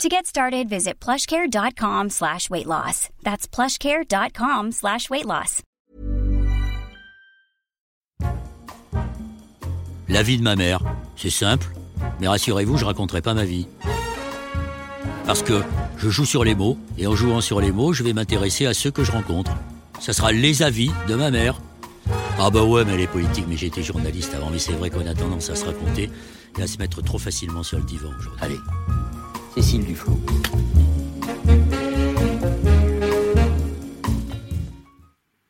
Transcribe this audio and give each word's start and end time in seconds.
To 0.00 0.08
get 0.08 0.26
started, 0.26 0.68
visit 0.68 0.94
plushcare.com 1.00 2.10
slash 2.10 2.50
weight 2.50 2.66
loss. 2.66 3.08
That's 3.22 3.46
plushcare.com 3.46 4.72
slash 4.72 5.08
weight 5.10 5.26
loss. 5.26 5.62
La 10.08 10.22
vie 10.22 10.36
de 10.38 10.42
ma 10.42 10.56
mère, 10.56 10.80
c'est 11.16 11.30
simple, 11.30 11.68
mais 12.20 12.28
rassurez-vous, 12.28 12.76
je 12.76 12.84
raconterai 12.84 13.22
pas 13.22 13.32
ma 13.34 13.44
vie. 13.44 13.66
Parce 15.24 15.42
que 15.42 15.62
je 15.96 16.10
joue 16.10 16.26
sur 16.26 16.42
les 16.42 16.54
mots, 16.54 16.76
et 16.98 17.06
en 17.06 17.14
jouant 17.14 17.40
sur 17.40 17.60
les 17.60 17.70
mots, 17.70 17.92
je 17.92 18.02
vais 18.02 18.12
m'intéresser 18.12 18.66
à 18.66 18.74
ceux 18.74 18.90
que 18.90 19.04
je 19.04 19.12
rencontre. 19.12 19.52
Ça 20.00 20.12
sera 20.12 20.32
les 20.32 20.62
avis 20.62 20.90
de 21.08 21.14
ma 21.14 21.30
mère. 21.30 21.60
Ah 22.38 22.50
bah 22.50 22.64
ouais, 22.64 22.84
mais 22.84 22.94
elle 22.94 23.00
est 23.02 23.06
politique, 23.06 23.44
mais 23.48 23.56
j'étais 23.56 23.82
journaliste 23.82 24.34
avant, 24.34 24.50
mais 24.50 24.58
c'est 24.58 24.72
vrai 24.72 24.90
qu'on 24.90 25.06
a 25.06 25.14
tendance 25.14 25.48
à 25.48 25.54
se 25.54 25.64
raconter 25.64 26.10
et 26.58 26.62
à 26.62 26.66
se 26.66 26.78
mettre 26.78 27.02
trop 27.02 27.18
facilement 27.18 27.62
sur 27.62 27.78
le 27.78 27.84
divan 27.84 28.08
aujourd'hui. 28.18 28.40
Allez, 28.42 28.58
Cécile 29.54 29.84
Duflot. 29.84 30.18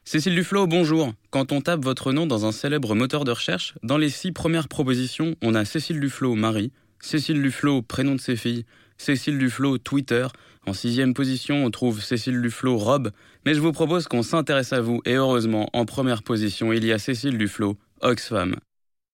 Cécile 0.02 0.34
Duflo, 0.34 0.66
bonjour. 0.66 1.12
Quand 1.30 1.52
on 1.52 1.60
tape 1.60 1.84
votre 1.84 2.12
nom 2.12 2.26
dans 2.26 2.44
un 2.44 2.50
célèbre 2.50 2.96
moteur 2.96 3.22
de 3.22 3.30
recherche, 3.30 3.74
dans 3.84 3.98
les 3.98 4.10
six 4.10 4.32
premières 4.32 4.66
propositions, 4.66 5.36
on 5.40 5.54
a 5.54 5.64
Cécile 5.64 6.00
Duflo, 6.00 6.34
Marie, 6.34 6.72
Cécile 6.98 7.40
Duflo, 7.40 7.82
prénom 7.82 8.16
de 8.16 8.20
ses 8.20 8.34
filles, 8.34 8.64
Cécile 8.98 9.38
Duflo, 9.38 9.78
Twitter. 9.78 10.26
En 10.66 10.72
sixième 10.72 11.14
position, 11.14 11.64
on 11.64 11.70
trouve 11.70 12.02
Cécile 12.02 12.42
Duflo, 12.42 12.76
Robe. 12.76 13.12
Mais 13.46 13.54
je 13.54 13.60
vous 13.60 13.72
propose 13.72 14.08
qu'on 14.08 14.24
s'intéresse 14.24 14.72
à 14.72 14.80
vous, 14.80 15.00
et 15.04 15.14
heureusement, 15.14 15.70
en 15.74 15.84
première 15.84 16.24
position, 16.24 16.72
il 16.72 16.84
y 16.84 16.92
a 16.92 16.98
Cécile 16.98 17.38
Duflo, 17.38 17.76
Oxfam. 18.00 18.56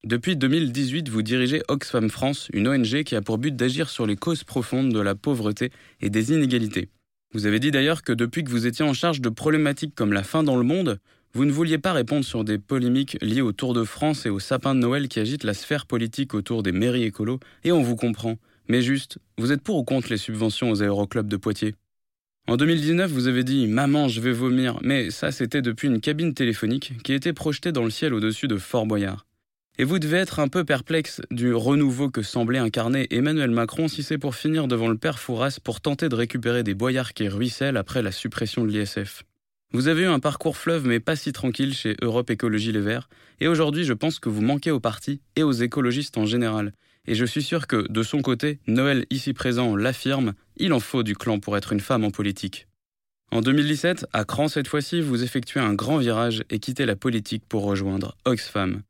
Depuis 0.05 0.37
2018, 0.37 1.09
vous 1.09 1.23
dirigez 1.23 1.61
Oxfam 1.67 2.09
France, 2.09 2.49
une 2.53 2.69
ONG 2.69 3.03
qui 3.03 3.17
a 3.17 3.21
pour 3.21 3.37
but 3.37 3.57
d'agir 3.57 3.91
sur 3.91 4.07
les 4.07 4.15
causes 4.15 4.45
profondes 4.45 4.93
de 4.93 5.01
la 5.01 5.17
pauvreté 5.17 5.73
et 6.01 6.09
des 6.09 6.33
inégalités. 6.33 6.89
Vous 7.35 7.47
avez 7.47 7.59
dit 7.59 7.73
d'ailleurs 7.73 8.05
que 8.05 8.13
depuis 8.13 8.45
que 8.45 8.51
vous 8.51 8.69
étiez 8.69 8.85
en 8.85 8.95
charge 8.95 9.21
de 9.21 9.29
problématiques 9.29 9.97
comme 9.97 10.13
la 10.13 10.23
faim 10.23 10.45
dans 10.45 10.57
le 10.57 10.63
monde, 10.63 11.01
vous 11.35 11.45
ne 11.45 11.51
vouliez 11.51 11.79
pas 11.79 11.93
répondre 11.93 12.25
sur 12.25 12.45
des 12.45 12.59
polémiques 12.59 13.19
liées 13.21 13.41
au 13.41 13.51
Tour 13.51 13.75
de 13.75 13.83
France 13.83 14.25
et 14.25 14.31
au 14.31 14.39
sapin 14.39 14.77
de 14.77 14.81
Noël 14.81 15.09
qui 15.09 15.19
agitent 15.19 15.43
la 15.43 15.53
sphère 15.53 15.85
politique 15.85 16.33
autour 16.33 16.63
des 16.63 16.73
mairies 16.73 17.03
écolos, 17.03 17.41
et 17.65 17.73
on 17.73 17.83
vous 17.83 17.97
comprend. 17.97 18.39
Mais 18.69 18.83
juste, 18.83 19.19
vous 19.37 19.51
êtes 19.51 19.63
pour 19.63 19.79
ou 19.79 19.85
contre 19.85 20.11
les 20.11 20.17
subventions 20.17 20.71
aux 20.71 20.81
aéroclubs 20.81 21.29
de 21.29 21.37
Poitiers? 21.37 21.75
En 22.47 22.57
2019, 22.57 23.11
vous 23.11 23.27
avez 23.27 23.43
dit 23.43 23.67
Maman, 23.67 24.07
je 24.07 24.21
vais 24.21 24.33
vomir, 24.33 24.79
mais 24.83 25.11
ça 25.11 25.33
c'était 25.33 25.61
depuis 25.61 25.89
une 25.89 26.01
cabine 26.01 26.35
téléphonique 26.35 26.95
qui 27.03 27.13
était 27.13 27.33
projetée 27.33 27.73
dans 27.73 27.85
le 27.85 27.91
ciel 27.91 28.15
au-dessus 28.15 28.47
de 28.47 28.57
Fort 28.57 28.87
Boyard. 28.87 29.28
Et 29.81 29.85
vous 29.85 30.01
devez 30.01 30.17
être 30.17 30.41
un 30.41 30.49
peu 30.49 30.65
perplexe 30.65 31.21
du 31.31 31.55
renouveau 31.55 32.11
que 32.11 32.23
semblait 32.23 32.59
incarner 32.59 33.07
Emmanuel 33.15 33.53
Macron 33.53 33.87
si 33.87 34.03
c'est 34.03 34.19
pour 34.19 34.35
finir 34.35 34.67
devant 34.67 34.89
le 34.89 34.99
père 34.99 35.21
Fouras 35.21 35.59
pour 35.63 35.81
tenter 35.81 36.09
de 36.09 36.17
récupérer 36.17 36.65
des 36.65 36.75
boyards 36.75 37.15
qui 37.15 37.29
ruissellent 37.29 37.77
après 37.77 38.03
la 38.03 38.11
suppression 38.11 38.65
de 38.65 38.73
l'ISF. 38.73 39.23
Vous 39.73 39.87
avez 39.87 40.03
eu 40.03 40.07
un 40.07 40.19
parcours 40.19 40.57
fleuve 40.57 40.89
mais 40.89 40.99
pas 40.99 41.15
si 41.15 41.31
tranquille 41.33 41.75
chez 41.75 41.95
Europe 42.03 42.31
Écologie 42.31 42.73
Les 42.73 42.81
Verts, 42.81 43.09
et 43.39 43.47
aujourd'hui 43.47 43.85
je 43.85 43.93
pense 43.93 44.19
que 44.19 44.29
vous 44.29 44.43
manquez 44.43 44.73
au 44.73 44.81
parti 44.81 45.21
et 45.37 45.45
aux 45.45 45.53
écologistes 45.53 46.19
en 46.19 46.27
général. 46.27 46.73
Et 47.07 47.15
je 47.15 47.25
suis 47.25 47.43
sûr 47.43 47.69
que, 47.69 47.87
de 47.89 48.03
son 48.03 48.21
côté, 48.21 48.59
Noël 48.67 49.07
ici 49.11 49.33
présent 49.33 49.77
l'affirme, 49.77 50.35
il 50.57 50.73
en 50.73 50.81
faut 50.81 51.05
du 51.05 51.15
clan 51.15 51.39
pour 51.39 51.57
être 51.57 51.73
une 51.73 51.81
femme 51.81 52.05
en 52.05 52.11
politique. 52.11 52.67
En 53.31 53.43
2017, 53.43 54.07
à 54.13 54.25
Cran 54.25 54.49
cette 54.49 54.69
fois-ci, 54.69 55.01
vous 55.01 55.23
effectuez 55.23 55.61
un 55.61 55.75
grand 55.75 55.99
virage 55.99 56.43
et 56.51 56.59
quittez 56.59 56.85
la 56.85 56.97
politique 56.97 57.45
pour 57.49 57.63
rejoindre 57.63 58.17
Oxfam. 58.25 58.83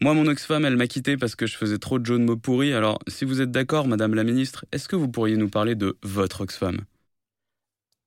Moi, 0.00 0.14
mon 0.14 0.28
Oxfam, 0.28 0.64
elle 0.64 0.76
m'a 0.76 0.86
quitté 0.86 1.16
parce 1.16 1.34
que 1.34 1.46
je 1.46 1.56
faisais 1.56 1.78
trop 1.78 1.98
de 1.98 2.06
jeux 2.06 2.18
de 2.18 2.24
mots 2.24 2.36
pourris. 2.36 2.72
Alors, 2.72 3.00
si 3.08 3.24
vous 3.24 3.40
êtes 3.40 3.50
d'accord, 3.50 3.88
Madame 3.88 4.14
la 4.14 4.22
Ministre, 4.22 4.64
est-ce 4.70 4.88
que 4.88 4.94
vous 4.94 5.08
pourriez 5.08 5.36
nous 5.36 5.48
parler 5.48 5.74
de 5.74 5.98
votre 6.04 6.42
Oxfam 6.42 6.78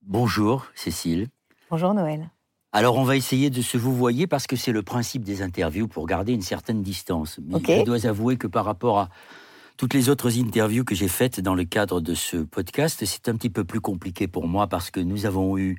Bonjour, 0.00 0.66
Cécile. 0.74 1.28
Bonjour, 1.68 1.92
Noël. 1.92 2.30
Alors, 2.72 2.96
on 2.96 3.04
va 3.04 3.14
essayer 3.14 3.50
de 3.50 3.60
se 3.60 3.76
vous 3.76 3.94
voyer 3.94 4.26
parce 4.26 4.46
que 4.46 4.56
c'est 4.56 4.72
le 4.72 4.82
principe 4.82 5.22
des 5.22 5.42
interviews 5.42 5.86
pour 5.86 6.06
garder 6.06 6.32
une 6.32 6.40
certaine 6.40 6.82
distance. 6.82 7.38
Mais 7.44 7.58
je 7.62 7.84
dois 7.84 8.06
avouer 8.06 8.38
que 8.38 8.46
par 8.46 8.64
rapport 8.64 8.98
à 8.98 9.10
toutes 9.76 9.92
les 9.92 10.08
autres 10.08 10.38
interviews 10.38 10.84
que 10.84 10.94
j'ai 10.94 11.08
faites 11.08 11.40
dans 11.40 11.54
le 11.54 11.64
cadre 11.64 12.00
de 12.00 12.14
ce 12.14 12.38
podcast, 12.38 13.04
c'est 13.04 13.28
un 13.28 13.36
petit 13.36 13.50
peu 13.50 13.64
plus 13.64 13.82
compliqué 13.82 14.28
pour 14.28 14.48
moi 14.48 14.66
parce 14.66 14.90
que 14.90 15.00
nous 15.00 15.26
avons 15.26 15.58
eu 15.58 15.76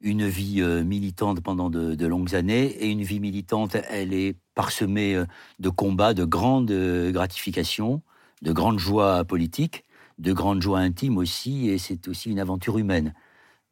une 0.00 0.26
vie 0.26 0.62
euh, 0.62 0.82
militante 0.82 1.42
pendant 1.42 1.68
de, 1.68 1.94
de 1.94 2.06
longues 2.06 2.34
années 2.34 2.64
et 2.64 2.88
une 2.88 3.02
vie 3.02 3.20
militante, 3.20 3.76
elle 3.90 4.14
est 4.14 4.36
parsemée 4.60 5.14
euh, 5.14 5.24
de 5.58 5.70
combats, 5.70 6.12
de 6.12 6.26
grandes 6.26 6.70
euh, 6.70 7.12
gratifications, 7.12 8.02
de 8.42 8.52
grandes 8.52 8.78
joies 8.78 9.24
politiques, 9.24 9.86
de 10.18 10.34
grandes 10.34 10.60
joies 10.60 10.80
intimes 10.80 11.16
aussi, 11.16 11.70
et 11.70 11.78
c'est 11.78 12.08
aussi 12.08 12.30
une 12.30 12.38
aventure 12.38 12.76
humaine. 12.76 13.14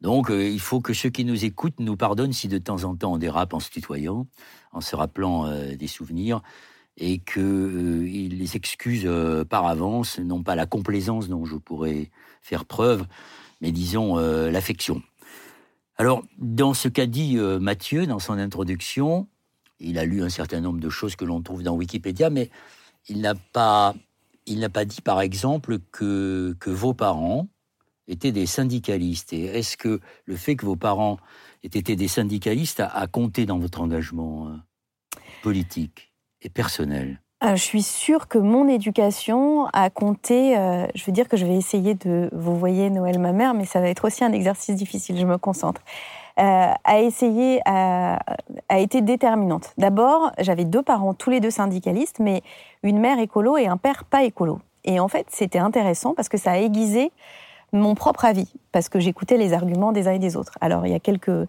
Donc, 0.01 0.31
euh, 0.31 0.49
il 0.49 0.61
faut 0.61 0.81
que 0.81 0.95
ceux 0.95 1.11
qui 1.11 1.27
nous 1.27 1.45
écoutent 1.45 1.79
nous 1.79 1.99
pardonnent 1.99 2.33
si 2.33 2.49
de 2.49 2.57
temps 2.57 2.85
en 2.85 2.97
temps 2.97 3.13
on 3.13 3.19
dérape 3.19 3.53
en 3.53 3.61
se 3.61 3.69
tutoyant, 3.69 4.27
en 4.73 4.81
se 4.81 4.97
rappelant 4.97 5.53
des 5.77 5.89
souvenirs, 5.89 6.41
et 6.97 7.19
qu'ils 7.19 8.39
les 8.39 8.57
excusent 8.57 9.11
par 9.51 9.67
avance, 9.67 10.19
non 10.19 10.43
pas 10.43 10.55
la 10.55 10.65
complaisance 10.65 11.29
dont 11.29 11.45
je 11.45 11.57
pourrais 11.57 12.11
faire 12.41 12.65
preuve, 12.65 13.05
mais 13.61 13.73
disons 13.73 14.17
l'affection. 14.17 15.03
Alors, 15.97 16.23
dans 16.39 16.75
ce 16.75 16.89
qu'a 16.89 17.07
dit 17.07 17.37
Mathieu 17.61 18.07
dans 18.07 18.21
son 18.21 18.39
introduction, 18.39 19.29
il 19.81 19.99
a 19.99 20.05
lu 20.05 20.23
un 20.23 20.29
certain 20.29 20.61
nombre 20.61 20.81
de 20.81 20.91
choses 20.91 21.17
que 21.17 21.25
l'on 21.25 21.43
trouve 21.43 21.63
dans 21.63 21.75
Wikipédia, 21.75 22.31
mais 22.31 22.51
il 23.09 23.21
n'a 23.21 23.35
pas, 23.35 23.95
il 24.47 24.61
n'a 24.61 24.69
pas 24.69 24.85
dit, 24.85 25.01
par 25.01 25.21
exemple, 25.21 25.79
que, 25.93 26.57
que 26.61 26.71
vos 26.71 26.95
parents 26.95 27.49
étaient 28.07 28.33
des 28.33 28.47
syndicalistes. 28.47 29.33
Et 29.33 29.45
est-ce 29.45 29.77
que 29.77 30.01
le 30.25 30.37
fait 30.37 30.57
que 30.57 30.67
vos 30.67 30.77
parents 30.77 31.19
aient 31.63 31.79
été 31.79 31.97
des 31.97 32.09
syndicalistes 32.09 32.81
a, 32.81 33.07
compté 33.07 33.47
dans 33.47 33.59
votre 33.59 33.81
engagement 33.81 34.49
euh, 34.49 34.57
politique 35.43 36.13
et 36.43 36.49
personnel? 36.49 37.21
Euh, 37.45 37.55
je 37.55 37.63
suis 37.63 37.83
sûre 37.83 38.27
que 38.27 38.39
mon 38.39 38.67
éducation 38.67 39.67
a 39.67 39.91
compté. 39.91 40.59
euh, 40.59 40.87
je 40.97 41.05
veux 41.05 41.13
dire 41.13 41.29
que 41.29 41.37
je 41.37 41.47
vais 41.47 41.55
essayer 41.55 41.95
de. 41.95 42.29
Vous 42.33 42.59
voyez 42.59 42.91
Noël, 42.91 43.21
ma 43.21 43.33
mère, 43.33 43.55
mais 43.55 43.65
ça 43.65 43.81
va 43.81 43.89
être 43.89 44.07
aussi 44.07 44.25
un 44.25 44.33
exercice 44.33 44.75
difficile. 44.75 45.17
Je 45.17 45.27
me 45.27 45.39
concentre. 45.39 45.83
Euh, 46.39 46.73
a 46.85 47.01
essayé, 47.01 47.61
a, 47.65 48.21
a 48.69 48.79
été 48.79 49.01
déterminante. 49.01 49.73
D'abord, 49.77 50.31
j'avais 50.39 50.65
deux 50.65 50.83
parents, 50.83 51.13
tous 51.13 51.31
les 51.31 51.41
deux 51.41 51.51
syndicalistes, 51.51 52.21
mais 52.21 52.43
une 52.85 53.01
mère 53.01 53.19
écolo 53.19 53.57
et 53.57 53.67
un 53.67 53.77
père 53.77 54.05
pas 54.05 54.23
écolo. 54.23 54.61
Et 54.85 55.01
en 55.01 55.09
fait, 55.09 55.27
c'était 55.31 55.59
intéressant 55.59 56.15
parce 56.15 56.29
que 56.29 56.39
ça 56.39 56.53
a 56.53 56.59
aiguisé 56.59 57.11
mon 57.73 57.97
propre 57.97 58.25
avis, 58.25 58.53
parce 58.71 58.89
que 58.89 59.01
j'écoutais 59.01 59.37
les 59.37 59.53
arguments 59.53 59.91
des 59.91 60.07
uns 60.07 60.13
et 60.13 60.21
des 60.21 60.37
autres. 60.37 60.57
Alors, 60.61 60.87
il 60.87 60.93
y 60.93 60.95
a 60.95 61.01
quelques, 61.01 61.49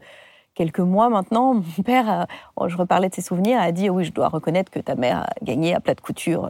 quelques 0.55 0.79
mois 0.79 1.09
maintenant, 1.09 1.53
mon 1.77 1.83
père, 1.83 2.25
oh, 2.55 2.67
je 2.67 2.75
reparlais 2.75 3.09
de 3.09 3.15
ses 3.15 3.21
souvenirs, 3.21 3.61
a 3.61 3.71
dit 3.71 3.91
Oui, 3.91 4.05
je 4.05 4.11
dois 4.11 4.27
reconnaître 4.27 4.71
que 4.71 4.79
ta 4.79 4.95
mère 4.95 5.19
a 5.19 5.29
gagné 5.43 5.75
à 5.75 5.79
plat 5.81 5.93
de 5.93 6.01
couture. 6.01 6.49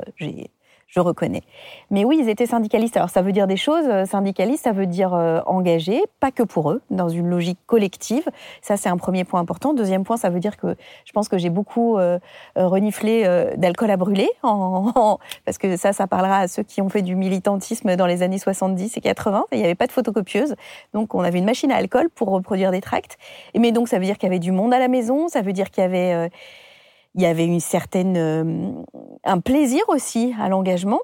Je 0.90 1.00
reconnais. 1.00 1.44
Mais 1.92 2.04
oui, 2.04 2.18
ils 2.20 2.30
étaient 2.30 2.48
syndicalistes. 2.48 2.98
Alors, 2.98 3.12
ça 3.12 3.22
veut 3.22 3.32
dire 3.32 3.46
des 3.46 3.58
choses. 3.58 3.86
Euh, 3.88 4.06
Syndicalistes, 4.06 4.64
ça 4.64 4.72
veut 4.72 4.88
dire 4.88 5.14
euh, 5.14 5.40
engagés, 5.46 6.02
pas 6.20 6.32
que 6.32 6.42
pour 6.42 6.72
eux, 6.72 6.82
dans 6.90 7.10
une 7.10 7.30
logique 7.30 7.60
collective. 7.68 8.28
Ça, 8.64 8.76
c'est 8.76 8.90
un 8.90 8.98
premier 8.98 9.24
point 9.24 9.40
important. 9.40 9.76
Deuxième 9.76 10.04
point, 10.04 10.18
ça 10.18 10.32
veut 10.32 10.40
dire 10.40 10.58
que 10.58 10.76
je 11.06 11.12
pense 11.12 11.30
que 11.30 11.38
j'ai 11.38 11.52
beaucoup 11.52 12.00
euh, 12.00 12.18
euh, 12.58 12.68
reniflé 12.68 13.24
d'alcool 13.58 13.92
à 13.92 13.98
brûler, 13.98 14.30
parce 14.42 15.60
que 15.60 15.78
ça, 15.78 15.94
ça 15.94 16.08
parlera 16.08 16.40
à 16.40 16.48
ceux 16.48 16.64
qui 16.64 16.82
ont 16.82 16.90
fait 16.90 17.04
du 17.04 17.16
militantisme 17.16 17.96
dans 17.96 18.08
les 18.08 18.24
années 18.24 18.40
70 18.40 18.98
et 18.98 19.02
80. 19.02 19.46
Il 19.52 19.60
n'y 19.60 19.66
avait 19.66 19.76
pas 19.76 19.86
de 19.86 19.92
photocopieuse, 19.92 20.56
donc 20.96 21.14
on 21.14 21.22
avait 21.22 21.38
une 21.38 21.46
machine 21.46 21.72
à 21.72 21.76
alcool 21.76 22.10
pour 22.10 22.30
reproduire 22.30 22.72
des 22.72 22.82
tracts. 22.82 23.20
Mais 23.56 23.72
donc, 23.72 23.90
ça 23.90 24.00
veut 24.00 24.06
dire 24.06 24.18
qu'il 24.18 24.28
y 24.28 24.32
avait 24.32 24.40
du 24.40 24.52
monde 24.52 24.74
à 24.74 24.80
la 24.80 24.88
maison, 24.88 25.28
ça 25.28 25.42
veut 25.42 25.54
dire 25.54 25.70
qu'il 25.70 25.84
y 25.84 25.86
avait, 25.86 26.32
il 27.16 27.22
y 27.22 27.26
avait 27.26 27.46
une 27.46 27.60
certaine, 27.60 28.18
euh, 28.18 28.72
un 29.24 29.40
plaisir 29.40 29.84
aussi 29.88 30.34
à 30.40 30.50
l'engagement. 30.50 31.00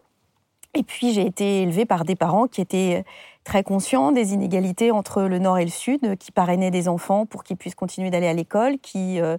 Et 0.74 0.84
puis, 0.84 1.13
j'ai 1.13 1.25
été 1.25 1.62
élevée 1.62 1.86
par 1.86 2.04
des 2.04 2.16
parents 2.16 2.48
qui 2.48 2.62
étaient 2.62 3.06
très 3.46 3.63
conscients 3.63 4.12
des 4.12 4.34
inégalités 4.34 4.92
entre 4.92 5.22
le 5.24 5.40
Nord 5.40 5.57
et 5.60 5.63
le 5.63 5.72
Sud, 5.72 6.18
qui 6.18 6.31
parrainaient 6.31 6.72
des 6.72 6.90
enfants 6.90 7.25
pour 7.25 7.44
qu'ils 7.44 7.56
puissent 7.56 7.75
continuer 7.75 8.10
d'aller 8.10 8.28
à 8.28 8.34
l'école, 8.34 8.80
qui 8.80 9.22
euh, 9.22 9.38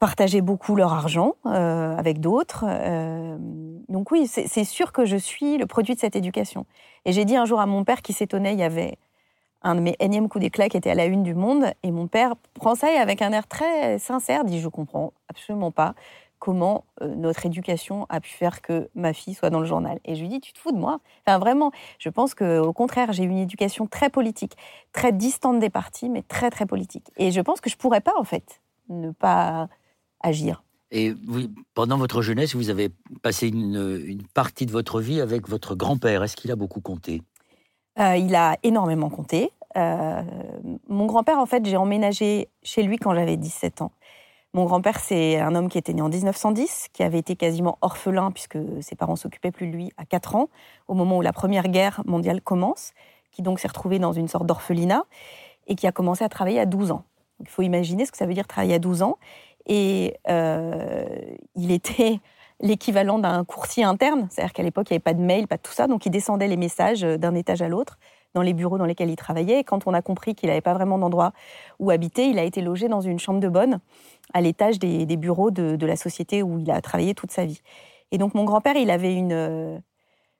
partageaient 0.00 0.40
beaucoup 0.40 0.74
leur 0.74 0.92
argent 0.92 1.36
euh, 1.46 1.96
avec 1.96 2.20
d'autres. 2.20 2.64
Euh, 2.66 3.36
donc 3.88 4.10
oui, 4.10 4.26
c'est 4.26 4.64
sûr 4.64 4.92
que 4.92 5.04
je 5.04 5.16
suis 5.16 5.58
le 5.58 5.66
produit 5.66 5.94
de 5.94 6.00
cette 6.00 6.16
éducation. 6.16 6.66
Et 7.04 7.12
j'ai 7.12 7.24
dit 7.24 7.36
un 7.36 7.44
jour 7.44 7.60
à 7.60 7.66
mon 7.66 7.84
père 7.84 8.02
qui 8.02 8.12
s'étonnait, 8.12 8.52
il 8.52 8.58
y 8.58 8.64
avait 8.64 8.98
un 9.62 9.74
de 9.74 9.80
mes 9.80 9.96
énièmes 10.00 10.28
coups 10.28 10.42
d'éclat 10.42 10.68
qui 10.68 10.76
était 10.76 10.90
à 10.90 10.94
la 10.94 11.06
une 11.06 11.22
du 11.22 11.34
Monde. 11.34 11.66
Et 11.82 11.90
mon 11.90 12.06
père 12.06 12.34
prend 12.54 12.74
ça 12.74 12.88
avec 13.00 13.22
un 13.22 13.32
air 13.32 13.46
très 13.46 13.98
sincère 13.98 14.44
dit 14.44 14.60
Je 14.60 14.68
comprends 14.68 15.12
absolument 15.28 15.70
pas 15.70 15.94
comment 16.38 16.84
euh, 17.02 17.14
notre 17.14 17.46
éducation 17.46 18.06
a 18.08 18.20
pu 18.20 18.30
faire 18.30 18.62
que 18.62 18.88
ma 18.94 19.12
fille 19.12 19.34
soit 19.34 19.50
dans 19.50 19.60
le 19.60 19.66
journal. 19.66 20.00
Et 20.04 20.16
je 20.16 20.22
lui 20.22 20.28
dis 20.28 20.40
Tu 20.40 20.52
te 20.52 20.58
fous 20.58 20.72
de 20.72 20.78
moi? 20.78 21.00
Enfin, 21.26 21.38
vraiment, 21.38 21.70
je 21.98 22.08
pense 22.08 22.34
qu'au 22.34 22.72
contraire, 22.72 23.12
j'ai 23.12 23.24
une 23.24 23.38
éducation 23.38 23.86
très 23.86 24.10
politique, 24.10 24.56
très 24.92 25.12
distante 25.12 25.60
des 25.60 25.70
partis, 25.70 26.08
mais 26.08 26.22
très, 26.22 26.50
très 26.50 26.66
politique. 26.66 27.08
Et 27.16 27.30
je 27.30 27.40
pense 27.40 27.60
que 27.60 27.70
je 27.70 27.76
pourrais 27.76 28.00
pas, 28.00 28.14
en 28.18 28.24
fait, 28.24 28.60
ne 28.88 29.10
pas 29.10 29.68
agir. 30.20 30.62
Et 30.92 31.14
pendant 31.74 31.98
votre 31.98 32.20
jeunesse, 32.20 32.56
vous 32.56 32.68
avez 32.68 32.90
passé 33.22 33.46
une 33.46 34.22
partie 34.34 34.66
de 34.66 34.72
votre 34.72 35.00
vie 35.00 35.20
avec 35.20 35.48
votre 35.48 35.76
grand-père. 35.76 36.24
Est-ce 36.24 36.34
qu'il 36.34 36.50
a 36.50 36.56
beaucoup 36.56 36.80
compté? 36.80 37.22
Euh, 37.98 38.16
il 38.16 38.34
a 38.34 38.56
énormément 38.62 39.10
compté. 39.10 39.52
Euh, 39.76 40.22
mon 40.88 41.06
grand-père, 41.06 41.38
en 41.38 41.46
fait, 41.46 41.64
j'ai 41.64 41.76
emménagé 41.76 42.48
chez 42.62 42.82
lui 42.82 42.98
quand 42.98 43.14
j'avais 43.14 43.36
17 43.36 43.82
ans. 43.82 43.92
Mon 44.52 44.64
grand-père, 44.64 44.98
c'est 44.98 45.38
un 45.38 45.54
homme 45.54 45.68
qui 45.68 45.78
était 45.78 45.92
né 45.92 46.02
en 46.02 46.08
1910, 46.08 46.88
qui 46.92 47.04
avait 47.04 47.18
été 47.18 47.36
quasiment 47.36 47.78
orphelin 47.82 48.32
puisque 48.32 48.58
ses 48.80 48.96
parents 48.96 49.14
s'occupaient 49.14 49.52
plus 49.52 49.68
de 49.68 49.72
lui 49.72 49.92
à 49.96 50.04
4 50.04 50.34
ans, 50.34 50.48
au 50.88 50.94
moment 50.94 51.18
où 51.18 51.22
la 51.22 51.32
Première 51.32 51.68
Guerre 51.68 52.02
mondiale 52.04 52.40
commence, 52.40 52.92
qui 53.30 53.42
donc 53.42 53.60
s'est 53.60 53.68
retrouvé 53.68 54.00
dans 54.00 54.12
une 54.12 54.26
sorte 54.26 54.46
d'orphelinat 54.46 55.04
et 55.68 55.76
qui 55.76 55.86
a 55.86 55.92
commencé 55.92 56.24
à 56.24 56.28
travailler 56.28 56.58
à 56.58 56.66
12 56.66 56.90
ans. 56.90 57.04
il 57.38 57.48
faut 57.48 57.62
imaginer 57.62 58.04
ce 58.06 58.10
que 58.10 58.18
ça 58.18 58.26
veut 58.26 58.34
dire 58.34 58.48
travailler 58.48 58.74
à 58.74 58.78
12 58.80 59.02
ans. 59.02 59.18
Et 59.66 60.16
euh, 60.28 61.04
il 61.54 61.70
était 61.70 62.18
l'équivalent 62.60 63.18
d'un 63.18 63.44
coursier 63.44 63.84
interne, 63.84 64.28
c'est-à-dire 64.30 64.52
qu'à 64.52 64.62
l'époque, 64.62 64.90
il 64.90 64.92
n'y 64.92 64.96
avait 64.96 65.02
pas 65.02 65.14
de 65.14 65.22
mail, 65.22 65.48
pas 65.48 65.56
de 65.56 65.62
tout 65.62 65.72
ça, 65.72 65.86
donc 65.86 66.06
il 66.06 66.10
descendait 66.10 66.48
les 66.48 66.56
messages 66.56 67.04
euh, 67.04 67.16
d'un 67.16 67.34
étage 67.34 67.62
à 67.62 67.68
l'autre 67.68 67.98
dans 68.34 68.42
les 68.42 68.52
bureaux 68.52 68.78
dans 68.78 68.84
lesquels 68.84 69.10
il 69.10 69.16
travaillait. 69.16 69.60
Et 69.60 69.64
quand 69.64 69.86
on 69.86 69.94
a 69.94 70.02
compris 70.02 70.34
qu'il 70.34 70.50
n'avait 70.50 70.60
pas 70.60 70.74
vraiment 70.74 70.98
d'endroit 70.98 71.32
où 71.80 71.90
habiter, 71.90 72.26
il 72.26 72.38
a 72.38 72.44
été 72.44 72.60
logé 72.60 72.88
dans 72.88 73.00
une 73.00 73.18
chambre 73.18 73.40
de 73.40 73.48
bonne 73.48 73.80
à 74.32 74.40
l'étage 74.40 74.78
des, 74.78 75.04
bureaux 75.16 75.50
de, 75.50 75.84
la 75.84 75.96
société 75.96 76.42
où 76.42 76.58
il 76.58 76.70
a 76.70 76.80
travaillé 76.80 77.14
toute 77.14 77.32
sa 77.32 77.44
vie. 77.44 77.60
Et 78.12 78.18
donc 78.18 78.34
mon 78.34 78.44
grand-père, 78.44 78.76
il 78.76 78.90
avait 78.90 79.14
une, 79.14 79.32
euh, 79.32 79.78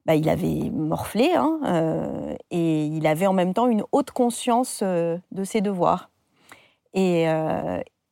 bah, 0.06 0.14
il 0.14 0.28
avait 0.28 0.70
morflé, 0.70 1.32
hein, 1.34 1.58
euh, 1.64 2.36
et 2.52 2.86
il 2.86 3.06
avait 3.08 3.26
en 3.26 3.32
même 3.32 3.54
temps 3.54 3.66
une 3.66 3.82
haute 3.90 4.12
conscience 4.12 4.84
de 4.84 5.44
ses 5.44 5.60
devoirs. 5.60 6.10
Et, 6.94 7.24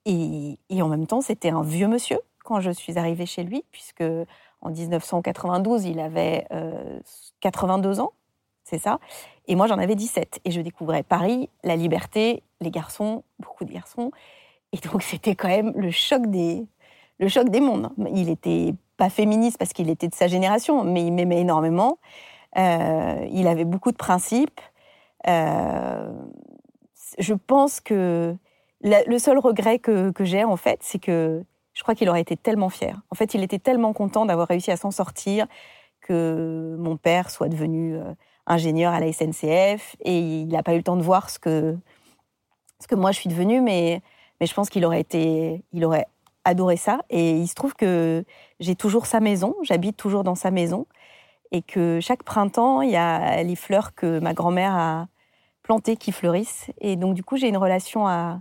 et, 0.06 0.58
et 0.70 0.82
en 0.82 0.88
même 0.88 1.06
temps, 1.06 1.20
c'était 1.20 1.50
un 1.50 1.62
vieux 1.62 1.88
monsieur 1.88 2.18
quand 2.48 2.60
je 2.62 2.70
suis 2.70 2.98
arrivée 2.98 3.26
chez 3.26 3.44
lui, 3.44 3.62
puisque 3.70 4.02
en 4.62 4.70
1992, 4.70 5.84
il 5.84 6.00
avait 6.00 6.46
82 7.40 8.00
euh, 8.00 8.02
ans, 8.02 8.12
c'est 8.64 8.78
ça. 8.78 9.00
Et 9.46 9.54
moi, 9.54 9.66
j'en 9.66 9.76
avais 9.76 9.94
17. 9.94 10.40
Et 10.46 10.50
je 10.50 10.62
découvrais 10.62 11.02
Paris, 11.02 11.50
la 11.62 11.76
liberté, 11.76 12.42
les 12.62 12.70
garçons, 12.70 13.22
beaucoup 13.38 13.66
de 13.66 13.72
garçons. 13.72 14.12
Et 14.72 14.78
donc, 14.78 15.02
c'était 15.02 15.34
quand 15.34 15.48
même 15.48 15.74
le 15.76 15.90
choc 15.90 16.26
des, 16.26 16.66
le 17.18 17.28
choc 17.28 17.50
des 17.50 17.60
mondes. 17.60 17.90
Il 18.14 18.30
était 18.30 18.74
pas 18.96 19.10
féministe 19.10 19.58
parce 19.58 19.74
qu'il 19.74 19.90
était 19.90 20.08
de 20.08 20.14
sa 20.14 20.26
génération, 20.26 20.84
mais 20.84 21.04
il 21.04 21.12
m'aimait 21.12 21.40
énormément. 21.40 21.98
Euh, 22.56 23.26
il 23.30 23.46
avait 23.46 23.66
beaucoup 23.66 23.92
de 23.92 23.98
principes. 23.98 24.60
Euh, 25.26 26.10
je 27.18 27.34
pense 27.34 27.80
que 27.80 28.34
le 28.80 29.18
seul 29.18 29.38
regret 29.38 29.78
que 29.78 30.12
j'ai, 30.20 30.44
en 30.44 30.56
fait, 30.56 30.78
c'est 30.82 30.98
que 30.98 31.44
je 31.78 31.84
crois 31.84 31.94
qu'il 31.94 32.08
aurait 32.08 32.20
été 32.20 32.36
tellement 32.36 32.70
fier. 32.70 33.00
En 33.12 33.14
fait, 33.14 33.34
il 33.34 33.42
était 33.44 33.60
tellement 33.60 33.92
content 33.92 34.26
d'avoir 34.26 34.48
réussi 34.48 34.72
à 34.72 34.76
s'en 34.76 34.90
sortir 34.90 35.46
que 36.00 36.74
mon 36.76 36.96
père 36.96 37.30
soit 37.30 37.48
devenu 37.48 37.94
euh, 37.94 38.02
ingénieur 38.48 38.92
à 38.92 38.98
la 38.98 39.12
SNCF 39.12 39.94
et 40.00 40.18
il 40.18 40.48
n'a 40.48 40.64
pas 40.64 40.74
eu 40.74 40.78
le 40.78 40.82
temps 40.82 40.96
de 40.96 41.02
voir 41.02 41.30
ce 41.30 41.38
que, 41.38 41.78
ce 42.80 42.88
que 42.88 42.96
moi 42.96 43.12
je 43.12 43.20
suis 43.20 43.28
devenue, 43.28 43.60
mais, 43.60 44.02
mais 44.40 44.46
je 44.46 44.54
pense 44.54 44.70
qu'il 44.70 44.84
aurait 44.84 45.00
été, 45.00 45.62
il 45.72 45.84
aurait 45.84 46.08
adoré 46.44 46.76
ça. 46.76 47.02
Et 47.10 47.36
il 47.36 47.46
se 47.46 47.54
trouve 47.54 47.76
que 47.76 48.24
j'ai 48.58 48.74
toujours 48.74 49.06
sa 49.06 49.20
maison, 49.20 49.54
j'habite 49.62 49.96
toujours 49.96 50.24
dans 50.24 50.34
sa 50.34 50.50
maison 50.50 50.88
et 51.52 51.62
que 51.62 52.00
chaque 52.02 52.24
printemps, 52.24 52.82
il 52.82 52.90
y 52.90 52.96
a 52.96 53.40
les 53.44 53.56
fleurs 53.56 53.94
que 53.94 54.18
ma 54.18 54.34
grand-mère 54.34 54.74
a 54.74 55.06
plantées 55.62 55.96
qui 55.96 56.10
fleurissent. 56.10 56.72
Et 56.80 56.96
donc, 56.96 57.14
du 57.14 57.22
coup, 57.22 57.36
j'ai 57.36 57.48
une 57.48 57.56
relation 57.56 58.08
à, 58.08 58.40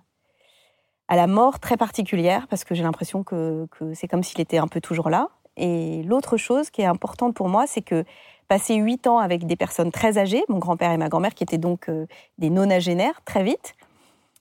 à 1.07 1.15
la 1.15 1.27
mort 1.27 1.59
très 1.59 1.77
particulière, 1.77 2.48
parce 2.48 2.63
que 2.63 2.75
j'ai 2.75 2.83
l'impression 2.83 3.24
que, 3.24 3.68
c'est 3.94 4.07
comme 4.07 4.24
s'il 4.24 4.42
était 4.42 4.57
un 4.57 4.68
peu 4.68 4.81
toujours 4.81 5.09
là. 5.09 5.30
Et 5.56 6.04
l'autre 6.04 6.38
chose 6.38 6.69
qui 6.69 6.81
est 6.81 6.86
importante 6.86 7.33
pour 7.33 7.50
moi, 7.50 7.65
c'est 7.65 7.81
que 7.81 8.04
passer 8.48 8.75
huit 8.75 9.07
ans 9.07 9.18
avec 9.18 9.45
des 9.45 9.56
personnes 9.56 9.92
très 9.92 10.18
âgées, 10.18 10.44
mon 10.50 10.59
grand-père 10.59 10.92
et 10.92 10.98
ma 10.98 11.09
grand-mère, 11.09 11.33
qui 11.33 11.44
étaient 11.44 11.57
donc 11.57 11.89
euh, 11.89 12.06
des 12.38 12.50
nonagénaires 12.50 13.21
très 13.25 13.44
vite, 13.44 13.74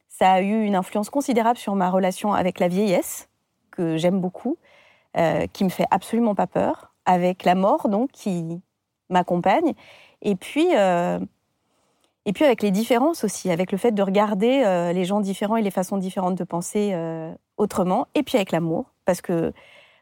ça 0.09 0.33
a 0.33 0.41
eu 0.41 0.65
une 0.65 0.75
influence 0.75 1.11
considérable 1.11 1.59
sur 1.59 1.75
ma 1.75 1.91
relation 1.91 2.33
avec 2.33 2.59
la 2.59 2.69
vieillesse, 2.69 3.29
que 3.71 3.97
j'aime 3.97 4.21
beaucoup, 4.21 4.57
euh, 5.17 5.47
qui 5.53 5.65
me 5.65 5.69
fait 5.69 5.87
absolument 5.91 6.35
pas 6.35 6.47
peur, 6.47 6.93
avec 7.05 7.45
la 7.45 7.55
mort, 7.55 7.89
donc, 7.89 8.11
qui 8.11 8.61
m'accompagne. 9.09 9.75
Et 10.23 10.35
puis, 10.35 10.69
euh, 10.75 11.19
et 12.27 12.33
puis 12.33 12.45
avec 12.45 12.61
les 12.61 12.73
différences 12.73 13.23
aussi, 13.23 13.51
avec 13.51 13.71
le 13.71 13.79
fait 13.79 13.93
de 13.93 14.03
regarder 14.03 14.65
euh, 14.67 14.93
les 14.93 15.05
gens 15.05 15.21
différents 15.21 15.57
et 15.57 15.63
les 15.63 15.71
façons 15.71 15.97
différentes 15.97 16.35
de 16.35 16.43
penser 16.43 16.91
euh, 16.93 17.33
autrement. 17.57 18.09
Et 18.17 18.25
puis 18.25 18.37
avec 18.37 18.51
l'amour, 18.51 18.93
parce 19.05 19.21
que 19.21 19.53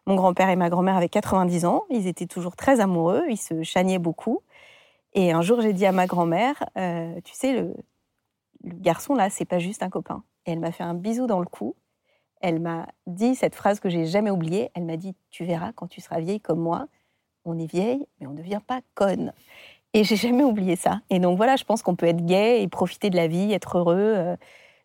mon 0.07 0.15
grand-père 0.15 0.49
et 0.49 0.57
ma 0.57 0.71
grand-mère 0.71 0.97
avaient 0.97 1.11
90 1.11 1.67
ans, 1.67 1.85
ils 1.91 2.07
étaient 2.07 2.27
toujours 2.27 2.57
très 2.57 2.81
amoureux, 2.81 3.25
ils 3.29 3.37
se 3.37 3.63
chagnaient 3.63 3.99
beaucoup. 3.99 4.41
Et 5.13 5.33
un 5.33 5.43
jour, 5.43 5.61
j'ai 5.61 5.75
dit 5.75 5.85
à 5.85 5.93
ma 5.93 6.07
grand-mère, 6.07 6.65
euh, 6.79 7.21
tu 7.25 7.35
sais, 7.35 7.53
le, 7.53 7.75
garçon 8.65 9.15
là, 9.15 9.29
c'est 9.29 9.45
pas 9.45 9.59
juste 9.59 9.83
un 9.83 9.91
copain. 9.91 10.25
Et 10.47 10.53
elle 10.53 10.61
m'a 10.61 10.73
fait 10.73 10.83
un 10.83 10.95
bisou 10.95 11.27
dans 11.27 11.41
le 11.41 11.47
cou. 11.47 11.77
Elle 12.41 12.59
m'a 12.59 12.87
dit 13.07 13.35
cette 13.35 13.55
phrase 13.55 13.81
que 13.81 13.91
j'ai 13.91 14.07
jamais 14.07 14.31
oubliée. 14.31 14.71
Elle 14.75 14.85
m'a 14.85 14.97
dit, 14.97 15.15
tu 15.31 15.45
verras 15.45 15.73
quand 15.73 15.89
tu 15.89 16.01
seras 16.01 16.21
vieille 16.21 16.41
comme 16.41 16.61
moi, 16.61 16.87
on 17.45 17.59
est 17.59 17.71
vieille, 17.71 18.07
mais 18.19 18.27
on 18.27 18.33
ne 18.33 18.39
devient 18.39 18.61
pas 18.67 18.81
conne. 18.95 19.35
Et 19.95 20.03
j'ai 20.03 20.17
jamais 20.17 20.43
oublié 20.43 20.75
ça. 20.75 21.01
Et 21.09 21.21
donc 21.21 21.37
voilà, 21.37 21.55
je 21.55 21.63
pense 21.63 21.83
qu'on 21.83 21.95
peut 21.95 22.07
être 22.07 22.27
gay 22.27 22.63
et 22.63 22.69
profiter 22.69 23.11
de 23.11 23.17
la 23.17 23.29
vie, 23.29 23.53
être 23.53 23.79
heureux 23.79 23.97
euh, 23.97 24.37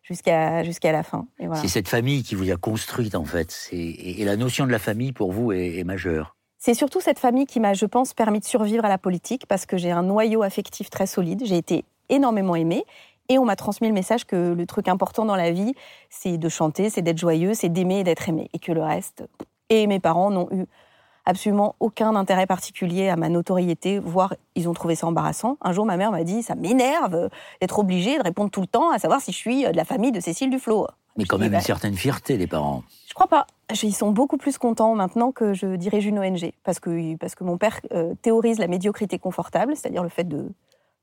jusqu'à 0.02 0.62
jusqu'à 0.62 0.92
la 0.92 1.02
fin. 1.02 1.26
C'est 1.56 1.68
cette 1.68 1.88
famille 1.88 2.22
qui 2.22 2.36
vous 2.36 2.50
a 2.50 2.56
construite 2.56 3.16
en 3.16 3.24
fait. 3.24 3.68
Et, 3.72 4.24
la 4.24 4.36
notion 4.36 4.66
de 4.66 4.70
la 4.70 4.78
famille 4.78 5.12
pour 5.12 5.32
vous 5.32 5.50
est, 5.50 5.82
majeure. 5.84 6.36
C'est 6.58 6.74
surtout 6.74 7.00
cette 7.00 7.18
famille 7.18 7.46
qui 7.46 7.58
m'a, 7.58 7.74
je 7.74 7.86
pense, 7.86 8.14
permis 8.14 8.38
de 8.38 8.44
survivre 8.44 8.84
à 8.84 8.88
la 8.88 8.98
politique 8.98 9.46
parce 9.46 9.66
que 9.66 9.76
j'ai 9.76 9.90
un 9.90 10.04
noyau 10.04 10.42
affectif 10.42 10.90
très 10.90 11.06
solide. 11.06 11.42
J'ai 11.44 11.56
été 11.56 11.84
énormément 12.08 12.54
aimée 12.54 12.84
et 13.28 13.38
on 13.38 13.44
m'a 13.44 13.56
transmis 13.56 13.88
le 13.88 13.94
message 13.94 14.26
que 14.26 14.52
le 14.52 14.66
truc 14.66 14.86
important 14.86 15.24
dans 15.24 15.36
la 15.36 15.50
vie, 15.50 15.74
c'est 16.08 16.38
de 16.38 16.48
chanter, 16.48 16.88
c'est 16.88 17.02
d'être 17.02 17.18
joyeux, 17.18 17.54
c'est 17.54 17.68
d'aimer 17.68 18.00
et 18.00 18.04
d'être 18.04 18.28
aimé. 18.28 18.48
Et 18.52 18.60
que 18.60 18.70
le 18.70 18.82
reste, 18.82 19.24
et 19.70 19.86
mes 19.86 20.00
parents 20.00 20.30
n'ont 20.30 20.48
eu 20.52 20.66
absolument 21.30 21.74
aucun 21.80 22.14
intérêt 22.14 22.46
particulier 22.46 23.08
à 23.08 23.16
ma 23.16 23.28
notoriété, 23.28 23.98
voire 23.98 24.34
ils 24.54 24.68
ont 24.68 24.74
trouvé 24.74 24.94
ça 24.94 25.06
embarrassant. 25.06 25.56
Un 25.62 25.72
jour, 25.72 25.86
ma 25.86 25.96
mère 25.96 26.10
m'a 26.10 26.24
dit 26.24 26.42
Ça 26.42 26.54
m'énerve 26.54 27.30
d'être 27.60 27.78
obligée 27.78 28.18
de 28.18 28.22
répondre 28.22 28.50
tout 28.50 28.60
le 28.60 28.66
temps 28.66 28.90
à 28.90 28.98
savoir 28.98 29.20
si 29.20 29.32
je 29.32 29.36
suis 29.36 29.62
de 29.64 29.76
la 29.76 29.84
famille 29.84 30.12
de 30.12 30.20
Cécile 30.20 30.50
Duflot. 30.50 30.86
Mais 31.16 31.24
quand 31.24 31.38
même 31.38 31.48
une 31.48 31.58
bah, 31.58 31.60
certaine 31.60 31.94
fierté, 31.94 32.36
les 32.36 32.46
parents. 32.46 32.82
Je 33.08 33.14
crois 33.14 33.26
pas. 33.26 33.46
Ils 33.82 33.94
sont 33.94 34.10
beaucoup 34.10 34.36
plus 34.36 34.58
contents 34.58 34.94
maintenant 34.94 35.32
que 35.32 35.54
je 35.54 35.76
dirige 35.76 36.06
une 36.06 36.18
ONG. 36.18 36.52
Parce 36.64 36.78
que, 36.78 37.16
parce 37.16 37.34
que 37.34 37.44
mon 37.44 37.58
père 37.58 37.80
euh, 37.92 38.14
théorise 38.22 38.58
la 38.58 38.68
médiocrité 38.68 39.18
confortable, 39.18 39.74
c'est-à-dire 39.76 40.02
le 40.02 40.08
fait 40.08 40.24
de 40.24 40.50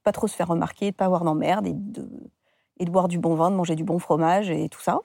pas 0.04 0.12
trop 0.12 0.28
se 0.28 0.36
faire 0.36 0.48
remarquer, 0.48 0.92
de 0.92 0.96
pas 0.96 1.06
avoir 1.06 1.24
d'emmerde 1.24 1.68
et 1.68 1.74
de, 1.74 2.08
et 2.80 2.86
de 2.86 2.90
boire 2.90 3.08
du 3.08 3.20
bon 3.20 3.36
vin, 3.36 3.52
de 3.52 3.56
manger 3.56 3.76
du 3.76 3.84
bon 3.84 4.00
fromage 4.00 4.50
et 4.50 4.70
tout 4.70 4.82
ça. 4.82 5.00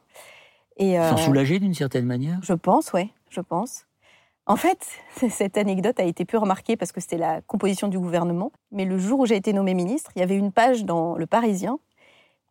Et, 0.76 0.98
euh, 0.98 1.10
Sans 1.10 1.16
soulager 1.16 1.58
d'une 1.58 1.74
certaine 1.74 2.06
manière? 2.06 2.38
Je 2.42 2.54
pense, 2.54 2.92
oui, 2.92 3.10
je 3.28 3.40
pense. 3.40 3.86
En 4.46 4.56
fait, 4.56 4.86
cette 5.30 5.56
anecdote 5.56 6.00
a 6.00 6.04
été 6.04 6.24
peu 6.24 6.38
remarquée 6.38 6.76
parce 6.76 6.92
que 6.92 7.00
c'était 7.00 7.18
la 7.18 7.40
composition 7.42 7.88
du 7.88 7.98
gouvernement. 7.98 8.52
Mais 8.70 8.84
le 8.84 8.98
jour 8.98 9.20
où 9.20 9.26
j'ai 9.26 9.36
été 9.36 9.52
nommée 9.52 9.74
ministre, 9.74 10.10
il 10.16 10.20
y 10.20 10.22
avait 10.22 10.36
une 10.36 10.52
page 10.52 10.84
dans 10.84 11.16
Le 11.16 11.26
Parisien 11.26 11.78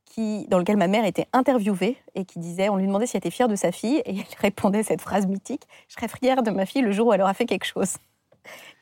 qui, 0.05 0.45
dans 0.49 0.57
lequel 0.57 0.77
ma 0.77 0.87
mère 0.87 1.05
était 1.05 1.27
interviewée 1.31 1.97
et 2.15 2.25
qui 2.25 2.39
disait, 2.39 2.69
on 2.69 2.75
lui 2.75 2.85
demandait 2.85 3.07
si 3.07 3.15
elle 3.15 3.19
était 3.19 3.31
fière 3.31 3.47
de 3.47 3.55
sa 3.55 3.71
fille 3.71 4.01
et 4.05 4.19
elle 4.19 4.25
répondait 4.39 4.83
cette 4.83 5.01
phrase 5.01 5.27
mythique 5.27 5.63
Je 5.87 5.95
serai 5.95 6.07
fière 6.07 6.43
de 6.43 6.51
ma 6.51 6.65
fille 6.65 6.81
le 6.81 6.91
jour 6.91 7.07
où 7.07 7.13
elle 7.13 7.21
aura 7.21 7.33
fait 7.33 7.45
quelque 7.45 7.65
chose. 7.65 7.95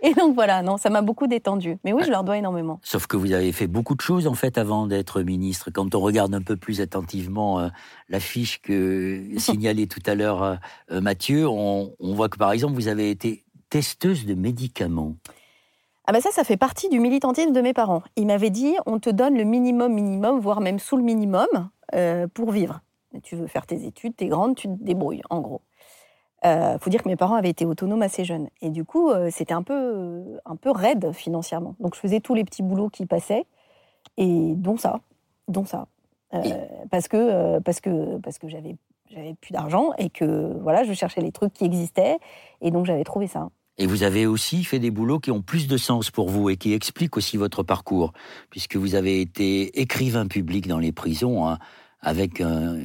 Et 0.01 0.13
donc 0.13 0.33
voilà, 0.33 0.61
non, 0.61 0.77
ça 0.77 0.89
m'a 0.89 1.01
beaucoup 1.01 1.27
détendu. 1.27 1.77
Mais 1.83 1.91
oui, 1.91 2.03
je 2.05 2.09
leur 2.09 2.23
dois 2.23 2.37
énormément. 2.37 2.79
Sauf 2.83 3.05
que 3.07 3.17
vous 3.17 3.33
avez 3.33 3.51
fait 3.51 3.67
beaucoup 3.67 3.95
de 3.95 4.01
choses 4.01 4.27
en 4.27 4.33
fait 4.33 4.57
avant 4.57 4.87
d'être 4.87 5.21
ministre. 5.21 5.71
Quand 5.71 5.93
on 5.93 5.99
regarde 5.99 6.33
un 6.33 6.41
peu 6.41 6.55
plus 6.55 6.79
attentivement 6.79 7.59
euh, 7.59 7.67
l'affiche 8.07 8.61
que 8.61 9.25
signalait 9.37 9.87
tout 9.87 10.01
à 10.05 10.15
l'heure 10.15 10.43
euh, 10.43 10.55
euh, 10.91 11.01
Mathieu, 11.01 11.47
on, 11.47 11.93
voit 11.99 12.29
que 12.29 12.37
par 12.37 12.51
exemple 12.51 12.75
vous 12.75 12.87
avez 12.87 13.11
été 13.11 13.43
testeuse 13.69 14.25
de 14.25 14.35
médicaments. 14.35 15.15
Ah 16.05 16.11
ben 16.11 16.21
ça, 16.21 16.31
ça 16.31 16.43
fait 16.43 16.57
partie 16.57 16.89
du 16.89 16.99
militantisme 16.99 17.51
de 17.51 17.61
mes 17.61 17.73
parents. 17.73 18.01
Ils 18.15 18.25
m'avaient 18.25 18.49
dit, 18.49 18.75
on 18.87 18.99
te 18.99 19.09
donne 19.09 19.37
le 19.37 19.43
minimum 19.43 19.93
minimum, 19.93 20.39
voire 20.39 20.59
même 20.59 20.79
sous 20.79 20.97
le 20.97 21.03
minimum, 21.03 21.47
pour 22.33 22.51
vivre. 22.51 22.81
Tu 23.21 23.35
veux 23.35 23.45
faire 23.45 23.67
tes 23.67 23.85
études, 23.85 24.15
t'es 24.15 24.27
grande, 24.27 24.55
tu 24.55 24.67
te 24.67 24.83
débrouilles, 24.83 25.21
en 25.29 25.41
gros. 25.41 25.61
Il 26.43 26.47
euh, 26.47 26.79
faut 26.79 26.89
dire 26.89 27.03
que 27.03 27.09
mes 27.09 27.15
parents 27.15 27.35
avaient 27.35 27.49
été 27.49 27.65
autonomes 27.65 28.01
assez 28.01 28.23
jeunes. 28.23 28.49
Et 28.61 28.69
du 28.69 28.85
coup, 28.85 29.09
euh, 29.09 29.29
c'était 29.31 29.53
un 29.53 29.63
peu, 29.63 30.23
un 30.45 30.55
peu 30.55 30.71
raide 30.71 31.11
financièrement. 31.11 31.75
Donc, 31.79 31.95
je 31.95 31.99
faisais 31.99 32.19
tous 32.19 32.33
les 32.33 32.43
petits 32.43 32.63
boulots 32.63 32.89
qui 32.89 33.05
passaient, 33.05 33.45
et 34.17 34.53
dont 34.55 34.77
ça, 34.77 35.01
dont 35.47 35.65
ça. 35.65 35.87
parce 36.91 37.07
que 37.07 37.59
parce 37.59 37.81
que 37.81 38.17
parce 38.19 38.37
que 38.37 38.47
j'avais 38.47 38.77
j'avais 39.11 39.33
plus 39.33 39.51
d'argent 39.51 39.91
et 39.97 40.09
que 40.09 40.57
voilà, 40.61 40.83
je 40.83 40.93
cherchais 40.93 41.21
les 41.21 41.31
trucs 41.31 41.53
qui 41.53 41.65
existaient 41.65 42.17
et 42.61 42.71
donc 42.71 42.85
j'avais 42.85 43.03
trouvé 43.03 43.27
ça. 43.27 43.49
Et 43.77 43.87
vous 43.87 44.03
avez 44.03 44.25
aussi 44.25 44.65
fait 44.65 44.79
des 44.79 44.91
boulots 44.91 45.19
qui 45.19 45.31
ont 45.31 45.41
plus 45.41 45.67
de 45.67 45.77
sens 45.77 46.11
pour 46.11 46.29
vous 46.29 46.49
et 46.49 46.57
qui 46.57 46.73
expliquent 46.73 47.15
aussi 47.15 47.37
votre 47.37 47.63
parcours, 47.63 48.11
puisque 48.49 48.75
vous 48.75 48.93
avez 48.93 49.21
été 49.21 49.79
écrivain 49.79 50.27
public 50.27 50.67
dans 50.67 50.79
les 50.79 50.91
prisons 50.91 51.47
hein, 51.47 51.59
avec 52.01 52.41
un, 52.41 52.77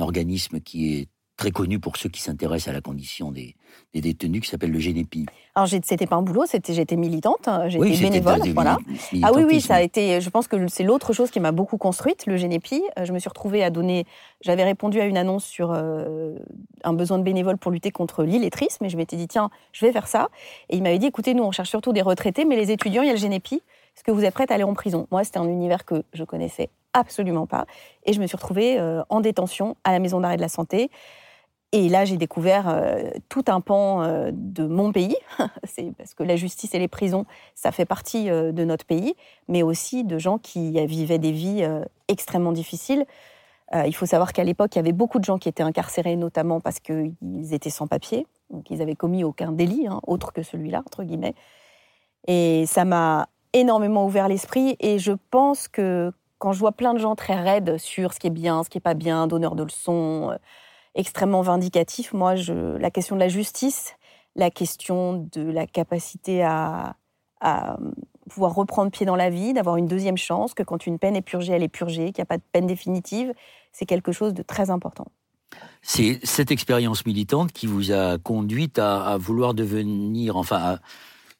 organisme 0.00 0.58
qui 0.58 0.94
est 0.94 1.08
très 1.36 1.50
connu 1.50 1.80
pour 1.80 1.96
ceux 1.96 2.08
qui 2.08 2.22
s'intéressent 2.22 2.68
à 2.68 2.72
la 2.72 2.80
condition 2.80 3.32
des, 3.32 3.56
détenus, 3.92 4.42
qui 4.42 4.48
s'appelle 4.48 4.70
le 4.70 4.78
GNEPI. 4.78 5.26
Alors, 5.54 5.68
c'était 5.68 6.06
pas 6.06 6.16
un 6.16 6.22
boulot, 6.22 6.44
j'étais 6.46 6.96
militante, 6.96 7.48
hein, 7.48 7.68
j'étais 7.68 7.96
bénévole, 7.96 8.40
voilà. 8.54 8.78
Ah 9.22 9.32
oui, 9.34 9.44
oui, 9.44 9.60
ça 9.60 9.76
a 9.76 9.82
été. 9.82 10.20
Je 10.20 10.30
pense 10.30 10.46
que 10.46 10.68
c'est 10.68 10.84
l'autre 10.84 11.12
chose 11.12 11.30
qui 11.30 11.40
m'a 11.40 11.52
beaucoup 11.52 11.76
construite, 11.76 12.26
le 12.26 12.36
GNEPI. 12.36 12.82
Euh, 12.98 13.04
je 13.04 13.12
me 13.12 13.18
suis 13.18 13.28
retrouvée 13.28 13.64
à 13.64 13.70
donner. 13.70 14.06
J'avais 14.42 14.64
répondu 14.64 15.00
à 15.00 15.06
une 15.06 15.16
annonce 15.16 15.44
sur 15.44 15.72
euh, 15.72 16.36
un 16.84 16.92
besoin 16.92 17.18
de 17.18 17.24
bénévoles 17.24 17.58
pour 17.58 17.72
lutter 17.72 17.90
contre 17.90 18.24
l'illettrisme, 18.24 18.84
et 18.84 18.88
je 18.88 18.96
m'étais 18.96 19.16
dit 19.16 19.28
tiens, 19.28 19.50
je 19.72 19.84
vais 19.84 19.92
faire 19.92 20.08
ça. 20.08 20.28
Et 20.70 20.76
il 20.76 20.82
m'avait 20.82 20.98
dit 20.98 21.06
écoutez, 21.06 21.34
nous 21.34 21.44
on 21.44 21.52
cherche 21.52 21.70
surtout 21.70 21.92
des 21.92 22.02
retraités, 22.02 22.44
mais 22.44 22.56
les 22.56 22.70
étudiants, 22.70 23.02
il 23.02 23.08
y 23.08 23.10
a 23.10 23.14
le 23.14 23.20
GNEPI. 23.20 23.56
Est-ce 23.96 24.02
que 24.02 24.10
vous 24.10 24.24
êtes 24.24 24.34
prête 24.34 24.50
à 24.50 24.54
aller 24.54 24.64
en 24.64 24.74
prison? 24.74 25.06
Moi, 25.12 25.22
c'était 25.22 25.38
un 25.38 25.48
univers 25.48 25.84
que 25.84 26.02
je 26.12 26.24
connaissais 26.24 26.70
absolument 26.92 27.46
pas, 27.46 27.66
et 28.06 28.12
je 28.12 28.20
me 28.20 28.26
suis 28.26 28.36
retrouvée 28.36 28.78
euh, 28.78 29.02
en 29.08 29.20
détention 29.20 29.76
à 29.82 29.92
la 29.92 29.98
maison 29.98 30.20
d'arrêt 30.20 30.36
de 30.36 30.42
la 30.42 30.48
santé. 30.48 30.90
Et 31.76 31.88
là, 31.88 32.04
j'ai 32.04 32.16
découvert 32.16 32.68
euh, 32.68 33.10
tout 33.28 33.42
un 33.48 33.60
pan 33.60 34.04
euh, 34.04 34.30
de 34.32 34.64
mon 34.64 34.92
pays. 34.92 35.16
C'est 35.64 35.92
parce 35.98 36.14
que 36.14 36.22
la 36.22 36.36
justice 36.36 36.72
et 36.72 36.78
les 36.78 36.86
prisons, 36.86 37.26
ça 37.56 37.72
fait 37.72 37.84
partie 37.84 38.30
euh, 38.30 38.52
de 38.52 38.64
notre 38.64 38.86
pays, 38.86 39.16
mais 39.48 39.64
aussi 39.64 40.04
de 40.04 40.16
gens 40.16 40.38
qui 40.38 40.86
vivaient 40.86 41.18
des 41.18 41.32
vies 41.32 41.68
extrêmement 42.06 42.52
difficiles. 42.52 43.04
il 43.74 43.94
faut 43.94 44.06
savoir 44.06 44.32
qu'à 44.32 44.44
l'époque, 44.44 44.76
il 44.76 44.78
y 44.78 44.82
avait 44.82 44.92
beaucoup 44.92 45.18
de 45.18 45.24
gens 45.24 45.36
qui 45.36 45.48
étaient 45.48 45.64
incarcérés, 45.64 46.14
notamment 46.14 46.60
parce 46.60 46.78
qu'ils 46.78 47.16
étaient 47.50 47.70
sans 47.70 47.88
papier, 47.88 48.28
donc 48.50 48.70
ils 48.70 48.80
avaient 48.80 48.94
commis 48.94 49.24
aucun 49.24 49.50
délit, 49.50 49.88
hein, 49.88 50.00
autre 50.06 50.32
que 50.32 50.44
celui-là, 50.44 50.78
entre 50.78 51.02
guillemets. 51.02 51.34
Et 52.28 52.66
ça 52.66 52.84
m'a 52.84 53.28
énormément 53.52 54.06
ouvert 54.06 54.28
l'esprit. 54.28 54.76
Et 54.78 55.00
je 55.00 55.12
pense 55.32 55.66
que 55.66 56.12
quand 56.38 56.52
je 56.52 56.60
vois 56.60 56.72
plein 56.72 56.94
de 56.94 57.00
gens 57.00 57.16
très 57.16 57.34
raides 57.34 57.78
sur 57.78 58.12
ce 58.12 58.20
qui 58.20 58.28
est 58.28 58.30
bien, 58.30 58.62
ce 58.62 58.70
qui 58.70 58.78
est 58.78 58.80
pas 58.80 58.94
bien, 58.94 59.26
donneurs 59.26 59.56
de 59.56 59.64
leçons, 59.64 60.30
extrêmement 60.94 61.42
vindicatif. 61.42 62.12
Moi, 62.12 62.36
je, 62.36 62.76
la 62.76 62.90
question 62.90 63.16
de 63.16 63.20
la 63.20 63.28
justice, 63.28 63.94
la 64.36 64.50
question 64.50 65.28
de 65.32 65.42
la 65.42 65.66
capacité 65.66 66.42
à, 66.42 66.96
à 67.40 67.76
pouvoir 68.28 68.54
reprendre 68.54 68.90
pied 68.90 69.06
dans 69.06 69.16
la 69.16 69.30
vie, 69.30 69.52
d'avoir 69.52 69.76
une 69.76 69.86
deuxième 69.86 70.16
chance, 70.16 70.54
que 70.54 70.62
quand 70.62 70.86
une 70.86 70.98
peine 70.98 71.16
est 71.16 71.22
purgée, 71.22 71.52
elle 71.52 71.62
est 71.62 71.68
purgée, 71.68 72.06
qu'il 72.06 72.20
n'y 72.20 72.22
a 72.22 72.26
pas 72.26 72.38
de 72.38 72.42
peine 72.52 72.66
définitive, 72.66 73.32
c'est 73.72 73.86
quelque 73.86 74.12
chose 74.12 74.34
de 74.34 74.42
très 74.42 74.70
important. 74.70 75.06
C'est 75.82 76.18
cette 76.24 76.50
expérience 76.50 77.06
militante 77.06 77.52
qui 77.52 77.66
vous 77.66 77.92
a 77.92 78.18
conduite 78.18 78.78
à, 78.78 79.16
vouloir 79.18 79.54
devenir, 79.54 80.36
enfin, 80.36 80.78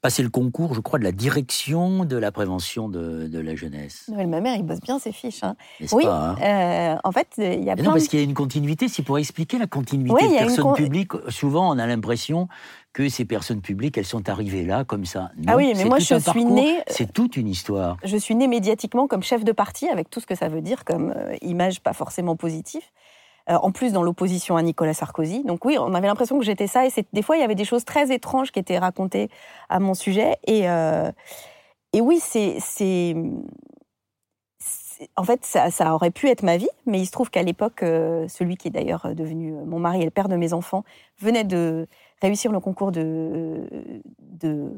passer 0.04 0.22
le 0.22 0.28
concours, 0.28 0.74
je 0.74 0.80
crois, 0.80 0.98
de 0.98 1.04
la 1.04 1.12
direction 1.12 2.04
de 2.04 2.18
la 2.18 2.30
prévention 2.30 2.90
de, 2.90 3.38
la 3.38 3.56
jeunesse. 3.56 4.10
ma 4.14 4.42
mère, 4.42 4.54
il 4.54 4.62
bosse 4.62 4.80
bien 4.80 4.98
ses 4.98 5.12
fiches. 5.12 5.42
Hein. 5.42 5.56
Oui, 5.92 6.04
hein 6.06 6.36
euh, 6.42 6.96
en 7.02 7.10
fait, 7.10 7.28
il 7.38 7.64
y 7.64 7.70
a 7.70 7.74
plein 7.74 7.84
Non, 7.84 7.92
parce 7.92 8.08
qu'il 8.08 8.18
y 8.18 8.22
a 8.22 8.24
une 8.26 8.34
continuité, 8.34 8.88
c'est 8.88 9.02
pour 9.02 9.16
expliquer 9.16 9.56
la 9.56 9.66
continuité 9.66 10.28
des 10.28 10.36
personnes 10.36 10.74
publiques. 10.74 11.12
Souvent, 11.30 11.74
on 11.74 11.78
a 11.78 11.86
l'impression 11.86 12.48
que 12.92 13.08
ces 13.08 13.24
personnes 13.24 13.62
publiques, 13.62 13.96
elles 13.96 14.04
sont 14.04 14.28
arrivées 14.28 14.66
là, 14.66 14.84
comme 14.84 15.06
ça. 15.06 15.30
ah 15.46 15.56
oui, 15.56 15.72
mais 15.74 15.86
moi, 15.86 15.98
je 16.00 16.18
suis 16.18 16.44
née... 16.44 16.80
C'est 16.86 17.10
toute 17.10 17.38
une 17.38 17.48
histoire. 17.48 17.96
Je 18.04 18.18
suis 18.18 18.34
née 18.34 18.46
médiatiquement 18.46 19.06
comme 19.06 19.22
chef 19.22 19.42
de 19.42 19.52
parti, 19.52 19.88
avec 19.88 20.10
tout 20.10 20.20
ce 20.20 20.26
que 20.26 20.34
ça 20.34 20.48
veut 20.48 20.60
dire 20.60 20.84
comme 20.84 21.14
euh, 21.16 21.34
image 21.40 21.80
pas 21.80 21.94
forcément 21.94 22.36
positive. 22.36 22.82
Euh, 23.50 23.56
en 23.56 23.72
plus 23.72 23.92
dans 23.92 24.02
l'opposition 24.02 24.56
à 24.56 24.62
Nicolas 24.62 24.94
Sarkozy. 24.94 25.42
Donc 25.44 25.66
oui, 25.66 25.76
on 25.78 25.92
avait 25.92 26.06
l'impression 26.06 26.38
que 26.38 26.44
j'étais 26.46 26.66
ça. 26.66 26.86
Et 26.86 26.90
des 27.12 27.20
fois, 27.20 27.36
il 27.36 27.40
y 27.40 27.42
avait 27.42 27.54
des 27.54 27.66
choses 27.66 27.84
très 27.84 28.10
étranges 28.10 28.50
qui 28.52 28.58
étaient 28.58 28.78
racontées 28.78 29.28
à 29.68 29.80
mon 29.80 29.92
sujet. 29.92 30.38
Et, 30.46 30.70
euh, 30.70 31.12
et 31.92 32.00
oui, 32.00 32.20
c'est 32.20 33.14
en 35.16 35.24
fait, 35.24 35.44
ça, 35.44 35.70
ça, 35.70 35.94
aurait 35.94 36.10
pu 36.10 36.28
être 36.28 36.42
ma 36.42 36.56
vie, 36.56 36.68
mais 36.86 37.00
il 37.00 37.06
se 37.06 37.10
trouve 37.10 37.28
qu'à 37.28 37.42
l'époque, 37.42 37.82
euh, 37.82 38.26
celui 38.28 38.56
qui 38.56 38.68
est 38.68 38.70
d'ailleurs 38.70 39.14
devenu 39.14 39.52
mon 39.52 39.78
mari 39.78 40.00
et 40.00 40.04
le 40.04 40.10
père 40.10 40.28
de 40.28 40.36
mes 40.36 40.54
enfants 40.54 40.84
venait 41.18 41.44
de 41.44 41.86
réussir 42.22 42.50
le 42.50 42.60
concours 42.60 42.92
de, 42.92 43.68
de 44.20 44.72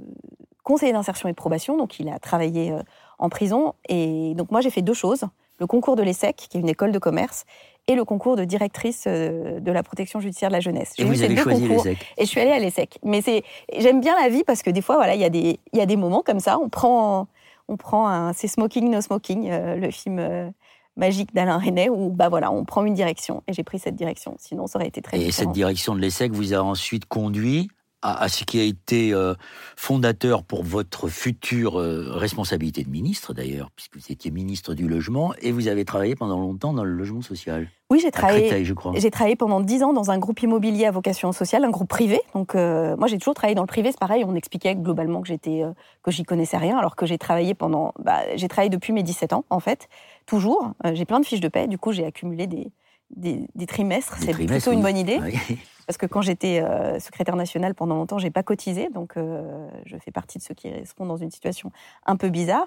conseiller 0.65 0.93
d'insertion 0.93 1.29
et 1.29 1.33
de 1.33 1.37
probation, 1.37 1.77
donc 1.77 2.01
il 2.01 2.09
a 2.09 2.19
travaillé 2.19 2.75
en 3.19 3.29
prison. 3.29 3.75
Et 3.89 4.35
donc 4.35 4.51
moi, 4.51 4.61
j'ai 4.61 4.71
fait 4.71 4.83
deux 4.83 4.95
choses. 4.95 5.27
Le 5.59 5.67
concours 5.67 5.97
de 5.97 6.03
l'ESSEC, 6.03 6.37
qui 6.37 6.59
est 6.59 6.61
une 6.61 6.69
école 6.69 6.93
de 6.93 6.99
commerce, 6.99 7.45
et 7.89 7.95
le 7.95 8.05
concours 8.05 8.37
de 8.37 8.45
directrice 8.45 9.05
euh, 9.07 9.61
de 9.61 9.73
la 9.73 9.83
protection 9.83 10.21
judiciaire 10.21 10.51
de 10.51 10.55
la 10.55 10.61
jeunesse. 10.61 10.93
Et 10.99 11.05
vous 11.05 11.23
avez 11.23 11.37
choisi 11.37 11.69
l'ESSEC. 11.69 11.99
Et 12.19 12.25
je 12.25 12.29
suis 12.29 12.41
allée 12.41 12.51
à 12.51 12.59
l'ESSEC. 12.59 12.99
Mais 13.05 13.23
c'est, 13.23 13.43
j'aime 13.79 14.01
bien 14.01 14.15
la 14.21 14.29
vie 14.29 14.45
parce 14.45 14.63
que 14.63 14.71
des 14.71 14.83
fois, 14.83 14.97
voilà, 14.97 15.15
il 15.15 15.21
y 15.21 15.25
a 15.25 15.31
des, 15.31 15.61
il 15.73 15.79
y 15.79 15.83
a 15.83 15.87
des 15.87 15.97
moments 15.97 16.23
comme 16.23 16.41
ça. 16.41 16.59
On 16.59 16.69
prend, 16.69 17.29
on 17.69 17.77
prend 17.77 18.09
un, 18.09 18.33
c'est 18.33 18.49
Smoking 18.49 18.91
No 18.91 19.01
Smoking, 19.01 19.49
euh, 19.51 19.77
le 19.77 19.91
film 19.91 20.19
euh, 20.19 20.51
magique 20.97 21.35
d'Alain 21.35 21.59
Resnais, 21.59 21.89
où 21.89 22.11
bah 22.11 22.29
voilà, 22.29 22.51
on 22.51 22.65
prend 22.65 22.85
une 22.85 22.95
direction. 22.95 23.43
Et 23.47 23.53
j'ai 23.53 23.63
pris 23.63 23.79
cette 23.79 23.95
direction. 23.97 24.35
Sinon, 24.39 24.67
ça 24.67 24.79
aurait 24.79 24.89
été 24.89 25.01
très. 25.01 25.21
Et 25.21 25.31
cette 25.31 25.53
direction 25.53 25.95
de 25.95 26.01
l'ESSEC 26.01 26.33
vous 26.33 26.55
a 26.55 26.59
ensuite 26.59 27.07
conduit 27.07 27.69
à, 28.03 28.29
ce 28.29 28.45
qui 28.45 28.61
a 28.61 28.63
été 28.63 29.13
euh, 29.13 29.35
fondateur 29.77 30.45
pour 30.45 30.63
votre 30.63 31.09
future 31.09 31.81
euh, 31.81 32.13
responsabilité 32.13 32.85
de 32.85 32.91
ministre, 32.91 33.35
d'ailleurs, 33.35 33.71
puisque 33.75 33.97
vous 33.97 34.13
étiez 34.13 34.31
ministre 34.31 34.75
du 34.75 34.87
logement, 34.89 35.33
et 35.41 35.51
vous 35.51 35.69
avez 35.69 35.85
travaillé 35.85 36.15
pendant 36.15 36.39
longtemps 36.39 36.73
dans 36.73 36.85
le 36.85 36.93
logement 36.93 37.23
social. 37.23 37.69
Oui, 37.91 38.01
j'ai 38.01 38.11
travaillé. 38.11 38.65
J'ai 38.97 39.37
pendant 39.37 39.61
dix 39.61 39.83
ans 39.83 39.93
dans 39.93 40.11
un 40.11 40.19
groupe 40.19 40.43
immobilier 40.43 40.87
à 40.87 40.91
vocation 40.91 41.33
sociale, 41.33 41.65
un 41.65 41.71
groupe 41.71 41.89
privé. 41.89 42.21
Donc, 42.35 42.55
euh, 42.55 42.97
moi, 42.97 43.07
j'ai 43.07 43.19
toujours 43.19 43.35
travaillé 43.35 43.55
dans 43.55 43.63
le 43.63 43.69
privé. 43.69 43.91
C'est 43.91 44.01
pareil, 44.01 44.25
on 44.27 44.35
expliquait 44.35 44.75
globalement 44.75 45.23
que 45.23 45.29
j'étais, 45.29 45.63
que 46.03 46.11
j'y 46.11 46.25
connaissais 46.25 46.59
rien, 46.59 46.79
alors 46.79 46.97
que 46.97 47.07
j'ai 47.07 47.19
travaillé 47.19 47.55
pendant, 47.55 47.93
bah, 47.99 48.21
j'ai 48.37 48.49
travaillé 48.49 48.71
depuis 48.71 48.93
mes 48.93 49.03
17 49.03 49.33
ans, 49.33 49.45
en 49.51 49.61
fait, 49.61 49.89
toujours. 50.27 50.73
j'ai 50.95 51.05
plein 51.05 51.21
de 51.21 51.27
fiches 51.27 51.41
de 51.41 51.49
paie. 51.49 51.69
Du 51.69 51.79
coup, 51.79 51.93
j'ai 51.93 52.05
accumulé 52.05 52.47
des, 52.47 52.73
des, 53.15 53.67
trimestres. 53.67 54.17
C'est 54.19 54.33
plutôt 54.33 54.73
une 54.73 54.83
bonne 54.83 54.97
idée. 54.97 55.21
Parce 55.87 55.99
que 55.99 56.07
quand 56.07 56.21
j'étais 56.21 56.61
euh, 56.61 56.99
secrétaire 56.99 57.37
nationale 57.37 57.75
pendant 57.75 57.95
longtemps, 57.95 58.19
j'ai 58.19 58.31
pas 58.31 58.43
cotisé, 58.43 58.89
donc 58.89 59.17
euh, 59.17 59.69
je 59.85 59.97
fais 59.99 60.11
partie 60.11 60.39
de 60.39 60.43
ceux 60.43 60.55
qui 60.55 60.69
seront 60.85 61.07
dans 61.07 61.17
une 61.17 61.31
situation 61.31 61.71
un 62.07 62.17
peu 62.17 62.29
bizarre. 62.29 62.67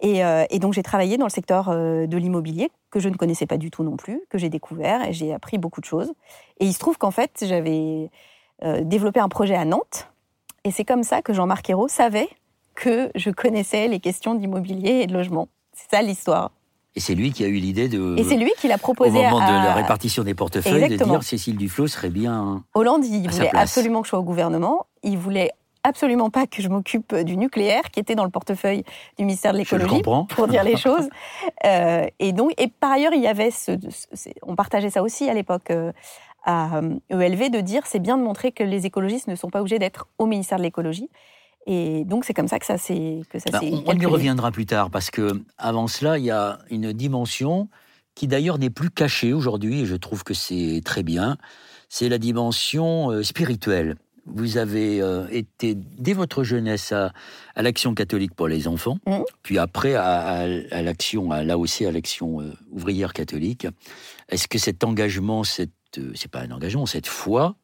Et, 0.00 0.24
euh, 0.24 0.44
donc 0.54 0.72
j'ai 0.74 0.82
travaillé 0.82 1.18
dans 1.18 1.26
le 1.26 1.30
secteur 1.30 1.70
de 1.70 2.16
l'immobilier 2.16 2.70
que 2.90 3.00
je 3.00 3.08
ne 3.08 3.14
connaissais 3.14 3.46
pas 3.46 3.58
du 3.58 3.70
tout 3.70 3.84
non 3.84 3.96
plus, 3.96 4.20
que 4.28 4.38
j'ai 4.38 4.48
découvert 4.48 5.04
et 5.04 5.12
j'ai 5.12 5.32
appris 5.32 5.58
beaucoup 5.58 5.80
de 5.80 5.86
choses. 5.86 6.12
Et 6.58 6.66
il 6.66 6.72
se 6.72 6.78
trouve 6.78 6.98
qu'en 6.98 7.10
fait 7.10 7.44
j'avais 7.46 8.10
développé 8.82 9.20
un 9.20 9.28
projet 9.28 9.54
à 9.54 9.64
Nantes, 9.64 10.08
et 10.64 10.72
c'est 10.72 10.84
comme 10.84 11.04
ça 11.04 11.22
que 11.22 11.32
Jean-Marc 11.32 11.70
Ayrault 11.70 11.88
savait 11.88 12.28
que 12.74 13.10
je 13.14 13.30
connaissais 13.30 13.88
les 13.88 14.00
questions 14.00 14.34
d'immobilier 14.34 15.00
et 15.02 15.06
de 15.06 15.12
logement. 15.12 15.48
C'est 15.72 15.90
ça 15.96 16.02
l'histoire. 16.02 16.50
Et 16.98 17.00
c'est 17.00 17.14
lui 17.14 17.30
qui 17.30 17.44
a 17.44 17.46
eu 17.46 17.54
l'idée 17.54 17.88
de. 17.88 18.16
Et 18.18 18.24
c'est 18.24 18.36
lui 18.36 18.50
qui 18.58 18.66
l'a 18.66 18.76
proposé. 18.76 19.20
Au 19.20 19.22
moment 19.22 19.38
de 19.38 19.52
la 19.52 19.72
répartition 19.72 20.24
des 20.24 20.34
portefeuilles, 20.34 20.88
de 20.88 20.96
dire 20.96 21.22
Cécile 21.22 21.56
Duflot 21.56 21.86
serait 21.86 22.10
bien. 22.10 22.64
Hollande, 22.74 23.04
il 23.04 23.30
voulait 23.30 23.54
absolument 23.54 24.00
que 24.00 24.06
je 24.06 24.10
sois 24.10 24.18
au 24.18 24.24
gouvernement. 24.24 24.86
Il 25.04 25.16
voulait 25.16 25.52
absolument 25.84 26.28
pas 26.28 26.48
que 26.48 26.60
je 26.60 26.68
m'occupe 26.68 27.14
du 27.14 27.36
nucléaire, 27.36 27.92
qui 27.92 28.00
était 28.00 28.16
dans 28.16 28.24
le 28.24 28.30
portefeuille 28.30 28.82
du 29.16 29.24
ministère 29.24 29.52
de 29.52 29.58
l'écologie, 29.58 30.02
pour 30.02 30.48
dire 30.48 30.64
les 30.64 30.76
choses. 30.88 31.08
Euh, 31.64 32.04
et 32.18 32.32
donc, 32.32 32.52
et 32.58 32.66
par 32.66 32.90
ailleurs, 32.90 33.12
il 33.14 33.22
y 33.22 33.28
avait 33.28 33.52
ce, 33.52 33.78
on 34.42 34.56
partageait 34.56 34.90
ça 34.90 35.04
aussi 35.04 35.30
à 35.30 35.34
l'époque 35.34 35.70
euh, 35.70 35.92
à 36.44 36.80
ELV 37.10 37.42
euh, 37.42 37.48
de 37.48 37.60
dire 37.60 37.86
c'est 37.86 38.00
bien 38.00 38.18
de 38.18 38.24
montrer 38.24 38.50
que 38.50 38.64
les 38.64 38.86
écologistes 38.86 39.28
ne 39.28 39.36
sont 39.36 39.50
pas 39.50 39.60
obligés 39.60 39.78
d'être 39.78 40.08
au 40.18 40.26
ministère 40.26 40.58
de 40.58 40.64
l'écologie. 40.64 41.08
Et 41.70 42.06
donc 42.06 42.24
c'est 42.24 42.32
comme 42.32 42.48
ça 42.48 42.58
que 42.58 42.64
ça 42.64 42.78
s'est 42.78 43.20
que 43.28 43.38
ça 43.38 43.50
bah, 43.50 43.60
On, 43.62 43.94
y 43.94 44.06
reviendra 44.06 44.50
plus 44.50 44.64
tard 44.64 44.88
parce 44.90 45.10
que 45.10 45.42
avant 45.58 45.86
cela, 45.86 46.18
il 46.18 46.24
y 46.24 46.30
a 46.30 46.58
une 46.70 46.94
dimension 46.94 47.68
qui 48.14 48.26
d'ailleurs 48.26 48.58
n'est 48.58 48.70
plus 48.70 48.90
cachée 48.90 49.34
aujourd'hui 49.34 49.82
et 49.82 49.86
je 49.86 49.94
trouve 49.94 50.24
que 50.24 50.32
c'est 50.32 50.80
très 50.82 51.02
bien. 51.02 51.36
C'est 51.90 52.08
la 52.08 52.16
dimension 52.16 53.10
euh, 53.10 53.22
spirituelle. 53.22 53.96
Vous 54.24 54.56
avez 54.56 55.02
euh, 55.02 55.26
été 55.30 55.74
dès 55.74 56.14
votre 56.14 56.42
jeunesse 56.42 56.92
à, 56.92 57.12
l'action 57.54 57.94
catholique 57.94 58.34
pour 58.34 58.48
les 58.48 58.66
enfants, 58.66 58.98
mmh. 59.06 59.18
puis 59.42 59.58
après 59.58 59.94
à, 59.94 60.46
l'action, 60.82 61.30
à 61.30 61.44
l'AOC, 61.44 61.82
à 61.86 61.92
l'action 61.92 62.40
euh, 62.40 62.52
ouvrière 62.70 63.12
catholique. 63.12 63.66
Est-ce 64.30 64.48
que 64.48 64.58
cet 64.58 64.84
engagement, 64.84 65.44
cette, 65.44 65.70
c'est 66.14 66.30
pas 66.30 66.40
un 66.40 66.50
engagement, 66.50 66.86
cette 66.86 67.06
foi, 67.06 67.56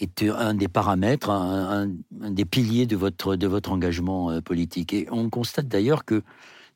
est 0.00 0.22
un 0.24 0.54
des 0.54 0.68
paramètres, 0.68 1.30
un, 1.30 1.88
des 2.10 2.44
piliers 2.44 2.86
de 2.86 2.96
votre, 2.96 3.36
de 3.36 3.46
votre 3.46 3.72
engagement 3.72 4.30
euh, 4.30 4.40
politique. 4.40 4.92
Et 4.92 5.06
on 5.10 5.30
constate 5.30 5.68
d'ailleurs 5.68 6.04
que 6.04 6.22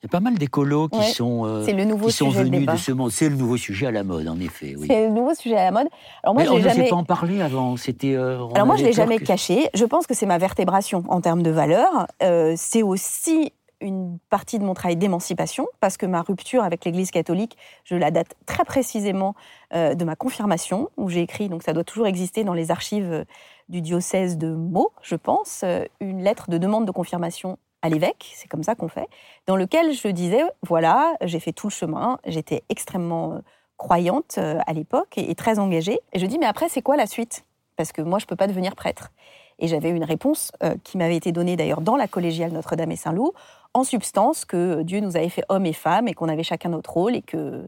il 0.00 0.06
y 0.06 0.06
a 0.06 0.10
pas 0.10 0.20
mal 0.20 0.38
d'écolos 0.38 0.88
qui 0.88 1.10
sont, 1.10 1.44
euh, 1.44 1.64
qui 1.64 2.12
sont 2.12 2.28
venus 2.30 2.66
de, 2.66 2.76
ce 2.76 2.92
monde. 2.92 3.10
C'est 3.10 3.28
le 3.28 3.34
nouveau 3.34 3.56
sujet 3.56 3.86
à 3.86 3.90
la 3.90 4.04
mode, 4.04 4.28
en 4.28 4.38
effet. 4.38 4.76
Oui. 4.78 4.86
C'est 4.88 5.08
le 5.08 5.12
nouveau 5.12 5.34
sujet 5.34 5.56
à 5.56 5.64
la 5.64 5.70
mode. 5.72 5.88
Alors 6.22 6.34
moi, 6.34 6.44
Mais 6.44 6.48
on 6.50 6.58
ne 6.58 6.62
jamais... 6.62 6.88
pas 6.88 6.94
en 6.94 7.02
parler 7.02 7.42
avant. 7.42 7.76
C'était. 7.76 8.14
Euh, 8.14 8.46
Alors 8.54 8.64
moi, 8.64 8.76
je 8.76 8.84
l'ai 8.84 8.92
jamais 8.92 9.18
caché. 9.18 9.68
Je 9.74 9.84
pense 9.84 10.06
que 10.06 10.14
c'est 10.14 10.26
ma 10.26 10.38
vertébration 10.38 11.02
en 11.08 11.20
termes 11.20 11.42
de 11.42 11.50
valeur. 11.50 12.06
c'est 12.54 12.84
aussi 12.84 13.52
une 13.80 14.18
partie 14.30 14.58
de 14.58 14.64
mon 14.64 14.74
travail 14.74 14.96
d'émancipation, 14.96 15.66
parce 15.80 15.96
que 15.96 16.06
ma 16.06 16.22
rupture 16.22 16.64
avec 16.64 16.84
l'Église 16.84 17.10
catholique, 17.10 17.56
je 17.84 17.94
la 17.94 18.10
date 18.10 18.34
très 18.46 18.64
précisément 18.64 19.34
euh, 19.74 19.94
de 19.94 20.04
ma 20.04 20.16
confirmation, 20.16 20.90
où 20.96 21.08
j'ai 21.08 21.20
écrit, 21.20 21.48
donc 21.48 21.62
ça 21.62 21.72
doit 21.72 21.84
toujours 21.84 22.06
exister 22.06 22.44
dans 22.44 22.54
les 22.54 22.70
archives 22.70 23.24
du 23.68 23.80
diocèse 23.80 24.38
de 24.38 24.48
Meaux, 24.48 24.92
je 25.02 25.14
pense, 25.14 25.62
euh, 25.64 25.84
une 26.00 26.22
lettre 26.22 26.50
de 26.50 26.58
demande 26.58 26.86
de 26.86 26.90
confirmation 26.90 27.58
à 27.82 27.88
l'évêque, 27.88 28.32
c'est 28.34 28.48
comme 28.48 28.64
ça 28.64 28.74
qu'on 28.74 28.88
fait, 28.88 29.08
dans 29.46 29.54
lequel 29.54 29.92
je 29.92 30.08
disais, 30.08 30.42
voilà, 30.66 31.14
j'ai 31.22 31.38
fait 31.38 31.52
tout 31.52 31.68
le 31.68 31.72
chemin, 31.72 32.18
j'étais 32.26 32.64
extrêmement 32.68 33.34
euh, 33.34 33.38
croyante 33.76 34.38
à 34.38 34.72
l'époque 34.72 35.16
et, 35.16 35.32
très 35.36 35.60
engagée. 35.60 36.00
Et 36.12 36.18
je 36.18 36.26
dis, 36.26 36.36
mais 36.40 36.46
après, 36.46 36.68
c'est 36.68 36.82
quoi 36.82 36.96
la 36.96 37.06
suite? 37.06 37.44
Parce 37.76 37.92
que 37.92 38.02
moi, 38.02 38.18
je 38.18 38.24
ne 38.24 38.26
peux 38.26 38.34
pas 38.34 38.48
devenir 38.48 38.74
prêtre. 38.74 39.12
Et 39.60 39.68
j'avais 39.68 39.90
une 39.90 40.02
réponse 40.02 40.50
qui 40.82 40.98
m'avait 40.98 41.14
été 41.14 41.30
donnée 41.30 41.54
d'ailleurs 41.54 41.80
dans 41.80 41.94
la 41.94 42.08
collégiale 42.08 42.50
Notre-Dame 42.50 42.90
et 42.90 42.96
Saint-Loup, 42.96 43.34
en 43.74 43.84
substance 43.84 44.44
que 44.44 44.82
Dieu 44.82 45.00
nous 45.00 45.16
avait 45.16 45.28
fait 45.28 45.44
hommes 45.48 45.66
et 45.66 45.72
femmes 45.72 46.08
et 46.08 46.14
qu'on 46.14 46.28
avait 46.28 46.42
chacun 46.42 46.70
notre 46.70 46.92
rôle 46.92 47.14
et 47.14 47.22
que, 47.22 47.66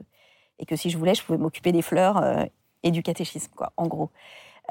et 0.58 0.66
que 0.66 0.76
si 0.76 0.90
je 0.90 0.98
voulais, 0.98 1.14
je 1.14 1.22
pouvais 1.22 1.38
m'occuper 1.38 1.72
des 1.72 1.82
fleurs 1.82 2.18
euh, 2.22 2.44
et 2.82 2.90
du 2.90 3.02
catéchisme, 3.02 3.52
en 3.76 3.86
gros. 3.86 4.10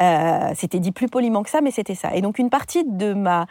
Euh, 0.02 0.52
c'était 0.56 0.80
dit 0.80 0.92
plus 0.92 1.08
poliment 1.08 1.44
que 1.44 1.50
ça, 1.50 1.62
mais 1.62 1.72
c'était 1.72 1.96
ça. 1.96 2.16
Et 2.16 2.22
donc 2.22 2.40
une 2.40 2.50
partie 2.50 2.84
de 2.86 3.14
ma 3.14 3.48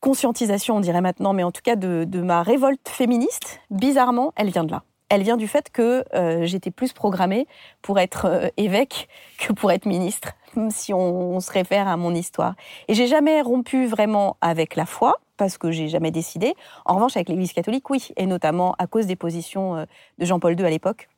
conscientisation, 0.00 0.76
on 0.76 0.80
dirait 0.80 1.00
maintenant, 1.00 1.32
mais 1.32 1.42
en 1.42 1.52
tout 1.52 1.62
cas 1.62 1.76
de, 1.76 2.20
ma 2.20 2.42
révolte 2.42 2.88
féministe, 2.88 3.60
bizarrement, 3.70 4.32
elle 4.36 4.50
vient 4.50 4.64
de 4.64 4.70
là. 4.70 4.82
Elle 5.08 5.22
vient 5.22 5.36
du 5.36 5.46
fait 5.46 5.70
que 5.70 6.04
euh, 6.14 6.46
j'étais 6.46 6.72
plus 6.72 6.92
programmée 6.92 7.46
pour 7.80 8.00
être 8.00 8.50
évêque 8.56 9.08
que 9.38 9.52
pour 9.52 9.70
être 9.70 9.86
ministre, 9.86 10.32
si 10.70 10.92
on, 10.92 11.36
on, 11.36 11.40
se 11.40 11.52
réfère 11.52 11.86
à 11.86 11.96
mon 11.96 12.12
histoire. 12.12 12.54
Et 12.88 12.94
j'ai 12.94 13.06
jamais 13.06 13.40
rompu 13.40 13.86
vraiment 13.86 14.36
avec 14.40 14.74
la 14.74 14.84
foi, 14.84 15.16
parce 15.36 15.58
que 15.58 15.70
j'ai 15.70 15.88
jamais 15.88 16.10
décidé. 16.10 16.54
En 16.84 16.94
revanche, 16.94 17.16
avec 17.16 17.28
l'Église 17.28 17.52
catholique, 17.52 17.88
oui, 17.90 18.08
et 18.16 18.26
notamment 18.26 18.74
à 18.78 18.86
cause 18.86 19.06
des 19.06 19.16
positions 19.16 19.76
euh, 19.76 19.84
de 20.18 20.24
Jean-Paul 20.24 20.58
II 20.58 20.66
à 20.66 20.70
l'époque 20.70 21.08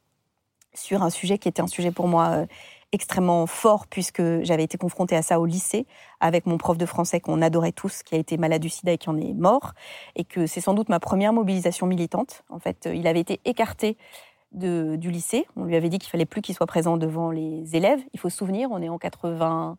sur 0.74 1.02
un 1.02 1.10
sujet 1.10 1.38
qui 1.38 1.48
était 1.48 1.62
un 1.62 1.66
sujet 1.66 1.90
pour 1.90 2.08
moi 2.08 2.28
euh, 2.30 2.46
extrêmement 2.92 3.46
fort 3.46 3.86
puisque 3.86 4.22
j'avais 4.42 4.64
été 4.64 4.78
confrontée 4.78 5.16
à 5.16 5.22
ça 5.22 5.40
au 5.40 5.46
lycée 5.46 5.86
avec 6.20 6.46
mon 6.46 6.56
prof 6.56 6.78
de 6.78 6.86
français 6.86 7.20
qu'on 7.20 7.42
adorait 7.42 7.72
tous, 7.72 8.02
qui 8.02 8.14
a 8.14 8.18
été 8.18 8.36
malade 8.38 8.62
du 8.62 8.68
sida 8.68 8.92
et 8.92 8.98
qui 8.98 9.08
en 9.10 9.16
est 9.16 9.34
mort, 9.34 9.74
et 10.16 10.24
que 10.24 10.46
c'est 10.46 10.60
sans 10.60 10.74
doute 10.74 10.88
ma 10.88 11.00
première 11.00 11.32
mobilisation 11.32 11.86
militante. 11.86 12.44
En 12.48 12.58
fait, 12.58 12.88
il 12.92 13.06
avait 13.06 13.20
été 13.20 13.40
écarté 13.44 13.96
du 14.52 15.10
lycée. 15.10 15.46
On 15.56 15.64
lui 15.64 15.76
avait 15.76 15.88
dit 15.88 15.98
qu'il 15.98 16.10
fallait 16.10 16.26
plus 16.26 16.40
qu'il 16.40 16.54
soit 16.54 16.66
présent 16.66 16.96
devant 16.96 17.30
les 17.30 17.76
élèves. 17.76 18.00
Il 18.14 18.20
faut 18.20 18.30
se 18.30 18.36
souvenir, 18.36 18.70
on 18.70 18.80
est 18.80 18.88
en 18.88 18.98
90, 18.98 19.76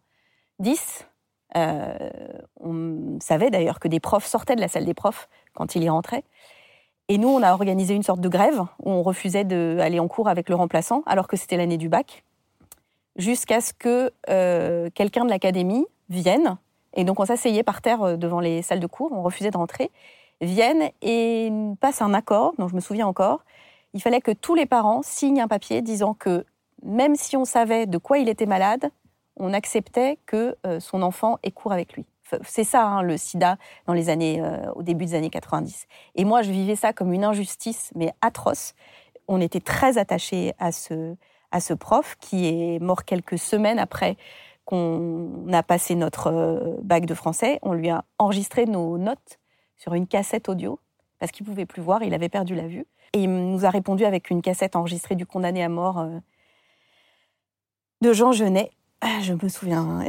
euh, 0.62 1.09
on 1.56 3.20
savait 3.22 3.50
d'ailleurs 3.50 3.80
que 3.80 3.88
des 3.88 4.00
profs 4.00 4.26
sortaient 4.26 4.56
de 4.56 4.62
la 4.62 4.68
salle 4.68 4.86
des 4.86 4.94
profs 4.94 5.30
quand 5.54 5.76
il 5.76 5.84
y 5.84 5.90
rentrait. 5.90 6.24
Et 7.10 7.18
nous, 7.18 7.28
on 7.28 7.42
a 7.42 7.52
organisé 7.54 7.96
une 7.96 8.04
sorte 8.04 8.22
de 8.22 8.30
grève 8.30 8.62
où 8.84 8.92
on 8.92 9.02
refusait 9.02 9.44
d'aller 9.44 10.00
en 10.00 10.08
cours 10.08 10.30
avec 10.30 10.48
le 10.48 10.56
remplaçant, 10.56 11.02
alors 11.08 11.28
que 11.28 11.36
c'était 11.36 11.58
l'année 11.58 11.78
du 11.78 11.90
bac, 11.90 12.24
jusqu'à 13.16 13.62
ce 13.62 13.74
que 13.74 14.12
euh, 14.30 14.90
quelqu'un 14.94 15.26
de 15.26 15.30
l'académie 15.32 15.88
vienne. 16.10 16.58
Et 16.94 17.04
donc, 17.04 17.20
on 17.20 17.26
s'asseyait 17.26 17.64
par 17.64 17.82
terre 17.82 18.04
euh, 18.04 18.16
devant 18.16 18.40
les 18.40 18.62
salles 18.62 18.80
de 18.80 18.88
cours, 18.88 19.12
on 19.12 19.24
refusait 19.24 19.50
de 19.50 19.58
rentrer, 19.58 19.90
vienne 20.40 20.92
et 21.02 21.52
passe 21.82 22.04
un 22.04 22.14
accord, 22.14 22.54
dont 22.60 22.68
je 22.68 22.76
me 22.76 22.80
souviens 22.80 23.08
encore. 23.08 23.44
Il 23.96 24.02
fallait 24.04 24.22
que 24.22 24.32
tous 24.32 24.54
les 24.54 24.68
parents 24.68 25.02
signent 25.02 25.42
un 25.42 25.48
papier 25.48 25.82
disant 25.82 26.14
que 26.14 26.46
même 26.84 27.16
si 27.16 27.36
on 27.36 27.44
savait 27.44 27.88
de 27.88 27.98
quoi 27.98 28.20
il 28.20 28.30
était 28.30 28.46
malade, 28.46 28.92
on 29.40 29.54
acceptait 29.54 30.20
que 30.26 30.56
euh, 30.66 30.80
son 30.80 31.02
enfant 31.02 31.38
ait 31.44 31.52
cours 31.52 31.72
avec 31.72 31.94
lui. 31.94 32.06
C'est 32.44 32.64
ça, 32.64 32.86
hein, 32.86 33.02
le 33.02 33.18
sida, 33.18 33.58
dans 33.88 33.94
les 33.94 34.10
années, 34.10 34.40
euh, 34.40 34.72
au 34.74 34.84
début 34.84 35.06
des 35.06 35.16
années 35.16 35.32
90. 35.32 35.88
Et 36.16 36.26
moi, 36.26 36.44
je 36.44 36.52
vivais 36.52 36.76
ça 36.76 36.94
comme 36.94 37.12
une 37.12 37.24
injustice, 37.24 37.92
mais 37.96 38.14
atroce. 38.22 38.76
On 39.28 39.42
était 39.42 39.60
très 39.60 39.98
attachés 39.98 40.54
à 40.60 40.72
ce, 40.72 41.16
à 41.52 41.60
ce 41.60 41.74
prof 41.74 42.18
qui 42.20 42.48
est 42.48 42.80
mort 42.80 43.04
quelques 43.04 43.40
semaines 43.40 43.80
après 43.80 44.16
qu'on 44.66 45.52
a 45.52 45.64
passé 45.64 45.96
notre 45.96 46.28
euh, 46.28 46.78
bac 46.84 47.08
de 47.08 47.16
français. 47.16 47.58
On 47.64 47.74
lui 47.74 47.90
a 47.90 48.06
enregistré 48.20 48.66
nos 48.66 49.00
notes 49.00 49.40
sur 49.78 49.96
une 49.96 50.06
cassette 50.06 50.50
audio 50.50 50.80
parce 51.18 51.32
qu'il 51.32 51.46
pouvait 51.46 51.66
plus 51.66 51.82
voir, 51.82 52.04
il 52.04 52.14
avait 52.14 52.30
perdu 52.30 52.54
la 52.54 52.68
vue. 52.68 52.86
Et 53.14 53.24
il 53.24 53.32
nous 53.32 53.66
a 53.66 53.72
répondu 53.72 54.06
avec 54.06 54.30
une 54.30 54.44
cassette 54.44 54.76
enregistrée 54.76 55.16
du 55.16 55.26
condamné 55.26 55.64
à 55.64 55.70
mort 55.70 56.06
de 58.02 58.14
Jean 58.14 58.32
Genet. 58.32 58.72
Ah, 59.02 59.20
je 59.22 59.34
me 59.34 59.50
souviens. 59.50 60.02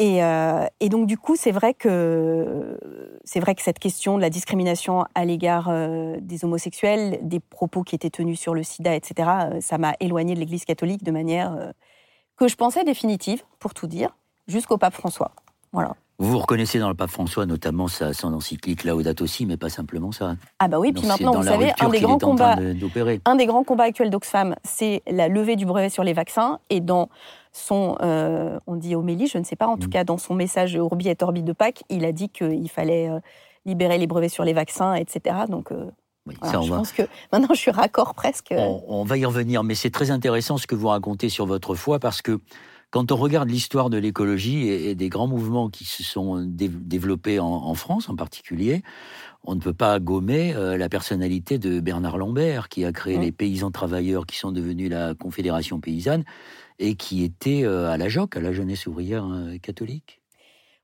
Euh, 0.00 0.66
et, 0.80 0.88
donc 0.88 1.06
du 1.06 1.16
coup, 1.16 1.36
c'est 1.36 1.52
vrai 1.52 1.72
que 1.74 2.78
c'est 3.24 3.40
vrai 3.40 3.54
que 3.54 3.62
cette 3.62 3.78
question 3.78 4.16
de 4.16 4.22
la 4.22 4.30
discrimination 4.30 5.04
à 5.14 5.24
l'égard 5.24 5.68
euh, 5.68 6.16
des 6.20 6.44
homosexuels, 6.44 7.20
des 7.22 7.40
propos 7.40 7.82
qui 7.82 7.94
étaient 7.94 8.10
tenus 8.10 8.38
sur 8.38 8.54
le 8.54 8.62
SIDA, 8.62 8.94
etc., 8.94 9.28
euh, 9.52 9.60
ça 9.60 9.78
m'a 9.78 9.94
éloigné 10.00 10.34
de 10.34 10.40
l'Église 10.40 10.64
catholique 10.64 11.04
de 11.04 11.12
manière 11.12 11.72
que 12.36 12.48
je 12.48 12.56
pensais 12.56 12.84
définitive, 12.84 13.44
pour 13.60 13.74
tout 13.74 13.86
dire, 13.86 14.16
jusqu'au 14.48 14.78
pape 14.78 14.94
François. 14.94 15.30
Voilà. 15.72 15.94
Vous 16.18 16.30
vous 16.30 16.38
reconnaissez 16.38 16.78
dans 16.78 16.88
le 16.88 16.94
pape 16.94 17.10
François, 17.10 17.44
notamment 17.44 17.88
sa, 17.88 18.12
son 18.12 18.32
encyclique 18.34 18.84
Laudato 18.84 19.24
aussi, 19.24 19.46
mais 19.46 19.56
pas 19.56 19.68
simplement 19.68 20.12
ça. 20.12 20.36
Ah 20.60 20.68
bah 20.68 20.78
oui, 20.78 20.92
puis 20.92 21.06
maintenant, 21.06 21.32
vous 21.32 21.42
savez, 21.42 21.72
un 21.80 21.88
des, 21.88 22.00
grands 22.00 22.18
combats, 22.18 22.56
un 23.24 23.34
des 23.34 23.46
grands 23.46 23.64
combats 23.64 23.84
actuels 23.84 24.10
d'Oxfam, 24.10 24.54
c'est 24.62 25.02
la 25.08 25.26
levée 25.26 25.56
du 25.56 25.66
brevet 25.66 25.88
sur 25.88 26.04
les 26.04 26.12
vaccins. 26.12 26.60
Et 26.70 26.80
dans 26.80 27.08
son, 27.54 27.96
euh, 28.02 28.58
on 28.66 28.76
dit 28.76 28.96
homélie, 28.96 29.28
je 29.28 29.38
ne 29.38 29.44
sais 29.44 29.56
pas, 29.56 29.68
en 29.68 29.76
tout 29.76 29.86
mm. 29.86 29.90
cas 29.92 30.04
dans 30.04 30.18
son 30.18 30.34
message 30.34 30.74
Urbi 30.74 31.08
et 31.08 31.16
Orbi 31.22 31.42
de 31.42 31.52
Pâques, 31.52 31.84
il 31.88 32.04
a 32.04 32.12
dit 32.12 32.28
qu'il 32.28 32.68
fallait 32.68 33.08
euh, 33.08 33.20
libérer 33.64 33.96
les 33.96 34.06
brevets 34.06 34.28
sur 34.28 34.44
les 34.44 34.52
vaccins, 34.52 34.94
etc. 34.94 35.36
Donc 35.48 35.70
euh, 35.70 35.90
je 36.26 36.68
pense 36.68 36.92
que 36.92 37.02
maintenant 37.32 37.54
je 37.54 37.60
suis 37.60 37.70
raccord 37.70 38.14
presque. 38.14 38.52
on, 38.56 39.04
va 39.04 39.16
y 39.16 39.24
revenir, 39.24 39.62
mais 39.62 39.74
c'est 39.74 39.90
très 39.90 40.10
intéressant 40.10 40.58
ce 40.58 40.66
que 40.66 40.74
vous 40.74 40.88
racontez 40.88 41.28
sur 41.28 41.46
votre 41.46 41.74
foi 41.74 41.98
parce 42.00 42.22
que 42.22 42.40
quand 42.90 43.10
on 43.10 43.16
regarde 43.16 43.50
l'histoire 43.50 43.90
de 43.90 43.98
l'écologie 43.98 44.68
et, 44.68 44.94
des 44.94 45.08
grands 45.08 45.26
mouvements 45.26 45.68
qui 45.68 45.84
se 45.84 46.04
sont 46.04 46.44
développés 46.46 47.40
en, 47.40 47.74
France 47.74 48.08
en 48.08 48.14
particulier, 48.14 48.84
on 49.42 49.56
ne 49.56 49.60
peut 49.60 49.74
pas 49.74 49.98
gommer 49.98 50.54
euh, 50.54 50.76
la 50.76 50.88
personnalité 50.88 51.58
de 51.58 51.80
Bernard 51.80 52.18
Lambert, 52.18 52.68
qui 52.68 52.84
a 52.84 52.92
créé 52.92 53.18
les 53.18 53.32
paysans 53.32 53.72
travailleurs 53.72 54.26
qui 54.26 54.38
sont 54.38 54.52
devenus 54.52 54.90
la 54.90 55.14
Confédération 55.14 55.80
paysanne 55.80 56.24
et 56.78 56.94
qui 56.94 57.24
était 57.24 57.64
euh, 57.64 57.90
à 57.90 57.96
la 57.96 58.08
JOC, 58.08 58.36
à 58.36 58.40
la 58.40 58.52
jeunesse 58.52 58.86
ouvrière 58.86 59.24
euh, 59.26 59.56
catholique? 59.58 60.20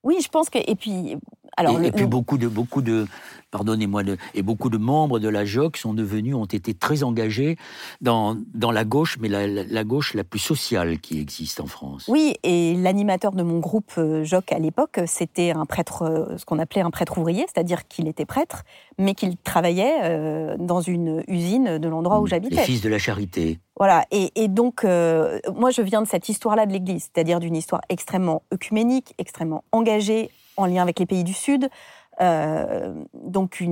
Oui, 0.03 0.19
je 0.23 0.29
pense 0.29 0.49
que 0.49 0.59
et 0.59 0.75
puis 0.75 1.17
alors 1.57 1.81
et, 1.83 1.93
puis 1.93 2.07
beaucoup 2.07 2.39
de 2.39 2.49
beaucoup 2.49 2.83
de 2.83 3.07
pardonnez-moi 3.51 4.03
et 4.35 4.43
beaucoup 4.43 4.71
de 4.71 4.79
membres 4.79 5.19
de 5.19 5.29
la 5.29 5.45
JOC 5.45 5.77
sont 5.77 5.95
devenus 5.95 6.35
ont 6.35 6.45
été 6.45 6.75
très 6.75 7.03
engagés 7.03 7.57
dans 8.01 8.37
dans 8.55 8.71
la 8.71 8.85
gauche 8.85 9.19
mais 9.21 9.29
la, 9.29 9.85
gauche 9.85 10.15
la 10.15 10.25
plus 10.25 10.39
sociale 10.39 10.99
qui 10.99 11.21
existe 11.21 11.61
en 11.61 11.67
France. 11.67 12.07
Oui, 12.09 12.35
et 12.43 12.75
l'animateur 12.75 13.33
de 13.33 13.43
mon 13.43 13.59
groupe 13.59 13.93
euh, 13.99 14.25
JOC 14.25 14.53
à 14.53 14.59
l'époque, 14.59 15.01
c'était 15.07 15.51
un 15.51 15.67
prêtre 15.67 16.03
euh, 16.03 16.37
ce 16.37 16.45
qu'on 16.45 16.59
appelait 16.59 16.83
un 16.83 16.91
prêtre 16.91 17.19
ouvrier, 17.19 17.45
c'est-à-dire 17.53 17.89
qu'il 17.89 18.09
était 18.09 18.27
prêtre 18.27 18.63
mais 18.99 19.15
qu'il 19.15 19.37
travaillait 19.37 20.01
euh, 20.03 20.57
dans 20.59 20.81
une 20.81 21.25
usine 21.27 21.79
de 21.79 21.89
l'endroit 21.89 22.21
où 22.21 22.25
mmh. 22.25 22.29
j'habitais. 22.29 22.57
Les 22.57 22.63
fils 22.63 22.83
de 22.83 22.89
la 22.89 22.99
charité. 22.99 23.59
Voilà, 23.77 24.05
et, 24.11 24.49
donc 24.49 24.85
moi 24.85 25.71
je 25.71 25.81
viens 25.81 26.03
de 26.03 26.07
cette 26.07 26.29
histoire-là 26.29 26.67
de 26.67 26.73
l'Église, 26.73 27.09
c'est-à-dire 27.15 27.41
d'une 27.41 27.57
histoire 27.57 27.81
extrêmement 27.89 28.43
œcuménique, 28.53 29.15
extrêmement 29.17 29.65
engagée, 29.73 30.31
en 30.61 30.67
lien 30.67 30.83
avec 30.83 30.99
les 30.99 31.07
pays 31.07 31.25
du 31.25 31.33
Sud, 31.33 31.69
euh, 32.21 32.95
donc 33.15 33.63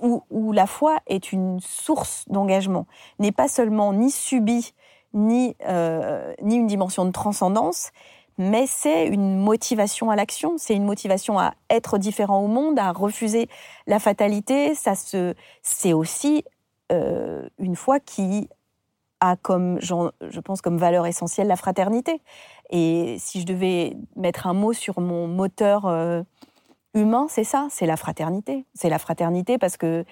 où, 0.00 0.52
la 0.52 0.66
foi 0.66 0.98
est 1.06 1.32
une 1.32 1.60
source 1.60 2.24
d'engagement, 2.28 2.86
n'est 3.18 3.32
pas 3.32 3.48
seulement 3.48 3.92
ni 3.92 4.10
subie, 4.10 4.74
ni, 5.14 5.56
euh, 5.66 6.34
ni 6.42 6.56
une 6.56 6.66
dimension 6.66 7.04
de 7.04 7.12
transcendance, 7.12 7.90
mais 8.36 8.66
c'est 8.66 9.06
une 9.06 9.38
motivation 9.38 10.10
à 10.10 10.16
l'action, 10.16 10.54
c'est 10.58 10.74
une 10.74 10.84
motivation 10.84 11.38
à 11.38 11.54
être 11.70 11.98
différent 11.98 12.40
au 12.40 12.48
monde, 12.48 12.78
à 12.78 12.90
refuser 12.90 13.48
la 13.86 14.00
fatalité. 14.00 14.74
Ça 14.74 14.94
c'est 15.62 15.92
aussi 15.92 16.44
euh, 16.92 17.48
une 17.58 17.76
foi 17.76 18.00
qui 18.00 18.48
a 19.20 19.36
comme, 19.36 19.80
je 19.80 20.40
pense, 20.40 20.60
comme 20.60 20.76
valeur 20.76 21.06
essentielle 21.06 21.46
la 21.46 21.56
fraternité. 21.56 22.20
Et 22.70 23.16
si 23.18 23.40
je 23.40 23.46
devais 23.46 23.96
mettre 24.16 24.46
un 24.46 24.54
mot 24.54 24.72
sur 24.72 25.00
mon 25.00 25.28
moteur 25.28 25.86
euh, 25.86 26.22
humain, 26.94 27.26
c'est 27.28 27.44
ça, 27.44 27.66
c'est 27.70 27.86
la 27.86 27.96
fraternité. 27.96 28.64
C'est 28.74 28.88
la 28.88 28.98
fraternité 28.98 29.58
parce 29.58 29.76
que 29.76 30.04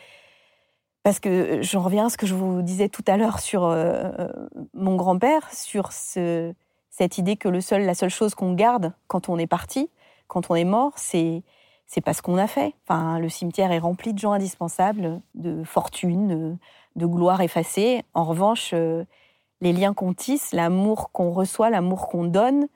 parce 1.03 1.19
que 1.19 1.63
j'en 1.63 1.83
reviens 1.83 2.07
à 2.07 2.11
ce 2.11 2.17
que 2.17 2.27
je 2.27 2.35
vous 2.35 2.63
disais 2.63 2.89
tout 2.89 3.03
à 3.09 3.17
l'heure 3.17 3.41
sur 3.41 3.65
euh, 3.65 4.13
mon 4.73 4.95
grand-père, 4.95 5.53
sur 5.53 5.91
ce, 5.91 6.55
cette 6.91 7.19
idée 7.19 7.37
que 7.37 7.49
le 7.49 7.61
seul, 7.61 7.85
la 7.85 7.95
seule 7.95 8.11
chose 8.11 8.37
qu'on 8.37 8.53
garde 8.53 8.93
quand 9.09 9.29
on 9.29 9.37
est 9.37 9.49
parti, 9.49 9.91
quand 10.29 10.51
on 10.51 10.55
est 10.55 10.65
mort, 10.65 10.93
c'est 10.97 11.43
c'est 11.93 12.01
pas 12.01 12.15
ce 12.15 12.23
qu'on 12.23 12.39
a 12.39 12.47
fait. 12.47 12.75
Enfin, 12.89 13.19
le 13.19 13.29
cimetière 13.29 13.71
est 13.71 13.79
rempli 13.79 14.15
de 14.15 14.19
gens 14.19 14.33
indispensables, 14.33 15.21
de 15.35 15.63
fortune, 15.63 16.57
de 16.97 17.07
gloire 17.07 17.43
effacée. 17.43 18.03
En 18.15 18.25
revanche, 18.25 18.71
euh, 18.73 19.05
les 19.63 19.73
liens 19.73 19.95
qu'on 19.95 20.13
tisse, 20.13 20.53
l'amour 20.53 21.11
qu'on 21.13 21.31
reçoit, 21.31 21.71
l'amour 21.71 22.09
qu'on 22.09 22.25
donne, 22.25 22.67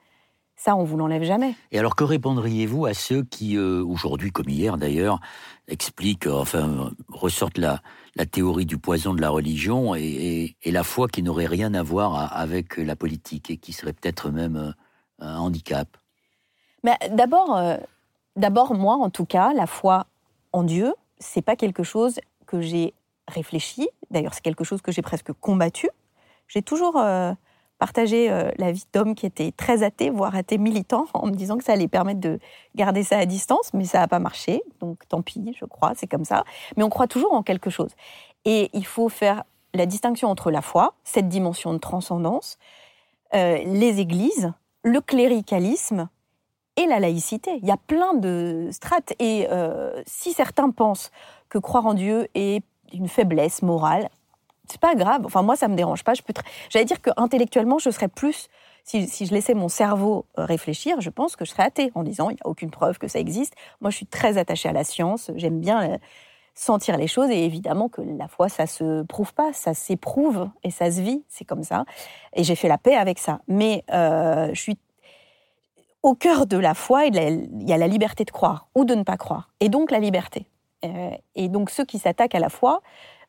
Ça, 0.59 0.75
on 0.75 0.83
vous 0.83 0.97
l'enlève 0.97 1.21
jamais. 1.21 1.53
Et 1.71 1.77
alors, 1.77 1.95
que 1.95 2.03
répondriez-vous 2.03 2.87
à 2.87 2.95
ceux 2.95 3.23
qui, 3.23 3.59
aujourd'hui 3.59 4.31
comme 4.31 4.49
hier 4.49 4.77
d'ailleurs, 4.77 5.19
expliquent, 5.67 6.25
enfin, 6.25 6.91
ressortent 7.09 7.59
la, 7.59 7.81
la 8.15 8.25
théorie 8.25 8.65
du 8.65 8.79
poison 8.79 9.13
de 9.13 9.21
la 9.21 9.29
religion 9.29 9.93
et, 9.93 10.55
la 10.65 10.83
foi 10.83 11.07
qui 11.07 11.21
n'aurait 11.21 11.45
rien 11.45 11.75
à 11.75 11.83
voir 11.83 12.35
avec 12.35 12.77
la 12.77 12.95
politique 12.95 13.51
et 13.51 13.57
qui 13.57 13.71
serait 13.71 13.93
peut-être 13.93 14.31
même 14.31 14.73
un 15.19 15.37
handicap? 15.37 15.87
Mais 16.83 16.97
D'abord, 17.11 17.61
d'abord, 18.35 18.73
moi, 18.73 18.95
en 18.95 19.11
tout 19.11 19.25
cas, 19.25 19.53
la 19.53 19.67
foi 19.67 20.07
en 20.53 20.63
Dieu, 20.63 20.95
c'est 21.19 21.43
pas 21.43 21.55
quelque 21.55 21.83
chose 21.83 22.19
que 22.47 22.61
j'ai 22.61 22.95
réfléchi. 23.27 23.87
D'ailleurs, 24.09 24.33
c'est 24.33 24.43
quelque 24.43 24.63
chose 24.63 24.81
que 24.81 24.91
j'ai 24.91 25.03
presque 25.03 25.33
combattu. 25.33 25.87
J'ai 26.47 26.61
toujours 26.61 26.97
euh, 26.97 27.33
partagé 27.79 28.31
euh, 28.31 28.51
la 28.57 28.71
vie 28.71 28.85
d'homme 28.93 29.15
qui 29.15 29.25
était 29.25 29.51
très 29.51 29.83
athée, 29.83 30.09
voire 30.09 30.35
athée 30.35 30.57
militant, 30.57 31.05
en 31.13 31.27
me 31.27 31.31
disant 31.31 31.57
que 31.57 31.63
ça 31.63 31.73
allait 31.73 31.87
permettre 31.87 32.19
de 32.19 32.39
garder 32.75 33.03
ça 33.03 33.17
à 33.17 33.25
distance, 33.25 33.73
mais 33.73 33.85
ça 33.85 33.99
n'a 33.99 34.07
pas 34.07 34.19
marché. 34.19 34.61
Donc, 34.79 35.07
tant 35.07 35.21
pis, 35.21 35.55
je 35.59 35.65
crois, 35.65 35.93
c'est 35.95 36.07
comme 36.07 36.25
ça. 36.25 36.43
Mais 36.75 36.83
on 36.83 36.89
croit 36.89 37.07
toujours 37.07 37.33
en 37.33 37.43
quelque 37.43 37.69
chose. 37.69 37.91
Et 38.45 38.69
il 38.73 38.85
faut 38.85 39.09
faire 39.09 39.43
la 39.73 39.85
distinction 39.85 40.29
entre 40.29 40.49
la 40.51 40.61
foi, 40.61 40.93
cette 41.03 41.27
dimension 41.27 41.73
de 41.73 41.79
transcendance, 41.79 42.57
euh, 43.35 43.57
les 43.65 43.99
églises, 43.99 44.53
le 44.83 45.01
cléricalisme 45.01 46.07
et 46.77 46.85
la 46.85 46.99
laïcité. 46.99 47.59
Il 47.61 47.67
y 47.67 47.71
a 47.71 47.77
plein 47.77 48.13
de 48.13 48.69
strates. 48.71 49.13
Et 49.19 49.47
si 50.05 50.31
certains 50.31 50.69
pensent 50.69 51.11
que 51.49 51.57
croire 51.57 51.85
en 51.85 51.93
Dieu 51.93 52.27
est 52.35 52.63
une 52.93 53.07
faiblesse 53.07 53.61
morale. 53.61 54.09
C'est 54.69 54.81
pas 54.81 54.95
grave. 54.95 55.21
Enfin, 55.25 55.41
moi, 55.41 55.55
ça 55.55 55.67
me 55.67 55.75
dérange 55.75 56.03
pas. 56.03 56.13
Je 56.13 56.21
peux. 56.21 56.33
J'allais 56.69 56.85
dire 56.85 57.01
que 57.01 57.09
intellectuellement, 57.17 57.79
je 57.79 57.89
serais 57.89 58.07
plus. 58.07 58.47
Si, 58.83 59.25
je 59.25 59.33
laissais 59.33 59.53
mon 59.53 59.67
cerveau 59.67 60.25
euh, 60.39 60.45
réfléchir, 60.45 61.01
je 61.01 61.09
pense 61.09 61.35
que 61.35 61.43
je 61.43 61.51
serais 61.51 61.63
athée 61.63 61.91
en 61.93 62.03
disant 62.03 62.29
il 62.29 62.35
n'y 62.35 62.39
a 62.45 62.47
aucune 62.47 62.71
preuve 62.71 62.97
que 62.97 63.09
ça 63.09 63.19
existe. 63.19 63.53
Moi, 63.81 63.91
je 63.91 63.97
suis 63.97 64.05
très 64.05 64.37
attachée 64.37 64.69
à 64.69 64.71
la 64.71 64.85
science. 64.85 65.29
J'aime 65.35 65.59
bien 65.59 65.91
euh, 65.91 65.97
sentir 66.53 66.95
les 66.95 67.07
choses 67.07 67.29
et 67.29 67.43
évidemment 67.43 67.89
que 67.89 68.01
la 68.01 68.29
foi, 68.29 68.47
ça 68.47 68.65
se 68.65 69.03
prouve 69.03 69.33
pas, 69.33 69.51
ça 69.51 69.73
s'éprouve 69.73 70.49
et 70.63 70.71
ça 70.71 70.89
se 70.89 71.01
vit. 71.01 71.21
C'est 71.27 71.43
comme 71.43 71.63
ça. 71.63 71.83
Et 72.33 72.45
j'ai 72.45 72.55
fait 72.55 72.69
la 72.69 72.77
paix 72.77 72.95
avec 72.95 73.19
ça. 73.19 73.41
Mais 73.49 73.83
euh, 73.91 74.47
je 74.53 74.61
suis 74.61 74.77
au 76.01 76.15
cœur 76.15 76.45
de 76.45 76.57
la 76.57 76.73
foi, 76.73 77.07
il 77.07 77.67
y 77.67 77.73
a 77.73 77.77
la 77.77 77.87
liberté 77.87 78.23
de 78.23 78.31
croire 78.31 78.69
ou 78.73 78.85
de 78.85 78.95
ne 78.95 79.03
pas 79.03 79.17
croire. 79.17 79.49
Et 79.59 79.67
donc 79.67 79.91
la 79.91 79.99
liberté. 79.99 80.45
Et 81.35 81.49
donc 81.49 81.71
ceux 81.71 81.83
qui 81.83 81.97
s'attaquent 81.97 82.35
à 82.35 82.39
la 82.39 82.49
foi, 82.49 82.81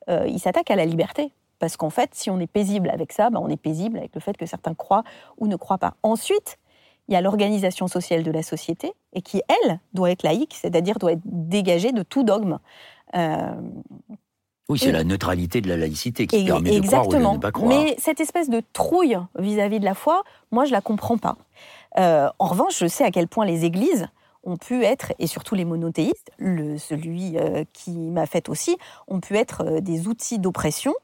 euh, 0.09 0.27
ils 0.27 0.39
s'attaquent 0.39 0.71
à 0.71 0.77
la 0.77 0.85
liberté. 0.85 1.33
Parce 1.59 1.77
qu'en 1.77 1.91
fait, 1.91 2.11
si 2.13 2.31
on 2.31 2.39
est 2.39 2.47
paisible 2.47 2.89
avec 2.89 3.13
ça, 3.13 3.31
ben 3.31 3.41
on 3.41 3.49
est 3.49 3.57
paisible 3.57 3.99
avec 3.99 4.15
le 4.15 4.21
fait 4.21 4.37
que 4.37 4.47
certains 4.47 4.75
croient 4.75 5.03
ou 5.39 5.49
ne 5.49 5.57
croient 5.57 5.79
pas. 5.79 5.95
Ensuite, 6.05 6.59
il 7.09 7.15
y 7.15 7.17
a 7.17 7.21
l'organisation 7.21 7.89
sociale 7.89 8.23
de 8.23 8.31
la 8.31 8.43
société, 8.43 8.93
et 9.13 9.23
qui, 9.23 9.43
elle, 9.49 9.81
doit 9.93 10.11
être 10.11 10.23
laïque, 10.23 10.55
c'est-à-dire 10.55 10.99
doit 10.99 11.13
être 11.13 11.23
dégagée 11.25 11.91
de 11.91 12.03
tout 12.03 12.23
dogme. 12.23 12.59
Euh, 13.17 13.55
oui, 14.69 14.79
c'est 14.79 14.93
la 14.93 15.03
neutralité 15.03 15.63
de 15.63 15.69
la 15.69 15.79
laïcité 15.79 16.27
qui 16.27 16.45
permet 16.45 16.79
de 16.79 16.87
croire 16.87 17.09
ou 17.09 17.13
de 17.13 17.17
ne 17.19 17.39
pas 17.39 17.51
croire. 17.51 17.69
Mais 17.69 17.97
cette 17.99 18.21
espèce 18.21 18.51
de 18.51 18.63
trouille 18.75 19.19
vis-à-vis 19.39 19.81
de 19.81 19.85
la 19.87 19.95
foi, 19.95 20.23
moi, 20.53 20.67
je 20.67 20.73
la 20.73 20.83
comprends 20.83 21.17
pas. 21.17 21.37
en 21.97 22.47
revanche, 22.47 22.79
je 22.79 22.87
sais 22.87 23.05
à 23.05 23.11
quel 23.11 23.27
point 23.27 23.47
les 23.47 23.65
églises 23.65 24.07
ont 24.49 24.57
pu 24.57 24.85
être, 24.85 25.13
et 25.19 25.27
surtout 25.27 25.55
les 25.55 25.65
monothéistes, 25.65 26.31
celui 26.39 27.39
euh, 27.39 27.65
qui 27.73 27.93
m'a 27.93 28.27
fait 28.27 28.49
aussi, 28.49 28.77
ont 29.07 29.21
pu 29.21 29.37
être 29.37 29.65
euh, 29.65 29.81
des 29.81 30.09
outils 30.09 30.39
d'oppression, 30.39 30.95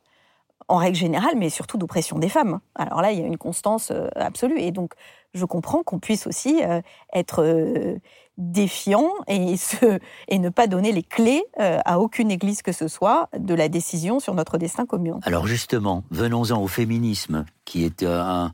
en 0.66 0.78
règle 0.78 0.96
générale, 0.96 1.34
mais 1.36 1.50
surtout 1.50 1.76
d'oppression 1.76 2.18
des 2.18 2.30
femmes. 2.30 2.58
Alors 2.74 3.02
là, 3.02 3.12
il 3.12 3.20
y 3.20 3.22
a 3.22 3.26
une 3.26 3.36
constance 3.36 3.90
euh, 3.90 4.08
absolue. 4.16 4.58
Et 4.58 4.70
donc, 4.70 4.94
je 5.34 5.44
comprends 5.44 5.82
qu'on 5.82 5.98
puisse 5.98 6.26
aussi 6.26 6.62
être 7.12 7.44
défiant 8.38 9.10
et 9.26 9.56
ne 10.38 10.48
pas 10.48 10.68
donner 10.68 10.92
les 10.92 11.02
clés 11.02 11.42
à 11.58 11.98
aucune 11.98 12.30
église 12.30 12.62
que 12.62 12.70
ce 12.70 12.86
soit 12.86 13.28
de 13.36 13.52
la 13.52 13.68
décision 13.68 14.20
sur 14.20 14.32
notre 14.34 14.58
destin 14.58 14.86
commun. 14.86 15.18
Alors 15.24 15.48
justement, 15.48 16.04
venons-en 16.12 16.62
au 16.62 16.68
féminisme, 16.68 17.46
qui 17.64 17.84
est 17.84 18.04
un 18.04 18.52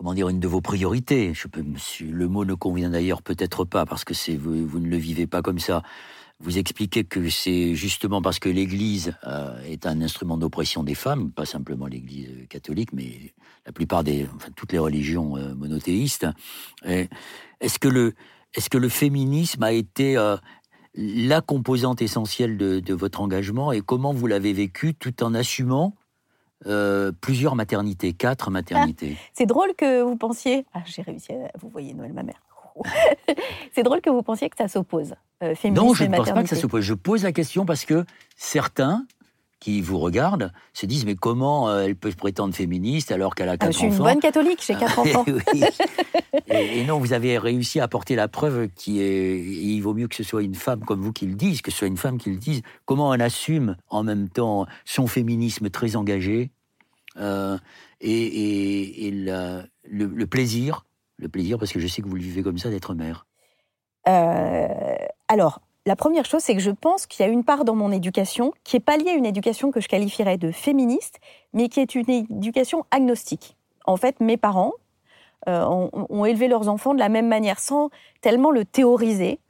comment 0.00 0.14
dire, 0.14 0.30
une 0.30 0.40
de 0.40 0.48
vos 0.48 0.62
priorités. 0.62 1.34
Je 1.34 1.46
peux, 1.46 1.62
le 2.00 2.26
mot 2.26 2.46
ne 2.46 2.54
convient 2.54 2.88
d'ailleurs 2.88 3.20
peut-être 3.20 3.66
pas 3.66 3.84
parce 3.84 4.02
que 4.02 4.14
vous, 4.34 4.66
vous, 4.66 4.80
ne 4.80 4.88
le 4.88 4.96
vivez 4.96 5.26
pas 5.26 5.42
comme 5.42 5.58
ça. 5.58 5.82
Vous 6.38 6.56
expliquez 6.56 7.04
que 7.04 7.28
c'est 7.28 7.74
justement 7.74 8.22
parce 8.22 8.38
que 8.38 8.48
l'Église 8.48 9.12
euh, 9.26 9.62
est 9.64 9.84
un 9.84 10.00
instrument 10.00 10.38
d'oppression 10.38 10.84
des 10.84 10.94
femmes, 10.94 11.30
pas 11.32 11.44
simplement 11.44 11.84
l'Église 11.86 12.48
catholique, 12.48 12.94
mais 12.94 13.34
la 13.66 13.72
plupart 13.72 14.02
des, 14.02 14.26
enfin, 14.34 14.48
toutes 14.56 14.72
les 14.72 14.78
religions 14.78 15.36
euh, 15.36 15.54
monothéistes. 15.54 16.26
Est-ce 16.86 17.78
que 17.78 17.88
le, 17.88 18.14
est-ce 18.54 18.70
que 18.70 18.78
le 18.78 18.88
féminisme 18.88 19.62
a 19.62 19.72
été 19.72 20.16
euh, 20.16 20.38
la 20.94 21.42
composante 21.42 22.00
essentielle 22.00 22.56
de, 22.56 22.94
votre 22.94 23.20
engagement 23.20 23.70
et 23.70 23.82
comment 23.82 24.14
vous 24.14 24.26
l'avez 24.26 24.54
vécu 24.54 24.94
tout 24.94 25.22
en 25.22 25.34
assumant 25.34 25.94
euh, 26.66 27.12
plusieurs 27.20 27.54
maternités, 27.54 28.12
quatre 28.12 28.50
maternités. 28.50 29.16
Ah, 29.16 29.30
c'est 29.32 29.46
drôle 29.46 29.74
que 29.76 30.02
vous 30.02 30.16
pensiez. 30.16 30.66
Ah, 30.74 30.80
j'ai 30.84 31.02
réussi 31.02 31.32
à. 31.32 31.50
Vous 31.58 31.68
voyez 31.68 31.94
Noël, 31.94 32.12
ma 32.12 32.22
mère. 32.22 32.40
c'est 33.72 33.82
drôle 33.82 34.00
que 34.00 34.10
vous 34.10 34.22
pensiez 34.22 34.48
que 34.48 34.56
ça 34.56 34.68
s'oppose. 34.68 35.14
Euh, 35.42 35.54
non, 35.70 35.94
je 35.94 36.04
ne 36.04 36.16
pense 36.16 36.30
pas 36.30 36.42
que 36.42 36.48
ça 36.48 36.56
s'oppose. 36.56 36.82
Je 36.82 36.94
pose 36.94 37.22
la 37.24 37.32
question 37.32 37.64
parce 37.64 37.84
que 37.84 38.04
certains 38.36 39.06
qui 39.60 39.82
vous 39.82 39.98
regardent 39.98 40.52
se 40.72 40.86
disent 40.86 41.04
mais 41.04 41.14
comment 41.14 41.68
euh, 41.68 41.82
elle 41.82 41.94
peut 41.94 42.10
prétendre 42.10 42.54
féministe 42.54 43.12
alors 43.12 43.34
qu'elle 43.34 43.50
a 43.50 43.58
quatre 43.58 43.68
enfants 43.68 43.72
Je 43.72 43.92
suis 43.92 43.98
une 43.98 44.02
bonne 44.02 44.20
catholique, 44.20 44.64
j'ai 44.66 44.74
quatre 44.74 44.98
enfants. 44.98 45.24
et, 46.48 46.84
non, 46.84 46.98
vous 46.98 47.12
avez 47.12 47.38
réussi 47.38 47.78
à 47.78 47.84
apporter 47.84 48.16
la 48.16 48.26
preuve 48.26 48.68
qui 48.74 49.00
est 49.02 49.38
il 49.38 49.80
vaut 49.80 49.94
mieux 49.94 50.08
que 50.08 50.16
ce 50.16 50.22
soit 50.22 50.42
une 50.42 50.54
femme 50.54 50.80
comme 50.80 51.02
vous 51.02 51.12
qui 51.12 51.26
le 51.26 51.34
dise, 51.34 51.60
que 51.60 51.70
ce 51.70 51.78
soit 51.78 51.88
une 51.88 51.98
femme 51.98 52.18
qui 52.18 52.30
le 52.30 52.36
dise. 52.36 52.62
Comment 52.86 53.12
elle 53.12 53.22
assume 53.22 53.76
en 53.90 54.02
même 54.02 54.28
temps 54.30 54.66
son 54.86 55.06
féminisme 55.06 55.68
très 55.68 55.94
engagé 55.94 56.50
euh, 57.18 57.58
et, 58.00 59.10
le, 59.12 60.24
plaisir, 60.24 60.86
le 61.18 61.28
plaisir 61.28 61.58
parce 61.58 61.72
que 61.72 61.80
je 61.80 61.86
sais 61.86 62.00
que 62.00 62.08
vous 62.08 62.16
le 62.16 62.22
vivez 62.22 62.42
comme 62.42 62.58
ça 62.58 62.70
d'être 62.70 62.94
mère? 62.94 63.26
Euh, 64.08 64.96
alors, 65.28 65.60
la 65.90 65.96
première 65.96 66.24
chose, 66.24 66.42
c'est 66.44 66.54
que 66.54 66.60
je 66.60 66.70
pense 66.70 67.08
qu'il 67.08 67.26
y 67.26 67.28
a 67.28 67.32
une 67.32 67.42
part 67.42 67.64
dans 67.64 67.74
mon 67.74 67.90
éducation 67.90 68.52
qui 68.62 68.76
est 68.76 68.80
pas 68.80 68.96
liée 68.96 69.10
à 69.10 69.14
une 69.14 69.26
éducation 69.26 69.72
que 69.72 69.80
je 69.80 69.88
qualifierais 69.88 70.38
de 70.38 70.52
féministe, 70.52 71.18
mais 71.52 71.68
qui 71.68 71.80
est 71.80 71.96
une 71.96 72.08
éducation 72.08 72.86
agnostique. 72.92 73.56
En 73.86 73.96
fait, 73.96 74.20
mes 74.20 74.36
parents 74.36 74.70
euh, 75.48 75.64
ont, 75.64 76.24
élevé 76.24 76.46
leurs 76.46 76.68
enfants 76.68 76.94
de 76.94 77.00
la 77.00 77.08
même 77.08 77.26
manière, 77.26 77.58
sans 77.58 77.90
tellement 78.20 78.52
le 78.52 78.64
théoriser. 78.64 79.40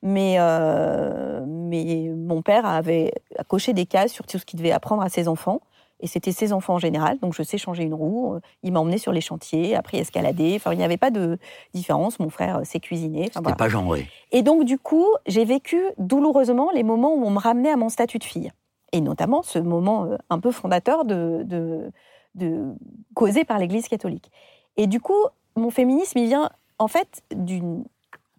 Mais, 0.00 0.36
euh, 0.38 1.44
mais 1.46 2.10
mon 2.16 2.40
père 2.40 2.64
avait 2.64 3.12
coché 3.48 3.74
des 3.74 3.84
cases 3.84 4.12
sur 4.12 4.26
tout 4.26 4.38
ce 4.38 4.46
qu'il 4.46 4.60
devait 4.60 4.72
apprendre 4.72 5.02
à 5.02 5.10
ses 5.10 5.28
enfants. 5.28 5.60
Et 6.02 6.08
c'était 6.08 6.32
ses 6.32 6.52
enfants 6.52 6.74
en 6.74 6.78
général. 6.78 7.18
Donc 7.20 7.32
je 7.32 7.42
sais 7.42 7.56
changer 7.56 7.84
une 7.84 7.94
roue. 7.94 8.34
Euh, 8.34 8.40
il 8.62 8.72
m'a 8.72 8.80
emmené 8.80 8.98
sur 8.98 9.12
les 9.12 9.20
chantiers, 9.20 9.74
appris 9.74 9.98
à 9.98 10.00
escalader. 10.00 10.54
Enfin, 10.56 10.72
il 10.72 10.78
n'y 10.78 10.84
avait 10.84 10.96
pas 10.96 11.10
de 11.10 11.38
différence. 11.72 12.18
Mon 12.18 12.28
frère 12.28 12.58
euh, 12.58 12.64
sait 12.64 12.80
cuisiner. 12.80 13.30
Enfin, 13.30 13.40
C'était 13.44 13.56
pas 13.56 13.68
genré. 13.68 14.08
Et 14.32 14.42
donc 14.42 14.64
du 14.64 14.78
coup, 14.78 15.06
j'ai 15.26 15.44
vécu 15.44 15.80
douloureusement 15.98 16.70
les 16.74 16.82
moments 16.82 17.14
où 17.14 17.24
on 17.24 17.30
me 17.30 17.38
ramenait 17.38 17.70
à 17.70 17.76
mon 17.76 17.88
statut 17.88 18.18
de 18.18 18.24
fille. 18.24 18.50
Et 18.92 19.00
notamment 19.00 19.42
ce 19.42 19.58
moment 19.58 20.04
euh, 20.04 20.16
un 20.28 20.40
peu 20.40 20.50
fondateur 20.50 21.04
de, 21.04 21.42
de, 21.44 21.90
de 22.34 22.74
causé 23.14 23.44
par 23.44 23.58
l'Église 23.58 23.88
catholique. 23.88 24.30
Et 24.76 24.86
du 24.86 25.00
coup, 25.00 25.24
mon 25.56 25.70
féminisme, 25.70 26.18
il 26.18 26.26
vient 26.26 26.50
en 26.78 26.88
fait 26.88 27.22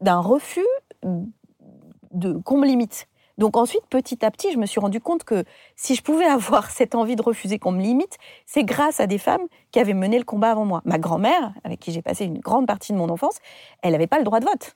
d'un 0.02 0.20
refus 0.20 0.68
de 2.12 2.34
qu'on 2.34 2.58
me 2.58 2.68
limite. 2.68 3.08
Donc 3.38 3.58
ensuite, 3.58 3.86
petit 3.90 4.24
à 4.24 4.32
petit, 4.32 4.52
je 4.52 4.58
me 4.58 4.66
suis 4.66 4.80
rendu 4.80 5.00
compte 5.00 5.24
que 5.24 5.44
si 5.76 5.96
je 5.96 6.04
pouvais 6.04 6.26
avoir 6.40 6.70
cette 6.70 6.96
envie 6.96 7.16
de 7.16 7.22
refuser 7.22 7.60
qu'on 7.60 7.72
me 7.72 7.82
limite, 7.82 8.18
c'est 8.46 8.64
grâce 8.64 9.00
à 9.00 9.08
des 9.08 9.18
femmes 9.18 9.46
qui 9.72 9.80
avaient 9.80 9.94
mené 9.94 10.18
le 10.18 10.26
combat 10.26 10.52
avant 10.52 10.66
moi. 10.66 10.82
Ma 10.86 10.98
grand-mère, 10.98 11.54
avec 11.64 11.80
qui 11.80 11.92
j'ai 11.92 12.02
passé 12.02 12.26
une 12.26 12.40
grande 12.40 12.68
partie 12.68 12.94
de 12.94 12.98
mon 12.98 13.10
enfance, 13.10 13.38
elle 13.82 13.94
n'avait 13.94 14.08
pas 14.08 14.20
le 14.20 14.24
droit 14.24 14.40
de 14.40 14.46
vote. 14.46 14.76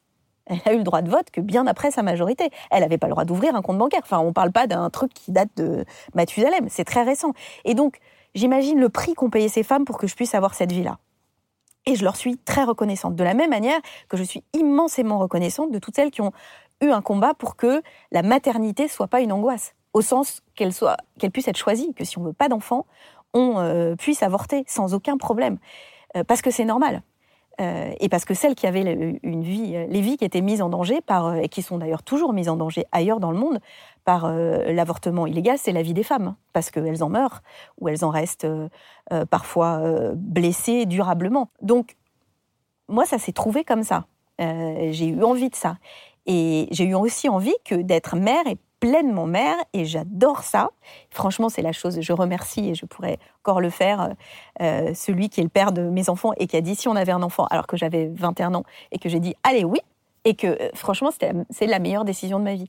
Elle 0.50 0.62
a 0.65 0.74
eu 0.74 0.78
le 0.78 0.84
droit 0.84 1.02
de 1.02 1.10
vote 1.10 1.30
que 1.30 1.41
bien 1.41 1.67
après 1.67 1.91
sa 1.91 2.04
majorité. 2.04 2.50
Elle 2.72 2.82
n'avait 2.82 2.98
pas 2.98 3.08
le 3.08 3.12
droit 3.12 3.26
d'ouvrir 3.26 3.56
un 3.56 3.62
compte 3.62 3.78
bancaire. 3.78 4.02
Enfin, 4.04 4.20
on 4.20 4.28
ne 4.28 4.32
parle 4.32 4.52
pas 4.52 4.65
d'un 4.65 4.89
truc 4.89 5.13
qui 5.13 5.32
date 5.32 5.50
de 5.58 5.84
Mathusalem. 6.15 6.67
C'est 6.70 6.86
très 6.86 7.04
récent. 7.04 7.34
Et 7.65 7.74
donc, 7.74 8.00
j'imagine 8.34 8.80
le 8.80 8.89
prix 8.89 9.13
qu'ont 9.13 9.30
payé 9.30 9.50
ces 9.50 9.63
femmes 9.63 9.84
pour 9.84 9.98
que 9.98 10.08
je 10.08 10.15
puisse 10.15 10.36
avoir 10.36 10.54
cette 10.54 10.72
vie-là. 10.72 11.00
Et 11.86 11.96
je 11.96 12.04
leur 12.04 12.15
suis 12.15 12.38
très 12.38 12.63
reconnaissante. 12.63 13.15
De 13.15 13.24
la 13.24 13.34
même 13.34 13.50
manière 13.50 13.80
que 14.10 14.17
je 14.17 14.24
suis 14.24 14.43
immensément 14.54 15.20
reconnaissante 15.20 15.72
de 15.72 15.80
toutes 15.80 15.96
celles 15.96 16.12
qui 16.12 16.22
ont 16.22 16.34
eu 16.82 16.90
un 16.90 17.02
combat 17.02 17.34
pour 17.34 17.56
que 17.56 17.82
la 18.12 18.22
maternité 18.22 18.88
soit 18.88 19.08
pas 19.08 19.22
une 19.22 19.32
angoisse, 19.32 19.76
au 19.94 20.02
sens 20.02 20.42
qu'elle 20.56 20.74
soit, 20.74 20.98
qu'elle 21.20 21.32
puisse 21.32 21.48
être 21.48 21.58
choisie, 21.58 21.94
que 21.94 22.04
si 22.04 22.18
on 22.18 22.24
veut 22.24 22.34
pas 22.34 22.50
d'enfant, 22.50 22.86
on 23.34 23.60
euh, 23.60 23.96
puisse 23.96 24.24
avorter 24.24 24.63
sans 24.68 24.94
aucun 24.94 25.18
problème, 25.18 25.58
euh, 26.16 26.24
parce 26.24 26.42
que 26.42 26.52
c'est 26.52 26.66
normal. 26.66 27.02
Euh, 27.60 27.92
et 28.00 28.08
parce 28.08 28.24
que 28.24 28.36
celles 28.36 28.54
qui 28.54 28.68
avaient 28.68 29.20
une 29.24 29.42
vie, 29.42 29.72
les 29.90 30.02
vies 30.02 30.18
qui 30.18 30.26
étaient 30.26 30.42
mises 30.42 30.62
en 30.62 30.70
danger 30.70 31.02
par, 31.02 31.36
et 31.38 31.50
qui 31.50 31.63
sont 31.63 31.80
d'ailleurs 31.80 32.04
toujours 32.04 32.32
mises 32.32 32.50
en 32.50 32.56
danger 32.56 32.86
ailleurs 32.92 33.20
dans 33.20 33.32
le 33.32 33.38
monde 33.40 33.60
par 34.06 34.32
l'avortement 34.32 35.26
illégal, 35.26 35.58
c'est 35.58 35.72
la 35.72 35.82
vie 35.82 35.96
des 35.96 36.04
femmes, 36.04 36.36
parce 36.54 36.70
qu'elles 36.70 37.04
en 37.04 37.10
meurent 37.10 37.42
ou 37.82 37.90
elles 37.90 38.06
en 38.06 38.10
restent 38.10 38.48
parfois 39.32 39.82
blessées 40.16 40.86
durablement. 40.86 41.50
Donc 41.62 41.98
moi, 42.88 43.06
ça 43.06 43.18
s'est 43.18 43.34
trouvé 43.34 43.63
comme 43.66 43.84
ça. 43.84 44.06
J'ai 44.40 45.08
eu 45.08 45.24
envie 45.24 45.50
de 45.50 45.56
ça. 45.56 45.78
Et 46.28 46.68
j'ai 46.72 46.84
eu 46.84 46.94
aussi 46.94 47.30
envie 47.30 47.56
que 47.66 47.76
d'être 47.76 48.16
mère 48.16 48.46
et 48.48 48.58
pleinement 48.80 49.26
mère 49.26 49.56
et 49.74 49.86
j'adore 49.86 50.44
ça. 50.44 50.70
Franchement, 51.10 51.50
c'est 51.50 51.62
la 51.62 51.72
chose, 51.72 52.00
je 52.00 52.13
remercie 52.13 52.70
et 52.70 52.76
je 52.76 52.86
pourrais 52.86 53.18
encore 53.44 53.62
le 53.62 53.70
faire, 53.70 54.13
euh, 54.62 54.94
celui 54.94 55.30
qui 55.30 55.40
est 55.40 55.44
le 55.44 55.50
père 55.50 55.72
de 55.72 55.82
mes 55.82 56.10
enfants 56.10 56.34
et 56.38 56.48
qui 56.48 56.58
a 56.58 56.62
dit 56.62 56.76
si 56.76 56.88
on 56.88 56.96
avait 56.96 57.12
un 57.12 57.24
enfant 57.24 57.46
alors 57.50 57.66
que 57.66 57.78
j'avais 57.78 58.12
21 58.13 58.54
ans 58.54 58.63
et 58.92 59.00
que 59.00 59.10
j'ai 59.10 59.20
dit 59.20 59.36
allez 59.44 59.63
oui 59.63 59.80
et 60.26 60.36
que 60.36 60.48
euh, 60.48 60.70
franchement 60.74 61.10
c'est 61.50 61.68
la 61.68 61.80
meilleure 61.80 62.06
décision 62.06 62.40
de 62.40 62.44
ma 62.44 62.54
vie. 62.54 62.68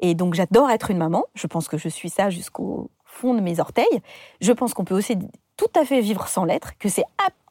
Et 0.00 0.14
donc 0.14 0.34
j'adore 0.34 0.68
être 0.70 0.90
une 0.90 0.98
maman, 0.98 1.24
je 1.34 1.46
pense 1.46 1.68
que 1.68 1.78
je 1.78 1.88
suis 1.88 2.10
ça 2.10 2.28
jusqu'au 2.28 2.90
fond 3.04 3.32
de 3.32 3.40
mes 3.40 3.60
orteils. 3.60 4.02
Je 4.40 4.52
pense 4.52 4.74
qu'on 4.74 4.84
peut 4.84 4.96
aussi 4.96 5.16
tout 5.56 5.70
à 5.74 5.84
fait 5.84 6.00
vivre 6.00 6.28
sans 6.28 6.44
l'être, 6.44 6.76
que 6.78 6.88
c'est 6.88 7.04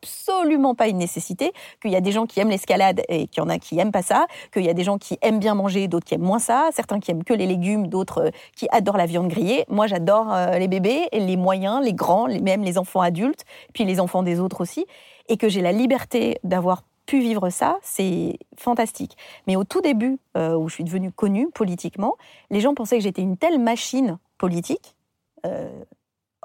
absolument 0.06 0.76
pas 0.76 0.88
une 0.88 0.98
nécessité, 0.98 1.52
qu'il 1.82 1.92
y 1.92 1.96
a 1.96 2.02
des 2.02 2.12
gens 2.12 2.26
qui 2.26 2.40
aiment 2.40 2.50
l'escalade 2.50 3.02
et 3.10 3.28
qu'il 3.28 3.42
y 3.42 3.46
en 3.46 3.50
a 3.50 3.58
qui 3.58 3.80
aiment 3.80 3.92
pas 3.92 4.04
ça, 4.04 4.28
qu'il 4.54 4.64
y 4.64 4.70
a 4.70 4.74
des 4.74 4.84
gens 4.84 4.98
qui 4.98 5.18
aiment 5.22 5.40
bien 5.40 5.56
manger, 5.56 5.88
d'autres 5.88 6.06
qui 6.06 6.14
aiment 6.14 6.22
moins 6.22 6.40
ça, 6.40 6.70
certains 6.72 7.00
qui 7.00 7.12
aiment 7.12 7.24
que 7.24 7.34
les 7.34 7.48
légumes, 7.48 7.88
d'autres 7.88 8.28
euh, 8.28 8.32
qui 8.56 8.68
adorent 8.72 8.98
la 8.98 9.08
viande 9.08 9.28
grillée. 9.28 9.66
Moi, 9.70 9.88
j'adore 9.88 10.32
euh, 10.34 10.58
les 10.58 10.68
bébés, 10.68 11.08
les 11.12 11.38
moyens, 11.38 11.84
les 11.84 11.94
grands, 11.94 12.28
même 12.28 12.64
les 12.64 12.78
enfants 12.78 13.02
adultes, 13.02 13.46
puis 13.74 13.86
les 13.86 14.00
enfants 14.00 14.24
des 14.24 14.40
autres 14.40 14.62
aussi, 14.62 14.86
et 15.28 15.38
que 15.38 15.50
j'ai 15.50 15.62
la 15.62 15.72
liberté 15.72 16.38
d'avoir 16.44 16.84
pu 17.08 17.20
vivre 17.20 17.50
ça, 17.50 17.78
c'est 17.82 18.38
fantastique. 18.58 19.16
Mais 19.48 19.56
au 19.56 19.64
tout 19.64 19.82
début, 19.82 20.18
euh, 20.38 20.56
où 20.56 20.70
je 20.70 20.76
suis 20.76 20.84
devenue 20.84 21.12
connue 21.12 21.50
politiquement, 21.54 22.16
les 22.52 22.62
gens 22.62 22.74
pensaient 22.74 22.98
que 22.98 23.04
j'étais 23.04 23.22
une 23.22 23.38
telle 23.38 23.60
machine 23.60 24.18
politique, 24.38 24.96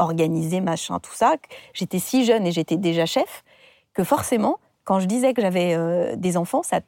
organisée, 0.00 0.60
machin, 0.60 0.98
tout 0.98 1.14
ça. 1.14 1.34
J'étais 1.72 1.98
si 1.98 2.24
jeune 2.24 2.46
et 2.46 2.52
j'étais 2.52 2.76
déjà 2.76 3.06
chef 3.06 3.44
que 3.94 4.04
forcément, 4.04 4.58
quand 4.84 5.00
je 5.00 5.06
disais 5.06 5.34
que 5.34 5.42
j'avais 5.42 5.74
euh, 5.74 6.16
des 6.16 6.36
enfants, 6.36 6.62
ça 6.62 6.80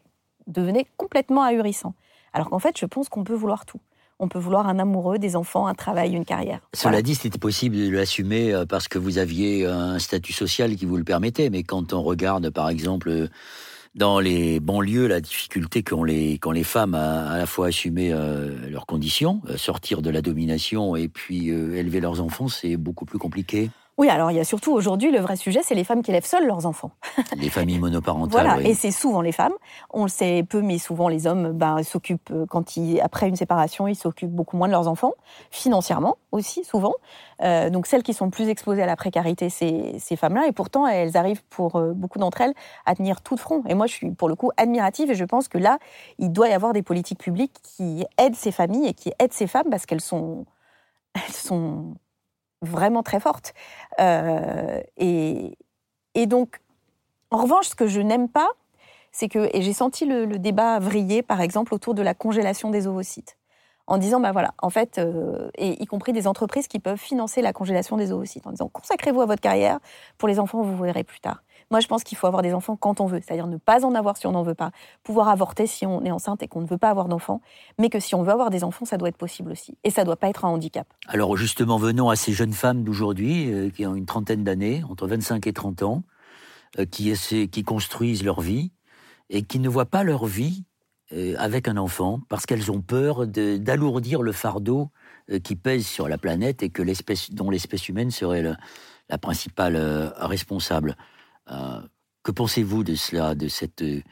devenait 0.46 0.86
complètement 0.96 1.42
ahurissant. 1.42 1.94
Alors 2.32 2.50
qu'en 2.50 2.58
fait, 2.58 2.78
je 2.78 2.86
pense 2.86 3.08
qu'on 3.08 3.24
peut 3.24 3.34
vouloir 3.34 3.66
tout. 3.66 3.80
On 4.18 4.28
peut 4.28 4.38
vouloir 4.38 4.68
un 4.68 4.78
amoureux, 4.78 5.18
des 5.18 5.36
enfants, 5.36 5.66
un 5.66 5.74
travail, 5.74 6.14
une 6.14 6.24
carrière. 6.24 6.60
Cela 6.74 7.02
dit, 7.02 7.14
c'était 7.14 7.38
possible 7.38 7.76
de 7.76 7.90
l'assumer 7.90 8.52
euh, 8.52 8.64
parce 8.66 8.88
que 8.88 8.98
vous 8.98 9.18
aviez 9.18 9.66
un 9.66 9.98
statut 9.98 10.32
social 10.32 10.74
qui 10.76 10.86
vous 10.86 10.96
le 10.96 11.04
permettait. 11.04 11.50
Mais 11.50 11.62
quand 11.62 11.92
on 11.92 12.02
regarde, 12.02 12.50
par 12.50 12.68
exemple, 12.68 13.28
dans 13.94 14.20
les 14.20 14.60
banlieues, 14.60 15.06
la 15.06 15.20
difficulté 15.20 15.82
qu'ont 15.82 16.04
les, 16.04 16.40
les 16.52 16.64
femmes 16.64 16.94
à, 16.94 17.30
à 17.30 17.38
la 17.38 17.46
fois 17.46 17.68
assumer 17.68 18.12
euh, 18.12 18.70
leurs 18.70 18.86
conditions, 18.86 19.42
euh, 19.48 19.56
sortir 19.56 20.02
de 20.02 20.10
la 20.10 20.22
domination 20.22 20.96
et 20.96 21.08
puis 21.08 21.50
euh, 21.50 21.76
élever 21.76 22.00
leurs 22.00 22.20
enfants, 22.20 22.48
c'est 22.48 22.76
beaucoup 22.76 23.04
plus 23.04 23.18
compliqué. 23.18 23.70
Oui, 23.98 24.08
alors 24.08 24.30
il 24.30 24.36
y 24.38 24.40
a 24.40 24.44
surtout 24.44 24.72
aujourd'hui 24.72 25.10
le 25.10 25.20
vrai 25.20 25.36
sujet, 25.36 25.60
c'est 25.62 25.74
les 25.74 25.84
femmes 25.84 26.02
qui 26.02 26.10
élèvent 26.10 26.24
seules 26.24 26.46
leurs 26.46 26.64
enfants. 26.64 26.92
les 27.36 27.50
familles 27.50 27.78
monoparentales. 27.78 28.30
Voilà, 28.30 28.60
et 28.66 28.72
c'est 28.72 28.90
souvent 28.90 29.20
les 29.20 29.32
femmes. 29.32 29.52
On 29.90 30.04
le 30.04 30.08
sait 30.08 30.44
peu, 30.48 30.62
mais 30.62 30.78
souvent 30.78 31.08
les 31.08 31.26
hommes 31.26 31.52
ben, 31.52 31.82
s'occupent, 31.82 32.30
euh, 32.30 32.46
quand 32.46 32.76
ils, 32.78 33.00
après 33.02 33.28
une 33.28 33.36
séparation, 33.36 33.86
ils 33.86 33.94
s'occupent 33.94 34.32
beaucoup 34.32 34.56
moins 34.56 34.66
de 34.66 34.72
leurs 34.72 34.88
enfants, 34.88 35.12
financièrement 35.50 36.16
aussi, 36.30 36.64
souvent. 36.64 36.94
Euh, 37.42 37.68
donc 37.68 37.86
celles 37.86 38.02
qui 38.02 38.14
sont 38.14 38.30
plus 38.30 38.48
exposées 38.48 38.82
à 38.82 38.86
la 38.86 38.96
précarité, 38.96 39.50
c'est 39.50 39.96
ces 39.98 40.16
femmes-là, 40.16 40.46
et 40.46 40.52
pourtant 40.52 40.86
elles 40.86 41.18
arrivent 41.18 41.44
pour 41.50 41.76
euh, 41.76 41.92
beaucoup 41.92 42.18
d'entre 42.18 42.40
elles 42.40 42.54
à 42.86 42.94
tenir 42.94 43.20
tout 43.20 43.34
de 43.34 43.40
front. 43.40 43.62
Et 43.68 43.74
moi, 43.74 43.86
je 43.86 43.92
suis 43.92 44.10
pour 44.10 44.30
le 44.30 44.36
coup 44.36 44.50
admirative, 44.56 45.10
et 45.10 45.14
je 45.14 45.24
pense 45.24 45.48
que 45.48 45.58
là, 45.58 45.78
il 46.18 46.32
doit 46.32 46.48
y 46.48 46.54
avoir 46.54 46.72
des 46.72 46.82
politiques 46.82 47.20
publiques 47.20 47.56
qui 47.62 48.06
aident 48.16 48.36
ces 48.36 48.52
familles 48.52 48.86
et 48.86 48.94
qui 48.94 49.12
aident 49.18 49.34
ces 49.34 49.46
femmes 49.46 49.68
parce 49.70 49.84
qu'elles 49.84 50.00
sont, 50.00 50.46
elles 51.14 51.34
sont 51.34 51.94
vraiment 52.62 53.02
très 53.02 53.20
forte. 53.20 53.54
Euh, 54.00 54.80
et, 54.96 55.58
et, 56.14 56.26
donc, 56.26 56.60
en 57.30 57.42
revanche, 57.42 57.68
ce 57.68 57.74
que 57.74 57.86
je 57.86 58.00
n'aime 58.00 58.28
pas, 58.28 58.48
c'est 59.10 59.28
que, 59.28 59.50
et 59.54 59.62
j'ai 59.62 59.72
senti 59.72 60.06
le, 60.06 60.26
débat 60.38 60.78
vriller, 60.78 61.22
par 61.22 61.40
exemple, 61.40 61.74
autour 61.74 61.94
de 61.94 62.02
la 62.02 62.14
congélation 62.14 62.70
des 62.70 62.86
ovocytes, 62.86 63.36
en 63.86 63.98
disant, 63.98 64.20
bah 64.20 64.32
voilà, 64.32 64.54
en 64.62 64.70
fait, 64.70 64.98
euh, 64.98 65.50
et 65.56 65.82
y 65.82 65.86
compris 65.86 66.12
des 66.12 66.26
entreprises 66.26 66.68
qui 66.68 66.78
peuvent 66.78 66.98
financer 66.98 67.42
la 67.42 67.52
congélation 67.52 67.96
des 67.96 68.12
ovocytes, 68.12 68.46
en 68.46 68.52
disant, 68.52 68.68
consacrez-vous 68.72 69.20
à 69.20 69.26
votre 69.26 69.42
carrière, 69.42 69.78
pour 70.16 70.28
les 70.28 70.38
enfants, 70.38 70.62
vous 70.62 70.82
verrez 70.82 71.04
plus 71.04 71.20
tard. 71.20 71.42
Moi, 71.72 71.80
je 71.80 71.86
pense 71.86 72.04
qu'il 72.04 72.18
faut 72.18 72.26
avoir 72.26 72.42
des 72.42 72.52
enfants 72.52 72.76
quand 72.76 73.00
on 73.00 73.06
veut, 73.06 73.22
c'est-à-dire 73.24 73.46
ne 73.46 73.56
pas 73.56 73.86
en 73.86 73.94
avoir 73.94 74.18
si 74.18 74.26
on 74.26 74.32
n'en 74.32 74.42
veut 74.42 74.54
pas, 74.54 74.72
pouvoir 75.04 75.30
avorter 75.30 75.66
si 75.66 75.86
on 75.86 76.04
est 76.04 76.10
enceinte 76.10 76.42
et 76.42 76.46
qu'on 76.46 76.60
ne 76.60 76.66
veut 76.66 76.76
pas 76.76 76.90
avoir 76.90 77.08
d'enfants, 77.08 77.40
mais 77.78 77.88
que 77.88 77.98
si 77.98 78.14
on 78.14 78.22
veut 78.22 78.30
avoir 78.30 78.50
des 78.50 78.62
enfants, 78.62 78.84
ça 78.84 78.98
doit 78.98 79.08
être 79.08 79.16
possible 79.16 79.50
aussi. 79.52 79.78
Et 79.82 79.88
ça 79.88 80.02
ne 80.02 80.04
doit 80.04 80.16
pas 80.16 80.28
être 80.28 80.44
un 80.44 80.50
handicap. 80.50 80.86
Alors 81.08 81.34
justement, 81.34 81.78
venons 81.78 82.10
à 82.10 82.16
ces 82.16 82.34
jeunes 82.34 82.52
femmes 82.52 82.84
d'aujourd'hui, 82.84 83.50
euh, 83.50 83.70
qui 83.70 83.86
ont 83.86 83.94
une 83.94 84.04
trentaine 84.04 84.44
d'années, 84.44 84.84
entre 84.86 85.06
25 85.06 85.46
et 85.46 85.54
30 85.54 85.82
ans, 85.82 86.02
euh, 86.78 86.84
qui, 86.84 87.64
construisent 87.64 88.22
leur 88.22 88.42
vie 88.42 88.70
et 89.30 89.42
qui 89.42 89.58
ne 89.58 89.70
voient 89.70 89.86
pas 89.86 90.02
leur 90.02 90.26
vie 90.26 90.66
euh, 91.14 91.36
avec 91.38 91.68
un 91.68 91.78
enfant 91.78 92.20
parce 92.28 92.44
qu'elles 92.44 92.70
ont 92.70 92.82
peur 92.82 93.26
d'alourdir 93.26 94.20
le 94.20 94.32
fardeau 94.32 94.90
qui 95.42 95.56
pèse 95.56 95.86
sur 95.86 96.06
la 96.06 96.18
planète 96.18 96.62
et 96.62 96.68
que 96.68 96.82
dont 97.32 97.48
l'espèce 97.48 97.88
humaine 97.88 98.10
serait 98.10 98.42
la 99.08 99.18
principale 99.18 99.78
responsable. 100.18 100.96
Euh, 101.50 101.80
que 102.22 102.30
pensez-vous 102.30 102.84
de 102.84 102.94
cela, 102.94 103.34
de 103.34 103.48
cette, 103.48 103.82
de 103.82 104.02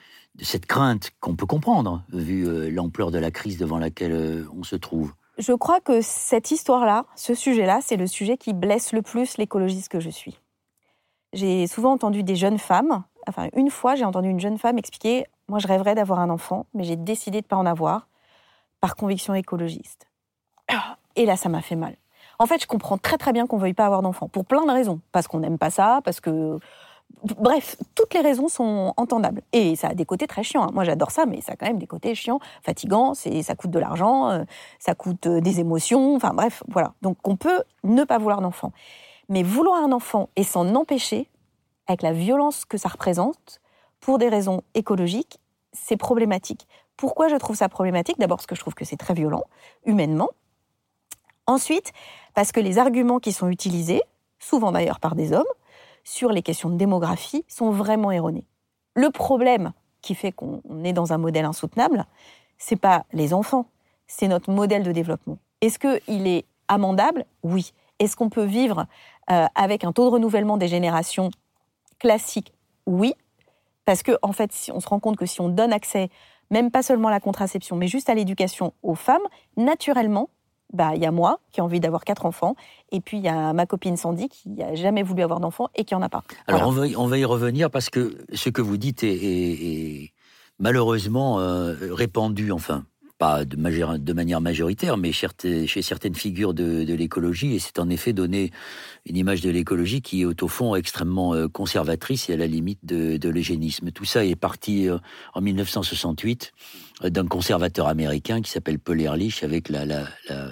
cette 0.40 0.66
crainte 0.66 1.10
qu'on 1.20 1.36
peut 1.36 1.46
comprendre, 1.46 2.02
vu 2.12 2.46
euh, 2.46 2.70
l'ampleur 2.70 3.10
de 3.10 3.18
la 3.18 3.30
crise 3.30 3.58
devant 3.58 3.78
laquelle 3.78 4.12
euh, 4.12 4.48
on 4.56 4.62
se 4.62 4.76
trouve? 4.76 5.12
Je 5.38 5.52
crois 5.52 5.80
que 5.80 6.00
cette 6.00 6.50
histoire-là, 6.50 7.06
ce 7.14 7.34
sujet-là, 7.34 7.80
c'est 7.82 7.96
le 7.96 8.06
sujet 8.06 8.36
qui 8.36 8.52
blesse 8.52 8.92
le 8.92 9.02
plus 9.02 9.38
l'écologiste 9.38 9.88
que 9.88 10.00
je 10.00 10.10
suis. 10.10 10.38
J'ai 11.32 11.66
souvent 11.66 11.92
entendu 11.92 12.22
des 12.22 12.36
jeunes 12.36 12.58
femmes, 12.58 13.04
enfin 13.28 13.48
une 13.54 13.70
fois 13.70 13.94
j'ai 13.94 14.04
entendu 14.04 14.28
une 14.28 14.40
jeune 14.40 14.58
femme 14.58 14.78
expliquer, 14.78 15.26
moi 15.48 15.60
je 15.60 15.68
rêverais 15.68 15.94
d'avoir 15.94 16.18
un 16.18 16.28
enfant, 16.28 16.66
mais 16.74 16.82
j'ai 16.82 16.96
décidé 16.96 17.40
de 17.40 17.46
ne 17.46 17.48
pas 17.48 17.56
en 17.56 17.66
avoir, 17.66 18.08
par 18.80 18.96
conviction 18.96 19.34
écologiste. 19.34 20.08
Et 21.16 21.26
là, 21.26 21.36
ça 21.36 21.48
m'a 21.48 21.62
fait 21.62 21.76
mal. 21.76 21.96
En 22.38 22.46
fait, 22.46 22.62
je 22.62 22.66
comprends 22.66 22.96
très 22.96 23.18
très 23.18 23.32
bien 23.32 23.46
qu'on 23.46 23.58
veuille 23.58 23.74
pas 23.74 23.86
avoir 23.86 24.02
d'enfant, 24.02 24.28
pour 24.28 24.46
plein 24.46 24.64
de 24.64 24.70
raisons. 24.70 25.00
Parce 25.12 25.26
qu'on 25.28 25.40
n'aime 25.40 25.58
pas 25.58 25.70
ça, 25.70 26.00
parce 26.04 26.20
que 26.20 26.58
Bref, 27.22 27.76
toutes 27.94 28.14
les 28.14 28.20
raisons 28.20 28.48
sont 28.48 28.94
entendables. 28.96 29.42
Et 29.52 29.76
ça 29.76 29.88
a 29.88 29.94
des 29.94 30.04
côtés 30.04 30.26
très 30.26 30.42
chiants. 30.42 30.64
Hein. 30.64 30.70
Moi, 30.72 30.84
j'adore 30.84 31.10
ça, 31.10 31.26
mais 31.26 31.40
ça 31.40 31.52
a 31.52 31.56
quand 31.56 31.66
même 31.66 31.78
des 31.78 31.86
côtés 31.86 32.14
chiants, 32.14 32.40
fatigants. 32.62 33.14
ça 33.14 33.54
coûte 33.54 33.70
de 33.70 33.78
l'argent, 33.78 34.30
euh, 34.30 34.44
ça 34.78 34.94
coûte 34.94 35.26
euh, 35.26 35.40
des 35.40 35.60
émotions. 35.60 36.16
Enfin, 36.16 36.32
bref, 36.32 36.62
voilà. 36.68 36.94
Donc, 37.02 37.16
on 37.28 37.36
peut 37.36 37.62
ne 37.84 38.04
pas 38.04 38.18
vouloir 38.18 38.40
d'enfant. 38.40 38.72
Mais 39.28 39.42
vouloir 39.42 39.82
un 39.82 39.92
enfant 39.92 40.30
et 40.36 40.44
s'en 40.44 40.74
empêcher, 40.74 41.28
avec 41.86 42.02
la 42.02 42.12
violence 42.12 42.64
que 42.64 42.78
ça 42.78 42.88
représente, 42.88 43.60
pour 44.00 44.18
des 44.18 44.28
raisons 44.28 44.62
écologiques, 44.74 45.40
c'est 45.72 45.96
problématique. 45.96 46.66
Pourquoi 46.96 47.28
je 47.28 47.36
trouve 47.36 47.56
ça 47.56 47.68
problématique? 47.68 48.18
D'abord 48.18 48.38
parce 48.38 48.46
que 48.46 48.54
je 48.54 48.60
trouve 48.60 48.74
que 48.74 48.84
c'est 48.84 48.96
très 48.96 49.14
violent, 49.14 49.44
humainement. 49.84 50.30
Ensuite, 51.46 51.92
parce 52.34 52.52
que 52.52 52.60
les 52.60 52.78
arguments 52.78 53.18
qui 53.18 53.32
sont 53.32 53.48
utilisés, 53.48 54.02
souvent 54.38 54.72
d'ailleurs 54.72 55.00
par 55.00 55.14
des 55.14 55.32
hommes, 55.32 55.44
sur 56.04 56.30
les 56.30 56.42
questions 56.42 56.70
de 56.70 56.76
démographie 56.76 57.44
sont 57.48 57.70
vraiment 57.70 58.10
erronées. 58.10 58.46
Le 58.94 59.10
problème 59.10 59.72
qui 60.02 60.14
fait 60.14 60.32
qu'on 60.32 60.62
est 60.84 60.92
dans 60.92 61.12
un 61.12 61.18
modèle 61.18 61.44
insoutenable, 61.44 62.06
c'est 62.58 62.76
pas 62.76 63.04
les 63.12 63.32
enfants, 63.34 63.66
c'est 64.06 64.28
notre 64.28 64.50
modèle 64.50 64.82
de 64.82 64.92
développement. 64.92 65.38
Est-ce 65.60 65.78
qu'il 65.78 66.26
est 66.26 66.44
amendable? 66.68 67.24
Oui. 67.42 67.72
Est-ce 67.98 68.16
qu'on 68.16 68.30
peut 68.30 68.44
vivre 68.44 68.86
euh, 69.30 69.46
avec 69.54 69.84
un 69.84 69.92
taux 69.92 70.04
de 70.04 70.10
renouvellement 70.10 70.56
des 70.56 70.68
générations 70.68 71.30
classiques 71.98 72.52
Oui. 72.86 73.14
Parce 73.84 74.02
que, 74.02 74.12
en 74.22 74.32
fait, 74.32 74.52
si 74.52 74.72
on 74.72 74.80
se 74.80 74.88
rend 74.88 75.00
compte 75.00 75.16
que 75.16 75.26
si 75.26 75.40
on 75.40 75.48
donne 75.48 75.72
accès, 75.72 76.10
même 76.50 76.70
pas 76.70 76.82
seulement 76.82 77.08
à 77.08 77.12
la 77.12 77.20
contraception, 77.20 77.76
mais 77.76 77.88
juste 77.88 78.08
à 78.08 78.14
l'éducation 78.14 78.72
aux 78.82 78.94
femmes, 78.94 79.22
naturellement, 79.56 80.28
bah, 80.72 80.92
il 80.94 81.02
y 81.02 81.06
a 81.06 81.10
moi 81.10 81.40
qui 81.52 81.60
ai 81.60 81.62
envie 81.62 81.80
d'avoir 81.80 82.04
quatre 82.04 82.26
enfants, 82.26 82.54
et 82.92 83.00
puis 83.00 83.18
il 83.18 83.24
y 83.24 83.28
a 83.28 83.52
ma 83.52 83.66
copine 83.66 83.96
Sandy 83.96 84.28
qui 84.28 84.48
n'a 84.50 84.74
jamais 84.74 85.02
voulu 85.02 85.22
avoir 85.22 85.40
d'enfants 85.40 85.68
et 85.74 85.84
qui 85.84 85.94
en 85.94 86.02
a 86.02 86.08
pas. 86.08 86.22
Alors 86.46 86.68
on, 86.68 86.72
va, 86.72 86.86
on, 86.96 87.06
va, 87.06 87.18
y 87.18 87.24
revenir 87.24 87.70
parce 87.70 87.90
que 87.90 88.18
ce 88.32 88.50
que 88.50 88.62
vous 88.62 88.76
dites 88.76 89.02
est, 89.02 90.12
malheureusement 90.58 91.40
euh, 91.40 91.74
répandu, 91.92 92.52
enfin 92.52 92.84
pas 93.20 93.44
de, 93.44 93.54
de, 93.98 94.12
manière 94.14 94.40
majoritaire, 94.40 94.96
mais 94.96 95.12
chez 95.12 95.82
certaines 95.82 96.14
figures 96.14 96.54
de, 96.54 96.94
l'écologie, 96.94 97.54
et 97.54 97.58
c'est 97.58 97.78
en 97.78 97.90
effet 97.90 98.14
donné 98.14 98.50
une 99.04 99.16
image 99.18 99.42
de 99.42 99.50
l'écologie 99.50 100.00
qui 100.00 100.22
est 100.22 100.42
au 100.42 100.48
fond 100.48 100.74
extrêmement 100.74 101.34
euh, 101.34 101.46
conservatrice 101.46 102.30
et 102.30 102.32
à 102.32 102.36
la 102.38 102.46
limite 102.46 102.78
de, 102.82 103.28
l'eugénisme. 103.28 103.90
Tout 103.90 104.06
ça 104.06 104.24
est 104.24 104.36
parti 104.36 104.88
euh, 104.88 104.96
en 105.34 105.42
1968 105.42 106.52
euh, 106.54 106.89
d'un 107.02 107.26
conservateur 107.26 107.88
américain 107.88 108.42
qui 108.42 108.50
s'appelle 108.50 108.78
Paul 108.78 109.00
Ehrlich 109.00 109.42
avec 109.42 109.68
la, 109.68 109.84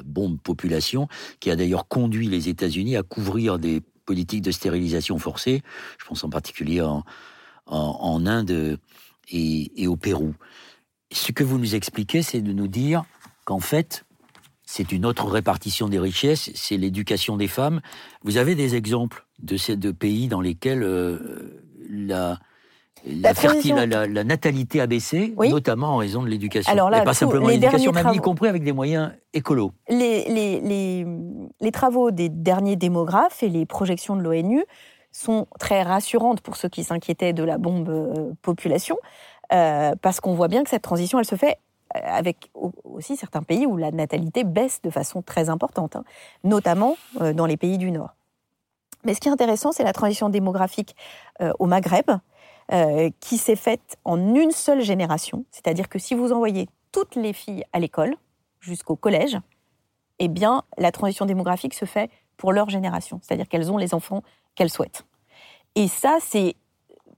bombe 0.04 0.40
population, 0.40 1.08
qui 1.40 1.50
a 1.50 1.56
d'ailleurs 1.56 1.88
conduit 1.88 2.28
les 2.28 2.48
États-Unis 2.48 2.96
à 2.96 3.02
couvrir 3.02 3.58
des 3.58 3.82
politiques 4.06 4.42
de 4.42 4.50
stérilisation 4.50 5.18
forcée, 5.18 5.62
je 5.98 6.06
pense 6.06 6.24
en 6.24 6.30
particulier 6.30 6.80
en, 6.80 8.26
Inde 8.26 8.78
et 9.30 9.86
au 9.86 9.96
Pérou 9.96 10.34
ce 11.12 11.32
que 11.32 11.44
vous 11.44 11.58
nous 11.58 11.74
expliquez, 11.74 12.22
c'est 12.22 12.40
de 12.40 12.52
nous 12.52 12.68
dire 12.68 13.04
qu'en 13.44 13.60
fait, 13.60 14.04
c'est 14.64 14.92
une 14.92 15.06
autre 15.06 15.26
répartition 15.26 15.88
des 15.88 15.98
richesses, 15.98 16.50
c'est 16.54 16.76
l'éducation 16.76 17.36
des 17.36 17.48
femmes. 17.48 17.80
Vous 18.22 18.36
avez 18.36 18.54
des 18.54 18.74
exemples 18.74 19.26
de 19.38 19.56
ces 19.56 19.76
deux 19.76 19.94
pays 19.94 20.28
dans 20.28 20.40
lesquels 20.40 20.82
euh, 20.82 21.62
La, 21.88 22.38
la, 23.06 24.24
natalité 24.24 24.80
a 24.80 24.86
baissé, 24.86 25.34
notamment 25.38 25.88
en 25.88 25.96
raison 25.96 26.22
de 26.22 26.28
l'éducation. 26.28 26.72
Alors 26.72 26.90
là, 26.90 27.02
Et 27.02 27.04
pas 27.04 27.14
simplement 27.14 27.48
l'éducation, 27.48 27.92
y 28.12 28.18
compris 28.18 28.48
avec 28.48 28.62
des 28.62 28.72
moyens 28.72 29.12
écolos. 29.32 29.72
Les, 29.88 30.24
les, 30.28 31.06
les, 31.60 31.72
travaux 31.72 32.10
des 32.10 32.28
derniers 32.28 32.76
démographes 32.76 33.42
et 33.42 33.48
les 33.48 33.66
projections 33.66 34.16
de 34.16 34.22
l'ONU 34.22 34.64
sont 35.12 35.46
très 35.58 35.82
rassurantes 35.82 36.40
pour 36.40 36.56
ceux 36.56 36.68
qui 36.68 36.84
s'inquiétaient 36.84 37.32
de 37.32 37.42
la 37.42 37.58
bombe 37.58 37.88
euh, 37.88 38.32
population, 38.42 38.98
euh, 39.52 39.94
parce 40.00 40.20
qu'on 40.20 40.34
voit 40.34 40.48
bien 40.48 40.62
que 40.62 40.70
cette 40.70 40.82
transition, 40.82 41.18
elle 41.18 41.24
se 41.24 41.36
fait 41.36 41.58
euh, 41.96 42.00
avec 42.04 42.50
aussi 42.84 43.16
certains 43.16 43.42
pays 43.42 43.66
où 43.66 43.76
la 43.76 43.90
natalité 43.90 44.44
baisse 44.44 44.80
de 44.82 44.90
façon 44.90 45.22
très 45.22 45.48
importante, 45.48 45.96
hein, 45.96 46.04
notamment 46.44 46.96
dans 47.34 47.46
les 47.46 47.56
pays 47.56 47.78
du 47.78 47.90
Nord. 47.90 48.14
Mais 49.04 49.14
ce 49.14 49.20
qui 49.20 49.28
est 49.28 49.32
intéressant, 49.32 49.72
c'est 49.72 49.84
la 49.84 49.92
transition 49.92 50.28
démographique 50.28 50.96
au 51.60 51.66
Maghreb, 51.66 52.10
qui 53.20 53.38
s'est 53.38 53.56
faite 53.56 53.96
en 54.04 54.34
une 54.34 54.50
seule 54.50 54.82
génération. 54.82 55.44
C'est-à-dire 55.50 55.88
que 55.88 55.98
si 55.98 56.14
vous 56.14 56.32
envoyez 56.32 56.68
toutes 56.92 57.16
les 57.16 57.32
filles 57.32 57.64
à 57.72 57.78
l'école, 57.78 58.14
jusqu'au 58.60 58.96
collège, 58.96 59.38
eh 60.18 60.28
bien, 60.28 60.64
la 60.76 60.92
transition 60.92 61.26
démographique 61.26 61.74
se 61.74 61.84
fait 61.84 62.10
pour 62.36 62.52
leur 62.52 62.68
génération. 62.68 63.20
C'est-à-dire 63.22 63.48
qu'elles 63.48 63.70
ont 63.70 63.78
les 63.78 63.94
enfants 63.94 64.22
qu'elles 64.54 64.70
souhaitent. 64.70 65.04
Et 65.74 65.88
ça, 65.88 66.18
c'est 66.20 66.56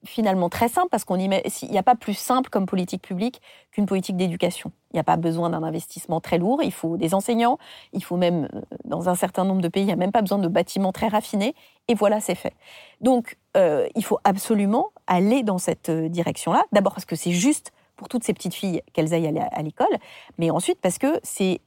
finalement 0.05 0.49
très 0.49 0.69
simple 0.69 0.89
parce 0.91 1.05
qu'on 1.05 1.17
n'y 1.17 1.31
il 1.63 1.71
n'y 1.71 1.79
a 1.79 1.83
pas 1.83 1.95
plus 1.95 2.15
simple 2.15 2.49
comme 2.49 2.67
politique 2.67 3.03
publique 3.03 3.41
qu'une 3.71 3.87
politique 3.87 4.17
d'éducation. 4.17 4.73
Il 4.93 4.97
n'y 4.97 5.01
a 5.01 5.05
pas 5.05 5.17
besoin 5.17 5.51
d'un 5.51 5.63
investissement 5.63 6.21
très 6.21 6.39
lourd. 6.39 6.63
Il 6.63 6.73
faut 6.73 6.97
des 6.97 7.15
enseignants. 7.15 7.59
Il 7.93 8.03
faut 8.03 8.17
même, 8.17 8.49
euh, 8.55 8.61
dans 8.85 9.09
un 9.09 9.15
certain 9.15 9.45
nombre 9.45 9.61
de 9.61 9.69
pays, 9.69 9.83
il 9.83 9.87
n'y 9.87 9.93
a 9.93 9.97
même 9.97 10.13
pas 10.13 10.23
besoin 10.23 10.39
de 10.39 10.49
bâtiments 10.49 10.93
très 10.93 11.09
raffinés. 11.09 11.55
Et 11.89 11.95
voilà, 11.95 12.21
c'est 12.21 12.35
fait. 12.35 12.55
Donc, 13.01 13.37
euh, 13.57 13.87
il 13.95 14.05
faut 14.05 14.19
absolument 14.25 14.89
aller 15.07 15.43
dans 15.43 15.59
cette 15.59 15.91
euh, 15.91 16.09
direction-là. 16.09 16.65
D'abord 16.73 16.95
parce 16.95 17.05
que 17.05 17.17
c'est 17.17 17.33
juste 17.33 17.73
pour 17.97 18.09
toutes 18.09 18.25
ces 18.25 18.33
petites 18.33 18.55
filles 18.55 18.83
qu'elles 18.95 19.13
aillent 19.13 19.39
à 19.39 19.63
l'école, 19.63 19.95
mais 20.39 20.51
ensuite 20.51 20.81
parce 20.81 20.97
que 20.97 21.21
c'est 21.23 21.61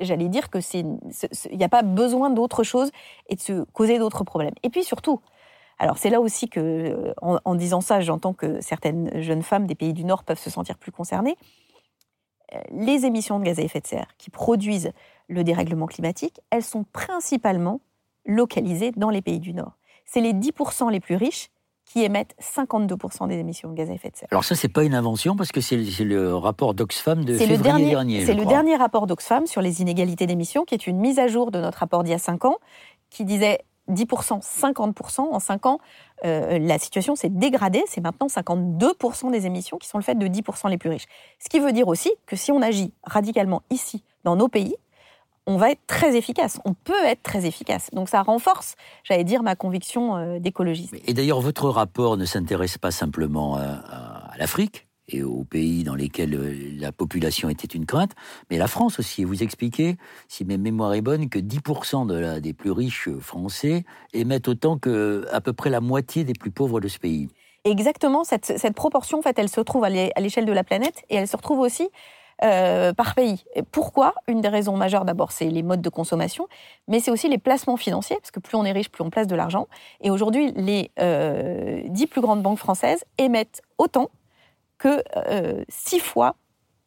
j'allais 0.00 0.28
dire 0.28 0.50
que 0.50 0.60
c'est, 0.60 0.84
il 1.50 1.56
n'y 1.56 1.64
a 1.64 1.68
pas 1.68 1.82
besoin 1.82 2.30
d'autre 2.30 2.64
chose 2.64 2.90
et 3.28 3.36
de 3.36 3.40
se 3.40 3.64
causer 3.72 3.98
d'autres 3.98 4.24
problèmes. 4.24 4.54
Et 4.62 4.70
puis 4.70 4.82
surtout, 4.82 5.20
alors 5.80 5.96
c'est 5.96 6.10
là 6.10 6.20
aussi 6.20 6.48
que, 6.48 6.60
euh, 6.60 7.14
en, 7.22 7.54
disant 7.54 7.80
ça, 7.80 8.02
j'entends 8.02 8.34
que 8.34 8.60
certaines 8.60 9.22
jeunes 9.22 9.42
femmes 9.42 9.66
des 9.66 9.74
pays 9.74 9.94
du 9.94 10.04
Nord 10.04 10.24
peuvent 10.24 10.38
se 10.38 10.50
sentir 10.50 10.76
plus 10.76 10.92
concernées. 10.92 11.36
Euh, 12.54 12.60
les 12.70 13.06
émissions 13.06 13.38
de 13.38 13.44
gaz 13.44 13.58
à 13.58 13.62
effet 13.62 13.80
de 13.80 13.86
serre 13.86 14.08
qui 14.18 14.28
produisent 14.28 14.92
le 15.28 15.42
dérèglement 15.42 15.86
climatique, 15.86 16.38
elles 16.50 16.62
sont 16.62 16.84
principalement 16.92 17.80
localisées 18.26 18.92
dans 18.92 19.08
les 19.08 19.22
pays 19.22 19.40
du 19.40 19.54
Nord. 19.54 19.78
C'est 20.04 20.20
les 20.20 20.34
10% 20.34 20.90
les 20.90 21.00
plus 21.00 21.16
riches 21.16 21.48
qui 21.86 22.04
émettent 22.04 22.36
52% 22.42 23.28
des 23.28 23.38
émissions 23.38 23.70
de 23.70 23.74
gaz 23.74 23.88
à 23.88 23.94
effet 23.94 24.10
de 24.10 24.16
serre. 24.16 24.28
Alors 24.32 24.44
ça, 24.44 24.54
c'est 24.56 24.68
pas 24.68 24.84
une 24.84 24.94
invention 24.94 25.34
parce 25.34 25.50
que 25.50 25.62
c'est 25.62 25.78
le 26.04 26.36
rapport 26.36 26.74
d'Oxfam 26.74 27.24
de 27.24 27.32
février 27.38 27.56
le 27.56 27.62
dernier, 27.62 27.90
dernier 27.90 28.26
C'est 28.26 28.34
le 28.34 28.44
dernier 28.44 28.76
rapport 28.76 29.06
d'Oxfam 29.06 29.46
sur 29.46 29.62
les 29.62 29.80
inégalités 29.80 30.26
d'émissions 30.26 30.66
qui 30.66 30.74
est 30.74 30.86
une 30.86 30.98
mise 30.98 31.18
à 31.18 31.26
jour 31.26 31.50
de 31.50 31.58
notre 31.58 31.78
rapport 31.78 32.04
d'il 32.04 32.10
y 32.10 32.14
a 32.14 32.18
5 32.18 32.44
ans 32.44 32.58
qui 33.08 33.24
disait 33.24 33.60
10%, 33.90 34.40
50%. 34.42 35.20
En 35.20 35.38
5 35.38 35.66
ans, 35.66 35.78
euh, 36.24 36.58
la 36.58 36.78
situation 36.78 37.16
s'est 37.16 37.28
dégradée. 37.28 37.82
C'est 37.86 38.00
maintenant 38.00 38.28
52% 38.28 39.30
des 39.30 39.46
émissions 39.46 39.78
qui 39.78 39.88
sont 39.88 39.98
le 39.98 40.04
fait 40.04 40.14
de 40.14 40.26
10% 40.26 40.68
les 40.68 40.78
plus 40.78 40.90
riches. 40.90 41.06
Ce 41.38 41.48
qui 41.48 41.60
veut 41.60 41.72
dire 41.72 41.88
aussi 41.88 42.10
que 42.26 42.36
si 42.36 42.52
on 42.52 42.62
agit 42.62 42.92
radicalement 43.04 43.62
ici, 43.70 44.02
dans 44.24 44.36
nos 44.36 44.48
pays, 44.48 44.76
on 45.46 45.56
va 45.56 45.70
être 45.70 45.84
très 45.86 46.16
efficace. 46.16 46.60
On 46.64 46.74
peut 46.74 47.04
être 47.04 47.22
très 47.22 47.46
efficace. 47.46 47.90
Donc 47.92 48.08
ça 48.08 48.22
renforce, 48.22 48.76
j'allais 49.04 49.24
dire, 49.24 49.42
ma 49.42 49.56
conviction 49.56 50.16
euh, 50.16 50.38
d'écologiste. 50.38 50.94
Et 51.06 51.14
d'ailleurs, 51.14 51.40
votre 51.40 51.68
rapport 51.68 52.16
ne 52.16 52.24
s'intéresse 52.24 52.78
pas 52.78 52.90
simplement 52.90 53.56
à 53.56 54.36
l'Afrique, 54.38 54.86
et 55.10 55.22
aux 55.22 55.44
pays 55.44 55.84
dans 55.84 55.94
lesquels 55.94 56.34
euh, 56.34 56.54
la 56.78 56.92
population 56.92 57.48
était 57.48 57.66
une 57.66 57.86
crainte, 57.86 58.12
mais 58.50 58.58
la 58.58 58.66
France 58.66 58.98
aussi. 58.98 59.24
Vous 59.24 59.42
expliquez, 59.42 59.96
si 60.28 60.44
ma 60.44 60.56
mémoire 60.56 60.94
est 60.94 61.00
bonne, 61.00 61.28
que 61.28 61.38
10% 61.38 62.06
de 62.06 62.14
la, 62.14 62.40
des 62.40 62.52
plus 62.52 62.70
riches 62.70 63.08
français 63.20 63.84
émettent 64.12 64.48
autant 64.48 64.78
que 64.78 65.26
à 65.32 65.40
peu 65.40 65.52
près 65.52 65.70
la 65.70 65.80
moitié 65.80 66.24
des 66.24 66.34
plus 66.34 66.50
pauvres 66.50 66.80
de 66.80 66.88
ce 66.88 66.98
pays. 66.98 67.28
Exactement, 67.64 68.24
cette, 68.24 68.74
proportion, 68.74 69.18
en 69.18 69.22
fait, 69.22 69.38
elle 69.38 69.50
se 69.50 69.60
trouve 69.60 69.84
à 69.84 69.90
l'échelle 69.90 70.46
de 70.46 70.52
la 70.52 70.64
planète 70.64 71.02
et 71.10 71.16
elle 71.16 71.28
se 71.28 71.36
retrouve 71.36 71.58
aussi 71.58 71.90
euh, 72.42 72.94
par 72.94 73.14
pays. 73.14 73.44
pourquoi? 73.70 74.14
Une 74.26 74.40
des 74.40 74.48
raisons 74.48 74.74
majeures, 74.74 75.04
d'abord, 75.04 75.30
c'est 75.30 75.44
les 75.44 75.62
modes 75.62 75.82
de 75.82 75.90
consommation, 75.90 76.48
mais 76.88 77.00
c'est 77.00 77.10
aussi 77.10 77.28
les 77.28 77.36
placements 77.36 77.76
financiers, 77.76 78.16
parce 78.16 78.30
que 78.30 78.40
plus 78.40 78.56
on 78.56 78.64
est 78.64 78.72
riche, 78.72 78.88
plus 78.88 79.04
on 79.04 79.10
place 79.10 79.26
de 79.26 79.36
l'argent. 79.36 79.68
Et 80.00 80.10
aujourd'hui, 80.10 80.52
les 80.52 80.90
euh, 80.98 81.82
dix 81.88 82.06
plus 82.06 82.22
grandes 82.22 82.42
banques 82.42 82.58
françaises 82.58 83.04
émettent 83.18 83.60
autant 83.76 84.08
que 84.80 85.04
euh, 85.16 85.62
six 85.68 86.00
fois 86.00 86.34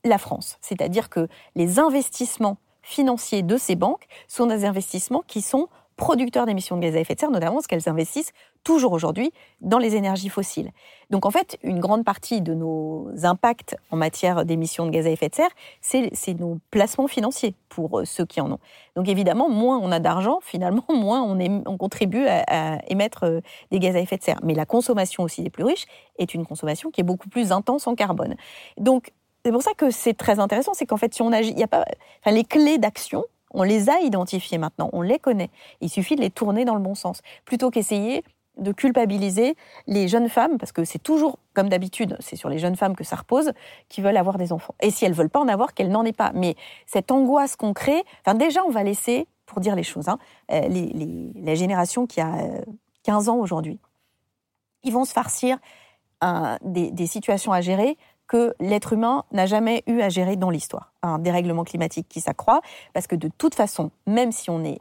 la 0.04 0.18
France. 0.18 0.58
C'est-à-dire 0.60 1.10
que 1.10 1.30
les 1.56 1.80
investissements 1.80 2.58
financiers 2.82 3.44
de 3.44 3.56
ces 3.56 3.76
banques 3.76 4.06
sont 4.28 4.48
des 4.48 4.66
investissements 4.66 5.24
qui 5.26 5.42
sont 5.42 5.70
producteurs 5.96 6.46
d'émissions 6.46 6.78
de 6.78 6.82
gaz 6.82 6.96
à 6.96 7.00
effet 7.00 7.16
de 7.16 7.20
serre, 7.20 7.32
notamment 7.32 7.56
parce 7.56 7.68
qu'elles 7.68 7.90
investissent 7.90 8.32
toujours 8.64 8.94
aujourd'hui 8.94 9.32
dans 9.62 9.78
les 9.78 9.96
énergies 9.96 10.30
fossiles. 10.30 10.72
Donc 11.10 11.26
en 11.26 11.32
fait, 11.32 11.58
une 11.64 11.80
grande 11.80 12.04
partie 12.04 12.42
de 12.42 12.54
nos 12.54 13.10
impacts 13.24 13.76
en 13.92 13.98
matière 13.98 14.46
d'émissions 14.46 14.86
de 14.86 14.92
gaz 14.92 15.06
à 15.06 15.10
effet 15.10 15.30
de 15.30 15.36
serre, 15.36 15.52
c'est 15.82 16.40
nos 16.40 16.60
placements 16.72 17.08
financiers 17.08 17.56
pour 17.70 18.00
euh, 18.00 18.06
ceux 18.06 18.26
qui 18.26 18.42
en 18.42 18.52
ont. 18.52 18.60
Donc 18.96 19.08
évidemment, 19.08 19.50
moins 19.50 19.80
on 19.80 19.92
a 19.92 20.00
d'argent, 20.00 20.40
finalement, 20.44 20.86
moins 20.90 21.22
on, 21.22 21.64
on 21.66 21.78
contribue 21.78 22.26
à, 22.28 22.80
émettre 22.88 23.24
euh, 23.24 23.42
des 23.72 23.80
gaz 23.80 23.96
à 23.96 24.00
effet 24.00 24.18
de 24.18 24.24
serre. 24.24 24.40
Mais 24.44 24.54
la 24.54 24.66
consommation 24.66 25.24
aussi 25.24 25.44
des 25.44 25.50
plus 25.50 25.64
riches 25.64 25.86
est 26.18 26.34
une 26.34 26.46
consommation 26.46 26.92
qui 26.92 27.02
est 27.02 27.06
beaucoup 27.06 27.30
plus 27.30 27.52
intense 27.52 27.88
en 27.88 27.96
carbone. 27.96 28.36
Donc 28.78 29.12
c'est 29.46 29.52
pour 29.52 29.62
ça 29.62 29.74
que 29.74 29.92
c'est 29.92 30.14
très 30.14 30.40
intéressant, 30.40 30.74
c'est 30.74 30.86
qu'en 30.86 30.98
fait, 30.98 31.14
si 31.14 31.22
on 31.22 31.32
agit, 31.32 31.52
il 31.52 31.60
y 31.60 31.64
a 31.64 31.68
pas, 31.68 31.86
les 32.26 32.46
clés 32.46 32.78
d'action, 32.78 33.26
on 33.54 33.64
les 33.64 33.90
a 33.90 34.00
identifiées 34.02 34.58
maintenant, 34.58 34.90
on 34.94 35.02
les 35.02 35.20
connaît. 35.20 35.50
Il 35.82 35.90
suffit 35.90 36.16
de 36.16 36.22
les 36.22 36.30
tourner 36.30 36.66
dans 36.66 36.76
le 36.76 36.82
bon 36.82 36.96
sens, 36.96 37.22
plutôt 37.46 37.70
qu'essayer 37.70 38.24
de 38.58 38.72
culpabiliser 38.72 39.56
les 39.88 40.08
jeunes 40.08 40.30
femmes, 40.30 40.58
parce 40.58 40.72
que 40.72 40.84
c'est 40.84 41.00
toujours, 41.00 41.40
comme 41.54 41.70
d'habitude, 41.70 42.18
c'est 42.20 42.36
sur 42.36 42.50
les 42.50 42.60
jeunes 42.60 42.76
femmes 42.76 42.96
que 42.96 43.04
ça 43.04 43.16
repose, 43.16 43.52
qui 43.90 44.02
veulent 44.02 44.18
avoir 44.18 44.38
des 44.38 44.54
enfants. 44.54 44.76
Et 44.82 44.92
si 44.92 45.06
elles 45.06 45.14
veulent 45.14 45.30
pas 45.30 45.40
en 45.40 45.48
avoir, 45.48 45.74
qu'elles 45.74 45.90
n'en 45.90 46.04
aient 46.06 46.14
pas. 46.14 46.32
Mais 46.36 46.56
cette 46.86 47.12
angoisse 47.12 47.56
qu'on 47.56 47.74
crée, 47.74 48.04
enfin 48.24 48.36
déjà, 48.36 48.64
on 48.66 48.70
va 48.70 48.84
laisser, 48.84 49.28
pour 49.46 49.60
dire 49.60 49.76
les 49.76 49.84
choses, 49.84 50.08
hein, 50.08 50.20
euh, 50.52 50.68
la 51.36 51.56
génération 51.56 52.06
qui 52.06 52.22
a 52.22 52.32
15 53.04 53.28
euh, 53.28 53.32
ans 53.32 53.38
aujourd'hui, 53.38 53.80
ils 54.84 54.94
vont 54.94 55.06
se 55.06 55.14
farcir 55.14 55.58
des, 56.62 57.08
situations 57.08 57.52
à 57.52 57.62
gérer 57.62 57.98
que 58.34 58.56
l'être 58.60 58.94
humain 58.94 59.26
n'a 59.32 59.46
jamais 59.46 59.84
eu 59.86 60.02
à 60.02 60.10
gérer 60.10 60.38
dans 60.38 60.50
l'histoire. 60.50 60.92
Un 61.04 61.20
dérèglement 61.20 61.64
climatique 61.64 62.08
qui 62.10 62.20
s'accroît, 62.20 62.62
parce 62.92 63.06
que 63.06 63.16
de 63.16 63.30
toute 63.38 63.54
façon, 63.54 63.92
même 64.08 64.32
si 64.32 64.50
on 64.50 64.64
est 64.64 64.80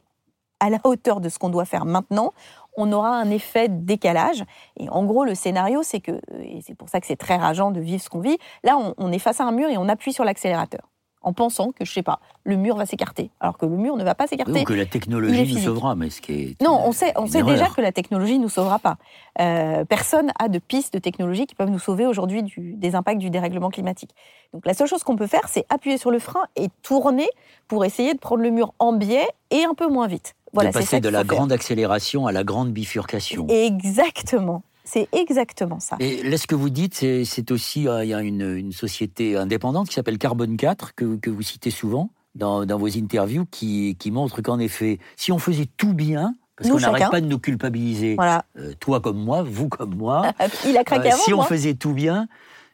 à 0.58 0.70
la 0.70 0.78
hauteur 0.84 1.20
de 1.20 1.28
ce 1.28 1.38
qu'on 1.38 1.50
doit 1.50 1.66
faire 1.66 1.84
maintenant, 1.84 2.32
on 2.78 2.90
aura 2.92 3.14
un 3.14 3.28
effet 3.28 3.68
décalage. 3.68 4.42
Et 4.78 4.88
en 4.88 5.04
gros, 5.04 5.26
le 5.26 5.34
scénario, 5.34 5.82
c'est 5.82 6.00
que, 6.00 6.12
et 6.40 6.62
c'est 6.66 6.74
pour 6.74 6.88
ça 6.88 6.98
que 6.98 7.06
c'est 7.06 7.16
très 7.16 7.36
rageant 7.36 7.72
de 7.72 7.80
vivre 7.80 8.02
ce 8.02 8.08
qu'on 8.08 8.20
vit, 8.20 8.38
là, 8.64 8.78
on, 8.96 9.12
est 9.12 9.18
face 9.18 9.38
à 9.38 9.44
un 9.44 9.52
mur 9.52 9.68
et 9.68 9.76
on 9.76 9.86
appuie 9.90 10.14
sur 10.14 10.24
l'accélérateur 10.24 10.88
en 11.22 11.32
pensant 11.32 11.72
que, 11.72 11.84
je 11.84 11.92
sais 11.92 12.02
pas, 12.02 12.20
le 12.44 12.56
mur 12.56 12.76
va 12.76 12.86
s'écarter, 12.86 13.30
alors 13.40 13.58
que 13.58 13.66
le 13.66 13.76
mur 13.76 13.96
ne 13.96 14.04
va 14.04 14.14
pas 14.14 14.26
s'écarter. 14.26 14.60
ou 14.60 14.64
que 14.64 14.72
la 14.72 14.86
technologie 14.86 15.54
nous 15.54 15.60
sauvera, 15.60 15.94
mais 15.94 16.10
ce 16.10 16.20
qui 16.20 16.32
est... 16.32 16.62
Non, 16.62 16.80
on 16.84 16.92
sait, 16.92 17.12
on 17.16 17.26
sait 17.26 17.42
déjà 17.42 17.66
que 17.66 17.80
la 17.80 17.92
technologie 17.92 18.38
nous 18.38 18.48
sauvera 18.48 18.78
pas. 18.78 18.96
Euh, 19.40 19.84
personne 19.84 20.32
a 20.38 20.48
de 20.48 20.58
pistes 20.58 20.94
de 20.94 20.98
technologie 20.98 21.46
qui 21.46 21.54
peuvent 21.54 21.70
nous 21.70 21.78
sauver 21.78 22.06
aujourd'hui 22.06 22.42
des 22.56 22.94
impacts 22.94 23.18
du 23.18 23.30
dérèglement 23.30 23.70
climatique. 23.70 24.10
Donc 24.52 24.66
la 24.66 24.74
seule 24.74 24.88
chose 24.88 25.02
qu'on 25.04 25.16
peut 25.16 25.26
faire, 25.26 25.48
c'est 25.48 25.64
appuyer 25.68 25.98
sur 25.98 26.10
le 26.10 26.18
frein 26.18 26.44
et 26.56 26.68
tourner 26.82 27.28
pour 27.68 27.84
essayer 27.84 28.14
de 28.14 28.18
prendre 28.18 28.42
le 28.42 28.50
mur 28.50 28.74
en 28.78 28.92
biais 28.92 29.26
et 29.50 29.64
un 29.64 29.74
peu 29.74 29.88
moins 29.88 30.06
vite. 30.06 30.34
Voilà, 30.52 30.70
de 30.70 30.74
passer 30.74 31.00
de 31.00 31.08
la 31.08 31.24
grande 31.24 31.50
accélération 31.50 32.26
à 32.26 32.32
la 32.32 32.44
grande 32.44 32.72
bifurcation. 32.72 33.46
Exactement. 33.48 34.62
C'est 34.84 35.08
exactement 35.12 35.80
ça. 35.80 35.96
Et 36.00 36.22
là, 36.22 36.36
ce 36.36 36.46
que 36.46 36.54
vous 36.54 36.70
dites, 36.70 36.94
c'est 36.94 37.50
aussi, 37.50 37.88
euh, 37.88 38.04
il 38.04 38.08
y 38.10 38.14
a 38.14 38.20
une, 38.20 38.72
société 38.72 39.36
indépendante 39.36 39.88
qui 39.88 39.94
s'appelle 39.94 40.18
Carbone 40.18 40.56
4, 40.56 40.94
que, 40.94 41.30
vous 41.30 41.42
citez 41.42 41.70
souvent 41.70 42.10
dans, 42.34 42.64
vos 42.78 42.96
interviews, 42.96 43.46
qui, 43.50 43.96
montre 44.06 44.42
qu'en 44.42 44.58
effet, 44.58 44.98
si 45.16 45.32
on 45.32 45.38
faisait 45.38 45.68
tout 45.76 45.94
bien, 45.94 46.34
parce 46.56 46.70
qu'on 46.70 46.80
n'arrête 46.80 47.10
pas 47.10 47.20
de 47.20 47.26
nous 47.26 47.38
culpabiliser, 47.38 48.16
euh, 48.20 48.72
toi 48.78 49.00
comme 49.00 49.22
moi, 49.22 49.42
vous 49.42 49.68
comme 49.68 49.94
moi, 49.94 50.32
il 50.66 50.76
a 50.76 50.84
craqué 50.84 51.12
euh, 51.12 51.16
si 51.16 51.32
on 51.32 51.42
faisait 51.42 51.74
tout 51.74 51.92
bien, 51.92 52.28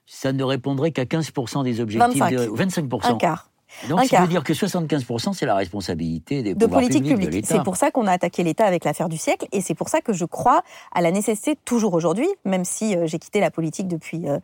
ça 0.07 0.33
ne 0.33 0.43
répondrait 0.43 0.91
qu'à 0.91 1.05
15% 1.05 1.65
des 1.65 1.81
objectifs. 1.81 2.19
25. 2.19 2.35
De, 2.35 2.47
25%. 2.47 3.13
Un 3.13 3.15
quart. 3.17 3.51
Donc, 3.89 4.05
ça 4.05 4.21
veut 4.21 4.29
dire 4.29 4.43
que 4.43 4.53
75%, 4.53 5.33
c'est 5.33 5.47
la 5.47 5.55
responsabilité 5.55 6.43
des 6.43 6.55
de 6.55 6.67
politique 6.67 7.05
publique. 7.05 7.43
De 7.43 7.47
c'est 7.47 7.63
pour 7.63 7.77
ça 7.77 7.91
qu'on 7.91 8.07
a 8.07 8.13
attaqué 8.13 8.43
l'État 8.43 8.65
avec 8.65 8.85
l'affaire 8.85 9.09
du 9.09 9.17
siècle, 9.17 9.47
et 9.53 9.61
c'est 9.61 9.75
pour 9.75 9.89
ça 9.89 10.01
que 10.01 10.13
je 10.13 10.25
crois 10.25 10.63
à 10.93 11.01
la 11.01 11.11
nécessité, 11.11 11.57
toujours 11.65 11.95
aujourd'hui, 11.95 12.29
même 12.45 12.65
si 12.65 12.97
euh, 12.97 13.07
j'ai 13.07 13.19
quitté 13.19 13.41
la 13.41 13.51
politique 13.51 13.89
depuis 13.89 14.29
euh, 14.29 14.39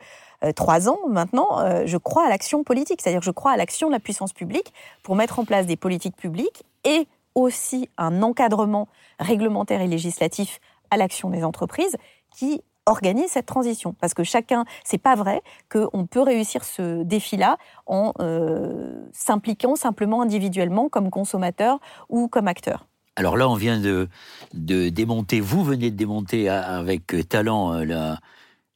euh, 0.45 0.53
trois 0.53 0.89
ans 0.89 0.99
maintenant, 1.09 1.59
je 1.87 1.97
crois 1.97 2.27
à 2.27 2.29
l'action 2.29 2.65
politique, 2.65 3.01
c'est-à-dire 3.01 3.23
je 3.23 3.31
crois 3.31 3.53
à 3.53 3.57
l'action 3.57 3.89
de 3.89 3.93
la 3.93 4.01
puissance 4.01 4.33
publique 4.33 4.73
pour 5.03 5.17
mettre 5.17 5.39
en 5.39 5.45
place 5.45 5.67
des 5.67 5.77
politiques 5.77 6.17
publiques 6.17 6.65
et 6.85 7.07
aussi 7.35 7.89
un 7.97 8.23
encadrement 8.23 8.89
réglementaire 9.19 9.81
et 9.81 9.87
législatif 9.87 10.61
à 10.91 10.97
l'action 10.97 11.31
des 11.31 11.45
entreprises 11.45 11.97
qui 12.37 12.63
organise 12.87 13.31
cette 13.31 13.47
transition. 13.47 13.95
Parce 14.01 14.15
que 14.15 14.25
chacun, 14.25 14.65
c'est 14.85 14.99
pas 14.99 15.15
vrai 15.15 15.43
qu'on 15.71 16.07
peut 16.07 16.23
réussir 16.23 16.65
ce 16.65 17.03
défi-là 17.03 17.57
en 17.87 18.13
euh, 18.21 18.95
s'impliquant 19.13 19.77
simplement 19.77 20.23
individuellement 20.23 20.89
comme 20.89 21.11
consommateur 21.11 21.81
ou 22.09 22.29
comme 22.29 22.49
acteur. 22.49 22.87
Alors 23.17 23.37
là, 23.37 23.49
on 23.49 23.55
vient 23.55 23.79
de, 23.79 24.09
démonter, 24.53 25.41
vous 25.41 25.63
venez 25.63 25.91
de 25.91 25.97
démonter 25.97 26.49
avec 26.49 27.29
talent 27.29 27.73
euh, 27.75 28.15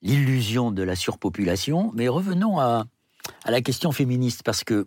l'illusion 0.01 0.71
de 0.71 0.83
la 0.83 0.95
surpopulation, 0.95 1.91
mais 1.95 2.07
revenons 2.09 2.61
à, 2.61 2.85
à 3.45 3.51
la 3.51 3.61
question 3.61 3.91
féministe, 3.91 4.43
parce 4.45 4.63
que 4.63 4.87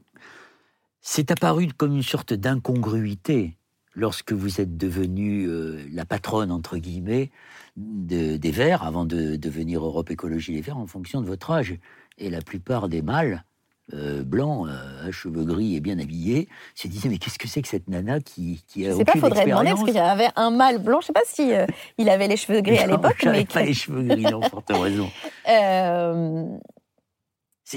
c'est 1.01 1.32
apparu 1.32 1.67
comme 1.76 1.95
une 1.95 2.03
sorte 2.03 2.34
d'incongruité 2.34 3.57
lorsque 4.01 4.33
vous 4.33 4.59
êtes 4.59 4.77
devenue 4.77 5.47
euh, 5.47 5.77
la 5.93 6.05
patronne, 6.05 6.51
entre 6.51 6.77
guillemets, 6.77 7.29
des 7.77 8.51
Verts, 8.51 8.83
avant 8.83 9.05
de 9.05 9.35
devenir 9.35 9.85
Europe 9.85 10.09
Écologie 10.09 10.53
Les 10.53 10.61
Verts, 10.61 10.77
en 10.77 10.87
fonction 10.87 11.21
de 11.21 11.27
votre 11.27 11.51
âge. 11.51 11.75
Et 12.17 12.29
la 12.29 12.41
plupart 12.41 12.89
des 12.89 13.03
mâles, 13.03 13.45
euh, 13.93 14.23
blancs, 14.23 14.67
euh, 14.67 15.07
à 15.07 15.11
cheveux 15.11 15.45
gris 15.45 15.75
et 15.75 15.79
bien 15.81 15.99
habillés, 15.99 16.49
se 16.73 16.87
disaient 16.87 17.09
mais 17.09 17.19
qu'est-ce 17.19 17.37
que 17.37 17.47
c'est 17.47 17.61
que 17.61 17.67
cette 17.67 17.87
nana 17.89 18.19
qui, 18.19 18.63
qui 18.67 18.87
a 18.87 18.93
aucune 18.95 19.05
pas, 19.05 19.19
faudrait 19.19 19.45
demander 19.45 19.69
parce 19.69 19.83
qu'il 19.83 19.93
y 19.93 19.99
avait 19.99 20.29
un 20.35 20.49
mâle 20.49 20.79
blanc. 20.79 20.99
Je 21.01 21.07
sais 21.07 21.13
pas 21.13 21.21
si 21.25 21.51
il 21.99 22.09
avait 22.09 22.27
les 22.27 22.37
cheveux 22.37 22.61
gris 22.61 22.79
à 22.79 22.87
l'époque, 22.93 23.23
mais 23.23 23.45
pas 23.45 23.63
les 23.63 23.73
cheveux 23.73 24.01
gris, 24.01 24.23
non, 24.23 24.41
fort 24.41 24.63
raison. 24.67 25.11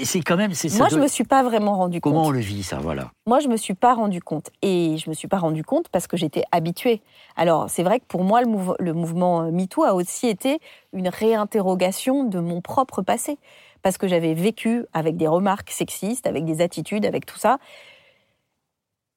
C'est 0.03 0.19
quand 0.21 0.35
même. 0.35 0.51
Moi, 0.77 0.89
je 0.89 0.95
ne 0.97 1.01
me 1.01 1.07
suis 1.07 1.23
pas 1.23 1.41
vraiment 1.43 1.77
rendu 1.77 2.01
compte. 2.01 2.13
Comment 2.13 2.27
on 2.27 2.31
le 2.31 2.39
vit, 2.39 2.63
ça, 2.63 2.77
voilà 2.77 3.11
Moi, 3.25 3.39
je 3.39 3.47
ne 3.47 3.53
me 3.53 3.57
suis 3.57 3.73
pas 3.73 3.93
rendu 3.93 4.21
compte. 4.21 4.49
Et 4.61 4.97
je 4.97 5.07
ne 5.07 5.11
me 5.11 5.13
suis 5.13 5.27
pas 5.27 5.37
rendu 5.37 5.63
compte 5.63 5.87
parce 5.89 6.07
que 6.07 6.17
j'étais 6.17 6.43
habituée. 6.51 7.01
Alors, 7.35 7.69
c'est 7.69 7.83
vrai 7.83 7.99
que 7.99 8.05
pour 8.05 8.23
moi, 8.23 8.41
le, 8.41 8.49
le 8.79 8.93
mouvement 8.93 9.43
euh, 9.43 9.51
MeToo 9.51 9.83
a 9.83 9.93
aussi 9.93 10.27
été 10.27 10.59
une 10.91 11.07
réinterrogation 11.07 12.25
de 12.25 12.39
mon 12.39 12.61
propre 12.61 13.01
passé. 13.01 13.37
Parce 13.81 13.97
que 13.97 14.07
j'avais 14.07 14.33
vécu 14.33 14.85
avec 14.93 15.15
des 15.15 15.27
remarques 15.27 15.69
sexistes, 15.69 16.27
avec 16.27 16.43
des 16.43 16.61
attitudes, 16.61 17.05
avec 17.05 17.25
tout 17.25 17.37
ça. 17.37 17.59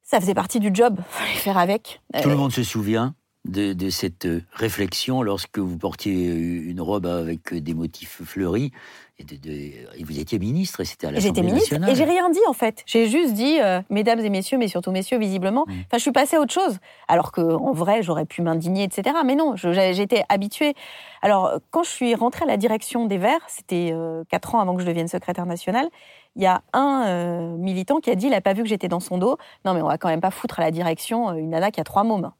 Ça 0.03 0.19
faisait 0.19 0.33
partie 0.33 0.59
du 0.59 0.71
job, 0.73 0.97
il 0.99 1.03
fallait 1.09 1.39
faire 1.39 1.57
avec. 1.57 2.01
Tout 2.21 2.29
le 2.29 2.35
euh, 2.35 2.37
monde 2.37 2.51
se 2.51 2.63
souvient 2.63 3.15
de, 3.45 3.89
cette 3.89 4.25
euh, 4.25 4.41
réflexion 4.53 5.21
lorsque 5.23 5.59
vous 5.59 5.77
portiez 5.77 6.25
une 6.33 6.81
robe 6.81 7.05
avec 7.05 7.53
des 7.53 7.73
motifs 7.73 8.21
fleuris 8.23 8.71
et, 9.19 10.03
vous 10.03 10.19
étiez 10.19 10.39
ministre 10.39 10.81
et 10.81 10.85
c'était 10.85 11.07
à 11.07 11.11
l'Assemblée 11.11 11.51
nationale. 11.51 11.59
J'étais 11.61 11.79
ministre 11.79 11.89
et 11.89 11.95
j'ai 11.95 12.19
rien 12.19 12.29
dit 12.29 12.39
en 12.47 12.53
fait. 12.53 12.83
J'ai 12.85 13.07
juste 13.07 13.33
dit, 13.33 13.59
euh, 13.59 13.81
mesdames 13.89 14.19
et 14.19 14.29
messieurs, 14.29 14.57
mais 14.57 14.67
surtout 14.67 14.91
messieurs 14.91 15.17
visiblement. 15.17 15.65
Mm. 15.67 15.71
Enfin, 15.71 15.97
je 15.97 15.99
suis 15.99 16.11
passée 16.11 16.37
à 16.37 16.39
autre 16.41 16.53
chose. 16.53 16.79
Alors 17.07 17.31
qu'en 17.31 17.71
vrai, 17.71 18.01
j'aurais 18.01 18.25
pu 18.25 18.41
m'indigner, 18.41 18.83
etc. 18.83 19.17
Mais 19.25 19.35
non, 19.35 19.55
j'étais 19.55 20.23
habituée. 20.29 20.73
Alors, 21.21 21.59
quand 21.71 21.83
je 21.83 21.89
suis 21.89 22.15
rentrée 22.15 22.45
à 22.45 22.47
la 22.47 22.57
direction 22.57 23.05
des 23.05 23.17
Verts, 23.17 23.45
c'était 23.47 23.91
euh, 23.93 24.23
quatre 24.29 24.55
ans 24.55 24.59
avant 24.59 24.75
que 24.75 24.81
je 24.81 24.87
devienne 24.87 25.07
secrétaire 25.07 25.45
nationale, 25.45 25.89
il 26.35 26.43
y 26.43 26.47
a 26.47 26.61
un 26.73 27.05
euh, 27.07 27.57
militant 27.57 27.99
qui 27.99 28.09
a 28.09 28.15
dit, 28.15 28.27
il 28.27 28.31
n'a 28.31 28.41
pas 28.41 28.53
vu 28.53 28.63
que 28.63 28.69
j'étais 28.69 28.87
dans 28.87 28.99
son 28.99 29.17
dos. 29.17 29.37
Non, 29.65 29.73
mais 29.73 29.81
on 29.81 29.87
va 29.87 29.97
quand 29.97 30.09
même 30.09 30.21
pas 30.21 30.31
foutre 30.31 30.59
à 30.59 30.63
la 30.63 30.71
direction 30.71 31.33
une 31.33 31.49
nana 31.49 31.71
qui 31.71 31.81
a 31.81 31.83
trois 31.83 32.03
mômes. 32.03 32.31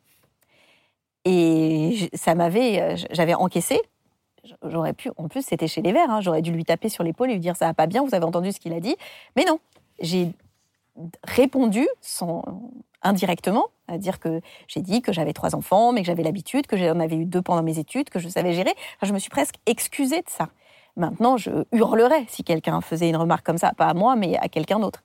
Et 1.25 2.09
ça 2.13 2.33
m'avait, 2.33 2.95
j'avais 3.11 3.33
encaissé 3.33 3.81
j'aurais 4.63 4.93
pu, 4.93 5.09
en 5.17 5.27
plus 5.27 5.43
c'était 5.43 5.67
chez 5.67 5.81
les 5.81 5.91
Verts, 5.91 6.09
hein, 6.09 6.21
j'aurais 6.21 6.41
dû 6.41 6.51
lui 6.51 6.65
taper 6.65 6.89
sur 6.89 7.03
l'épaule 7.03 7.29
et 7.29 7.33
lui 7.33 7.39
dire 7.39 7.55
ça 7.55 7.65
va 7.67 7.73
pas 7.73 7.87
bien, 7.87 8.03
vous 8.03 8.15
avez 8.15 8.25
entendu 8.25 8.51
ce 8.51 8.59
qu'il 8.59 8.73
a 8.73 8.79
dit. 8.79 8.95
Mais 9.35 9.45
non, 9.45 9.59
j'ai 10.01 10.31
répondu 11.23 11.87
sans, 12.01 12.43
indirectement, 13.01 13.67
à 13.87 13.97
dire 13.97 14.19
que 14.19 14.41
j'ai 14.67 14.81
dit 14.81 15.01
que 15.01 15.13
j'avais 15.13 15.33
trois 15.33 15.55
enfants, 15.55 15.91
mais 15.91 16.01
que 16.01 16.07
j'avais 16.07 16.23
l'habitude, 16.23 16.67
que 16.67 16.77
j'en 16.77 16.99
avais 16.99 17.15
eu 17.15 17.25
deux 17.25 17.41
pendant 17.41 17.63
mes 17.63 17.79
études, 17.79 18.09
que 18.09 18.19
je 18.19 18.29
savais 18.29 18.53
gérer. 18.53 18.73
je 19.01 19.13
me 19.13 19.19
suis 19.19 19.29
presque 19.29 19.55
excusée 19.65 20.21
de 20.21 20.29
ça. 20.29 20.49
Maintenant, 20.95 21.37
je 21.37 21.51
hurlerais 21.71 22.25
si 22.27 22.43
quelqu'un 22.43 22.81
faisait 22.81 23.09
une 23.09 23.15
remarque 23.15 23.45
comme 23.45 23.57
ça, 23.57 23.71
pas 23.73 23.87
à 23.87 23.93
moi, 23.93 24.15
mais 24.15 24.37
à 24.37 24.49
quelqu'un 24.49 24.79
d'autre. 24.79 25.03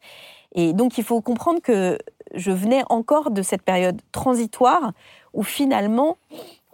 Et 0.55 0.73
donc, 0.73 0.99
il 0.99 1.05
faut 1.05 1.21
comprendre 1.21 1.61
que 1.61 1.99
je 2.35 2.51
venais 2.51 2.83
encore 2.89 3.31
de 3.31 3.43
cette 3.43 3.63
période 3.63 4.01
transitoire 4.11 4.93
où 5.33 5.43
finalement, 5.43 6.17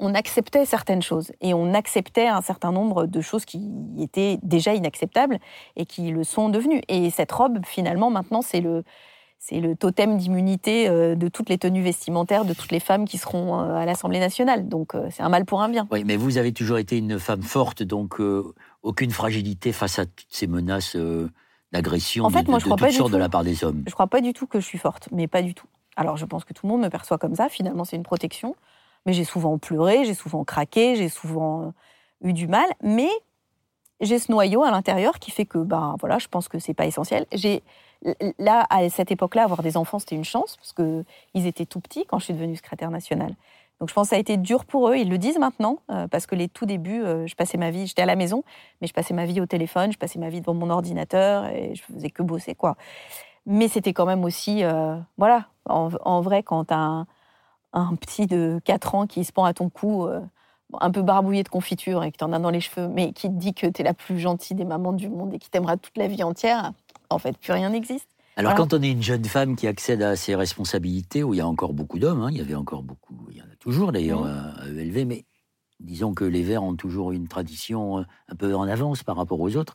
on 0.00 0.14
acceptait 0.14 0.64
certaines 0.64 1.02
choses 1.02 1.30
et 1.40 1.54
on 1.54 1.74
acceptait 1.74 2.26
un 2.26 2.40
certain 2.40 2.72
nombre 2.72 3.06
de 3.06 3.20
choses 3.20 3.44
qui 3.44 3.70
étaient 3.98 4.38
déjà 4.42 4.74
inacceptables 4.74 5.38
et 5.76 5.86
qui 5.86 6.10
le 6.10 6.24
sont 6.24 6.48
devenues. 6.48 6.80
Et 6.88 7.10
cette 7.10 7.30
robe, 7.30 7.60
finalement, 7.64 8.10
maintenant, 8.10 8.42
c'est 8.42 8.60
le, 8.60 8.82
c'est 9.38 9.60
le 9.60 9.76
totem 9.76 10.16
d'immunité 10.16 10.88
euh, 10.88 11.14
de 11.14 11.28
toutes 11.28 11.48
les 11.48 11.58
tenues 11.58 11.82
vestimentaires 11.82 12.44
de 12.44 12.54
toutes 12.54 12.72
les 12.72 12.80
femmes 12.80 13.06
qui 13.06 13.18
seront 13.18 13.60
euh, 13.60 13.74
à 13.74 13.84
l'Assemblée 13.84 14.20
nationale. 14.20 14.68
Donc 14.68 14.94
euh, 14.94 15.08
c'est 15.10 15.22
un 15.22 15.28
mal 15.28 15.44
pour 15.44 15.62
un 15.62 15.68
bien. 15.68 15.86
Oui, 15.90 16.04
mais 16.04 16.16
vous 16.16 16.38
avez 16.38 16.52
toujours 16.52 16.78
été 16.78 16.98
une 16.98 17.18
femme 17.18 17.42
forte, 17.42 17.82
donc 17.82 18.20
aucune 18.82 19.10
fragilité 19.10 19.72
face 19.72 19.98
à 19.98 20.06
toutes 20.06 20.26
ces 20.30 20.46
menaces 20.46 20.96
d'agression 21.72 22.24
en 22.24 22.30
fait, 22.30 22.42
de, 22.42 22.50
moi, 22.50 22.58
je 22.58 22.64
crois 22.64 22.76
toutes 22.76 22.90
sortes 22.90 23.12
de 23.12 23.16
la 23.16 23.28
part 23.28 23.44
des 23.44 23.64
hommes. 23.64 23.82
Je 23.86 23.90
ne 23.90 23.94
crois 23.94 24.08
pas 24.08 24.20
du 24.20 24.32
tout 24.32 24.46
que 24.46 24.60
je 24.60 24.66
suis 24.66 24.78
forte, 24.78 25.08
mais 25.12 25.28
pas 25.28 25.42
du 25.42 25.54
tout. 25.54 25.66
Alors 25.96 26.16
je 26.16 26.24
pense 26.24 26.44
que 26.44 26.52
tout 26.52 26.66
le 26.66 26.72
monde 26.72 26.82
me 26.82 26.88
perçoit 26.88 27.18
comme 27.18 27.34
ça. 27.34 27.48
Finalement, 27.48 27.84
c'est 27.84 27.96
une 27.96 28.02
protection. 28.02 28.56
Mais 29.06 29.12
j'ai 29.12 29.24
souvent 29.24 29.58
pleuré, 29.58 30.04
j'ai 30.04 30.14
souvent 30.14 30.44
craqué, 30.44 30.96
j'ai 30.96 31.08
souvent 31.08 31.62
euh, 31.62 31.70
eu 32.28 32.32
du 32.32 32.48
mal. 32.48 32.68
Mais 32.82 33.08
j'ai 34.00 34.18
ce 34.18 34.30
noyau 34.32 34.62
à 34.62 34.70
l'intérieur 34.70 35.18
qui 35.18 35.30
fait 35.30 35.46
que, 35.46 35.58
ben 35.58 35.96
voilà, 36.00 36.18
je 36.18 36.28
pense 36.28 36.48
que 36.48 36.58
c'est 36.58 36.74
pas 36.74 36.86
essentiel. 36.86 37.26
J'ai 37.32 37.62
là 38.38 38.66
à 38.70 38.88
cette 38.88 39.10
époque-là, 39.10 39.44
avoir 39.44 39.62
des 39.62 39.76
enfants, 39.76 39.98
c'était 39.98 40.16
une 40.16 40.24
chance 40.24 40.56
parce 40.56 40.72
que 40.72 41.04
ils 41.34 41.46
étaient 41.46 41.66
tout 41.66 41.80
petits 41.80 42.06
quand 42.06 42.18
je 42.18 42.26
suis 42.26 42.34
devenue 42.34 42.56
secrétaire 42.56 42.90
nationale. 42.90 43.34
Donc 43.78 43.88
je 43.88 43.94
pense 43.94 44.08
que 44.08 44.10
ça 44.10 44.16
a 44.16 44.18
été 44.18 44.36
dur 44.36 44.64
pour 44.64 44.88
eux. 44.90 44.96
Ils 44.96 45.08
le 45.08 45.18
disent 45.18 45.38
maintenant 45.38 45.78
euh, 45.90 46.06
parce 46.08 46.26
que 46.26 46.34
les 46.34 46.48
tout 46.48 46.66
débuts, 46.66 47.02
euh, 47.02 47.26
je 47.26 47.34
passais 47.34 47.58
ma 47.58 47.70
vie, 47.70 47.86
j'étais 47.86 48.02
à 48.02 48.06
la 48.06 48.16
maison, 48.16 48.42
mais 48.80 48.86
je 48.86 48.92
passais 48.92 49.14
ma 49.14 49.24
vie 49.24 49.40
au 49.40 49.46
téléphone, 49.46 49.92
je 49.92 49.98
passais 49.98 50.18
ma 50.18 50.28
vie 50.28 50.40
devant 50.40 50.54
mon 50.54 50.70
ordinateur 50.70 51.46
et 51.46 51.74
je 51.74 51.82
faisais 51.82 52.10
que 52.10 52.22
bosser 52.22 52.54
quoi. 52.54 52.76
Mais 53.46 53.68
c'était 53.68 53.94
quand 53.94 54.06
même 54.06 54.24
aussi, 54.24 54.62
voilà, 55.16 55.46
en, 55.64 55.88
en, 56.04 56.20
vrai, 56.20 56.42
quand 56.42 56.72
un, 56.72 57.06
un 57.72 57.94
petit 57.94 58.26
de 58.26 58.60
4 58.64 58.94
ans 58.94 59.06
qui 59.06 59.24
se 59.24 59.32
pend 59.32 59.44
à 59.44 59.54
ton 59.54 59.68
cou, 59.68 60.06
euh, 60.06 60.20
un 60.80 60.90
peu 60.90 61.02
barbouillé 61.02 61.42
de 61.42 61.48
confiture 61.48 62.04
et 62.04 62.12
que 62.12 62.18
tu 62.18 62.24
en 62.24 62.32
as 62.32 62.38
dans 62.38 62.50
les 62.50 62.60
cheveux, 62.60 62.88
mais 62.88 63.12
qui 63.12 63.28
te 63.28 63.34
dit 63.34 63.54
que 63.54 63.66
tu 63.66 63.80
es 63.80 63.84
la 63.84 63.94
plus 63.94 64.18
gentille 64.18 64.56
des 64.56 64.64
mamans 64.64 64.92
du 64.92 65.08
monde 65.08 65.34
et 65.34 65.38
qui 65.38 65.50
t'aimera 65.50 65.76
toute 65.76 65.96
la 65.96 66.06
vie 66.06 66.22
entière, 66.22 66.72
en 67.08 67.18
fait, 67.18 67.36
plus 67.38 67.52
rien 67.52 67.70
n'existe. 67.70 68.08
Alors, 68.36 68.54
quand 68.54 68.72
on 68.72 68.80
est 68.80 68.90
une 68.90 69.02
jeune 69.02 69.24
femme 69.24 69.54
qui 69.56 69.66
accède 69.66 70.02
à 70.02 70.16
ses 70.16 70.34
responsabilités, 70.34 71.22
où 71.22 71.34
il 71.34 71.38
y 71.38 71.40
a 71.40 71.46
encore 71.46 71.74
beaucoup 71.74 71.98
d'hommes, 71.98 72.22
hein, 72.22 72.28
il 72.30 72.38
y 72.38 72.40
avait 72.40 72.54
encore 72.54 72.82
beaucoup, 72.82 73.26
il 73.30 73.36
y 73.36 73.42
en 73.42 73.44
a 73.44 73.56
toujours 73.58 73.92
d'ailleurs 73.92 74.22
mmh. 74.22 74.54
à 74.62 74.68
ELV, 74.68 75.04
mais 75.06 75.24
disons 75.80 76.14
que 76.14 76.24
les 76.24 76.42
Verts 76.42 76.62
ont 76.62 76.76
toujours 76.76 77.12
une 77.12 77.28
tradition 77.28 77.98
euh, 77.98 78.02
un 78.28 78.36
peu 78.36 78.54
en 78.54 78.62
avance 78.62 79.02
par 79.02 79.16
rapport 79.16 79.40
aux 79.40 79.56
autres. 79.56 79.74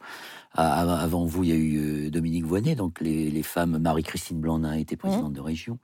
Avant 0.53 1.25
vous, 1.25 1.43
il 1.43 1.49
y 1.49 1.53
a 1.53 1.55
eu 1.55 1.77
euh, 1.77 2.09
Dominique 2.09 2.45
Voynet, 2.45 2.75
donc 2.75 3.01
les, 3.01 3.43
femmes, 3.43 3.77
Marie-Christine 3.77 4.39
Blandin 4.39 4.73
était 4.73 4.97
présidente 4.97 5.31
mmh. 5.31 5.35
de 5.35 5.41
région. 5.41 5.79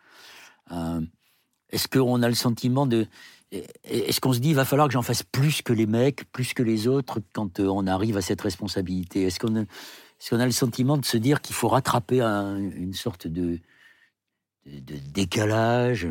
Est-ce 1.72 1.88
qu'on 1.88 2.22
a 2.22 2.28
le 2.28 2.36
sentiment 2.36 2.86
de... 2.86 3.08
Est-ce 3.84 4.22
qu'on 4.22 4.32
se 4.32 4.40
dit, 4.40 4.50
il 4.50 4.56
va 4.56 4.64
falloir 4.64 4.88
que 4.88 4.94
j'en 4.94 5.02
fasse 5.02 5.24
plus 5.24 5.62
que 5.62 5.74
les 5.74 5.86
mecs, 5.86 6.24
plus 6.32 6.54
que 6.54 6.64
les 6.64 6.88
autres 6.88 7.20
quand 7.34 7.60
euh, 7.60 7.68
on 7.68 7.86
arrive 7.86 8.16
à 8.16 8.22
cette 8.22 8.40
responsabilité? 8.40 9.24
Est-ce 9.24 9.40
qu'on 9.40 9.58
a, 9.58 9.64
a, 9.64 10.46
le 10.46 10.52
sentiment 10.52 10.98
de 10.98 11.04
se 11.04 11.18
dire 11.18 11.42
qu'il 11.42 11.54
faut 11.54 11.68
rattraper 11.68 12.22
une 12.22 12.94
sorte 12.94 13.28
de, 13.28 13.60
de, 14.66 14.96
décalage? 15.14 16.08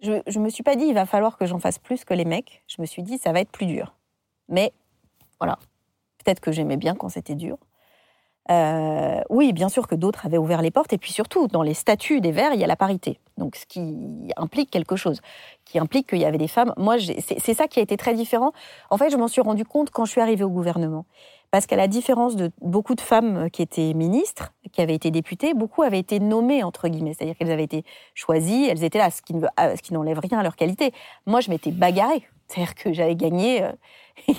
Je 0.00 0.12
ne 0.12 0.38
me 0.38 0.50
suis 0.50 0.62
pas 0.62 0.76
dit, 0.76 0.84
il 0.84 0.94
va 0.94 1.04
falloir 1.04 1.36
que 1.36 1.46
j'en 1.46 1.58
fasse 1.58 1.78
plus 1.78 2.04
que 2.04 2.14
les 2.14 2.24
mecs. 2.24 2.62
Je 2.68 2.80
me 2.80 2.86
suis 2.86 3.02
dit, 3.02 3.18
ça 3.18 3.32
va 3.32 3.40
être 3.40 3.50
plus 3.50 3.66
dur. 3.66 3.96
Mais 4.48 4.72
voilà, 5.40 5.58
peut-être 6.18 6.40
que 6.40 6.52
j'aimais 6.52 6.76
bien 6.76 6.94
quand 6.94 7.08
c'était 7.08 7.34
dur. 7.34 7.58
Euh, 8.50 9.20
oui, 9.30 9.52
bien 9.52 9.68
sûr 9.68 9.86
que 9.86 9.94
d'autres 9.94 10.26
avaient 10.26 10.38
ouvert 10.38 10.62
les 10.62 10.70
portes, 10.70 10.92
et 10.92 10.98
puis 10.98 11.12
surtout, 11.12 11.46
dans 11.48 11.62
les 11.62 11.74
statuts 11.74 12.20
des 12.20 12.32
Verts, 12.32 12.54
il 12.54 12.60
y 12.60 12.64
a 12.64 12.66
la 12.66 12.76
parité. 12.76 13.18
Donc, 13.38 13.56
ce 13.56 13.66
qui 13.66 14.30
implique 14.36 14.70
quelque 14.70 14.96
chose, 14.96 15.20
qui 15.64 15.78
implique 15.78 16.08
qu'il 16.08 16.18
y 16.18 16.24
avait 16.24 16.38
des 16.38 16.48
femmes. 16.48 16.74
Moi, 16.76 16.96
c'est 16.98 17.54
ça 17.54 17.68
qui 17.68 17.78
a 17.78 17.82
été 17.82 17.96
très 17.96 18.14
différent. 18.14 18.52
En 18.90 18.98
fait, 18.98 19.10
je 19.10 19.16
m'en 19.16 19.28
suis 19.28 19.40
rendu 19.40 19.64
compte 19.64 19.90
quand 19.90 20.04
je 20.04 20.10
suis 20.10 20.20
arrivée 20.20 20.44
au 20.44 20.50
gouvernement. 20.50 21.06
Parce 21.50 21.66
qu'à 21.66 21.76
la 21.76 21.86
différence 21.86 22.34
de 22.34 22.50
beaucoup 22.62 22.94
de 22.94 23.00
femmes 23.02 23.50
qui 23.50 23.60
étaient 23.60 23.92
ministres, 23.92 24.52
qui 24.72 24.80
avaient 24.80 24.94
été 24.94 25.10
députées, 25.10 25.52
beaucoup 25.52 25.82
avaient 25.82 25.98
été 25.98 26.18
nommées, 26.18 26.62
entre 26.62 26.88
guillemets. 26.88 27.12
C'est-à-dire 27.12 27.36
qu'elles 27.36 27.50
avaient 27.50 27.64
été 27.64 27.84
choisies, 28.14 28.66
elles 28.70 28.84
étaient 28.84 28.98
là, 28.98 29.10
ce 29.10 29.20
qui, 29.20 29.34
qui 29.82 29.92
n'enlève 29.92 30.18
rien 30.18 30.38
à 30.38 30.42
leur 30.42 30.56
qualité. 30.56 30.92
Moi, 31.26 31.40
je 31.40 31.50
m'étais 31.50 31.70
bagarrée. 31.70 32.26
C'est-à-dire 32.52 32.74
que 32.74 32.92
j'avais 32.92 33.16
gagné 33.16 33.62
euh, 33.62 33.72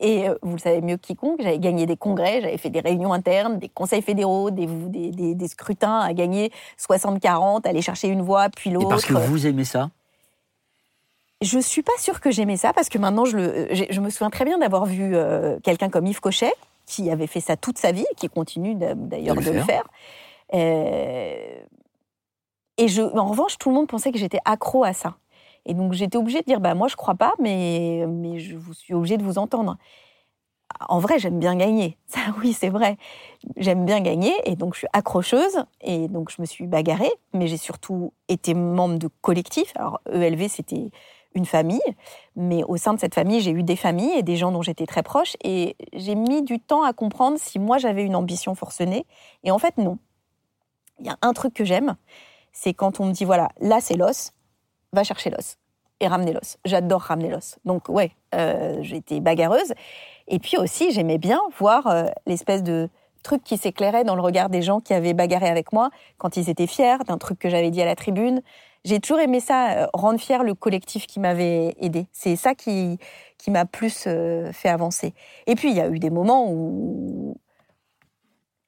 et 0.00 0.28
euh, 0.28 0.34
vous 0.42 0.52
le 0.52 0.58
savez 0.58 0.80
mieux 0.80 0.96
que 0.96 1.02
quiconque, 1.02 1.42
j'avais 1.42 1.58
gagné 1.58 1.86
des 1.86 1.96
congrès, 1.96 2.40
j'avais 2.40 2.56
fait 2.56 2.70
des 2.70 2.80
réunions 2.80 3.12
internes, 3.12 3.58
des 3.58 3.68
conseils 3.68 4.02
fédéraux, 4.02 4.50
des, 4.50 4.66
des, 4.66 5.34
des, 5.34 5.48
scrutins 5.48 5.98
à 5.98 6.12
gagner 6.14 6.50
60-40, 6.78 7.68
aller 7.68 7.82
chercher 7.82 8.08
une 8.08 8.22
voix, 8.22 8.48
puis 8.48 8.70
l'autre. 8.70 8.86
Et 8.86 8.88
parce 8.88 9.04
que 9.04 9.12
vous 9.12 9.46
aimez 9.46 9.64
ça? 9.64 9.90
Je 11.42 11.58
suis 11.58 11.82
pas 11.82 11.96
sûre 11.98 12.20
que 12.20 12.30
j'aimais 12.30 12.56
ça 12.56 12.72
parce 12.72 12.88
que 12.88 12.98
maintenant 12.98 13.24
je, 13.24 13.36
le, 13.36 13.68
je, 13.72 14.00
me 14.00 14.10
souviens 14.10 14.30
très 14.30 14.44
bien 14.44 14.58
d'avoir 14.58 14.84
vu 14.84 15.14
euh, 15.14 15.58
quelqu'un 15.62 15.88
comme 15.88 16.06
Yves 16.06 16.20
Cochet 16.20 16.52
qui 16.86 17.10
avait 17.10 17.26
fait 17.26 17.40
ça 17.40 17.56
toute 17.56 17.78
sa 17.78 17.92
vie, 17.92 18.06
qui 18.16 18.28
continue 18.28 18.74
d'ailleurs 18.74 19.36
de, 19.36 19.50
le 19.50 19.62
faire. 19.62 19.84
et 20.52 21.62
je, 22.78 23.02
en 23.02 23.26
revanche, 23.26 23.58
tout 23.58 23.68
le 23.68 23.76
monde 23.76 23.86
pensait 23.86 24.12
que 24.12 24.18
j'étais 24.18 24.40
accro 24.44 24.82
à 24.82 24.92
ça. 24.92 25.14
Et 25.66 25.74
donc 25.74 25.92
j'étais 25.92 26.16
obligée 26.16 26.40
de 26.40 26.46
dire, 26.46 26.60
bah 26.60 26.74
moi 26.74 26.88
je 26.88 26.96
crois 26.96 27.14
pas, 27.14 27.34
mais, 27.38 28.06
mais 28.08 28.38
je 28.38 28.56
vous 28.56 28.74
suis 28.74 28.94
obligée 28.94 29.16
de 29.16 29.22
vous 29.22 29.38
entendre. 29.38 29.76
en 30.88 30.98
vrai, 30.98 31.18
j'aime 31.18 31.38
bien 31.38 31.56
gagner. 31.56 31.98
Ça, 32.06 32.20
oui, 32.38 32.52
c'est 32.52 32.70
vrai. 32.70 32.96
J'aime 33.56 33.84
bien 33.84 34.00
gagner 34.00 34.32
et 34.44 34.56
donc 34.56 34.74
je 34.74 34.80
suis 34.80 34.88
accrocheuse 34.92 35.64
et 35.80 36.08
donc 36.08 36.30
je 36.30 36.40
me 36.40 36.46
suis 36.46 36.66
bagarrée, 36.66 37.12
mais 37.32 37.46
j'ai 37.46 37.56
surtout 37.56 38.12
été 38.28 38.54
membre 38.54 38.98
de 38.98 39.08
collectif. 39.20 39.72
Alors 39.76 40.00
ELV, 40.10 40.48
c'était 40.48 40.90
une 41.34 41.46
famille, 41.46 41.80
mais 42.34 42.64
au 42.64 42.76
sein 42.76 42.94
de 42.94 43.00
cette 43.00 43.14
famille, 43.14 43.40
j'ai 43.40 43.52
eu 43.52 43.62
des 43.62 43.76
familles 43.76 44.12
et 44.16 44.22
des 44.22 44.36
gens 44.36 44.50
dont 44.50 44.62
j'étais 44.62 44.86
très 44.86 45.02
proche 45.02 45.36
et 45.44 45.76
j'ai 45.92 46.14
mis 46.14 46.42
du 46.42 46.58
temps 46.58 46.82
à 46.82 46.92
comprendre 46.92 47.38
si 47.38 47.58
moi 47.58 47.78
j'avais 47.78 48.04
une 48.04 48.16
ambition 48.16 48.54
forcenée. 48.54 49.06
Et 49.44 49.50
en 49.50 49.58
fait, 49.58 49.78
non. 49.78 49.98
Il 50.98 51.06
y 51.06 51.08
a 51.08 51.16
un 51.22 51.32
truc 51.32 51.54
que 51.54 51.64
j'aime, 51.64 51.96
c'est 52.52 52.74
quand 52.74 53.00
on 53.00 53.06
me 53.06 53.12
dit 53.12 53.24
voilà, 53.24 53.48
là 53.60 53.80
c'est 53.80 53.94
l'os, 53.94 54.32
va 54.92 55.04
chercher 55.04 55.30
l'os 55.30 55.56
et 56.00 56.08
ramener 56.08 56.32
l'os. 56.32 56.58
J'adore 56.64 57.02
ramener 57.02 57.28
l'os. 57.28 57.58
Donc 57.64 57.88
ouais, 57.88 58.12
euh, 58.34 58.78
j'étais 58.82 59.20
bagarreuse. 59.20 59.74
Et 60.28 60.38
puis 60.38 60.56
aussi, 60.56 60.92
j'aimais 60.92 61.18
bien 61.18 61.40
voir 61.58 61.86
euh, 61.86 62.04
l'espèce 62.26 62.62
de 62.62 62.88
truc 63.22 63.44
qui 63.44 63.58
s'éclairait 63.58 64.04
dans 64.04 64.14
le 64.14 64.22
regard 64.22 64.48
des 64.48 64.62
gens 64.62 64.80
qui 64.80 64.94
avaient 64.94 65.12
bagarré 65.12 65.48
avec 65.48 65.74
moi 65.74 65.90
quand 66.16 66.38
ils 66.38 66.48
étaient 66.48 66.66
fiers 66.66 66.96
d'un 67.06 67.18
truc 67.18 67.38
que 67.38 67.50
j'avais 67.50 67.70
dit 67.70 67.82
à 67.82 67.84
la 67.84 67.96
tribune. 67.96 68.40
J'ai 68.86 68.98
toujours 68.98 69.20
aimé 69.20 69.40
ça, 69.40 69.72
euh, 69.72 69.86
rendre 69.92 70.18
fier 70.18 70.42
le 70.42 70.54
collectif 70.54 71.06
qui 71.06 71.20
m'avait 71.20 71.76
aidé. 71.80 72.06
C'est 72.12 72.36
ça 72.36 72.54
qui, 72.54 72.98
qui 73.36 73.50
m'a 73.50 73.66
plus 73.66 74.08
fait 74.52 74.70
avancer. 74.70 75.12
Et 75.46 75.54
puis, 75.54 75.70
il 75.70 75.76
y 75.76 75.80
a 75.80 75.88
eu 75.88 75.98
des 75.98 76.10
moments 76.10 76.50
où 76.50 77.36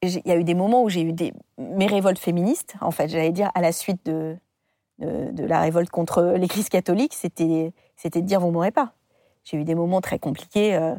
il 0.02 0.20
y 0.26 0.32
a 0.32 0.36
eu 0.36 0.44
des 0.44 0.54
moments 0.54 0.82
où 0.82 0.88
j'ai 0.88 1.02
eu 1.02 1.12
des, 1.12 1.32
mes 1.58 1.86
révoltes 1.86 2.18
féministes, 2.18 2.74
en 2.80 2.90
fait, 2.90 3.08
j'allais 3.08 3.30
dire, 3.30 3.50
à 3.54 3.60
la 3.60 3.70
suite 3.70 4.04
de, 4.04 4.36
de, 4.98 5.44
la 5.44 5.60
révolte 5.60 5.90
contre 5.90 6.22
l'Église 6.36 6.68
catholique, 6.68 7.14
c'était, 7.14 7.72
c'était 7.96 8.22
de 8.22 8.26
dire 8.26 8.40
vous 8.40 8.50
m'aurez 8.50 8.70
pas. 8.70 8.92
J'ai 9.44 9.56
eu 9.56 9.64
des 9.64 9.74
moments 9.74 10.00
très 10.00 10.18
compliqués 10.18 10.74
euh, 10.74 10.94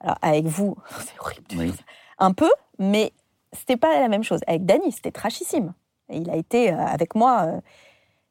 alors 0.00 0.18
avec 0.22 0.46
vous, 0.46 0.76
c'est 1.00 1.18
horrible. 1.20 1.74
Un 2.18 2.32
peu, 2.32 2.50
mais 2.78 3.12
c'était 3.52 3.76
pas 3.76 3.98
la 3.98 4.08
même 4.08 4.22
chose. 4.22 4.40
Avec 4.46 4.64
Dany, 4.64 4.92
c'était 4.92 5.10
trashissime. 5.10 5.72
Et 6.10 6.18
il 6.18 6.30
a 6.30 6.36
été 6.36 6.72
euh, 6.72 6.78
avec 6.78 7.14
moi. 7.14 7.60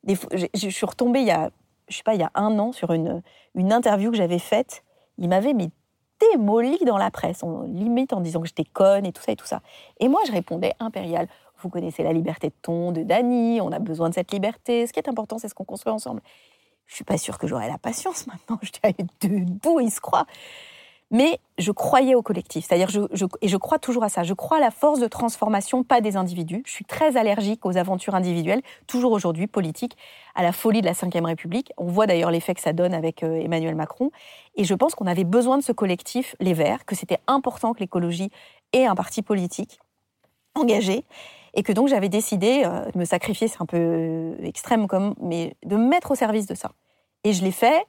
Euh, 0.08 0.16
je, 0.54 0.70
suis 0.70 0.86
retombée 0.86 1.22
il 1.22 1.28
y 1.28 1.32
a, 1.32 1.50
je 1.88 1.98
sais 1.98 2.04
pas, 2.04 2.14
il 2.14 2.20
y 2.20 2.24
a 2.24 2.32
un 2.36 2.60
an 2.60 2.72
sur 2.72 2.92
une, 2.92 3.22
une 3.56 3.72
interview 3.72 4.12
que 4.12 4.18
j'avais 4.18 4.40
faite. 4.40 4.84
Il 5.18 5.30
m'avait 5.30 5.54
mis 5.54 5.72
démoli 6.32 6.78
dans 6.86 6.98
la 6.98 7.12
presse, 7.12 7.44
on, 7.44 7.64
limite 7.64 8.14
en 8.14 8.22
disant 8.22 8.42
que 8.42 8.48
j'étais 8.48 8.66
conne 8.66 9.06
et 9.06 9.12
tout 9.12 9.22
ça 9.22 9.32
et 9.32 9.36
tout 9.36 9.46
ça. 9.46 9.62
Et 10.00 10.08
moi, 10.08 10.22
je 10.28 10.32
répondais 10.32 10.74
impérial. 10.80 11.28
Vous 11.64 11.70
connaissez 11.70 12.04
la 12.04 12.12
liberté 12.12 12.50
de 12.50 12.54
ton 12.62 12.92
de 12.92 13.04
Dany, 13.04 13.62
on 13.62 13.72
a 13.72 13.80
besoin 13.80 14.10
de 14.10 14.14
cette 14.14 14.32
liberté. 14.32 14.86
Ce 14.86 14.92
qui 14.92 15.00
est 15.00 15.08
important, 15.08 15.38
c'est 15.38 15.48
ce 15.48 15.56
qu'on 15.56 15.64
construit 15.64 15.94
ensemble. 15.94 16.22
Je 16.88 16.96
suis 16.96 17.06
pas 17.06 17.18
sûre 17.18 17.38
que 17.38 17.48
j'aurai 17.48 17.70
la 17.70 17.78
patience 17.78 18.28
maintenant. 18.28 18.60
Je 18.62 18.68
suis 18.68 19.08
debout, 19.22 19.80
il 19.80 19.92
se 19.92 20.02
croit. 20.02 20.26
Mais 21.14 21.40
je 21.60 21.72
croyais 21.72 22.16
au 22.16 22.24
collectif, 22.24 22.66
c'est-à-dire 22.66 22.90
et 23.42 23.48
je 23.48 23.58
crois 23.58 23.78
toujours 23.78 24.04
à 24.04 24.10
ça. 24.10 24.24
Je 24.24 24.34
crois 24.34 24.58
à 24.58 24.60
la 24.60 24.72
force 24.72 25.00
de 25.00 25.08
transformation, 25.08 25.84
pas 25.84 26.02
des 26.02 26.18
individus. 26.18 26.64
Je 26.66 26.72
suis 26.72 26.86
très 26.86 27.18
allergique 27.18 27.68
aux 27.68 27.78
aventures 27.78 28.16
individuelles, 28.16 28.64
toujours 28.88 29.12
aujourd'hui 29.12 29.46
politiques, 29.46 29.96
à 30.34 30.42
la 30.42 30.52
folie 30.52 30.82
de 30.82 30.88
la 30.88 30.94
Ve 30.94 31.24
République. 31.24 31.72
On 31.78 31.86
voit 31.86 32.08
d'ailleurs 32.08 32.32
l'effet 32.32 32.56
que 32.56 32.62
ça 32.62 32.74
donne 32.74 32.96
avec 32.96 33.22
euh, 33.22 33.40
Emmanuel 33.40 33.76
Macron. 33.76 34.10
Et 34.56 34.64
je 34.64 34.74
pense 34.74 34.96
qu'on 34.96 35.06
avait 35.06 35.24
besoin 35.24 35.60
de 35.60 35.64
ce 35.64 35.72
collectif, 35.72 36.36
les 36.40 36.54
Verts, 36.54 36.84
que 36.84 36.96
c'était 36.96 37.20
important 37.28 37.74
que 37.74 37.80
l'écologie 37.82 38.32
ait 38.74 38.88
un 38.88 38.96
parti 38.96 39.22
politique 39.22 39.80
engagé 40.56 41.06
et 41.54 41.64
que 41.64 41.72
donc 41.72 41.88
j'avais 41.88 42.10
décidé 42.10 42.64
euh, 42.66 42.90
de 42.92 42.98
me 42.98 43.06
sacrifier, 43.06 43.48
c'est 43.48 43.62
un 43.62 43.66
peu 43.66 43.78
euh, 43.78 44.36
extrême 44.44 44.88
comme, 44.88 45.16
mais 45.22 45.56
de 45.66 45.76
me 45.76 45.88
mettre 45.88 46.12
au 46.12 46.16
service 46.16 46.48
de 46.48 46.56
ça. 46.56 46.72
Et 47.24 47.34
je 47.34 47.44
l'ai 47.44 47.52
fait, 47.52 47.86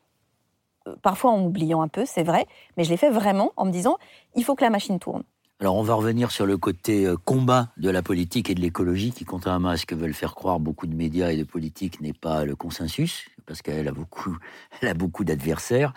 euh, 0.86 0.94
parfois 1.02 1.32
en 1.32 1.44
oubliant 1.44 1.82
un 1.82 1.88
peu, 1.88 2.04
c'est 2.06 2.22
vrai, 2.22 2.46
mais 2.76 2.84
je 2.84 2.90
l'ai 2.90 2.96
fait 2.96 3.10
vraiment 3.10 3.52
en 3.56 3.64
me 3.64 3.70
disant, 3.70 3.96
il 4.34 4.44
faut 4.44 4.54
que 4.54 4.64
la 4.64 4.70
machine 4.70 4.98
tourne. 4.98 5.24
Alors 5.60 5.76
on 5.76 5.82
va 5.82 5.94
revenir 5.94 6.30
sur 6.30 6.46
le 6.46 6.58
côté 6.58 7.08
combat 7.24 7.68
de 7.76 7.88
la 7.88 8.02
politique 8.02 8.50
et 8.50 8.54
de 8.54 8.60
l'écologie, 8.60 9.12
qui 9.12 9.24
contrairement 9.24 9.70
à 9.70 9.76
ce 9.76 9.86
que 9.86 9.94
veulent 9.94 10.12
faire 10.12 10.34
croire 10.34 10.58
beaucoup 10.58 10.86
de 10.86 10.94
médias 10.94 11.30
et 11.30 11.36
de 11.36 11.44
politiques, 11.44 12.00
n'est 12.00 12.12
pas 12.12 12.44
le 12.44 12.56
consensus, 12.56 13.28
parce 13.46 13.62
qu'elle 13.62 13.88
a 13.88 13.92
beaucoup, 13.92 14.36
a 14.82 14.94
beaucoup 14.94 15.24
d'adversaires. 15.24 15.94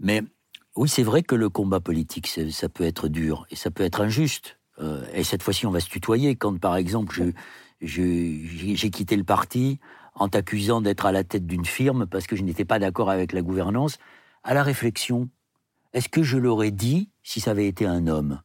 Mais 0.00 0.22
oui, 0.76 0.88
c'est 0.88 1.04
vrai 1.04 1.22
que 1.22 1.34
le 1.34 1.48
combat 1.48 1.80
politique, 1.80 2.26
ça 2.26 2.68
peut 2.68 2.84
être 2.84 3.08
dur 3.08 3.46
et 3.50 3.56
ça 3.56 3.70
peut 3.70 3.84
être 3.84 4.00
injuste. 4.00 4.59
Euh, 4.80 5.04
et 5.12 5.24
cette 5.24 5.42
fois-ci, 5.42 5.66
on 5.66 5.70
va 5.70 5.80
se 5.80 5.88
tutoyer. 5.88 6.36
Quand, 6.36 6.58
par 6.58 6.76
exemple, 6.76 7.32
j'ai 7.80 8.90
quitté 8.90 9.16
le 9.16 9.24
parti 9.24 9.78
en 10.14 10.28
t'accusant 10.28 10.80
d'être 10.80 11.06
à 11.06 11.12
la 11.12 11.24
tête 11.24 11.46
d'une 11.46 11.64
firme 11.64 12.06
parce 12.06 12.26
que 12.26 12.36
je 12.36 12.42
n'étais 12.42 12.64
pas 12.64 12.78
d'accord 12.78 13.10
avec 13.10 13.32
la 13.32 13.42
gouvernance, 13.42 13.98
à 14.42 14.54
la 14.54 14.62
réflexion, 14.62 15.28
est-ce 15.92 16.08
que 16.08 16.22
je 16.22 16.38
l'aurais 16.38 16.70
dit 16.70 17.10
si 17.22 17.40
ça 17.40 17.52
avait 17.52 17.66
été 17.66 17.86
un 17.86 18.06
homme? 18.06 18.40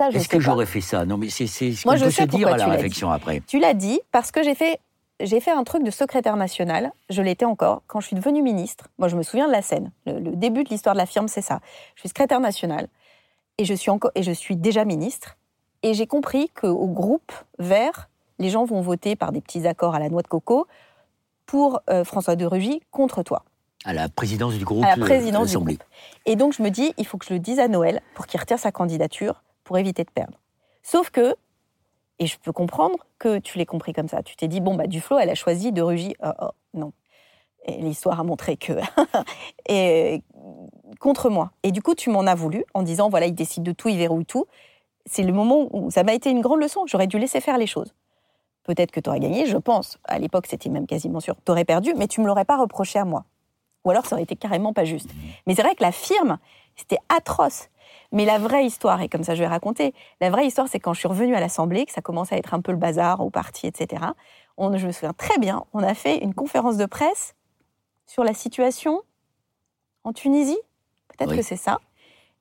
Est-ce 0.00 0.28
que 0.28 0.40
j'aurais 0.40 0.66
fait 0.66 0.80
ça? 0.80 1.04
Non, 1.04 1.16
mais 1.16 1.30
c'est 1.30 1.46
ce 1.46 1.84
qu'on 1.84 1.92
peut 1.92 2.10
se 2.10 2.22
dire 2.24 2.48
à 2.48 2.56
la 2.56 2.66
réflexion 2.66 3.10
après. 3.10 3.42
Tu 3.46 3.60
l'as 3.60 3.74
dit 3.74 4.00
parce 4.10 4.30
que 4.30 4.42
j'ai 4.42 4.54
fait 4.54 4.80
j'ai 5.20 5.38
fait 5.38 5.52
un 5.52 5.62
truc 5.62 5.84
de 5.84 5.92
secrétaire 5.92 6.36
national, 6.36 6.90
je 7.08 7.22
l'étais 7.22 7.44
encore, 7.44 7.82
quand 7.86 8.00
je 8.00 8.08
suis 8.08 8.16
devenue 8.16 8.42
ministre. 8.42 8.88
Moi, 8.98 9.06
je 9.06 9.16
me 9.16 9.22
souviens 9.22 9.46
de 9.46 9.52
la 9.52 9.62
scène. 9.62 9.92
le 10.06 10.34
début 10.34 10.64
de 10.64 10.70
l'histoire 10.70 10.96
de 10.96 10.98
la 10.98 11.06
firme, 11.06 11.28
c'est 11.28 11.40
ça. 11.40 11.60
Je 11.94 12.00
suis 12.00 12.08
secrétaire 12.08 12.40
national 12.40 12.88
et 13.58 13.64
je 13.64 13.74
suis 13.74 13.90
encore 13.90 14.10
et 14.14 14.22
je 14.22 14.32
suis 14.32 14.56
déjà 14.56 14.84
ministre. 14.84 15.36
Et 15.82 15.94
j'ai 15.94 16.06
compris 16.06 16.48
qu'au 16.50 16.86
groupe 16.86 17.32
vert, 17.58 18.08
les 18.38 18.50
gens 18.50 18.64
vont 18.64 18.80
voter 18.80 19.16
par 19.16 19.32
des 19.32 19.40
petits 19.40 19.66
accords 19.66 19.94
à 19.94 19.98
la 19.98 20.08
noix 20.08 20.22
de 20.22 20.28
coco 20.28 20.66
pour 21.46 21.80
euh, 21.90 22.04
François 22.04 22.36
de 22.36 22.46
Rugy 22.46 22.80
contre 22.90 23.22
toi. 23.22 23.44
À 23.84 23.92
la 23.92 24.08
présidence 24.08 24.54
du 24.54 24.64
groupe. 24.64 24.84
À 24.84 24.96
la 24.96 25.04
présidence 25.04 25.50
du 25.50 25.58
groupe. 25.58 25.84
Et 26.24 26.36
donc 26.36 26.54
je 26.54 26.62
me 26.62 26.70
dis, 26.70 26.94
il 26.96 27.06
faut 27.06 27.18
que 27.18 27.26
je 27.26 27.34
le 27.34 27.38
dise 27.38 27.58
à 27.60 27.68
Noël 27.68 28.00
pour 28.14 28.26
qu'il 28.26 28.40
retire 28.40 28.58
sa 28.58 28.72
candidature 28.72 29.42
pour 29.62 29.78
éviter 29.78 30.04
de 30.04 30.10
perdre. 30.10 30.38
Sauf 30.82 31.10
que, 31.10 31.34
et 32.18 32.26
je 32.26 32.38
peux 32.38 32.52
comprendre 32.52 32.96
que 33.18 33.38
tu 33.38 33.58
l'aies 33.58 33.66
compris 33.66 33.92
comme 33.92 34.08
ça. 34.08 34.22
Tu 34.22 34.36
t'es 34.36 34.48
dit, 34.48 34.60
bon, 34.60 34.74
bah, 34.74 34.86
Duflo, 34.86 35.18
elle 35.18 35.30
a 35.30 35.34
choisi 35.34 35.72
de 35.72 35.82
Rugy. 35.82 36.14
Oh, 36.22 36.30
oh, 36.40 36.50
non. 36.72 36.92
Et 37.66 37.80
l'histoire 37.80 38.20
a 38.20 38.24
montré 38.24 38.56
que. 38.56 38.74
et 39.68 40.22
contre 40.98 41.30
moi. 41.30 41.50
Et 41.62 41.72
du 41.72 41.82
coup, 41.82 41.94
tu 41.94 42.10
m'en 42.10 42.26
as 42.26 42.34
voulu 42.34 42.64
en 42.74 42.82
disant 42.82 43.08
voilà, 43.08 43.26
il 43.26 43.34
décide 43.34 43.62
de 43.62 43.72
tout, 43.72 43.88
il 43.88 43.98
verrouille 43.98 44.26
tout. 44.26 44.46
C'est 45.06 45.22
le 45.22 45.32
moment 45.32 45.68
où 45.72 45.90
ça 45.90 46.02
m'a 46.02 46.14
été 46.14 46.30
une 46.30 46.40
grande 46.40 46.60
leçon. 46.60 46.84
J'aurais 46.86 47.06
dû 47.06 47.18
laisser 47.18 47.40
faire 47.40 47.58
les 47.58 47.66
choses. 47.66 47.94
Peut-être 48.64 48.90
que 48.90 49.00
tu 49.00 49.10
aurais 49.10 49.20
gagné, 49.20 49.46
je 49.46 49.58
pense. 49.58 49.98
À 50.04 50.18
l'époque, 50.18 50.46
c'était 50.48 50.70
même 50.70 50.86
quasiment 50.86 51.20
sûr. 51.20 51.36
Tu 51.44 51.52
aurais 51.52 51.66
perdu, 51.66 51.92
mais 51.96 52.08
tu 52.08 52.20
me 52.20 52.26
l'aurais 52.26 52.46
pas 52.46 52.56
reproché 52.56 52.98
à 52.98 53.04
moi. 53.04 53.24
Ou 53.84 53.90
alors, 53.90 54.06
ça 54.06 54.16
aurait 54.16 54.22
été 54.22 54.36
carrément 54.36 54.72
pas 54.72 54.84
juste. 54.84 55.10
Mais 55.46 55.54
c'est 55.54 55.62
vrai 55.62 55.74
que 55.74 55.82
la 55.82 55.92
firme, 55.92 56.38
c'était 56.74 56.98
atroce. 57.14 57.68
Mais 58.12 58.24
la 58.24 58.38
vraie 58.38 58.64
histoire, 58.64 59.02
et 59.02 59.08
comme 59.08 59.24
ça 59.24 59.34
je 59.34 59.40
vais 59.40 59.48
raconter, 59.48 59.92
la 60.20 60.30
vraie 60.30 60.46
histoire, 60.46 60.68
c'est 60.68 60.80
quand 60.80 60.92
je 60.94 61.00
suis 61.00 61.08
revenue 61.08 61.34
à 61.34 61.40
l'Assemblée, 61.40 61.84
que 61.84 61.92
ça 61.92 62.00
commence 62.00 62.32
à 62.32 62.36
être 62.36 62.54
un 62.54 62.60
peu 62.60 62.72
le 62.72 62.78
bazar 62.78 63.20
au 63.20 63.30
parti, 63.30 63.66
etc. 63.66 64.02
On, 64.56 64.76
je 64.76 64.86
me 64.86 64.92
souviens 64.92 65.12
très 65.12 65.38
bien, 65.38 65.64
on 65.72 65.82
a 65.82 65.94
fait 65.94 66.18
une 66.18 66.32
conférence 66.32 66.76
de 66.76 66.86
presse 66.86 67.34
sur 68.06 68.22
la 68.24 68.32
situation 68.32 69.02
en 70.04 70.12
Tunisie 70.12 70.58
Peut-être 71.16 71.36
que 71.36 71.42
c'est 71.42 71.56
ça. 71.56 71.78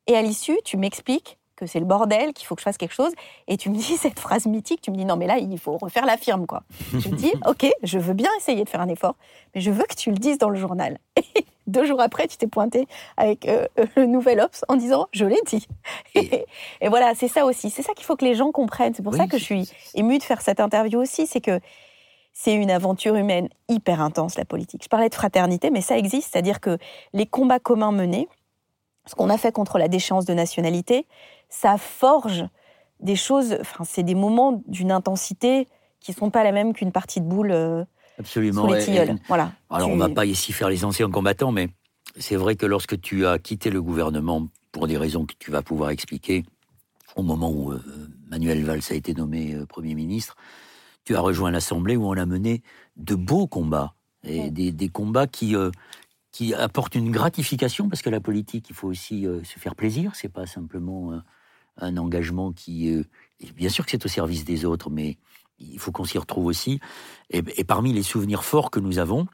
Et 0.07 0.15
à 0.15 0.21
l'issue, 0.21 0.57
tu 0.63 0.77
m'expliques 0.77 1.37
que 1.55 1.65
c'est 1.65 1.79
le 1.79 1.85
bordel, 1.85 2.33
qu'il 2.33 2.47
faut 2.47 2.55
que 2.55 2.61
je 2.61 2.65
fasse 2.65 2.77
quelque 2.77 2.93
chose. 2.93 3.11
Et 3.47 3.57
tu 3.57 3.69
me 3.69 3.75
dis 3.75 3.83
cette 3.97 4.19
phrase 4.19 4.45
mythique, 4.45 4.81
tu 4.81 4.91
me 4.91 4.95
dis 4.95 5.05
non 5.05 5.15
mais 5.15 5.27
là, 5.27 5.37
il 5.37 5.59
faut 5.59 5.77
refaire 5.77 6.05
la 6.05 6.17
firme 6.17 6.45
quoi. 6.45 6.63
je 6.93 7.09
me 7.09 7.15
dis 7.15 7.31
ok, 7.47 7.69
je 7.83 7.99
veux 7.99 8.13
bien 8.13 8.29
essayer 8.37 8.63
de 8.63 8.69
faire 8.69 8.81
un 8.81 8.89
effort, 8.89 9.15
mais 9.53 9.61
je 9.61 9.71
veux 9.71 9.83
que 9.83 9.95
tu 9.95 10.11
le 10.11 10.17
dises 10.17 10.37
dans 10.37 10.49
le 10.49 10.59
journal. 10.59 10.99
Et 11.35 11.45
deux 11.67 11.85
jours 11.85 12.01
après, 12.01 12.27
tu 12.27 12.37
t'es 12.37 12.47
pointé 12.47 12.87
avec 13.15 13.47
euh, 13.47 13.67
le 13.95 14.05
Nouvel 14.05 14.39
Ops 14.39 14.65
en 14.67 14.75
disant 14.75 15.07
je 15.11 15.25
l'ai 15.25 15.39
dit. 15.45 15.67
Et, 16.15 16.45
voilà, 16.89 17.13
c'est 17.15 17.27
ça 17.27 17.45
aussi. 17.45 17.69
C'est 17.69 17.83
ça 17.83 17.93
qu'il 17.93 18.05
faut 18.05 18.15
que 18.15 18.25
les 18.25 18.35
gens 18.35 18.51
comprennent. 18.51 18.93
C'est 18.93 19.03
pour 19.03 19.15
ça 19.15 19.27
que 19.27 19.37
je 19.37 19.43
suis 19.43 19.71
émue 19.95 20.17
de 20.17 20.23
faire 20.23 20.41
cette 20.41 20.59
interview 20.59 20.99
aussi. 20.99 21.25
C'est 21.25 21.41
que 21.41 21.59
c'est 22.33 22.53
une 22.53 22.71
aventure 22.71 23.15
humaine 23.15 23.47
hyper 23.69 24.01
intense, 24.01 24.37
la 24.37 24.45
politique. 24.45 24.83
Je 24.83 24.89
parlais 24.89 25.07
de 25.07 25.15
fraternité, 25.15 25.69
mais 25.69 25.81
ça 25.81 25.97
existe. 25.97 26.31
C'est-à-dire 26.31 26.59
que 26.59 26.77
les 27.13 27.27
combats 27.27 27.59
communs 27.59 27.91
menés, 27.91 28.27
ce 29.05 29.15
qu'on 29.15 29.29
a 29.29 29.37
fait 29.37 29.51
contre 29.51 29.77
la 29.77 29.87
déchéance 29.87 30.25
de 30.25 30.33
nationalité, 30.33 31.07
ça 31.49 31.77
forge 31.77 32.45
des 32.99 33.15
choses, 33.15 33.57
enfin, 33.59 33.83
c'est 33.83 34.03
des 34.03 34.15
moments 34.15 34.63
d'une 34.67 34.91
intensité 34.91 35.67
qui 35.99 36.11
ne 36.11 36.15
sont 36.15 36.29
pas 36.29 36.43
la 36.43 36.51
même 36.51 36.73
qu'une 36.73 36.91
partie 36.91 37.21
de 37.21 37.25
boule 37.25 37.51
euh, 37.51 37.83
Absolument, 38.19 38.67
les 38.67 38.83
tilleuls. 38.83 39.17
Voilà. 39.27 39.51
Alors, 39.69 39.89
on 39.89 39.95
ne 39.95 39.99
va 39.99 40.09
pas 40.09 40.25
ici 40.25 40.53
faire 40.53 40.69
les 40.69 40.85
anciens 40.85 41.09
combattants, 41.09 41.51
mais 41.51 41.69
c'est 42.17 42.35
vrai 42.35 42.55
que 42.55 42.65
lorsque 42.65 42.99
tu 43.01 43.25
as 43.25 43.39
quitté 43.39 43.69
le 43.69 43.81
gouvernement, 43.81 44.47
pour 44.71 44.87
des 44.87 44.97
raisons 44.97 45.25
que 45.25 45.33
tu 45.37 45.51
vas 45.51 45.61
pouvoir 45.61 45.89
expliquer, 45.89 46.43
au 47.15 47.23
moment 47.23 47.51
où 47.51 47.71
euh, 47.71 47.81
Manuel 48.29 48.63
Valls 48.63 48.81
a 48.89 48.93
été 48.93 49.13
nommé 49.13 49.53
euh, 49.53 49.65
Premier 49.65 49.95
ministre, 49.95 50.35
tu 51.05 51.15
as 51.15 51.21
rejoint 51.21 51.51
l'Assemblée 51.51 51.95
où 51.95 52.07
on 52.07 52.17
a 52.17 52.25
mené 52.25 52.61
de 52.95 53.15
beaux 53.15 53.47
combats, 53.47 53.93
et 54.25 54.51
des, 54.51 54.87
combats 54.87 55.27
qui, 55.27 55.53
qui 56.33 56.53
apporte 56.53 56.95
une 56.95 57.11
gratification, 57.11 57.87
parce 57.87 58.01
que 58.01 58.09
la 58.09 58.19
politique, 58.19 58.65
il 58.69 58.75
faut 58.75 58.89
aussi 58.89 59.25
euh, 59.25 59.41
se 59.45 59.59
faire 59.59 59.75
plaisir, 59.75 60.11
c'est 60.15 60.29
pas 60.29 60.45
simplement 60.45 61.21
un 61.77 61.97
engagement 61.97 62.51
qui... 62.51 62.91
Euh, 62.91 63.03
bien 63.55 63.69
sûr 63.69 63.85
que 63.85 63.91
c'est 63.91 64.03
au 64.03 64.09
service 64.09 64.43
des 64.43 64.65
autres, 64.65 64.89
mais 64.89 65.17
il 65.59 65.79
faut 65.79 65.91
qu'on 65.91 66.05
s'y 66.05 66.17
retrouve 66.17 66.47
aussi. 66.47 66.79
Et, 67.29 67.63
parmi 67.63 67.93
les 67.93 68.03
souvenirs 68.03 68.43
forts 68.43 68.71
que 68.71 68.79
nous 68.79 68.99
avons, 68.99 69.27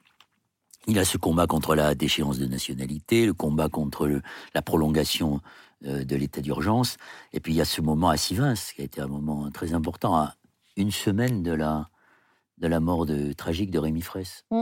Il 0.87 0.95
y 0.95 0.99
a 0.99 1.05
ce 1.05 1.17
combat 1.17 1.45
contre 1.45 1.75
la 1.75 1.93
déchéance 1.93 2.39
de 2.39 2.47
nationalité, 2.47 3.25
le 3.25 3.33
combat 3.33 3.69
contre 3.69 4.21
la 4.53 4.61
prolongation 4.61 5.41
euh, 5.85 6.03
de 6.03 6.15
l'état 6.15 6.41
d'urgence, 6.41 6.97
et 7.31 7.39
puis 7.39 7.53
il 7.53 7.57
y 7.57 7.61
a 7.61 7.65
ce 7.65 7.81
moment 7.81 8.09
à 8.09 8.17
Sivins 8.17 8.55
qui 8.75 8.81
a 8.81 8.85
été 8.85 8.99
un 9.01 9.07
moment 9.07 9.51
très 9.51 9.73
important, 9.73 10.15
à 10.15 10.35
une 10.77 10.91
semaine 10.91 11.43
de 11.43 11.51
la, 11.51 11.89
de 12.57 12.67
la 12.67 12.79
mort 12.79 13.05
de, 13.05 13.33
tragique 13.33 13.71
de 13.71 13.79
Rémi 13.79 14.01
Fraisse. 14.01 14.45
Mm. 14.51 14.61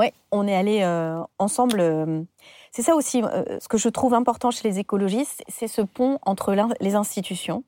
Oui, 0.00 0.06
on 0.30 0.48
est 0.48 0.54
allés 0.54 0.80
euh, 0.80 1.22
ensemble. 1.38 1.78
Euh, 1.78 2.22
c'est 2.72 2.80
ça 2.80 2.94
aussi, 2.94 3.20
ce 3.20 3.68
que 3.68 3.76
je 3.76 3.90
trouve 3.90 4.14
important 4.14 4.50
chez 4.50 4.66
les 4.66 4.78
écologistes, 4.78 5.44
c'est 5.48 5.68
ce 5.68 5.82
pont 5.82 6.18
entre 6.22 6.56
les 6.80 6.94
institutions. 6.94 7.64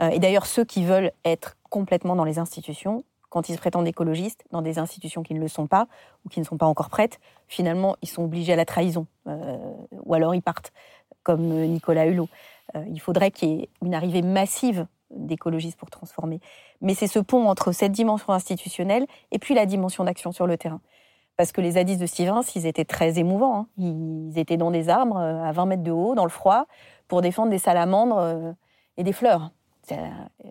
et 0.00 0.18
d'ailleurs, 0.20 0.46
ceux 0.46 0.64
qui 0.64 0.84
veulent 0.84 1.12
être 1.24 1.58
complètement 1.68 2.16
dans 2.16 2.24
les 2.24 2.38
institutions, 2.38 3.04
quand 3.28 3.50
ils 3.50 3.56
se 3.56 3.58
prétendent 3.58 3.88
écologistes, 3.88 4.44
dans 4.52 4.62
des 4.62 4.78
institutions 4.78 5.22
qui 5.22 5.34
ne 5.34 5.40
le 5.40 5.48
sont 5.48 5.66
pas 5.66 5.86
ou 6.24 6.30
qui 6.30 6.40
ne 6.40 6.44
sont 6.46 6.56
pas 6.56 6.64
encore 6.64 6.88
prêtes, 6.88 7.20
finalement, 7.46 7.96
ils 8.00 8.08
sont 8.08 8.24
obligés 8.24 8.54
à 8.54 8.56
la 8.56 8.64
trahison. 8.64 9.06
ou 9.26 10.14
alors 10.14 10.34
ils 10.34 10.42
partent, 10.42 10.72
comme 11.24 11.42
Nicolas 11.42 12.06
Hulot. 12.06 12.28
il 12.88 13.00
faudrait 13.00 13.32
qu'il 13.32 13.48
y 13.48 13.62
ait 13.62 13.68
une 13.82 13.94
arrivée 13.94 14.22
massive 14.22 14.86
d'écologistes 15.10 15.76
pour 15.76 15.90
transformer. 15.90 16.40
Mais 16.80 16.94
c'est 16.94 17.08
ce 17.08 17.18
pont 17.18 17.48
entre 17.48 17.72
cette 17.72 17.92
dimension 17.92 18.32
institutionnelle 18.32 19.06
et 19.32 19.40
puis 19.40 19.54
la 19.54 19.66
dimension 19.66 20.04
d'action 20.04 20.30
sur 20.30 20.46
le 20.46 20.56
terrain. 20.56 20.80
Parce 21.40 21.52
que 21.52 21.62
les 21.62 21.70
zadistes 21.70 22.02
de 22.02 22.04
Stevens, 22.04 22.42
ils 22.54 22.66
étaient 22.66 22.84
très 22.84 23.18
émouvants. 23.18 23.60
Hein. 23.60 23.66
Ils 23.78 24.38
étaient 24.38 24.58
dans 24.58 24.70
des 24.70 24.90
arbres 24.90 25.16
euh, 25.16 25.42
à 25.42 25.52
20 25.52 25.64
mètres 25.64 25.82
de 25.82 25.90
haut, 25.90 26.14
dans 26.14 26.24
le 26.24 26.30
froid, 26.30 26.66
pour 27.08 27.22
défendre 27.22 27.48
des 27.48 27.56
salamandres 27.56 28.18
euh, 28.18 28.52
et 28.98 29.04
des 29.04 29.14
fleurs. 29.14 29.50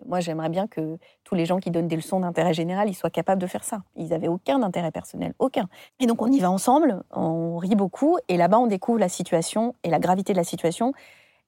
Moi, 0.06 0.18
j'aimerais 0.18 0.48
bien 0.48 0.66
que 0.66 0.98
tous 1.22 1.36
les 1.36 1.46
gens 1.46 1.60
qui 1.60 1.70
donnent 1.70 1.86
des 1.86 1.94
leçons 1.94 2.18
d'intérêt 2.18 2.54
général, 2.54 2.88
ils 2.88 2.94
soient 2.94 3.08
capables 3.08 3.40
de 3.40 3.46
faire 3.46 3.62
ça. 3.62 3.82
Ils 3.94 4.08
n'avaient 4.08 4.26
aucun 4.26 4.64
intérêt 4.64 4.90
personnel, 4.90 5.32
aucun. 5.38 5.68
Et 6.00 6.06
donc, 6.06 6.22
on 6.22 6.26
y 6.26 6.40
va 6.40 6.50
ensemble, 6.50 7.04
on 7.12 7.58
rit 7.58 7.76
beaucoup, 7.76 8.18
et 8.26 8.36
là-bas, 8.36 8.58
on 8.58 8.66
découvre 8.66 8.98
la 8.98 9.08
situation 9.08 9.76
et 9.84 9.90
la 9.90 10.00
gravité 10.00 10.32
de 10.32 10.38
la 10.38 10.44
situation 10.44 10.92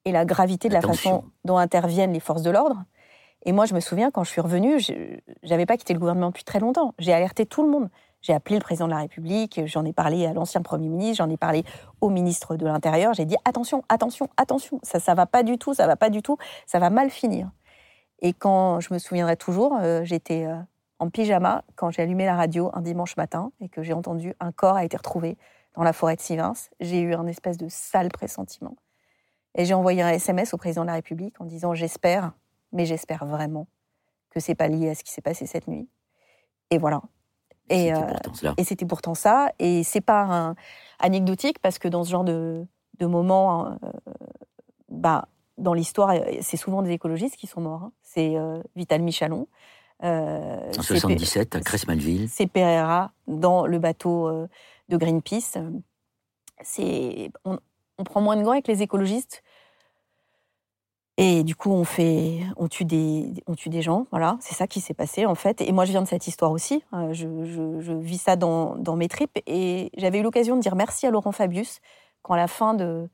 et 0.04 0.12
la 0.12 0.24
gravité 0.24 0.68
de 0.68 0.74
la 0.74 0.82
façon 0.82 1.24
dont 1.44 1.56
interviennent 1.56 2.12
les 2.12 2.20
forces 2.20 2.42
de 2.42 2.50
l'ordre. 2.52 2.84
Et 3.44 3.50
moi, 3.50 3.66
je 3.66 3.74
me 3.74 3.80
souviens, 3.80 4.12
quand 4.12 4.22
je 4.22 4.30
suis 4.30 4.40
revenue, 4.40 4.78
je 4.78 4.92
n'avais 5.48 5.66
pas 5.66 5.76
quitté 5.76 5.94
le 5.94 5.98
gouvernement 5.98 6.28
depuis 6.28 6.44
très 6.44 6.60
longtemps. 6.60 6.94
J'ai 7.00 7.12
alerté 7.12 7.44
tout 7.44 7.64
le 7.64 7.70
monde. 7.70 7.88
J'ai 8.22 8.32
appelé 8.32 8.56
le 8.56 8.62
président 8.62 8.86
de 8.86 8.92
la 8.92 8.98
République, 8.98 9.60
j'en 9.66 9.84
ai 9.84 9.92
parlé 9.92 10.26
à 10.26 10.32
l'ancien 10.32 10.62
Premier 10.62 10.88
ministre, 10.88 11.16
j'en 11.16 11.30
ai 11.30 11.36
parlé 11.36 11.64
au 12.00 12.08
ministre 12.08 12.56
de 12.56 12.66
l'Intérieur. 12.66 13.14
J'ai 13.14 13.24
dit 13.24 13.36
attention, 13.44 13.82
attention, 13.88 14.28
attention, 14.36 14.80
ça 14.82 15.00
ça 15.00 15.14
va 15.14 15.26
pas 15.26 15.42
du 15.42 15.58
tout, 15.58 15.74
ça 15.74 15.86
va 15.86 15.96
pas 15.96 16.08
du 16.08 16.22
tout, 16.22 16.38
ça 16.66 16.78
va 16.78 16.88
mal 16.88 17.10
finir. 17.10 17.50
Et 18.20 18.32
quand 18.32 18.80
je 18.80 18.94
me 18.94 18.98
souviendrai 18.98 19.36
toujours, 19.36 19.76
euh, 19.80 20.04
j'étais 20.04 20.46
euh, 20.46 20.56
en 21.00 21.10
pyjama 21.10 21.64
quand 21.74 21.90
j'ai 21.90 22.02
allumé 22.02 22.24
la 22.24 22.36
radio 22.36 22.70
un 22.74 22.80
dimanche 22.80 23.16
matin 23.16 23.50
et 23.60 23.68
que 23.68 23.82
j'ai 23.82 23.92
entendu 23.92 24.34
un 24.38 24.52
corps 24.52 24.76
a 24.76 24.84
été 24.84 24.96
retrouvé 24.96 25.36
dans 25.74 25.82
la 25.82 25.92
forêt 25.92 26.14
de 26.14 26.20
Sivins. 26.20 26.52
J'ai 26.78 27.00
eu 27.00 27.14
un 27.14 27.26
espèce 27.26 27.56
de 27.56 27.66
sale 27.68 28.08
pressentiment. 28.08 28.76
Et 29.54 29.64
j'ai 29.64 29.74
envoyé 29.74 30.00
un 30.02 30.08
SMS 30.08 30.54
au 30.54 30.56
président 30.56 30.82
de 30.82 30.86
la 30.86 30.94
République 30.94 31.40
en 31.40 31.44
disant 31.44 31.74
j'espère 31.74 32.32
mais 32.72 32.86
j'espère 32.86 33.26
vraiment 33.26 33.66
que 34.30 34.40
c'est 34.40 34.54
pas 34.54 34.68
lié 34.68 34.90
à 34.90 34.94
ce 34.94 35.04
qui 35.04 35.12
s'est 35.12 35.20
passé 35.20 35.46
cette 35.46 35.68
nuit. 35.68 35.88
Et 36.70 36.78
voilà. 36.78 37.02
Et, 37.68 37.92
euh, 37.94 37.98
et 38.56 38.64
c'était 38.64 38.86
pourtant 38.86 39.14
ça. 39.14 39.52
Et 39.58 39.82
c'est 39.82 40.00
pas 40.00 40.22
un, 40.22 40.54
anecdotique 40.98 41.58
parce 41.60 41.78
que 41.78 41.88
dans 41.88 42.04
ce 42.04 42.10
genre 42.10 42.24
de, 42.24 42.64
de 42.98 43.06
moment, 43.06 43.66
hein, 43.66 43.78
euh, 43.84 44.12
bah, 44.88 45.28
dans 45.58 45.74
l'histoire, 45.74 46.10
euh, 46.10 46.20
c'est 46.40 46.56
souvent 46.56 46.82
des 46.82 46.90
écologistes 46.90 47.36
qui 47.36 47.46
sont 47.46 47.60
morts. 47.60 47.82
Hein. 47.84 47.92
C'est 48.02 48.36
Vital 48.76 49.02
Michalon. 49.02 49.46
en 50.02 50.82
77, 50.82 51.56
à 51.56 51.60
Cress-Malville. 51.60 52.28
C'est 52.28 52.46
Pereira 52.46 53.12
dans 53.26 53.66
le 53.66 53.78
bateau 53.78 54.30
de 54.88 54.96
Greenpeace. 54.96 55.58
On, 57.44 57.58
on, 57.98 58.04
prend 58.04 58.20
moins 58.20 58.36
de 58.36 58.42
gants 58.42 58.52
avec 58.52 58.68
les 58.68 58.82
écologistes 58.82 59.42
et 61.18 61.44
du 61.44 61.54
coup, 61.54 61.70
on 61.70 61.84
fait, 61.84 62.40
on 62.56 62.68
tue 62.68 62.86
des, 62.86 63.34
on 63.46 63.54
tue 63.54 63.68
des 63.68 63.82
gens. 63.82 64.06
Voilà, 64.10 64.38
c'est 64.40 64.54
ça 64.54 64.66
qui 64.66 64.80
s'est 64.80 64.94
passé 64.94 65.26
en 65.26 65.34
fait. 65.34 65.60
Et 65.60 65.70
moi, 65.72 65.84
je 65.84 65.90
viens 65.90 66.02
de 66.02 66.08
cette 66.08 66.26
histoire 66.26 66.52
aussi. 66.52 66.82
Euh, 66.94 67.12
je, 67.12 67.92
vis 67.92 68.18
ça 68.18 68.36
dans, 68.36 68.96
mes 68.96 69.08
tripes. 69.08 69.38
Et 69.46 69.90
j'avais 69.96 70.20
eu 70.20 70.22
l'occasion 70.22 70.56
de 70.56 70.62
dire 70.62 70.74
merci 70.74 71.06
à 71.06 71.10
Laurent 71.10 71.32
Fabius 71.32 71.80
quand 72.22 72.34
à 72.34 72.38
la 72.38 72.48
fin 72.48 72.72
de, 72.74 73.08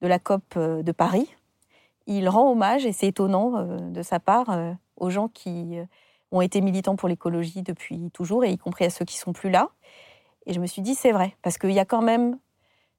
de 0.00 0.08
la 0.08 0.18
COP 0.18 0.44
euh, 0.56 0.82
de 0.82 0.92
Paris, 0.92 1.28
il 2.06 2.28
rend 2.28 2.50
hommage, 2.50 2.86
et 2.86 2.92
c'est 2.92 3.08
étonnant 3.08 3.56
euh, 3.56 3.78
de 3.80 4.02
sa 4.02 4.20
part, 4.20 4.56
aux 4.96 5.10
gens 5.10 5.28
qui 5.28 5.76
ont 6.30 6.40
été 6.40 6.60
militants 6.60 6.96
pour 6.96 7.08
l'écologie 7.08 7.62
depuis 7.62 8.10
toujours, 8.12 8.44
et 8.44 8.50
y 8.50 8.58
compris 8.58 8.84
à 8.84 8.90
ceux 8.90 9.04
qui 9.04 9.18
sont 9.18 9.32
plus 9.32 9.50
là. 9.50 9.70
Et 10.46 10.52
je 10.52 10.60
me 10.60 10.66
suis 10.66 10.82
dit, 10.82 10.94
c'est 10.94 11.12
vrai, 11.12 11.36
parce 11.42 11.58
qu'il 11.58 11.72
y 11.72 11.80
a 11.80 11.84
quand 11.84 12.02
même 12.02 12.38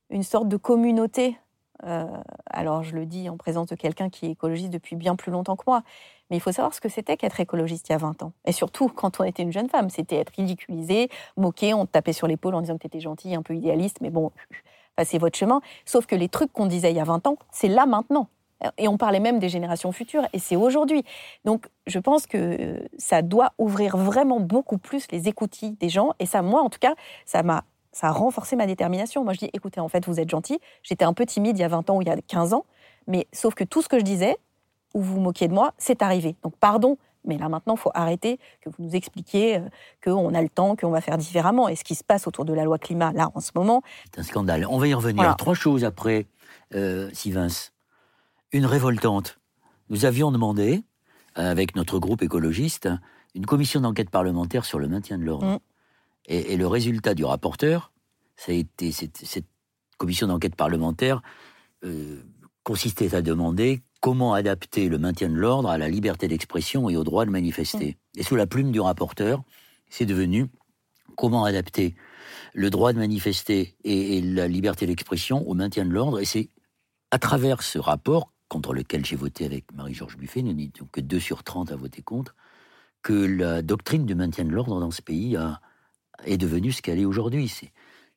une 0.10 0.24
sorte 0.24 0.48
de 0.48 0.58
communauté 0.58 1.30
euh, 1.30 1.47
alors, 1.84 2.84
je 2.84 2.96
le 2.96 3.06
dis 3.06 3.30
en 3.30 3.38
présence 3.38 3.68
de 3.68 3.76
quelqu'un 3.76 4.10
qui 4.10 4.26
est 4.26 4.32
écologiste 4.32 4.72
depuis 4.72 4.96
bien 4.96 5.16
plus 5.16 5.32
longtemps 5.32 5.56
que 5.56 5.64
moi. 5.68 5.84
Mais 6.30 6.38
il 6.38 6.40
faut 6.40 6.52
savoir 6.52 6.74
ce 6.74 6.82
que 6.82 6.90
c'était 6.90 7.18
qu'être 7.18 7.40
écologiste 7.40 7.90
il 7.90 7.94
y 7.94 7.96
a 7.96 8.00
20 8.00 8.24
ans. 8.24 8.34
Et 8.46 8.52
surtout, 8.52 8.90
quand 8.90 9.20
on 9.20 9.24
était 9.24 9.44
une 9.44 9.52
jeune 9.52 9.70
femme, 9.70 9.90
c'était 9.90 10.18
être 10.18 10.34
ridiculisé, 10.36 11.10
moqué, 11.38 11.74
on 11.74 11.86
te 11.86 11.92
tapait 11.92 12.14
sur 12.14 12.28
l'épaule 12.28 12.56
en 12.56 12.62
disant 12.62 12.76
que 12.76 12.82
tu 12.82 12.88
étais 12.88 13.00
gentille, 13.00 13.36
un 13.36 13.42
peu 13.42 13.56
idéaliste, 13.56 14.00
mais 14.02 14.10
bon, 14.10 14.32
passez 14.96 15.18
votre 15.18 15.38
chemin. 15.38 15.62
Sauf 15.86 16.06
que 16.06 16.16
les 16.16 16.30
trucs 16.30 16.52
qu'on 16.52 16.66
disait 16.66 16.92
il 16.92 16.98
y 16.98 17.00
a 17.00 17.06
20 17.06 17.28
ans, 17.28 17.38
c'est 17.52 17.70
là 17.70 17.86
maintenant. 17.86 18.28
Et 18.80 18.88
on 18.88 18.98
parlait 18.98 19.20
même 19.20 19.38
des 19.38 19.50
générations 19.50 19.92
futures, 19.92 20.28
et 20.34 20.40
c'est 20.40 20.56
aujourd'hui. 20.56 21.04
Donc, 21.46 21.68
je 21.86 22.00
pense 22.00 22.26
que 22.26 22.82
ça 22.98 23.22
doit 23.22 23.54
ouvrir 23.60 23.98
vraiment 23.98 24.40
beaucoup 24.40 24.80
plus 24.80 25.06
les 25.12 25.28
écoutilles 25.28 25.74
des 25.74 25.90
gens. 25.90 26.14
Et 26.20 26.26
ça, 26.26 26.42
moi, 26.42 26.62
en 26.62 26.70
tout 26.70 26.80
cas, 26.80 26.96
ça 27.26 27.44
m'a 27.44 27.64
ça 27.98 28.10
a 28.10 28.12
renforcé 28.12 28.56
ma 28.56 28.68
détermination. 28.68 29.24
Moi, 29.24 29.34
je 29.34 29.40
dis, 29.40 29.50
écoutez, 29.54 29.80
en 29.80 29.88
fait, 29.88 30.06
vous 30.06 30.20
êtes 30.20 30.30
gentil. 30.30 30.60
J'étais 30.84 31.04
un 31.04 31.14
peu 31.14 31.26
timide 31.26 31.58
il 31.58 31.62
y 31.62 31.64
a 31.64 31.68
20 31.68 31.90
ans 31.90 31.98
ou 31.98 32.04
il 32.04 32.08
y 32.08 32.12
a 32.12 32.16
15 32.16 32.54
ans, 32.54 32.66
mais 33.08 33.28
sauf 33.34 33.56
que 33.56 33.64
tout 33.64 33.82
ce 33.82 33.90
que 33.90 33.98
je 33.98 34.04
disais, 34.04 34.38
ou 34.94 35.02
vous 35.02 35.16
vous 35.16 35.20
moquiez 35.20 35.48
de 35.48 35.54
moi, 35.54 35.74
c'est 35.80 36.04
arrivé. 36.04 36.36
Donc, 36.44 36.56
pardon, 36.58 36.98
mais 37.26 37.40
là 37.40 37.50
maintenant, 37.50 37.74
il 37.74 37.80
faut 37.80 37.90
arrêter 37.96 38.38
que 38.62 38.70
vous 38.70 38.84
nous 38.84 38.96
expliquiez 38.96 39.58
euh, 39.58 39.62
qu'on 40.04 40.34
a 40.36 40.42
le 40.44 40.48
temps, 40.48 40.76
qu'on 40.76 40.92
va 40.92 41.02
faire 41.02 41.18
différemment. 41.18 41.70
Et 41.70 41.76
ce 41.76 41.84
qui 41.84 41.96
se 41.96 42.04
passe 42.04 42.28
autour 42.28 42.46
de 42.46 42.54
la 42.54 42.66
loi 42.66 42.78
climat, 42.78 43.12
là, 43.14 43.32
en 43.34 43.40
ce 43.40 43.50
moment. 43.56 43.82
C'est 44.14 44.20
un 44.20 44.24
scandale. 44.24 44.68
On 44.70 44.78
va 44.78 44.88
y 44.88 44.94
revenir. 44.94 45.36
Trois 45.36 45.56
choses 45.56 45.84
après, 45.84 46.28
euh, 46.76 47.10
Sivins. 47.14 47.48
Une 48.52 48.68
révoltante. 48.68 49.40
Nous 49.90 50.06
avions 50.06 50.32
demandé, 50.32 50.84
avec 51.34 51.76
notre 51.76 51.98
groupe 51.98 52.22
écologiste, 52.22 52.90
une 53.34 53.46
commission 53.46 53.82
d'enquête 53.82 54.10
parlementaire 54.10 54.66
sur 54.66 54.78
le 54.78 54.88
maintien 54.88 55.18
de 55.18 55.24
l'ordre. 55.24 55.48
Mm. 55.48 55.60
Et, 56.28 56.58
le 56.58 56.68
résultat 56.68 57.14
du 57.14 57.24
rapporteur, 57.24 57.92
ça 58.36 58.52
a 58.52 58.56
été 58.56 58.92
cette, 58.92 59.46
commission 59.98 60.28
d'enquête 60.28 60.56
parlementaire 60.56 61.22
euh, 61.84 62.22
consistait 62.64 63.16
à 63.16 63.22
demander 63.22 63.82
comment 64.00 64.34
adapter 64.34 64.90
le 64.90 65.00
maintien 65.00 65.30
de 65.30 65.36
l'ordre 65.36 65.70
à 65.70 65.78
la 65.78 65.90
liberté 65.90 66.28
d'expression 66.28 66.90
et 66.90 66.96
au 66.96 67.04
droit 67.04 67.26
de 67.26 67.32
manifester. 67.32 67.98
Et 68.16 68.24
sous 68.24 68.36
la 68.36 68.46
plume 68.46 68.72
du 68.72 68.80
rapporteur, 68.80 69.42
c'est 69.90 70.06
devenu 70.06 70.48
comment 71.16 71.46
adapter 71.46 71.96
le 72.54 72.70
droit 72.70 72.94
de 72.94 73.00
manifester 73.00 73.76
et, 73.84 74.22
la 74.22 74.48
liberté 74.48 74.86
d'expression 74.86 75.48
au 75.48 75.54
maintien 75.54 75.86
de 75.86 75.92
l'ordre. 75.92 76.20
Et 76.20 76.26
c'est 76.26 76.50
à 77.12 77.20
travers 77.20 77.64
ce 77.64 77.80
rapport, 77.80 78.34
contre 78.50 78.74
lequel 78.74 79.06
j'ai 79.06 79.16
voté 79.16 79.46
avec 79.46 79.66
Marie-Georges 79.74 80.18
Buffet, 80.18 80.42
nous 80.42 80.54
n'étions 80.54 80.88
que 80.92 81.02
2 81.02 81.20
sur 81.20 81.44
30 81.44 81.72
à 81.72 81.76
voter 81.76 82.02
contre, 82.02 82.36
que 83.02 83.14
la 83.14 83.62
doctrine 83.62 84.06
du 84.06 84.16
maintien 84.16 84.46
de 84.46 84.52
l'ordre 84.52 84.80
dans 84.80 84.92
ce 84.92 85.02
pays 85.02 85.36
a, 85.36 85.60
est 86.26 86.38
devenue 86.38 86.72
ce 86.72 86.82
qu'elle 86.82 87.00
est 87.00 87.06
aujourd'hui. 87.06 87.52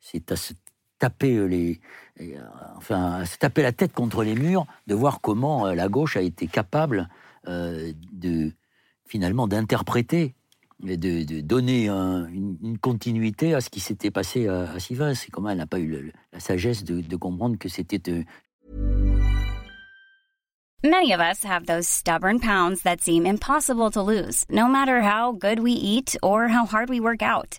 C'est 0.00 0.32
à 0.32 0.36
se 0.36 0.54
taper 1.00 1.34
euh, 1.34 1.46
les, 1.46 1.80
euh, 2.20 2.38
enfin, 2.76 3.22
à 3.22 3.26
taper 3.26 3.62
la 3.62 3.72
tête 3.72 3.92
contre 3.92 4.22
les 4.22 4.36
murs, 4.36 4.66
de 4.86 4.94
voir 4.94 5.20
comment 5.20 5.66
euh, 5.66 5.74
la 5.74 5.88
gauche 5.88 6.16
a 6.16 6.20
été 6.20 6.46
capable 6.46 7.08
de 7.46 8.52
finalement 9.06 9.48
d'interpréter 9.48 10.34
et 10.86 10.98
de, 10.98 11.40
donner 11.40 11.88
une, 11.88 12.76
continuité 12.78 13.54
à 13.54 13.62
ce 13.62 13.70
qui 13.70 13.80
s'était 13.80 14.10
passé 14.10 14.46
à, 14.46 14.72
à 14.72 14.78
Sivas. 14.78 15.14
C'est 15.14 15.30
comment 15.30 15.48
elle 15.48 15.56
n'a 15.56 15.66
pas 15.66 15.80
eu 15.80 16.12
la 16.34 16.38
sagesse 16.38 16.84
de, 16.84 17.00
de 17.00 17.16
comprendre 17.16 17.56
que 17.56 17.70
c'était. 17.70 18.26
Many 20.84 21.12
of 21.14 21.20
us 21.20 21.44
have 21.44 21.64
those 21.64 21.88
stubborn 21.88 22.40
pounds 22.40 22.82
that 22.82 23.00
seem 23.00 23.24
impossible 23.24 23.90
to 23.90 24.02
lose, 24.02 24.44
no 24.50 24.68
matter 24.68 25.00
how 25.00 25.32
good 25.32 25.60
we 25.60 25.72
eat 25.72 26.16
or 26.22 26.48
how 26.48 26.66
hard 26.66 26.90
we 26.90 27.00
work 27.00 27.22
out. 27.22 27.58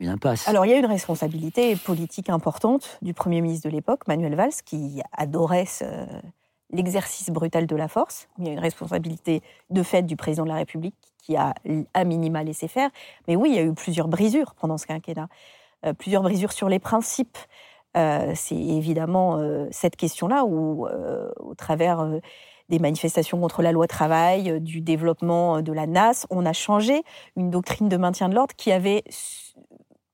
Une 0.00 0.08
impasse. 0.08 0.46
Alors 0.48 0.66
il 0.66 0.70
y 0.70 0.74
a 0.74 0.78
une 0.78 0.86
responsabilité 0.86 1.74
politique 1.76 2.30
importante 2.30 2.98
du 3.02 3.14
Premier 3.14 3.40
ministre 3.40 3.68
de 3.68 3.74
l'époque, 3.74 4.06
Manuel 4.06 4.34
Valls, 4.34 4.52
qui 4.64 5.02
adorait 5.12 5.66
l'exercice 6.70 7.30
brutal 7.30 7.66
de 7.66 7.76
la 7.76 7.88
force. 7.88 8.28
Il 8.38 8.46
y 8.46 8.50
a 8.50 8.52
une 8.52 8.58
responsabilité 8.58 9.42
de 9.70 9.82
fait 9.82 10.02
du 10.02 10.16
président 10.16 10.44
de 10.44 10.50
la 10.50 10.56
République 10.56 10.94
qui 11.22 11.36
a 11.36 11.54
à 11.94 12.04
minima 12.04 12.42
laissé 12.42 12.68
faire. 12.68 12.90
Mais 13.26 13.36
oui, 13.36 13.50
il 13.50 13.56
y 13.56 13.58
a 13.58 13.62
eu 13.62 13.74
plusieurs 13.74 14.08
brisures 14.08 14.54
pendant 14.54 14.78
ce 14.78 14.86
quinquennat. 14.86 15.28
Euh, 15.86 15.92
plusieurs 15.92 16.22
brisures 16.22 16.52
sur 16.52 16.68
les 16.68 16.78
principes. 16.78 17.38
Euh, 17.96 18.32
c'est 18.34 18.56
évidemment 18.56 19.36
euh, 19.36 19.66
cette 19.70 19.96
question-là 19.96 20.44
où, 20.44 20.86
au 20.86 21.54
travers 21.54 22.06
des 22.68 22.78
manifestations 22.78 23.40
contre 23.40 23.62
la 23.62 23.72
loi 23.72 23.86
travail, 23.86 24.60
du 24.60 24.80
développement 24.80 25.62
de 25.62 25.72
la 25.72 25.86
NAS, 25.86 26.26
on 26.30 26.44
a 26.44 26.52
changé 26.52 27.02
une 27.36 27.50
doctrine 27.50 27.88
de 27.88 27.96
maintien 27.96 28.28
de 28.28 28.34
l'ordre 28.34 28.54
qui 28.56 28.72
avait 28.72 29.04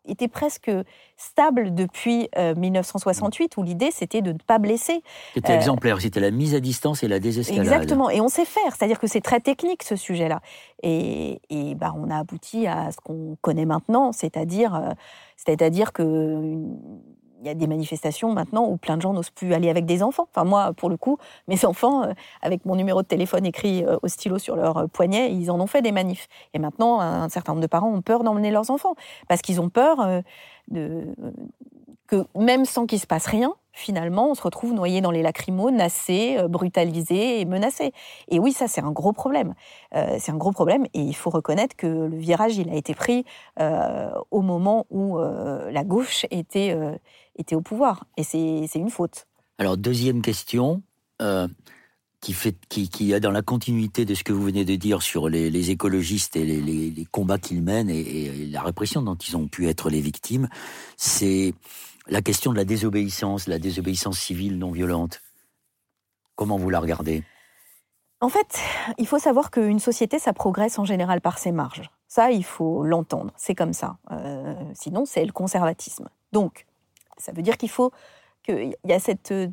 était 0.06 0.28
presque 0.28 0.70
stable 1.16 1.74
depuis 1.74 2.28
1968, 2.56 3.54
euh, 3.56 3.60
où 3.60 3.64
l'idée 3.64 3.90
c'était 3.90 4.22
de 4.22 4.32
ne 4.32 4.38
pas 4.38 4.58
blesser. 4.58 5.02
C'était 5.34 5.52
euh, 5.52 5.56
exemplaire, 5.56 6.00
c'était 6.00 6.20
la 6.20 6.30
mise 6.30 6.54
à 6.54 6.60
distance 6.60 7.02
et 7.02 7.08
la 7.08 7.18
désescalade. 7.18 7.64
Exactement, 7.64 8.10
et 8.10 8.20
on 8.20 8.28
sait 8.28 8.44
faire, 8.44 8.74
c'est-à-dire 8.76 8.98
que 8.98 9.06
c'est 9.06 9.20
très 9.20 9.40
technique 9.40 9.82
ce 9.82 9.96
sujet-là. 9.96 10.40
Et, 10.82 11.40
et 11.50 11.74
bah, 11.74 11.94
on 11.96 12.10
a 12.10 12.18
abouti 12.18 12.66
à 12.66 12.90
ce 12.92 12.98
qu'on 12.98 13.36
connaît 13.40 13.66
maintenant, 13.66 14.12
c'est-à-dire 14.12 14.74
euh, 14.74 14.90
c'est-à-dire 15.36 15.92
que 15.92 16.56
il 17.44 17.48
y 17.48 17.50
a 17.50 17.54
des 17.54 17.66
manifestations 17.66 18.32
maintenant 18.32 18.66
où 18.66 18.78
plein 18.78 18.96
de 18.96 19.02
gens 19.02 19.12
n'osent 19.12 19.30
plus 19.30 19.52
aller 19.52 19.68
avec 19.68 19.84
des 19.84 20.02
enfants. 20.02 20.26
Enfin, 20.34 20.44
moi, 20.44 20.72
pour 20.72 20.88
le 20.88 20.96
coup, 20.96 21.18
mes 21.46 21.64
enfants, 21.66 22.04
euh, 22.04 22.12
avec 22.42 22.64
mon 22.64 22.74
numéro 22.74 23.02
de 23.02 23.06
téléphone 23.06 23.44
écrit 23.44 23.84
euh, 23.84 23.98
au 24.02 24.08
stylo 24.08 24.38
sur 24.38 24.56
leur 24.56 24.78
euh, 24.78 24.86
poignet, 24.86 25.32
ils 25.32 25.50
en 25.50 25.60
ont 25.60 25.66
fait 25.66 25.82
des 25.82 25.92
manifs. 25.92 26.28
Et 26.54 26.58
maintenant, 26.58 27.00
un 27.00 27.28
certain 27.28 27.52
nombre 27.52 27.62
de 27.62 27.66
parents 27.66 27.90
ont 27.90 28.00
peur 28.00 28.24
d'emmener 28.24 28.50
leurs 28.50 28.70
enfants 28.70 28.94
parce 29.28 29.42
qu'ils 29.42 29.60
ont 29.60 29.68
peur 29.68 30.22
de, 30.68 31.14
que 32.06 32.24
même 32.34 32.64
sans 32.64 32.86
qu'il 32.86 33.00
se 33.00 33.06
passe 33.06 33.26
rien, 33.26 33.54
finalement, 33.72 34.30
on 34.30 34.34
se 34.34 34.42
retrouve 34.42 34.72
noyé 34.72 35.00
dans 35.00 35.10
les 35.10 35.22
lacrymos, 35.22 35.70
nassé, 35.70 36.38
brutalisé 36.48 37.40
et 37.40 37.44
menacé. 37.44 37.92
Et 38.28 38.38
oui, 38.38 38.52
ça, 38.52 38.68
c'est 38.68 38.82
un 38.82 38.92
gros 38.92 39.12
problème. 39.12 39.54
c'est 39.92 40.30
un 40.30 40.36
gros 40.36 40.52
problème 40.52 40.86
et 40.94 41.00
il 41.00 41.14
faut 41.16 41.30
reconnaître 41.30 41.76
que 41.76 41.86
le 41.86 42.16
virage, 42.16 42.56
il 42.56 42.70
a 42.70 42.74
été 42.74 42.94
pris 42.94 43.24
au 44.30 44.40
moment 44.40 44.86
où 44.90 45.18
la 45.18 45.84
gauche 45.84 46.26
était 46.30 46.76
était 47.36 47.54
au 47.54 47.60
pouvoir. 47.60 48.06
Et 48.16 48.24
c'est 48.24 48.68
une 48.74 48.90
faute. 48.90 49.26
Alors, 49.58 49.76
deuxième 49.76 50.22
question, 50.22 50.82
euh, 51.22 51.46
qui, 52.24 52.32
fait, 52.32 52.56
qui, 52.68 52.88
qui 52.88 53.12
est 53.12 53.20
dans 53.20 53.30
la 53.30 53.42
continuité 53.42 54.06
de 54.06 54.14
ce 54.14 54.24
que 54.24 54.32
vous 54.32 54.42
venez 54.42 54.64
de 54.64 54.76
dire 54.76 55.02
sur 55.02 55.28
les, 55.28 55.70
écologistes 55.70 56.36
et 56.36 56.44
les, 56.44 57.06
combats 57.10 57.38
qu'ils 57.38 57.62
mènent 57.62 57.90
et, 57.90 58.48
la 58.50 58.62
répression 58.62 59.02
dont 59.02 59.14
ils 59.14 59.36
ont 59.36 59.46
pu 59.46 59.68
être 59.68 59.90
les 59.90 60.00
victimes, 60.00 60.48
c'est 60.96 61.54
la 62.08 62.22
question 62.22 62.52
de 62.52 62.56
la 62.56 62.64
désobéissance, 62.64 63.46
la 63.46 63.58
désobéissance 63.58 64.18
civile 64.18 64.58
non 64.58 64.70
violente. 64.70 65.20
Comment 66.34 66.56
vous 66.56 66.70
la 66.70 66.80
regardez? 66.80 67.22
En 68.20 68.30
fait, 68.30 68.58
il 68.96 69.06
faut 69.06 69.18
savoir 69.18 69.50
qu'une 69.50 69.78
société, 69.78 70.18
ça 70.18 70.32
progresse 70.32 70.78
en 70.78 70.86
général 70.86 71.20
par 71.20 71.38
ses 71.38 71.52
marges. 71.52 71.90
Ça, 72.08 72.30
il 72.30 72.44
faut 72.44 72.84
l'entendre. 72.84 73.32
C'est 73.36 73.54
comme 73.54 73.74
ça. 73.74 73.98
Euh, 74.12 74.54
sinon, 74.72 75.04
c'est 75.04 75.24
le 75.26 75.32
conservatisme. 75.32 76.08
Donc, 76.32 76.64
ça 77.18 77.32
veut 77.32 77.42
dire 77.42 77.56
qu'il 77.56 77.70
faut 77.70 77.92
qu'il 78.44 78.74
y 78.84 78.92
a 78.92 78.98
cette 78.98 79.32
euh, 79.32 79.48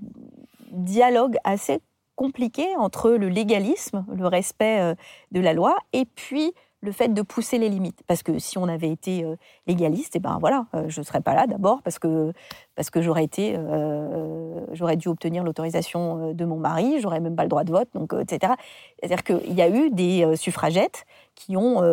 dialogue 0.72 1.38
assez 1.44 1.80
compliqué 2.16 2.68
entre 2.78 3.12
le 3.12 3.30
légalisme, 3.30 4.06
le 4.14 4.28
respect 4.28 4.80
euh, 4.82 4.96
de 5.32 5.40
la 5.40 5.54
loi, 5.54 5.76
et 5.94 6.06
puis 6.06 6.54
le 6.84 6.92
fait 6.92 7.10
de 7.10 7.22
pousser 7.22 7.60
les 7.60 7.70
limites. 7.70 8.02
Parce 8.08 8.24
que 8.24 8.40
si 8.40 8.58
on 8.58 8.68
avait 8.68 8.90
été 8.90 9.24
euh, 9.24 9.36
légaliste, 9.68 10.16
et 10.16 10.18
eh 10.18 10.20
ben 10.20 10.38
voilà, 10.40 10.66
je 10.88 11.00
ne 11.00 11.06
serais 11.06 11.22
pas 11.22 11.36
là 11.36 11.46
d'abord 11.46 11.84
parce 11.84 12.00
que, 12.00 12.34
parce 12.76 12.90
que 12.90 13.02
j'aurais 13.04 13.28
dû 13.28 15.08
obtenir 15.08 15.44
l'autorisation 15.44 16.34
de 16.34 16.46
mon 16.46 16.58
mari, 16.58 17.00
j'aurais 17.00 17.20
même 17.20 17.36
pas 17.36 17.44
le 17.44 17.50
droit 17.50 17.64
de 17.64 17.72
vote, 17.72 17.90
donc 17.94 18.14
etc. 18.20 18.54
C'est-à-dire 19.00 19.24
qu'il 19.24 19.54
y 19.54 19.62
a 19.62 19.70
eu 19.70 19.92
des 19.92 20.36
suffragettes 20.36 21.06
qui 21.36 21.56
ont 21.56 21.84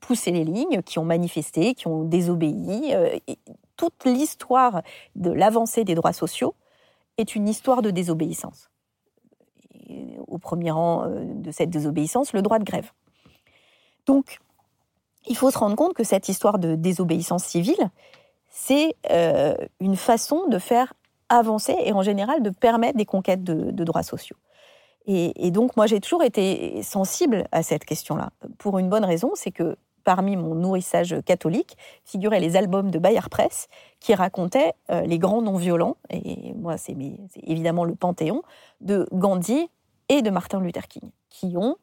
poussé 0.00 0.30
les 0.32 0.44
lignes, 0.44 0.82
qui 0.82 0.98
ont 0.98 1.04
manifesté, 1.04 1.74
qui 1.74 1.88
ont 1.88 2.04
désobéi. 2.04 2.94
Toute 3.80 4.04
l'histoire 4.04 4.82
de 5.16 5.30
l'avancée 5.30 5.84
des 5.84 5.94
droits 5.94 6.12
sociaux 6.12 6.54
est 7.16 7.34
une 7.34 7.48
histoire 7.48 7.80
de 7.80 7.90
désobéissance. 7.90 8.68
au 10.28 10.36
premier 10.36 10.70
rang 10.70 11.04
euh, 11.04 11.24
de 11.24 11.50
cette 11.50 11.70
désobéissance, 11.70 12.34
le 12.34 12.42
droit 12.42 12.58
de 12.58 12.64
grève. 12.64 12.92
Donc, 14.04 14.38
il 15.26 15.34
faut 15.34 15.50
se 15.50 15.58
rendre 15.58 15.76
compte 15.76 15.94
que 15.94 16.04
cette 16.04 16.28
histoire 16.28 16.58
de 16.58 16.74
désobéissance 16.74 17.44
civile, 17.44 17.90
c'est 18.50 18.96
euh, 19.10 19.54
une 19.80 19.96
façon 19.96 20.46
de 20.48 20.58
faire 20.58 20.92
avancer 21.30 21.74
et 21.82 21.92
en 21.94 22.02
général 22.02 22.42
de 22.42 22.50
permettre 22.50 22.98
des 22.98 23.06
conquêtes 23.06 23.42
de, 23.42 23.84
droits 23.84 24.02
sociaux. 24.02 24.36
Et, 25.06 25.46
et, 25.46 25.50
donc, 25.50 25.74
moi, 25.74 25.86
j'ai 25.86 26.00
toujours 26.00 26.22
été 26.22 26.82
sensible 26.82 27.48
à 27.50 27.62
cette 27.62 27.86
question-là, 27.86 28.30
pour 28.58 28.78
une 28.78 28.90
bonne 28.90 29.06
raison, 29.06 29.30
c'est 29.34 29.52
que 29.52 29.76
parmi 30.04 30.36
mon 30.36 30.54
nourrissage 30.54 31.16
catholique, 31.24 31.76
figuraient 32.04 32.40
les 32.40 32.56
albums 32.56 32.90
de 32.90 32.98
Bayard 32.98 33.28
Press 33.28 33.68
qui 34.00 34.14
racontaient 34.14 34.74
euh, 34.90 35.02
les 35.02 35.18
grands 35.18 35.42
non-violents, 35.42 35.96
et 36.10 36.52
moi 36.54 36.76
c'est 36.76 36.96
évidemment 37.42 37.84
le 37.84 37.94
panthéon, 37.94 38.42
de 38.80 39.06
Gandhi 39.12 39.68
et 40.08 40.22
de 40.22 40.30
Martin 40.30 40.60
Luther 40.60 40.88
King, 40.88 41.10
qui 41.28 41.56
ont, 41.56 41.76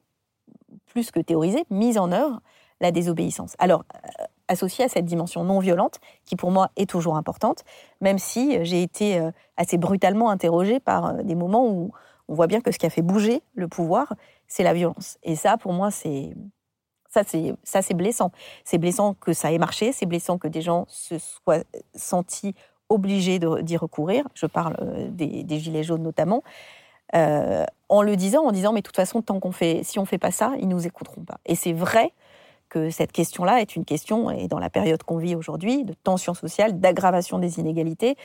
plus 0.87 1.11
que 1.11 1.19
théorisé, 1.19 1.63
mis 1.69 1.97
en 1.97 2.11
œuvre 2.11 2.41
la 2.81 2.91
désobéissance. 2.91 3.55
Alors, 3.59 3.83
euh, 3.95 4.23
associée 4.47 4.85
à 4.85 4.89
cette 4.89 5.05
dimension 5.05 5.43
non 5.43 5.59
violente, 5.59 5.99
qui 6.25 6.35
pour 6.35 6.51
moi 6.51 6.69
est 6.75 6.89
toujours 6.89 7.17
importante, 7.17 7.63
même 8.01 8.17
si 8.17 8.63
j'ai 8.65 8.81
été 8.81 9.19
euh, 9.19 9.31
assez 9.57 9.77
brutalement 9.77 10.29
interrogée 10.29 10.79
par 10.79 11.23
des 11.23 11.35
moments 11.35 11.67
où 11.67 11.91
on 12.27 12.33
voit 12.33 12.47
bien 12.47 12.61
que 12.61 12.71
ce 12.71 12.77
qui 12.77 12.85
a 12.85 12.89
fait 12.89 13.01
bouger 13.01 13.41
le 13.55 13.67
pouvoir, 13.67 14.13
c'est 14.47 14.63
la 14.63 14.73
violence. 14.73 15.17
Et 15.23 15.35
ça, 15.35 15.57
pour 15.57 15.73
moi, 15.73 15.91
c'est 15.91 16.33
ça, 17.09 17.23
c'est 17.81 17.93
blessant. 17.93 18.31
C'est 18.63 18.77
blessant 18.77 19.15
que 19.15 19.33
ça 19.33 19.51
ait 19.51 19.57
marché, 19.57 19.91
c'est 19.91 20.05
blessant 20.05 20.37
que 20.37 20.47
des 20.47 20.61
gens 20.61 20.85
se 20.87 21.17
soient 21.17 21.63
sentis 21.95 22.53
obligés 22.89 23.39
d'y 23.39 23.77
recourir. 23.77 24.25
Je 24.33 24.45
parle 24.45 24.77
euh, 24.81 25.07
des, 25.09 25.59
gilets 25.59 25.83
jaunes 25.83 26.03
notamment. 26.03 26.43
Euh, 27.15 27.65
en 27.89 28.01
le 28.01 28.15
disant, 28.15 28.43
en 28.45 28.51
disant, 28.51 28.73
mais 28.73 28.81
de 28.81 28.85
toute 28.85 28.95
façon, 28.95 29.21
qu'on 29.21 29.51
fait, 29.51 29.81
si 29.83 29.99
on 29.99 30.05
fait 30.05 30.17
pas 30.17 30.31
ça, 30.31 30.53
ils 30.59 30.67
nous 30.67 30.85
écouteront 30.85 31.23
pas. 31.23 31.37
Et 31.45 31.55
c'est 31.55 31.73
vrai 31.73 32.13
que 32.69 32.89
cette 32.89 33.13
question-là 33.13 33.61
est 33.61 33.77
une 33.77 33.85
question, 33.85 34.29
et 34.29 34.49
dans 34.49 34.59
la 34.59 34.69
période 34.69 35.01
qu'on 35.03 35.17
vit 35.17 35.35
aujourd'hui, 35.35 35.85
de 35.85 35.93
tension 35.93 36.33
sociale, 36.33 36.81
d'aggravation 36.81 37.39
des 37.39 37.59
inégalités, 37.59 38.17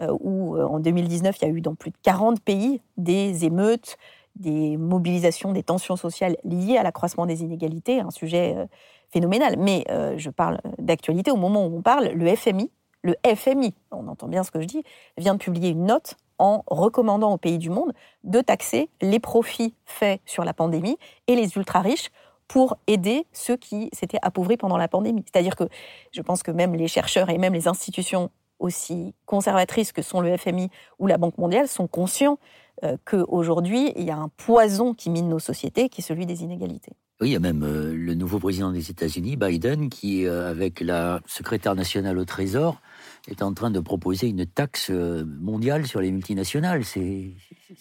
euh, 0.00 0.14
où 0.20 0.60
en 0.60 0.80
2019, 0.80 1.36
il 1.40 1.48
y 1.48 1.50
a 1.50 1.54
eu 1.54 1.62
dans 1.62 1.74
plus 1.74 1.90
de 1.90 1.96
40 2.02 2.40
pays 2.40 2.82
des 2.98 3.46
émeutes, 3.46 3.96
des 4.36 4.76
mobilisations, 4.76 5.52
des 5.52 5.62
tensions 5.62 5.96
sociales 5.96 6.36
liées 6.44 6.76
à 6.76 6.82
l'accroissement 6.82 7.26
des 7.26 7.42
inégalités, 7.42 8.00
un 8.00 8.10
sujet 8.10 8.54
euh, 8.56 8.66
phénoménal. 9.10 9.56
Mais 9.58 9.84
euh, 9.90 10.14
je 10.16 10.30
parle 10.30 10.60
d'actualité, 10.78 11.30
au 11.30 11.36
moment 11.36 11.66
où 11.66 11.76
on 11.76 11.82
parle, 11.82 12.08
le 12.08 12.34
FMI, 12.34 12.70
le 13.02 13.14
FMI, 13.24 13.74
on 13.90 14.08
entend 14.08 14.28
bien 14.28 14.42
ce 14.42 14.50
que 14.50 14.60
je 14.60 14.66
dis, 14.66 14.82
vient 15.16 15.34
de 15.34 15.38
publier 15.38 15.70
une 15.70 15.86
note 15.86 16.16
en 16.38 16.64
recommandant 16.66 17.32
aux 17.32 17.38
pays 17.38 17.58
du 17.58 17.70
monde 17.70 17.92
de 18.24 18.40
taxer 18.40 18.90
les 19.00 19.20
profits 19.20 19.74
faits 19.84 20.20
sur 20.26 20.44
la 20.44 20.52
pandémie 20.52 20.98
et 21.28 21.34
les 21.34 21.56
ultra-riches 21.56 22.10
pour 22.48 22.76
aider 22.86 23.26
ceux 23.32 23.56
qui 23.56 23.88
s'étaient 23.92 24.18
appauvris 24.22 24.56
pendant 24.56 24.76
la 24.76 24.88
pandémie. 24.88 25.24
C'est-à-dire 25.24 25.56
que 25.56 25.64
je 26.12 26.22
pense 26.22 26.42
que 26.42 26.50
même 26.50 26.74
les 26.74 26.88
chercheurs 26.88 27.30
et 27.30 27.38
même 27.38 27.54
les 27.54 27.68
institutions 27.68 28.30
aussi 28.58 29.14
conservatrices 29.26 29.92
que 29.92 30.02
sont 30.02 30.20
le 30.20 30.36
FMI 30.36 30.70
ou 30.98 31.06
la 31.06 31.18
Banque 31.18 31.38
mondiale 31.38 31.68
sont 31.68 31.86
conscients 31.86 32.38
euh, 32.38 32.65
qu'aujourd'hui, 33.04 33.92
il 33.96 34.04
y 34.04 34.10
a 34.10 34.16
un 34.16 34.28
poison 34.28 34.94
qui 34.94 35.10
mine 35.10 35.28
nos 35.28 35.38
sociétés, 35.38 35.88
qui 35.88 36.00
est 36.00 36.04
celui 36.04 36.26
des 36.26 36.42
inégalités. 36.42 36.92
Oui, 37.20 37.30
il 37.30 37.32
y 37.32 37.36
a 37.36 37.40
même 37.40 37.62
euh, 37.62 37.94
le 37.94 38.12
nouveau 38.12 38.38
président 38.38 38.70
des 38.72 38.90
États-Unis, 38.90 39.36
Biden, 39.36 39.88
qui, 39.88 40.26
euh, 40.26 40.50
avec 40.50 40.80
la 40.80 41.20
secrétaire 41.24 41.74
nationale 41.74 42.18
au 42.18 42.26
Trésor, 42.26 42.82
est 43.28 43.42
en 43.42 43.52
train 43.52 43.70
de 43.70 43.80
proposer 43.80 44.28
une 44.28 44.46
taxe 44.46 44.90
mondiale 44.90 45.86
sur 45.86 46.00
les 46.00 46.10
multinationales. 46.10 46.84
C'est 46.84 47.32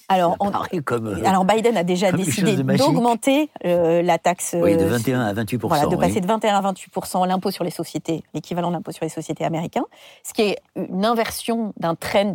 alors, 0.08 0.38
comme, 0.84 1.08
euh, 1.08 1.26
alors 1.26 1.46
Biden 1.46 1.78
a 1.78 1.84
déjà 1.84 2.12
décidé 2.12 2.56
d'augmenter 2.56 3.50
euh, 3.66 4.02
la 4.02 4.18
taxe. 4.18 4.56
Oui, 4.60 4.76
de 4.76 4.84
21 4.84 5.22
euh, 5.22 5.30
à 5.30 5.34
28 5.34 5.62
Voilà, 5.62 5.86
de 5.86 5.96
passer 5.96 6.22
de 6.22 6.28
21 6.28 6.56
à 6.56 6.62
28 6.62 6.92
l'impôt 7.28 7.52
sur 7.52 7.64
les 7.64 7.72
sociétés, 7.72 8.24
l'équivalent 8.34 8.70
de 8.70 8.74
l'impôt 8.74 8.92
sur 8.92 9.06
les 9.06 9.10
sociétés 9.10 9.46
américains, 9.46 9.86
ce 10.24 10.34
qui 10.34 10.42
est 10.42 10.58
une 10.76 11.06
inversion 11.06 11.74
d'un 11.78 11.96
trend 11.96 12.34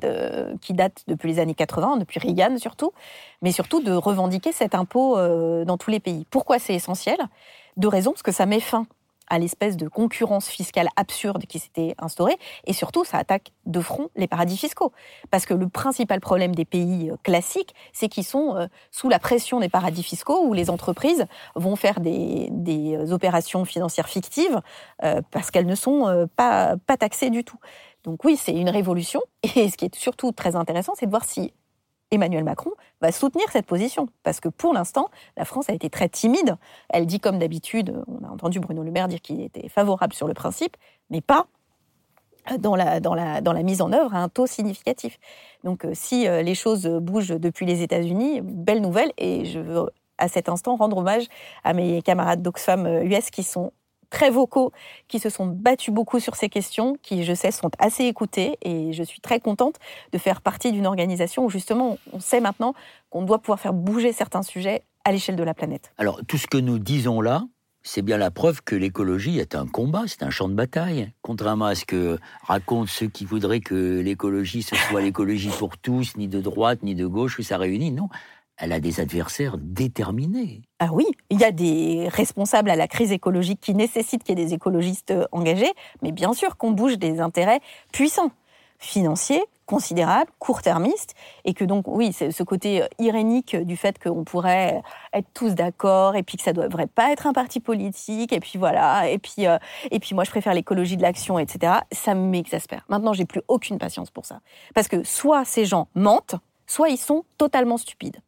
qui 0.60 0.74
date 0.74 1.02
depuis 1.08 1.32
les 1.32 1.38
années 1.40 1.54
80, 1.54 1.96
depuis 1.98 2.20
Reagan 2.20 2.56
surtout, 2.58 2.92
mais 3.42 3.52
surtout 3.52 3.82
de 3.82 3.92
revendiquer 3.92 4.52
cet 4.52 4.74
impôt 4.74 5.16
dans 5.64 5.76
tous 5.76 5.90
les 5.90 6.00
pays. 6.00 6.26
Pourquoi 6.30 6.58
c'est 6.58 6.74
essentiel? 6.74 7.18
Deux 7.76 7.88
raisons, 7.88 8.12
parce 8.12 8.22
que 8.22 8.32
ça 8.32 8.46
met 8.46 8.60
fin 8.60 8.86
à 9.30 9.38
l'espèce 9.38 9.76
de 9.76 9.88
concurrence 9.88 10.48
fiscale 10.48 10.88
absurde 10.96 11.44
qui 11.46 11.58
s'était 11.58 11.94
instaurée. 11.98 12.36
Et 12.66 12.72
surtout, 12.72 13.04
ça 13.04 13.18
attaque 13.18 13.52
de 13.66 13.80
front 13.80 14.08
les 14.16 14.26
paradis 14.26 14.56
fiscaux. 14.56 14.92
Parce 15.30 15.46
que 15.46 15.54
le 15.54 15.68
principal 15.68 16.20
problème 16.20 16.54
des 16.54 16.64
pays 16.64 17.10
euh, 17.10 17.16
classiques, 17.22 17.74
c'est 17.92 18.08
qu'ils 18.08 18.24
sont 18.24 18.56
euh, 18.56 18.66
sous 18.90 19.08
la 19.08 19.18
pression 19.18 19.60
des 19.60 19.68
paradis 19.68 20.02
fiscaux 20.02 20.44
où 20.44 20.52
les 20.52 20.68
entreprises 20.68 21.24
vont 21.54 21.76
faire 21.76 22.00
des, 22.00 22.50
euh, 22.68 23.12
opérations 23.12 23.64
financières 23.64 24.08
fictives 24.08 24.60
parce 25.30 25.50
qu'elles 25.50 25.66
ne 25.66 25.74
sont 25.74 26.28
pas, 26.36 26.76
pas 26.86 26.96
taxées 26.96 27.30
du 27.30 27.44
tout. 27.44 27.58
Donc 28.04 28.24
oui, 28.24 28.36
c'est 28.36 28.52
une 28.52 28.68
révolution. 28.68 29.20
Et 29.56 29.70
ce 29.70 29.76
qui 29.76 29.86
est 29.86 29.94
surtout 29.94 30.32
très 30.32 30.56
intéressant, 30.56 30.92
c'est 30.96 31.06
de 31.06 31.10
voir 31.10 31.24
si 31.24 31.52
Emmanuel 32.10 32.44
Macron 32.44 32.70
va 33.00 33.12
soutenir 33.12 33.46
cette 33.50 33.66
position. 33.66 34.08
Parce 34.22 34.40
que 34.40 34.48
pour 34.48 34.72
l'instant, 34.72 35.08
la 35.36 35.44
France 35.44 35.70
a 35.70 35.72
été 35.72 35.90
très 35.90 36.08
timide. 36.08 36.56
Elle 36.88 37.06
dit 37.06 37.20
comme 37.20 37.38
d'habitude, 37.38 38.02
on 38.06 38.24
a 38.26 38.30
entendu 38.30 38.60
Bruno 38.60 38.82
Le 38.82 38.90
Maire 38.90 39.08
dire 39.08 39.20
qu'il 39.20 39.40
était 39.40 39.68
favorable 39.68 40.12
sur 40.12 40.28
le 40.28 40.34
principe, 40.34 40.76
mais 41.10 41.20
pas 41.20 41.46
dans 42.58 42.74
la, 42.74 43.00
dans, 43.00 43.14
la, 43.14 43.40
dans 43.40 43.52
la 43.52 43.62
mise 43.62 43.82
en 43.82 43.92
œuvre 43.92 44.14
à 44.14 44.18
un 44.18 44.28
taux 44.28 44.46
significatif. 44.46 45.18
Donc 45.64 45.84
euh, 45.84 45.90
si 45.94 46.26
euh, 46.26 46.42
les 46.42 46.54
choses 46.54 46.86
bougent 46.86 47.38
depuis 47.38 47.66
les 47.66 47.82
États-Unis, 47.82 48.40
belle 48.42 48.80
nouvelle, 48.80 49.12
et 49.18 49.44
je 49.44 49.60
veux 49.60 49.90
à 50.18 50.28
cet 50.28 50.48
instant 50.48 50.76
rendre 50.76 50.98
hommage 50.98 51.26
à 51.64 51.72
mes 51.72 52.02
camarades 52.02 52.42
d'Oxfam 52.42 52.86
US 52.86 53.26
euh, 53.26 53.30
qui 53.32 53.42
sont 53.42 53.72
très 54.10 54.30
vocaux, 54.30 54.72
qui 55.08 55.18
se 55.18 55.30
sont 55.30 55.46
battus 55.46 55.94
beaucoup 55.94 56.20
sur 56.20 56.36
ces 56.36 56.48
questions, 56.48 56.96
qui, 57.02 57.24
je 57.24 57.32
sais, 57.32 57.50
sont 57.50 57.70
assez 57.78 58.04
écoutés. 58.04 58.58
Et 58.62 58.92
je 58.92 59.02
suis 59.02 59.20
très 59.20 59.40
contente 59.40 59.76
de 60.12 60.18
faire 60.18 60.42
partie 60.42 60.72
d'une 60.72 60.86
organisation 60.86 61.46
où, 61.46 61.50
justement, 61.50 61.98
on 62.12 62.20
sait 62.20 62.40
maintenant 62.40 62.74
qu'on 63.08 63.22
doit 63.22 63.38
pouvoir 63.38 63.60
faire 63.60 63.72
bouger 63.72 64.12
certains 64.12 64.42
sujets 64.42 64.82
à 65.04 65.12
l'échelle 65.12 65.36
de 65.36 65.42
la 65.42 65.54
planète. 65.54 65.92
Alors, 65.96 66.20
tout 66.26 66.36
ce 66.36 66.46
que 66.46 66.58
nous 66.58 66.78
disons 66.78 67.20
là, 67.20 67.44
c'est 67.82 68.02
bien 68.02 68.18
la 68.18 68.30
preuve 68.30 68.62
que 68.62 68.76
l'écologie 68.76 69.38
est 69.38 69.54
un 69.54 69.66
combat, 69.66 70.02
c'est 70.06 70.22
un 70.22 70.30
champ 70.30 70.48
de 70.48 70.54
bataille. 70.54 71.12
Contrairement 71.22 71.64
à 71.66 71.74
ce 71.74 71.86
que 71.86 72.18
racontent 72.42 72.86
ceux 72.86 73.08
qui 73.08 73.24
voudraient 73.24 73.60
que 73.60 74.00
l'écologie, 74.00 74.62
ce 74.62 74.76
soit 74.76 75.00
l'écologie 75.00 75.50
pour 75.58 75.78
tous, 75.78 76.16
ni 76.16 76.28
de 76.28 76.40
droite, 76.40 76.82
ni 76.82 76.94
de 76.94 77.06
gauche, 77.06 77.38
où 77.38 77.42
ça 77.42 77.56
réunit. 77.56 77.90
Non, 77.90 78.08
elle 78.58 78.72
a 78.72 78.80
des 78.80 79.00
adversaires 79.00 79.56
déterminés. 79.58 80.60
Ah 80.82 80.88
oui, 80.92 81.04
il 81.28 81.38
y 81.38 81.44
a 81.44 81.52
des 81.52 82.08
responsables 82.08 82.70
à 82.70 82.74
la 82.74 82.88
crise 82.88 83.12
écologique 83.12 83.60
qui 83.60 83.74
nécessitent 83.74 84.24
qu'il 84.24 84.38
y 84.38 84.42
ait 84.42 84.46
des 84.46 84.54
écologistes 84.54 85.12
engagés, 85.30 85.70
mais 86.00 86.10
bien 86.10 86.32
sûr 86.32 86.56
qu'on 86.56 86.70
bouge 86.70 86.96
des 86.96 87.20
intérêts 87.20 87.60
puissants, 87.92 88.30
financiers, 88.78 89.44
considérable, 89.66 90.30
court-termiste, 90.38 91.14
et 91.44 91.52
que 91.52 91.64
donc, 91.64 91.86
oui, 91.86 92.14
c'est 92.14 92.30
ce 92.30 92.42
côté 92.42 92.82
euh, 92.82 92.86
irénique 92.98 93.54
du 93.56 93.76
fait 93.76 94.02
qu'on 94.02 94.24
pourrait 94.24 94.82
être 95.12 95.28
tous 95.34 95.54
d'accord, 95.54 96.16
et 96.16 96.22
puis 96.22 96.38
que 96.38 96.42
ça 96.42 96.54
ne 96.54 96.62
devrait 96.62 96.86
pas 96.86 97.12
être 97.12 97.26
un 97.26 97.34
parti 97.34 97.60
politique, 97.60 98.32
et 98.32 98.40
puis 98.40 98.58
voilà, 98.58 99.06
et 99.10 99.18
puis, 99.18 99.46
euh, 99.46 99.58
et 99.90 100.00
puis 100.00 100.14
moi 100.14 100.24
je 100.24 100.30
préfère 100.30 100.54
l'écologie 100.54 100.96
de 100.96 101.02
l'action, 101.02 101.38
etc., 101.38 101.74
ça 101.92 102.14
m'exaspère. 102.14 102.86
Maintenant, 102.88 103.12
j'ai 103.12 103.26
plus 103.26 103.42
aucune 103.48 103.76
patience 103.76 104.10
pour 104.10 104.24
ça. 104.24 104.40
Parce 104.74 104.88
que 104.88 105.04
soit 105.04 105.44
ces 105.44 105.66
gens 105.66 105.88
mentent, 105.94 106.36
soit 106.66 106.88
ils 106.88 106.96
sont 106.96 107.26
totalement 107.36 107.76
stupides 107.76 108.22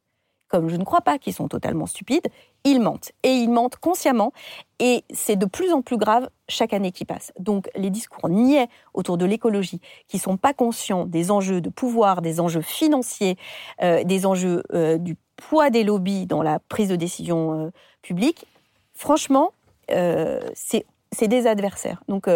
comme 0.53 0.69
je 0.69 0.77
ne 0.77 0.85
crois 0.85 1.01
pas 1.01 1.19
qu'ils 1.19 1.33
sont 1.33 1.49
totalement 1.49 1.87
stupides, 1.87 2.29
ils 2.65 2.79
mentent. 2.79 3.13
Et 3.23 3.31
ils 3.31 3.49
mentent 3.49 3.77
consciemment. 3.77 4.33
Et 4.79 5.03
c'est 5.11 5.37
de 5.37 5.47
plus 5.47 5.73
en 5.73 5.81
plus 5.81 5.97
grave 5.97 6.29
chaque 6.47 6.75
année 6.75 6.93
qui 6.93 7.07
passe. 7.07 7.33
Donc 7.39 7.71
les 7.75 7.89
discours 7.89 8.29
niais 8.29 8.69
autour 8.93 9.17
de 9.17 9.25
l'écologie, 9.25 9.81
qui 10.09 10.19
sont 10.19 10.37
pas 10.37 10.53
conscients 10.53 11.07
des 11.07 11.31
enjeux 11.31 11.63
de 11.63 11.71
pouvoir, 11.71 12.21
des 12.21 12.39
enjeux 12.39 12.61
financiers, 12.61 13.39
euh, 13.83 14.05
des 14.05 14.27
enjeux 14.27 14.63
euh, 14.75 14.99
du 14.99 15.17
poids 15.37 15.71
des 15.71 15.85
lobbies 15.85 16.27
dans 16.27 16.43
la 16.43 16.59
prise 16.59 16.91
de 16.91 16.97
décision 16.97 17.53
euh, 17.53 17.71
publique, 18.03 18.45
franchement, 18.93 19.53
c'est 19.89 21.29
des 21.29 21.47
adversaires. 21.47 22.03
Donc 22.09 22.27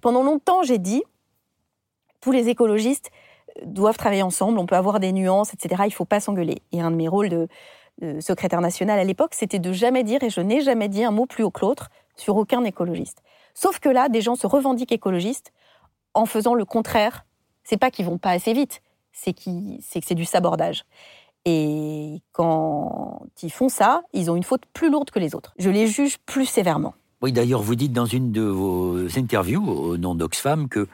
pendant 0.00 0.22
longtemps, 0.22 0.62
j'ai 0.62 0.78
dit, 0.78 1.02
tous 2.20 2.30
les 2.30 2.48
écologistes, 2.48 3.10
doivent 3.64 3.96
travailler 3.96 4.22
ensemble, 4.22 4.58
on 4.58 4.66
peut 4.66 4.76
avoir 4.76 5.00
des 5.00 5.12
nuances, 5.12 5.54
etc. 5.54 5.82
Il 5.84 5.88
ne 5.88 5.94
faut 5.94 6.04
pas 6.04 6.20
s'engueuler. 6.20 6.62
Et 6.72 6.80
un 6.80 6.90
de 6.90 6.96
mes 6.96 7.08
rôles 7.08 7.28
de, 7.28 7.48
secrétaire 8.20 8.62
national 8.62 8.98
à 8.98 9.04
l'époque, 9.04 9.34
c'était 9.34 9.58
de 9.58 9.72
jamais 9.72 10.04
dire, 10.04 10.22
et 10.22 10.30
je 10.30 10.40
n'ai 10.40 10.62
jamais 10.62 10.88
dit 10.88 11.04
un 11.04 11.10
mot 11.10 11.26
plus 11.26 11.44
haut 11.44 11.50
que 11.50 11.60
l'autre, 11.60 11.90
sur 12.16 12.36
aucun 12.36 12.64
écologiste. 12.64 13.22
Sauf 13.52 13.78
que 13.78 13.90
là, 13.90 14.08
des 14.08 14.22
gens 14.22 14.36
se 14.36 14.46
revendiquent 14.46 14.92
écologistes 14.92 15.52
en 16.14 16.24
faisant 16.24 16.54
le 16.54 16.64
contraire. 16.64 17.26
C'est 17.62 17.76
pas 17.76 17.90
qu'ils 17.90 18.06
vont 18.06 18.16
pas 18.16 18.30
assez 18.30 18.54
vite, 18.54 18.80
c'est 19.12 19.34
que 19.34 19.50
c'est 19.80 20.14
du 20.14 20.24
sabordage. 20.24 20.84
Et 21.44 22.22
quand 22.32 23.22
ils 23.42 23.52
font 23.52 23.68
ça, 23.68 24.02
ils 24.12 24.30
ont 24.30 24.36
une 24.36 24.42
faute 24.44 24.62
plus 24.72 24.90
lourde 24.90 25.10
que 25.10 25.18
les 25.18 25.34
autres. 25.34 25.52
Je 25.58 25.70
les 25.70 25.86
juge 25.86 26.18
plus 26.24 26.46
sévèrement. 26.46 26.94
Oui, 27.22 27.32
d'ailleurs, 27.32 27.60
vous 27.60 27.74
dites 27.74 27.92
dans 27.92 28.06
une 28.06 28.32
de 28.32 28.42
vos 28.42 29.18
interviews 29.18 29.68
au 29.68 29.96
nom 29.98 30.14
d'Oxfam 30.14 30.68
que 30.68 30.88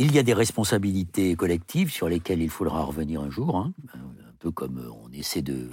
il 0.00 0.14
y 0.14 0.18
a 0.18 0.22
des 0.22 0.32
responsabilités 0.32 1.36
collectives 1.36 1.92
sur 1.92 2.08
lesquelles 2.08 2.40
il 2.40 2.48
faudra 2.48 2.82
revenir 2.82 3.20
un 3.20 3.30
jour, 3.30 3.56
hein. 3.56 3.72
un 3.94 4.32
peu 4.38 4.50
comme 4.50 4.78
euh, 4.78 4.90
on 5.04 5.12
essaie 5.12 5.42
de, 5.42 5.68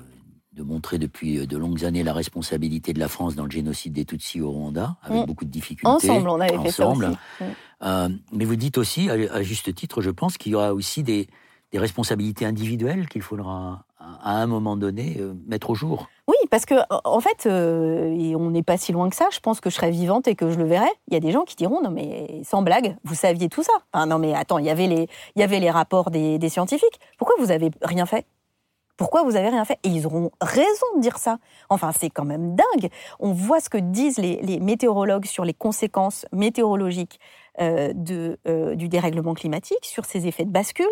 montrer 0.59 0.97
depuis 0.97 1.39
euh, 1.39 1.45
de 1.45 1.55
longues 1.55 1.85
années 1.85 2.03
la 2.03 2.13
responsabilité 2.13 2.91
de 2.91 2.99
la 2.99 3.07
France 3.07 3.35
dans 3.35 3.45
le 3.45 3.51
génocide 3.51 3.93
des 3.93 4.03
Tutsis 4.03 4.41
au 4.41 4.51
Rwanda, 4.51 4.97
avec 5.01 5.23
mm. 5.23 5.25
beaucoup 5.25 5.45
de 5.45 5.49
difficultés. 5.49 5.87
Ensemble, 5.87 6.27
on 6.29 6.41
avait 6.41 6.57
fait 6.57 6.71
ça 6.71 6.89
aussi. 6.89 7.01
Mm. 7.01 7.43
Euh, 7.83 8.09
mais 8.33 8.43
vous 8.43 8.57
dites 8.57 8.77
aussi, 8.77 9.09
à, 9.09 9.41
juste 9.43 9.73
titre, 9.73 10.01
je 10.01 10.09
pense 10.09 10.37
qu'il 10.37 10.51
y 10.51 10.55
aura 10.55 10.73
aussi 10.73 11.03
des, 11.03 11.27
responsabilités 11.73 12.43
individuelles 12.43 13.07
qu'il 13.07 13.21
faudra 13.21 13.85
à 13.99 14.41
un 14.41 14.47
moment 14.47 14.75
donné 14.77 15.21
mettre 15.45 15.69
au 15.69 15.75
jour. 15.75 16.09
Oui, 16.27 16.35
parce 16.51 16.65
que 16.65 16.75
en 16.89 17.19
fait, 17.21 17.45
euh, 17.45 18.35
on 18.35 18.49
n'est 18.51 18.63
pas 18.63 18.75
si 18.77 18.91
loin 18.91 19.09
que 19.09 19.15
ça. 19.15 19.29
Je 19.31 19.39
pense 19.39 19.61
que 19.61 19.69
je 19.69 19.75
serai 19.75 19.91
vivante 19.91 20.27
et 20.27 20.35
que 20.35 20.49
je 20.49 20.57
le 20.57 20.65
verrai. 20.65 20.89
Il 21.07 21.13
y 21.13 21.17
a 21.17 21.21
des 21.21 21.31
gens 21.31 21.43
qui 21.43 21.55
diront 21.55 21.81
non 21.81 21.89
mais 21.89 22.41
sans 22.43 22.61
blague, 22.61 22.97
vous 23.05 23.15
saviez 23.15 23.47
tout 23.47 23.63
ça. 23.63 24.05
non 24.05 24.19
mais 24.19 24.33
attends, 24.33 24.57
il 24.57 24.65
y 24.65 24.69
avait 24.69 24.87
les, 24.87 25.07
il 25.35 25.39
y 25.39 25.43
avait 25.43 25.59
les 25.59 25.71
rapports 25.71 26.11
des, 26.11 26.49
scientifiques. 26.49 26.99
Pourquoi 27.17 27.35
vous 27.39 27.51
avez 27.51 27.71
rien 27.81 28.05
fait? 28.05 28.25
Pourquoi 28.97 29.23
vous 29.23 29.35
avez 29.35 29.49
rien 29.49 29.63
fait? 29.63 29.79
Et 29.83 29.89
ils 29.89 30.05
auront 30.05 30.31
raison 30.41 30.85
de 30.97 31.01
dire 31.01 31.17
ça. 31.17 31.37
Enfin, 31.69 31.91
c'est 31.97 32.09
quand 32.09 32.25
même 32.25 32.55
dingue. 32.55 32.89
On 33.19 33.31
voit 33.31 33.59
ce 33.59 33.69
que 33.69 33.77
disent 33.77 34.17
les 34.17 34.59
météorologues 34.59 35.25
sur 35.25 35.45
les 35.45 35.53
conséquences 35.53 36.25
météorologiques 36.33 37.19
euh, 37.59 37.91
de, 37.93 38.37
euh, 38.47 38.75
du 38.75 38.87
dérèglement 38.87 39.33
climatique, 39.33 39.83
sur 39.83 40.05
ses 40.05 40.27
effets 40.27 40.45
de 40.45 40.51
bascule, 40.51 40.85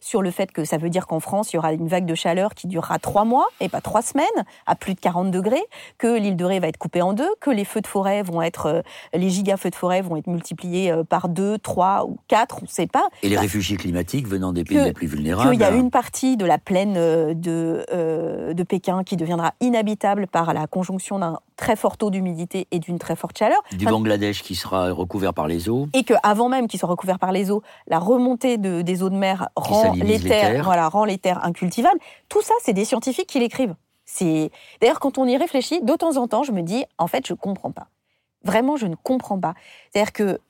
sur 0.00 0.22
le 0.22 0.30
fait 0.30 0.52
que 0.52 0.64
ça 0.64 0.78
veut 0.78 0.88
dire 0.88 1.06
qu'en 1.06 1.18
France, 1.18 1.52
il 1.52 1.56
y 1.56 1.58
aura 1.58 1.72
une 1.72 1.88
vague 1.88 2.06
de 2.06 2.14
chaleur 2.14 2.54
qui 2.54 2.68
durera 2.68 3.00
trois 3.00 3.24
mois 3.24 3.48
et 3.60 3.68
pas 3.68 3.80
trois 3.80 4.02
semaines, 4.02 4.26
à 4.66 4.76
plus 4.76 4.94
de 4.94 5.00
40 5.00 5.30
degrés, 5.30 5.62
que 5.98 6.18
l'île 6.18 6.36
de 6.36 6.44
Ré 6.44 6.60
va 6.60 6.68
être 6.68 6.76
coupée 6.76 7.02
en 7.02 7.12
deux, 7.12 7.28
que 7.40 7.50
les 7.50 7.64
feux 7.64 7.80
de 7.80 7.86
forêt 7.88 8.22
vont 8.22 8.40
être, 8.40 8.66
euh, 8.66 8.82
les 9.14 9.30
giga-feux 9.30 9.70
de 9.70 9.74
forêt 9.74 10.00
vont 10.00 10.16
être 10.16 10.28
multipliés 10.28 10.94
par 11.08 11.28
deux, 11.28 11.58
trois 11.58 12.04
ou 12.06 12.18
quatre, 12.28 12.58
on 12.60 12.66
ne 12.66 12.70
sait 12.70 12.86
pas. 12.86 13.08
Et 13.22 13.28
les 13.28 13.38
réfugiés 13.38 13.76
climatiques 13.76 14.28
venant 14.28 14.52
des 14.52 14.62
pays 14.64 14.78
les 14.78 14.92
plus 14.92 15.08
vulnérables. 15.08 15.52
Il 15.54 15.60
y 15.60 15.64
a 15.64 15.70
une 15.70 15.90
partie 15.90 16.36
de 16.36 16.46
la 16.46 16.58
plaine 16.58 16.94
de, 16.94 17.84
de 18.52 18.62
Pékin 18.62 19.02
qui 19.02 19.16
deviendra 19.16 19.54
inhabitable 19.60 20.26
par 20.28 20.54
la 20.54 20.66
conjonction 20.66 21.18
d'un 21.18 21.40
très 21.62 21.76
fort 21.76 21.96
taux 21.96 22.10
d'humidité 22.10 22.66
et 22.72 22.80
d'une 22.80 22.98
très 22.98 23.14
forte 23.14 23.38
chaleur. 23.38 23.62
Du 23.70 23.84
Bangladesh 23.84 24.42
qui 24.42 24.56
sera 24.56 24.90
recouvert 24.90 25.32
par 25.32 25.46
les 25.46 25.68
eaux. 25.68 25.86
Et 25.94 26.02
qu'avant 26.02 26.48
même 26.48 26.66
qu'il 26.66 26.80
soit 26.80 26.88
recouvert 26.88 27.20
par 27.20 27.30
les 27.30 27.52
eaux, 27.52 27.62
la 27.86 28.00
remontée 28.00 28.58
des 28.58 29.02
eaux 29.04 29.10
de 29.10 29.16
mer 29.16 29.48
rend 29.54 29.92
les, 29.92 30.18
terres, 30.18 30.64
Voilà, 30.64 30.88
rend 30.88 31.04
les 31.04 31.18
terres 31.18 31.44
incultivables. 31.44 32.00
Tout 32.28 32.42
ça, 32.42 32.54
c'est 32.64 32.72
des 32.72 32.84
scientifiques 32.84 33.28
qui 33.28 33.38
l'écrivent. 33.38 33.76
D'ailleurs, 34.80 34.98
quand 34.98 35.18
on 35.18 35.26
y 35.26 35.36
réfléchit, 35.36 35.80
de 35.82 35.94
temps 35.94 36.16
en 36.16 36.26
temps, 36.26 36.42
je 36.42 36.50
me 36.50 36.62
dis, 36.62 36.84
en 36.98 37.06
fait, 37.06 37.24
je 37.28 37.32
ne 37.32 37.38
comprends 37.38 37.70
pas. 37.70 37.86
Vraiment, 38.42 38.76
je 38.76 38.86
ne 38.88 38.96
comprends 38.96 39.38
pas. 39.38 39.54
C'est-à-dire 39.92 40.12
que 40.12 40.40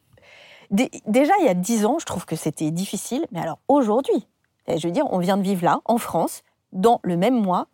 déjà, 0.70 1.34
il 1.40 1.44
y 1.44 1.48
a 1.50 1.54
dix 1.54 1.84
ans, 1.84 1.98
je 2.00 2.06
trouve 2.06 2.24
que 2.24 2.36
c'était 2.36 2.70
difficile, 2.70 3.26
mais 3.32 3.40
alors 3.40 3.58
aujourd'hui, 3.68 4.26
je 4.66 4.86
veux 4.86 4.92
dire, 4.92 5.04
on 5.10 5.18
vient 5.18 5.36
de 5.36 5.42
vivre 5.42 5.62
là, 5.62 5.82
en 5.84 5.98
France, 5.98 6.42
dans 6.72 7.00
le 7.02 7.18
même 7.18 7.38
mois, 7.38 7.66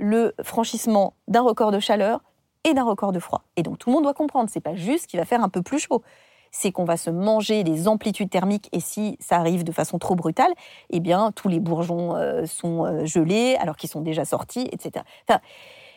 le 0.00 0.34
franchissement 0.42 1.14
d'un 1.28 1.42
record 1.42 1.70
de 1.70 1.78
chaleur, 1.78 2.20
et 2.64 2.74
d'un 2.74 2.84
record 2.84 3.12
de 3.12 3.18
froid. 3.18 3.42
Et 3.56 3.62
donc 3.62 3.78
tout 3.78 3.90
le 3.90 3.94
monde 3.94 4.04
doit 4.04 4.14
comprendre, 4.14 4.50
c'est 4.50 4.60
pas 4.60 4.74
juste 4.74 5.06
qu'il 5.06 5.20
va 5.20 5.26
faire 5.26 5.42
un 5.42 5.48
peu 5.48 5.62
plus 5.62 5.78
chaud, 5.78 6.02
c'est 6.50 6.72
qu'on 6.72 6.84
va 6.84 6.96
se 6.96 7.10
manger 7.10 7.64
des 7.64 7.88
amplitudes 7.88 8.30
thermiques 8.30 8.68
et 8.72 8.80
si 8.80 9.16
ça 9.20 9.36
arrive 9.36 9.64
de 9.64 9.72
façon 9.72 9.98
trop 9.98 10.14
brutale, 10.14 10.52
eh 10.90 11.00
bien 11.00 11.32
tous 11.32 11.48
les 11.48 11.60
bourgeons 11.60 12.14
euh, 12.16 12.46
sont 12.46 12.84
euh, 12.84 13.04
gelés 13.04 13.56
alors 13.60 13.76
qu'ils 13.76 13.90
sont 13.90 14.00
déjà 14.00 14.24
sortis, 14.24 14.68
etc. 14.72 15.04
Enfin, 15.28 15.40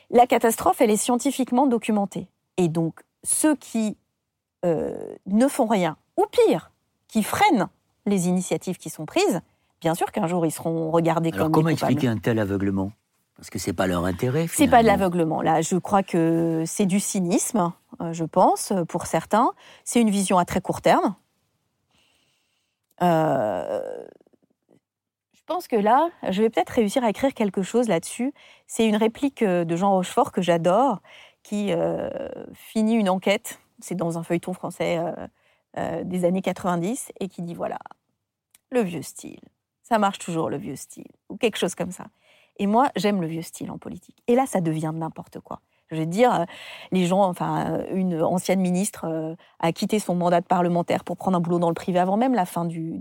la 0.09 0.25
catastrophe, 0.25 0.81
elle 0.81 0.89
est 0.89 0.97
scientifiquement 0.97 1.67
documentée. 1.67 2.27
Et 2.57 2.69
donc 2.69 3.01
ceux 3.23 3.55
qui 3.55 3.97
euh, 4.65 4.97
ne 5.27 5.47
font 5.47 5.67
rien, 5.67 5.97
ou 6.17 6.25
pire, 6.25 6.71
qui 7.07 7.23
freinent 7.23 7.69
les 8.05 8.27
initiatives 8.27 8.77
qui 8.77 8.89
sont 8.89 9.05
prises, 9.05 9.41
bien 9.79 9.93
sûr 9.93 10.11
qu'un 10.11 10.27
jour 10.27 10.45
ils 10.45 10.51
seront 10.51 10.89
regardés 10.89 11.31
alors, 11.33 11.45
comme 11.45 11.51
comment 11.51 11.69
expliquer 11.69 12.07
un 12.07 12.17
tel 12.17 12.39
aveuglement? 12.39 12.91
Parce 13.37 13.51
que 13.51 13.59
c'est 13.59 13.73
pas 13.73 13.85
leur 13.85 14.03
intérêt. 14.05 14.47
C'est 14.47 14.67
pas 14.67 14.81
de 14.81 14.87
l'aveuglement. 14.87 15.41
Là, 15.41 15.61
je 15.61 15.77
crois 15.77 16.01
que 16.01 16.63
c'est 16.65 16.87
du 16.87 16.99
cynisme, 16.99 17.71
euh, 18.01 18.11
je 18.11 18.23
pense, 18.23 18.73
pour 18.89 19.05
certains. 19.05 19.51
C'est 19.83 20.01
une 20.01 20.09
vision 20.09 20.39
à 20.39 20.45
très 20.45 20.59
court 20.59 20.81
terme. 20.81 21.15
Euh, 23.03 24.07
je 25.33 25.41
pense 25.45 25.67
que 25.67 25.75
là, 25.75 26.09
je 26.29 26.41
vais 26.41 26.49
peut-être 26.49 26.71
réussir 26.71 27.03
à 27.03 27.09
écrire 27.11 27.35
quelque 27.35 27.61
chose 27.61 27.87
là-dessus. 27.87 28.33
C'est 28.65 28.87
une 28.87 28.95
réplique 28.95 29.43
euh, 29.43 29.65
de 29.65 29.75
Jean 29.75 29.91
Rochefort 29.91 30.31
que 30.31 30.41
j'adore, 30.41 31.01
qui 31.43 31.71
finit 32.53 32.95
une 32.95 33.07
enquête. 33.07 33.59
C'est 33.79 33.95
dans 33.95 34.17
un 34.17 34.23
feuilleton 34.23 34.51
français 34.51 34.99
des 36.03 36.25
années 36.25 36.41
90 36.41 37.13
et 37.21 37.29
qui 37.29 37.41
dit 37.41 37.53
voilà, 37.53 37.79
le 38.69 38.81
vieux 38.81 39.01
style. 39.01 39.39
Ça 39.81 39.97
marche 39.97 40.19
toujours, 40.19 40.49
le 40.49 40.57
vieux 40.57 40.75
style. 40.75 41.07
Ou 41.29 41.37
quelque 41.37 41.55
chose 41.55 41.73
comme 41.73 41.91
ça. 41.91 42.07
Et 42.59 42.67
moi, 42.67 42.89
j'aime 42.95 43.21
le 43.21 43.27
vieux 43.27 43.41
style 43.41 43.71
en 43.71 43.77
politique. 43.77 44.17
Et 44.27 44.35
là, 44.35 44.45
ça 44.45 44.61
devient 44.61 44.91
n'importe 44.93 45.39
quoi. 45.39 45.61
Je 45.89 45.95
veux 45.95 46.05
dire, 46.05 46.33
euh, 46.33 46.45
les 46.91 47.05
gens, 47.05 47.23
enfin, 47.23 47.83
une 47.91 48.21
ancienne 48.21 48.59
ministre 48.59 49.05
euh, 49.05 49.35
a 49.59 49.71
quitté 49.71 49.99
son 49.99 50.15
mandat 50.15 50.41
de 50.41 50.45
parlementaire 50.45 51.03
pour 51.03 51.15
prendre 51.15 51.37
un 51.37 51.39
boulot 51.39 51.59
dans 51.59 51.69
le 51.69 51.75
privé 51.75 51.99
avant 51.99 52.17
même 52.17 52.33
la 52.33 52.45
fin 52.45 52.65
du, 52.65 52.97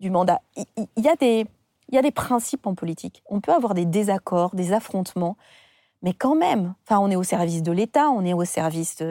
du, 0.00 0.10
mandat. 0.10 0.40
Il, 0.56 1.04
y 1.04 1.08
a 1.08 1.14
des, 1.14 1.46
Il 1.88 1.94
y 1.94 1.98
a 1.98 2.02
des 2.02 2.10
principes 2.10 2.66
en 2.66 2.74
politique. 2.74 3.22
On 3.26 3.40
peut 3.40 3.52
avoir 3.52 3.74
des 3.74 3.84
désaccords, 3.84 4.54
des 4.56 4.72
affrontements, 4.72 5.36
mais 6.02 6.12
quand 6.12 6.34
même, 6.34 6.74
enfin, 6.84 7.00
on 7.00 7.10
est 7.10 7.16
au 7.16 7.22
service 7.22 7.62
de 7.62 7.72
l'État, 7.72 8.10
on 8.10 8.24
est 8.24 8.34
au 8.34 8.44
service 8.44 9.02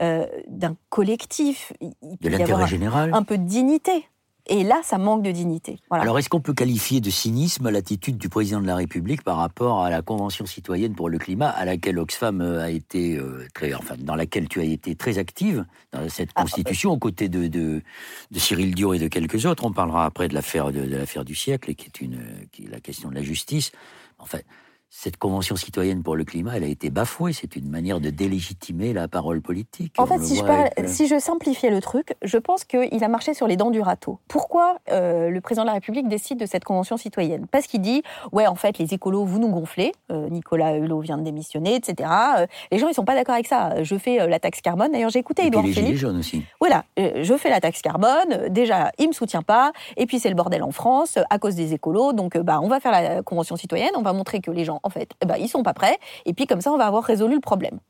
euh, 0.00 0.26
d'un 0.48 0.76
collectif. 0.88 1.72
Il 1.80 1.92
de 2.20 2.28
l'intérêt 2.28 2.66
général. 2.66 3.12
Un 3.12 3.22
peu 3.24 3.38
de 3.38 3.44
dignité. 3.44 4.08
Et 4.48 4.64
là, 4.64 4.80
ça 4.82 4.98
manque 4.98 5.22
de 5.22 5.30
dignité. 5.30 5.78
Alors, 5.90 6.18
est-ce 6.18 6.28
qu'on 6.28 6.40
peut 6.40 6.52
qualifier 6.52 7.00
de 7.00 7.10
cynisme 7.10 7.70
l'attitude 7.70 8.18
du 8.18 8.28
président 8.28 8.60
de 8.60 8.66
la 8.66 8.74
République 8.74 9.22
par 9.22 9.36
rapport 9.36 9.84
à 9.84 9.90
la 9.90 10.02
Convention 10.02 10.46
citoyenne 10.46 10.94
pour 10.94 11.08
le 11.08 11.18
climat, 11.18 11.48
à 11.48 11.64
laquelle 11.64 11.98
Oxfam 11.98 12.40
euh, 12.40 12.60
a 12.60 12.70
été 12.70 13.16
euh, 13.16 13.46
très, 13.54 13.72
enfin, 13.72 13.94
dans 13.98 14.16
laquelle 14.16 14.48
tu 14.48 14.60
as 14.60 14.64
été 14.64 14.96
très 14.96 15.18
active 15.18 15.64
dans 15.92 16.08
cette 16.08 16.30
ah, 16.34 16.42
constitution, 16.42 16.90
aux 16.90 16.98
côtés 16.98 17.28
de, 17.28 17.46
de, 17.46 17.82
Cyril 18.36 18.74
Dion 18.74 18.92
et 18.92 18.98
de 18.98 19.06
quelques 19.06 19.46
autres? 19.46 19.64
On 19.64 19.72
parlera 19.72 20.06
après 20.06 20.26
de 20.26 20.34
l'affaire 20.34 20.72
de, 20.72 20.80
l'affaire 20.80 21.24
du 21.24 21.36
siècle, 21.36 21.74
qui 21.74 21.86
est 21.86 22.00
une, 22.00 22.20
qui 22.50 22.64
est 22.64 22.70
la 22.70 22.80
question 22.80 23.10
de 23.10 23.14
la 23.14 23.22
justice. 23.22 23.70
Enfin, 24.18 24.38
cette 24.94 25.16
convention 25.16 25.56
citoyenne 25.56 26.02
pour 26.02 26.16
le 26.16 26.24
climat, 26.24 26.58
elle 26.58 26.64
a 26.64 26.68
été 26.68 26.90
bafouée. 26.90 27.32
C'est 27.32 27.56
une 27.56 27.70
manière 27.70 27.98
de 27.98 28.10
délégitimer 28.10 28.92
la 28.92 29.08
parole 29.08 29.40
politique. 29.40 29.94
En 29.96 30.06
fait, 30.06 30.20
si 30.20 30.36
je, 30.36 30.44
euh, 30.44 30.68
si 30.84 31.08
je, 31.08 31.18
simplifiais 31.18 31.70
le 31.70 31.80
truc, 31.80 32.14
je 32.22 32.36
pense 32.36 32.64
qu'il 32.64 33.02
a 33.02 33.08
marché 33.08 33.32
sur 33.32 33.46
les 33.46 33.56
dents 33.56 33.70
du 33.70 33.80
râteau. 33.80 34.20
Pourquoi 34.28 34.76
euh, 34.90 35.30
le 35.30 35.40
président 35.40 35.62
de 35.62 35.68
la 35.68 35.72
République 35.72 36.08
décide 36.08 36.38
de 36.38 36.44
cette 36.44 36.64
convention 36.64 36.98
citoyenne? 36.98 37.46
Parce 37.50 37.66
qu'il 37.66 37.80
dit, 37.80 38.02
ouais, 38.32 38.46
en 38.46 38.54
fait, 38.54 38.76
les 38.76 38.92
écolos, 38.92 39.24
vous 39.24 39.38
nous 39.38 39.48
gonflez. 39.48 39.92
Euh, 40.12 40.28
Nicolas 40.28 40.76
Hulot 40.76 41.00
vient 41.00 41.16
de 41.16 41.24
démissionner, 41.24 41.74
etc. 41.74 42.10
les 42.70 42.78
gens, 42.78 42.88
ils 42.88 42.94
sont 42.94 43.06
pas 43.06 43.14
d'accord 43.14 43.34
avec 43.34 43.46
ça. 43.46 43.82
Je 43.82 43.96
fais 43.96 44.28
la 44.28 44.38
taxe 44.38 44.60
carbone. 44.60 44.92
D'ailleurs, 44.92 45.10
j'ai 45.10 45.20
écouté 45.20 45.46
Edouard 45.46 45.64
Philippe. 45.64 45.88
les 45.92 45.96
jaunes 45.96 46.18
aussi. 46.18 46.44
Voilà, 46.60 46.84
je 46.98 47.34
fais 47.38 47.48
la 47.48 47.60
taxe 47.60 47.80
carbone. 47.80 48.48
Déjà, 48.50 48.92
il 48.98 49.08
me 49.08 49.14
soutient 49.14 49.42
pas. 49.42 49.72
Et 49.96 50.04
puis, 50.04 50.20
c'est 50.20 50.28
le 50.28 50.34
bordel 50.34 50.62
en 50.62 50.70
France 50.70 51.18
à 51.30 51.38
cause 51.38 51.54
des 51.54 51.72
écolos. 51.72 52.12
Donc, 52.12 52.36
bah, 52.36 52.60
on 52.62 52.68
va 52.68 52.78
faire 52.78 52.92
la 52.92 53.22
convention 53.22 53.56
citoyenne. 53.56 53.92
On 53.96 54.02
va 54.02 54.12
montrer 54.12 54.40
que 54.40 54.50
les 54.50 54.66
gens, 54.66 54.80
en 54.82 54.90
fait, 54.90 55.12
bah, 55.24 55.38
ils 55.38 55.48
sont 55.48 55.62
pas 55.62 55.74
prêts, 55.74 55.98
et 56.24 56.34
puis 56.34 56.46
comme 56.46 56.60
ça, 56.60 56.72
on 56.72 56.78
va 56.78 56.86
avoir 56.86 57.04
résolu 57.04 57.34
le 57.34 57.40
problème. 57.40 57.80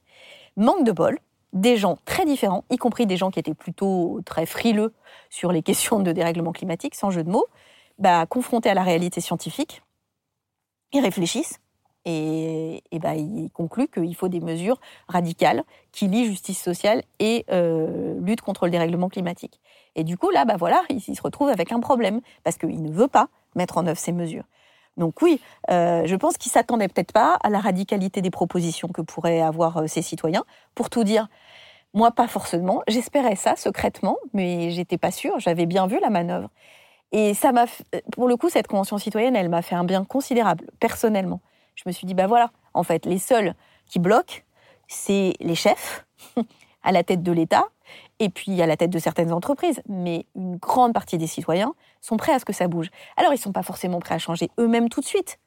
Manque 0.56 0.84
de 0.84 0.92
bol, 0.92 1.18
des 1.52 1.76
gens 1.76 1.98
très 2.04 2.24
différents, 2.24 2.64
y 2.70 2.76
compris 2.76 3.06
des 3.06 3.16
gens 3.16 3.30
qui 3.30 3.38
étaient 3.38 3.54
plutôt 3.54 4.20
très 4.24 4.46
frileux 4.46 4.92
sur 5.30 5.52
les 5.52 5.62
questions 5.62 6.00
de 6.00 6.12
dérèglement 6.12 6.52
climatique, 6.52 6.94
sans 6.94 7.10
jeu 7.10 7.24
de 7.24 7.30
mots, 7.30 7.46
bah, 7.98 8.26
confrontés 8.26 8.70
à 8.70 8.74
la 8.74 8.82
réalité 8.82 9.20
scientifique, 9.20 9.82
ils 10.92 11.00
réfléchissent 11.00 11.58
et, 12.04 12.82
bah, 13.00 13.14
ils 13.14 13.50
concluent 13.52 13.88
qu'il 13.88 14.14
faut 14.14 14.28
des 14.28 14.40
mesures 14.40 14.80
radicales 15.08 15.62
qui 15.92 16.08
lient 16.08 16.24
justice 16.24 16.60
sociale 16.60 17.02
et 17.18 17.44
euh, 17.50 18.18
lutte 18.20 18.40
contre 18.40 18.66
le 18.66 18.72
dérèglement 18.72 19.08
climatique. 19.08 19.60
Et 19.94 20.04
du 20.04 20.16
coup, 20.16 20.30
là, 20.30 20.44
bah 20.44 20.56
voilà, 20.58 20.82
il, 20.90 21.00
se 21.00 21.22
retrouve 21.22 21.48
avec 21.48 21.72
un 21.72 21.80
problème 21.80 22.20
parce 22.44 22.56
qu'il 22.56 22.82
ne 22.82 22.90
veut 22.90 23.08
pas 23.08 23.28
mettre 23.54 23.78
en 23.78 23.86
œuvre 23.86 23.98
ces 23.98 24.12
mesures. 24.12 24.44
Donc 24.96 25.22
oui, 25.22 25.40
euh, 25.70 26.02
je 26.06 26.16
pense 26.16 26.36
qu'ils 26.36 26.52
s'attendaient 26.52 26.88
peut-être 26.88 27.12
pas 27.12 27.38
à 27.42 27.50
la 27.50 27.60
radicalité 27.60 28.20
des 28.20 28.30
propositions 28.30 28.88
que 28.88 29.00
pourraient 29.00 29.40
avoir 29.40 29.78
euh, 29.78 29.86
ces 29.86 30.02
citoyens. 30.02 30.44
Pour 30.74 30.90
tout 30.90 31.04
dire, 31.04 31.28
moi 31.94 32.10
pas 32.10 32.28
forcément. 32.28 32.82
J'espérais 32.88 33.36
ça 33.36 33.56
secrètement, 33.56 34.18
mais 34.34 34.70
j'étais 34.70 34.98
pas 34.98 35.10
sûre. 35.10 35.38
J'avais 35.38 35.66
bien 35.66 35.86
vu 35.86 35.98
la 36.00 36.10
manœuvre. 36.10 36.50
Et 37.12 37.34
ça 37.34 37.52
m'a, 37.52 37.66
pour 38.12 38.26
le 38.26 38.36
coup, 38.36 38.48
cette 38.48 38.66
convention 38.66 38.98
citoyenne, 38.98 39.36
elle 39.36 39.50
m'a 39.50 39.62
fait 39.62 39.74
un 39.74 39.84
bien 39.84 40.04
considérable 40.04 40.66
personnellement. 40.80 41.40
Je 41.74 41.82
me 41.86 41.92
suis 41.92 42.06
dit, 42.06 42.14
bah 42.14 42.26
voilà, 42.26 42.50
en 42.74 42.82
fait, 42.82 43.06
les 43.06 43.18
seuls 43.18 43.54
qui 43.86 43.98
bloquent, 43.98 44.40
c'est 44.88 45.34
les 45.40 45.54
chefs 45.54 46.06
à 46.82 46.92
la 46.92 47.02
tête 47.02 47.22
de 47.22 47.32
l'État 47.32 47.66
et 48.22 48.28
puis 48.28 48.62
à 48.62 48.66
la 48.66 48.76
tête 48.76 48.90
de 48.90 48.98
certaines 48.98 49.32
entreprises. 49.32 49.82
Mais 49.88 50.26
une 50.36 50.56
grande 50.56 50.94
partie 50.94 51.18
des 51.18 51.26
citoyens 51.26 51.74
sont 52.00 52.16
prêts 52.16 52.32
à 52.32 52.38
ce 52.38 52.44
que 52.44 52.52
ça 52.52 52.68
bouge. 52.68 52.88
Alors 53.16 53.32
ils 53.32 53.36
ne 53.36 53.40
sont 53.40 53.52
pas 53.52 53.64
forcément 53.64 53.98
prêts 53.98 54.14
à 54.14 54.18
changer 54.18 54.48
eux-mêmes 54.58 54.88
tout 54.88 55.00
de 55.00 55.06
suite. 55.06 55.38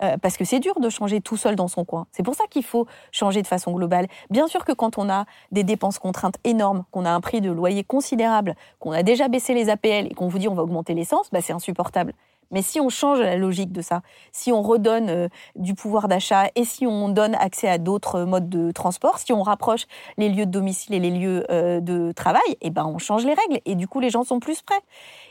Euh, 0.00 0.16
parce 0.16 0.36
que 0.36 0.44
c'est 0.44 0.60
dur 0.60 0.78
de 0.78 0.88
changer 0.90 1.20
tout 1.20 1.36
seul 1.36 1.56
dans 1.56 1.66
son 1.66 1.84
coin. 1.84 2.06
C'est 2.12 2.22
pour 2.22 2.34
ça 2.34 2.44
qu'il 2.48 2.62
faut 2.62 2.86
changer 3.10 3.42
de 3.42 3.48
façon 3.48 3.72
globale. 3.72 4.06
Bien 4.30 4.46
sûr 4.46 4.64
que 4.64 4.72
quand 4.72 4.96
on 4.96 5.10
a 5.10 5.24
des 5.50 5.64
dépenses 5.64 5.98
contraintes 5.98 6.36
énormes, 6.44 6.84
qu'on 6.92 7.04
a 7.04 7.10
un 7.10 7.20
prix 7.20 7.40
de 7.40 7.50
loyer 7.50 7.82
considérable, 7.82 8.54
qu'on 8.78 8.92
a 8.92 9.02
déjà 9.02 9.26
baissé 9.26 9.54
les 9.54 9.70
APL 9.70 10.06
et 10.06 10.14
qu'on 10.14 10.28
vous 10.28 10.38
dit 10.38 10.48
on 10.48 10.54
va 10.54 10.62
augmenter 10.62 10.94
l'essence, 10.94 11.30
bah 11.32 11.40
c'est 11.40 11.52
insupportable. 11.52 12.14
Mais 12.50 12.62
si 12.62 12.80
on 12.80 12.88
change 12.88 13.20
la 13.20 13.36
logique 13.36 13.72
de 13.72 13.82
ça, 13.82 14.02
si 14.32 14.52
on 14.52 14.62
redonne 14.62 15.08
euh, 15.10 15.28
du 15.56 15.74
pouvoir 15.74 16.08
d'achat 16.08 16.48
et 16.54 16.64
si 16.64 16.86
on 16.86 17.08
donne 17.08 17.34
accès 17.34 17.68
à 17.68 17.78
d'autres 17.78 18.22
modes 18.22 18.48
de 18.48 18.70
transport, 18.72 19.18
si 19.18 19.32
on 19.32 19.42
rapproche 19.42 19.86
les 20.16 20.28
lieux 20.28 20.46
de 20.46 20.50
domicile 20.50 20.94
et 20.94 21.00
les 21.00 21.10
lieux 21.10 21.44
euh, 21.50 21.80
de 21.80 22.12
travail, 22.12 22.56
eh 22.60 22.70
ben 22.70 22.86
on 22.86 22.98
change 22.98 23.24
les 23.24 23.34
règles 23.34 23.60
et 23.64 23.74
du 23.74 23.86
coup 23.86 24.00
les 24.00 24.10
gens 24.10 24.24
sont 24.24 24.40
plus 24.40 24.62
prêts. 24.62 24.80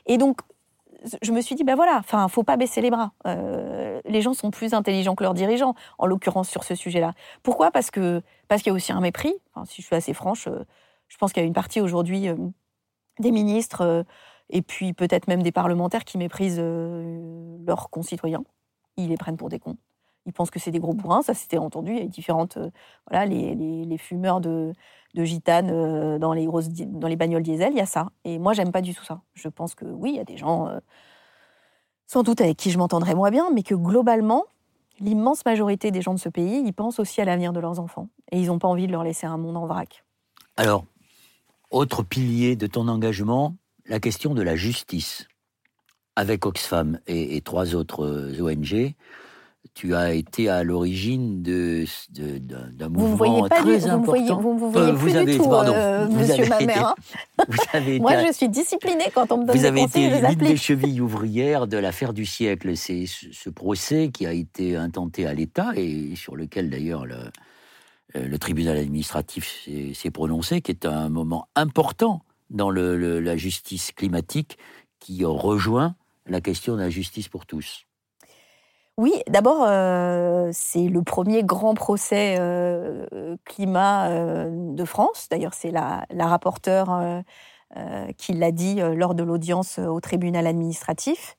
Et 0.05 0.17
donc 0.17 0.41
je 1.21 1.31
me 1.31 1.41
suis 1.41 1.55
dit 1.55 1.63
ben 1.63 1.75
voilà, 1.75 1.97
enfin 1.97 2.27
faut 2.27 2.43
pas 2.43 2.57
baisser 2.57 2.81
les 2.81 2.91
bras. 2.91 3.11
Euh, 3.25 3.99
les 4.05 4.21
gens 4.21 4.33
sont 4.33 4.51
plus 4.51 4.73
intelligents 4.73 5.15
que 5.15 5.23
leurs 5.23 5.33
dirigeants, 5.33 5.73
en 5.97 6.05
l'occurrence 6.05 6.49
sur 6.49 6.63
ce 6.63 6.75
sujet-là. 6.75 7.13
Pourquoi? 7.43 7.71
Parce 7.71 7.91
que 7.91 8.21
parce 8.47 8.61
qu'il 8.61 8.71
y 8.71 8.73
a 8.73 8.75
aussi 8.75 8.91
un 8.91 9.01
mépris. 9.01 9.33
si 9.65 9.81
je 9.81 9.87
suis 9.87 9.95
assez 9.95 10.13
franche, 10.13 10.47
je 11.07 11.17
pense 11.17 11.33
qu'il 11.33 11.41
y 11.41 11.45
a 11.45 11.47
une 11.47 11.53
partie 11.53 11.81
aujourd'hui 11.81 12.29
des 13.19 13.31
ministres 13.31 14.05
et 14.49 14.61
puis 14.61 14.93
peut-être 14.93 15.27
même 15.27 15.43
des 15.43 15.51
parlementaires 15.51 16.05
qui 16.05 16.17
méprisent 16.17 16.59
euh, 16.59 17.57
leurs 17.65 17.89
concitoyens. 17.89 18.43
Ils 18.95 19.09
les 19.09 19.17
prennent 19.17 19.37
pour 19.37 19.49
des 19.49 19.59
cons. 19.59 19.77
Ils 20.25 20.33
pensent 20.33 20.51
que 20.51 20.59
c'est 20.59 20.71
des 20.71 20.79
gros 20.79 20.93
bourrins, 20.93 21.21
ça 21.21 21.33
c'était 21.33 21.57
entendu. 21.57 21.93
Il 21.93 21.99
y 21.99 22.01
a 22.01 22.07
différentes, 22.07 22.57
euh, 22.57 22.69
voilà, 23.09 23.25
les, 23.25 23.97
fumeurs 23.97 24.41
de, 24.41 24.73
de 25.13 25.23
gitanes 25.23 25.69
euh, 25.71 26.19
dans 26.19 26.33
les 26.33 26.45
grosses, 26.45 26.69
dans 26.69 27.07
les 27.07 27.15
bagnoles 27.15 27.43
diesel, 27.43 27.71
il 27.71 27.77
y 27.77 27.81
a 27.81 27.85
ça. 27.85 28.09
Et 28.25 28.39
moi, 28.39 28.53
j'aime 28.53 28.71
pas 28.71 28.81
du 28.81 28.93
tout 28.93 29.05
ça. 29.05 29.21
Je 29.33 29.47
pense 29.47 29.75
que 29.75 29.85
oui, 29.85 30.11
il 30.11 30.15
y 30.17 30.19
a 30.19 30.25
des 30.25 30.37
gens, 30.37 30.69
sans 32.07 32.23
doute 32.23 32.41
avec 32.41 32.57
qui 32.57 32.71
je 32.71 32.77
m'entendrais 32.77 33.15
moins 33.15 33.31
bien, 33.31 33.49
mais 33.53 33.63
que 33.63 33.75
globalement, 33.75 34.43
l'immense 34.99 35.45
majorité 35.45 35.91
des 35.91 36.01
gens 36.01 36.13
de 36.13 36.19
ce 36.19 36.29
pays, 36.29 36.61
ils 36.65 36.73
pensent 36.73 36.99
aussi 36.99 37.21
à 37.21 37.25
l'avenir 37.25 37.53
de 37.53 37.59
leurs 37.59 37.79
enfants. 37.79 38.09
Et 38.31 38.39
ils 38.39 38.47
n'ont 38.47 38.59
pas 38.59 38.67
envie 38.67 38.87
de 38.87 38.91
leur 38.91 39.03
laisser 39.03 39.27
un 39.27 39.37
monde 39.37 39.55
en 39.55 39.65
vrac. 39.65 40.03
Alors, 40.57 40.85
autre 41.71 42.03
pilier 42.03 42.55
de 42.55 42.67
ton 42.67 42.87
engagement, 42.87 43.55
la 43.87 43.99
question 43.99 44.33
de 44.33 44.41
la 44.41 44.55
justice. 44.55 45.27
Avec 46.15 46.45
Oxfam 46.47 46.99
et, 47.05 47.41
trois 47.41 47.75
autres 47.75 48.03
euh, 48.03 48.41
ONG, 48.41 48.95
tu 49.75 49.93
as 49.93 50.13
été 50.13 50.49
à 50.49 50.63
l'origine 50.63 51.43
de, 51.43 51.85
d'un 52.09 52.89
mouvement 52.89 53.47
très 53.47 53.85
important. 53.87 54.41
Vous 54.41 54.57
vous 54.57 54.71
voyez, 54.71 54.91
vous, 54.93 55.15
avez, 55.15 55.37
tout, 55.37 55.53
euh, 55.53 56.07
monsieur 56.07 56.49
ma 56.49 56.59
mère. 56.61 56.95
Moi, 57.99 58.25
je 58.25 58.33
suis 58.33 58.49
disciplinée 58.49 59.11
quand 59.13 59.31
on 59.31 59.37
me 59.37 59.45
donne 59.45 59.55
Vous 59.55 59.65
avez 59.65 59.83
été 59.83 60.09
l'une 60.09 60.35
des 60.35 60.57
chevilles 60.57 61.01
ouvrières 61.01 61.67
de 61.67 61.77
l'affaire 61.77 62.13
du 62.13 62.25
siècle. 62.25 62.75
C'est 62.75 63.05
ce 63.05 63.49
procès 63.51 64.09
qui 64.09 64.25
a 64.25 64.33
été 64.33 64.75
intenté 64.75 65.27
à 65.27 65.35
l'État 65.35 65.73
et 65.75 66.15
sur 66.15 66.35
lequel, 66.35 66.71
d'ailleurs, 66.71 67.05
le, 67.05 67.17
euh, 68.15 68.27
le 68.27 68.39
tribunal 68.39 68.77
administratif 68.77 69.67
s'est 69.93 70.11
prononcé, 70.11 70.61
qui 70.61 70.71
est 70.71 70.87
un 70.87 71.09
moment 71.09 71.47
important 71.55 72.23
dans 72.49 72.69
la 72.69 73.37
justice 73.37 73.91
climatique 73.91 74.57
qui 74.99 75.23
rejoint 75.25 75.95
la 76.25 76.41
question 76.41 76.75
de 76.75 76.81
la 76.81 76.89
justice 76.89 77.29
pour 77.29 77.45
tous. 77.45 77.87
Oui, 78.97 79.13
d'abord, 79.27 79.63
euh, 79.67 80.49
c'est 80.51 80.87
le 80.87 81.03
premier 81.03 81.43
grand 81.43 81.75
procès 81.75 82.37
euh, 82.39 83.05
climat 83.45 84.09
euh, 84.09 84.49
de 84.49 84.85
France. 84.85 85.27
D'ailleurs, 85.29 85.53
c'est 85.53 85.69
la, 85.69 86.05
la, 86.09 86.25
rapporteure 86.25 87.23
qui 88.17 88.33
l'a 88.33 88.51
dit 88.51 88.79
lors 88.95 89.13
de 89.13 89.23
l'audience 89.23 89.77
au 89.77 89.99
tribunal 89.99 90.47
administratif. 90.47 91.37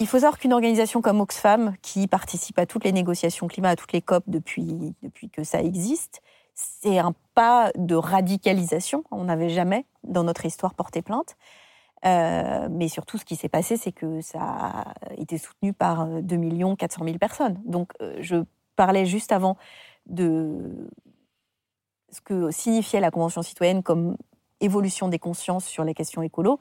Il 0.00 0.06
faut 0.06 0.18
savoir 0.18 0.38
qu'une 0.38 0.54
organisation 0.54 1.02
comme 1.02 1.20
Oxfam, 1.20 1.74
qui 1.82 2.06
participe 2.06 2.58
à 2.58 2.66
toutes 2.66 2.84
les 2.84 2.92
négociations 2.92 3.46
climat, 3.46 3.70
à 3.70 3.76
toutes 3.76 3.92
les 3.92 4.00
COP 4.00 4.24
depuis, 4.26 4.94
depuis 5.02 5.28
que 5.28 5.44
ça 5.44 5.62
existe, 5.62 6.22
c'est 6.56 6.98
un 6.98 7.14
pas 7.34 7.70
de 7.76 7.94
radicalisation. 7.94 9.04
On 9.10 9.24
n'avait 9.24 9.50
jamais, 9.50 9.84
dans 10.04 10.24
notre 10.24 10.46
histoire, 10.46 10.74
porté 10.74 11.02
plainte. 11.02 11.36
Euh, 12.04 12.68
mais 12.70 12.88
surtout, 12.88 13.18
ce 13.18 13.24
qui 13.24 13.36
s'est 13.36 13.48
passé, 13.48 13.76
c'est 13.76 13.92
que 13.92 14.20
ça 14.22 14.40
a 14.40 14.94
été 15.18 15.38
soutenu 15.38 15.72
par 15.72 16.06
2 16.06 16.36
400 16.76 17.04
000 17.04 17.18
personnes. 17.18 17.60
Donc, 17.66 17.92
euh, 18.00 18.16
je 18.20 18.36
parlais 18.74 19.04
juste 19.06 19.32
avant 19.32 19.56
de 20.06 20.88
ce 22.10 22.20
que 22.20 22.50
signifiait 22.50 23.00
la 23.00 23.10
Convention 23.10 23.42
citoyenne 23.42 23.82
comme 23.82 24.16
évolution 24.60 25.08
des 25.08 25.18
consciences 25.18 25.66
sur 25.66 25.84
les 25.84 25.94
questions 25.94 26.22
écolo. 26.22 26.58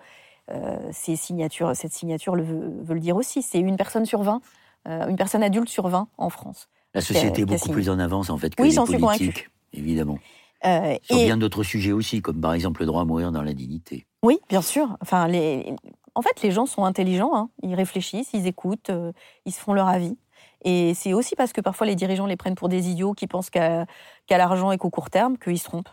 Euh, 0.51 0.77
ces 0.91 1.15
signatures, 1.15 1.75
cette 1.75 1.93
signature 1.93 2.35
le 2.35 2.43
veut, 2.43 2.93
le 2.93 2.99
dire 2.99 3.15
aussi. 3.15 3.41
C'est 3.41 3.59
une 3.59 3.77
personne 3.77 4.05
sur 4.05 4.23
20, 4.23 4.41
une 4.87 5.15
personne 5.15 5.41
adulte 5.41 5.69
sur 5.69 5.87
20 5.87 6.07
en 6.17 6.29
France. 6.29 6.69
La 6.93 7.01
société 7.01 7.41
est 7.41 7.45
beaucoup 7.45 7.69
plus 7.69 7.89
en 7.89 7.99
avance, 7.99 8.29
en 8.29 8.37
fait, 8.37 8.55
que 8.55 8.61
oui, 8.61 8.69
les 8.69 8.97
politiques 8.99 9.49
évidemment. 9.76 10.19
Euh, 10.65 10.97
Sur 11.03 11.17
bien 11.17 11.38
d'autres 11.38 11.63
sujets 11.63 11.91
aussi, 11.91 12.21
comme 12.21 12.41
par 12.41 12.53
exemple 12.53 12.82
le 12.82 12.88
droit 12.88 13.01
à 13.01 13.05
mourir 13.05 13.32
dans 13.32 13.41
la 13.41 13.53
dignité. 13.53 14.07
Oui, 14.23 14.39
bien 14.49 14.61
sûr. 14.61 14.97
Enfin, 15.01 15.28
les... 15.28 15.76
En 16.15 16.21
fait, 16.21 16.41
les 16.41 16.51
gens 16.51 16.65
sont 16.65 16.86
intelligents, 16.86 17.36
hein. 17.36 17.49
ils 17.61 17.76
réfléchissent, 17.76 18.30
ils 18.34 18.47
écoutent, 18.47 18.89
euh, 18.89 19.11
ils 19.45 19.51
se 19.51 19.59
font 19.59 19.73
leur 19.73 19.88
avis. 19.88 20.17
Et 20.63 20.93
c'est 20.93 21.13
aussi 21.13 21.36
parce 21.36 21.51
que 21.51 21.61
parfois 21.61 21.86
les 21.86 21.95
dirigeants 21.95 22.26
les 22.26 22.38
prennent 22.38 22.55
pour 22.55 22.69
des 22.69 22.89
idiots 22.89 23.13
qui 23.13 23.28
pensent 23.28 23.49
qu'à 23.49 23.86
l'argent 24.30 24.71
et 24.71 24.78
qu'au 24.78 24.89
court 24.89 25.09
terme, 25.09 25.38
qu'ils 25.38 25.59
se 25.59 25.65
trompent. 25.65 25.89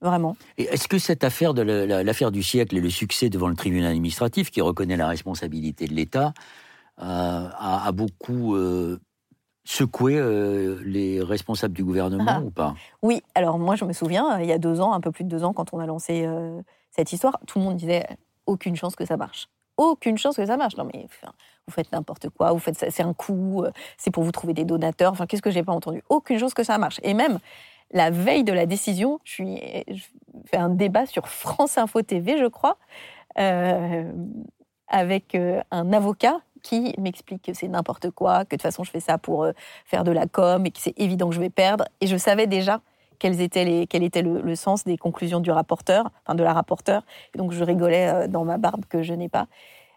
Vraiment. 0.00 0.34
Est-ce 0.56 0.88
que 0.88 0.98
cette 0.98 1.24
affaire 1.24 1.52
de 1.52 1.60
l'affaire 1.60 2.32
du 2.32 2.42
siècle 2.42 2.74
et 2.78 2.80
le 2.80 2.88
succès 2.88 3.28
devant 3.28 3.48
le 3.48 3.54
tribunal 3.54 3.90
administratif, 3.90 4.50
qui 4.50 4.62
reconnaît 4.62 4.96
la 4.96 5.06
responsabilité 5.06 5.86
de 5.86 5.92
l'État, 5.92 6.32
a, 6.96 7.92
beaucoup 7.92 8.56
secoué 9.70 10.20
les 10.84 11.22
responsables 11.22 11.74
du 11.74 11.84
gouvernement 11.84 12.24
ah. 12.28 12.40
ou 12.40 12.50
pas? 12.50 12.74
Oui, 13.02 13.22
alors 13.34 13.58
moi 13.58 13.76
je 13.76 13.84
me 13.84 13.92
souviens, 13.92 14.40
il 14.40 14.46
y 14.46 14.52
a 14.52 14.58
deux 14.58 14.80
ans, 14.80 14.92
un 14.92 15.00
peu 15.00 15.12
plus 15.12 15.24
de 15.24 15.28
deux 15.28 15.44
ans, 15.44 15.52
quand 15.52 15.72
on 15.72 15.78
a 15.78 15.86
lancé 15.86 16.28
cette 16.90 17.12
histoire, 17.12 17.38
tout 17.46 17.58
le 17.58 17.64
monde 17.64 17.76
disait 17.76 18.06
aucune 18.46 18.76
chance 18.76 18.96
que 18.96 19.04
ça 19.04 19.16
marche. 19.16 19.48
Aucune 19.76 20.18
chance 20.18 20.36
que 20.36 20.44
ça 20.44 20.56
marche. 20.56 20.76
Non 20.76 20.88
mais 20.92 21.06
vous 21.66 21.72
faites 21.72 21.92
n'importe 21.92 22.28
quoi, 22.30 22.52
vous 22.52 22.58
faites 22.58 22.90
c'est 22.90 23.02
un 23.02 23.14
coup, 23.14 23.64
c'est 23.96 24.10
pour 24.10 24.24
vous 24.24 24.32
trouver 24.32 24.54
des 24.54 24.64
donateurs. 24.64 25.12
Enfin, 25.12 25.26
qu'est-ce 25.26 25.42
que 25.42 25.50
j'ai 25.50 25.62
pas 25.62 25.72
entendu? 25.72 26.02
Aucune 26.08 26.38
chance 26.38 26.54
que 26.54 26.64
ça 26.64 26.76
marche. 26.78 27.00
Et 27.02 27.14
même 27.14 27.38
la 27.92 28.10
veille 28.10 28.44
de 28.44 28.52
la 28.52 28.66
décision, 28.66 29.20
je, 29.24 29.32
suis, 29.32 29.60
fais 30.46 30.56
un 30.56 30.68
débat 30.68 31.06
sur 31.06 31.28
France 31.28 31.78
Info 31.78 32.02
TV, 32.02 32.38
je 32.38 32.46
crois, 32.46 32.78
euh, 33.38 34.10
avec 34.88 35.34
euh, 35.34 35.60
un 35.70 35.92
avocat 35.92 36.40
qui 36.62 36.94
m'explique 36.98 37.42
que 37.42 37.52
c'est 37.52 37.68
n'importe 37.68 38.10
quoi, 38.10 38.44
que 38.44 38.50
de 38.50 38.56
toute 38.56 38.62
façon 38.62 38.84
je 38.84 38.90
fais 38.90 39.00
ça 39.00 39.18
pour 39.18 39.44
euh, 39.44 39.52
faire 39.84 40.04
de 40.04 40.12
la 40.12 40.26
com 40.26 40.64
et 40.66 40.70
que 40.70 40.78
c'est 40.78 40.98
évident 40.98 41.28
que 41.28 41.34
je 41.34 41.40
vais 41.40 41.50
perdre. 41.50 41.84
Et 42.00 42.06
je 42.06 42.16
savais 42.16 42.46
déjà 42.46 42.80
quel 43.18 43.40
était 43.40 44.22
le, 44.22 44.54
sens 44.54 44.84
des 44.84 44.96
conclusions 44.96 45.40
du 45.40 45.50
rapporteur, 45.50 46.10
enfin 46.24 46.34
de 46.34 46.42
la 46.42 46.54
rapporteure. 46.54 47.02
Donc 47.36 47.52
je 47.52 47.62
rigolais 47.62 48.28
dans 48.28 48.44
ma 48.44 48.56
barbe 48.56 48.86
que 48.88 49.02
je 49.02 49.12
n'ai 49.12 49.28
pas. 49.28 49.46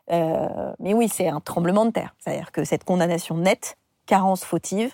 mais 0.10 0.94
oui, 0.94 1.08
c'est 1.08 1.30
un 1.30 1.40
tremblement 1.40 1.86
de 1.86 1.92
terre. 1.92 2.14
C'est-à-dire 2.20 2.52
que 2.52 2.66
cette 2.66 2.84
condamnation 2.84 3.38
nette, 3.38 3.78
carence 4.08 4.44
fautive, 4.44 4.94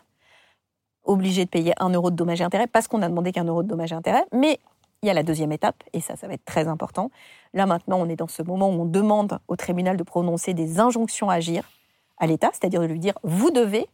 obligé 1.10 1.46
de 1.46 1.50
payer 1.50 1.74
un 1.80 1.90
euro 1.90 2.12
de 2.12 2.16
dommages 2.16 2.42
et 2.42 2.44
intérêts 2.44 2.68
parce 2.68 2.88
qu'on 2.88 3.02
a 3.02 3.10
demandé 3.10 3.32
qu'un 3.32 3.46
euro 3.46 3.64
de 3.64 3.68
dommages 3.68 3.92
et 3.92 3.96
intérêts. 3.96 4.26
Mais 4.32 4.60
il 5.02 5.08
y 5.08 5.10
a 5.10 5.14
la 5.14 5.24
deuxième 5.24 5.52
étape, 5.52 5.84
et 5.94 6.02
ça, 6.02 6.16
ça 6.16 6.28
va 6.28 6.34
être 6.34 6.46
très 6.46 6.68
important. 6.68 7.10
Là, 7.54 7.66
maintenant, 7.66 8.00
on 8.00 8.10
est 8.10 8.16
dans 8.16 8.28
ce 8.28 8.44
moment 8.44 8.70
où 8.70 8.82
on 8.82 8.86
demande 8.86 9.40
au 9.48 9.56
tribunal 9.56 9.98
de 9.98 10.04
prononcer 10.04 10.54
des 10.54 10.80
injonctions 10.80 11.30
à 11.30 11.36
agir 11.36 11.70
à 12.18 12.28
l'État, 12.28 12.50
c'est-à-dire 12.52 12.82
de 12.82 12.86
lui 12.86 13.00
dire, 13.00 13.14
vous 13.24 13.52
devez, 13.52 13.88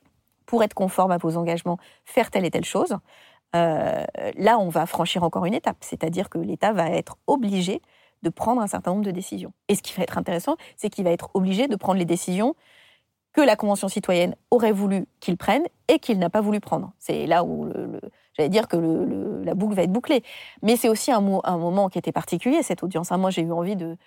pour 0.45 0.63
être 0.63 0.73
conforme 0.73 1.11
à 1.11 1.17
vos 1.17 1.37
engagements, 1.37 1.77
faire 2.05 2.31
telle 2.31 2.45
et 2.45 2.51
telle 2.51 2.65
chose. 2.65 2.97
Euh, 3.55 4.03
là, 4.35 4.57
on 4.57 4.69
va 4.69 4.85
franchir 4.85 5.23
encore 5.23 5.45
une 5.45 5.53
étape, 5.53 5.77
c'est-à-dire 5.81 6.29
que 6.29 6.39
l'État 6.39 6.73
va 6.73 6.89
être 6.89 7.17
obligé 7.27 7.81
de 8.23 8.29
prendre 8.29 8.61
un 8.61 8.67
certain 8.67 8.91
nombre 8.91 9.05
de 9.05 9.11
décisions. 9.11 9.53
Et 9.67 9.75
ce 9.75 9.83
qui 9.83 9.93
va 9.93 10.03
être 10.03 10.17
intéressant, 10.17 10.55
c'est 10.75 10.89
qu'il 10.89 11.03
va 11.03 11.11
être 11.11 11.29
obligé 11.35 11.67
de 11.67 11.75
prendre 11.75 11.99
les 11.99 12.05
décisions 12.05 12.55
que 13.33 13.41
la 13.41 13.55
Convention 13.55 13.87
citoyenne 13.87 14.35
aurait 14.49 14.71
voulu 14.71 15.05
qu'il 15.19 15.37
prenne 15.37 15.63
et 15.87 15.99
qu'il 15.99 16.17
n'a 16.17 16.29
pas 16.29 16.41
voulu 16.41 16.59
prendre. 16.59 16.93
C'est 16.97 17.27
là 17.27 17.43
où, 17.43 17.69
j'allais 18.35 18.49
dire 18.49 18.67
que 18.67 18.77
la 19.43 19.53
boucle 19.53 19.75
va 19.75 19.83
être 19.83 19.91
bouclée. 19.91 20.23
Mais 20.61 20.75
c'est 20.75 20.89
aussi 20.89 21.11
un, 21.11 21.21
moment 21.21 21.89
qui 21.89 21.97
était 21.97 22.11
particulier, 22.11 22.63
cette 22.63 22.83
audience. 22.83 23.11
Hein. 23.11 23.17
Moi, 23.17 23.29
j'ai 23.29 23.41
eu 23.41 23.51
envie 23.51 23.75
de, 23.75 23.97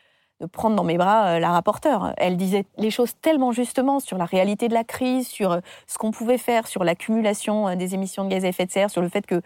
prendre 0.52 0.76
dans 0.76 0.84
mes 0.84 0.96
bras 0.98 1.30
euh, 1.30 1.38
la 1.40 1.50
rapporteure. 1.50 2.14
Elle 2.16 2.36
disait 2.36 2.64
les 2.76 2.92
choses 2.92 3.14
tellement 3.20 3.50
justement 3.50 3.98
sur 3.98 4.18
la 4.18 4.24
réalité 4.24 4.68
de 4.68 4.74
la 4.74 4.84
crise, 4.84 5.26
sur 5.26 5.50
euh, 5.50 5.60
ce 5.88 5.98
qu'on 5.98 6.12
pouvait 6.12 6.38
faire, 6.38 6.68
sur 6.68 6.84
l'accumulation 6.84 7.66
euh, 7.66 7.74
des 7.74 7.94
émissions 7.94 8.22
de 8.22 8.28
gaz 8.28 8.44
à 8.44 8.48
effet 8.48 8.64
de 8.64 8.70
serre, 8.70 8.88
sur 8.88 9.02
le 9.02 9.08
fait 9.08 9.26
que 9.26 9.40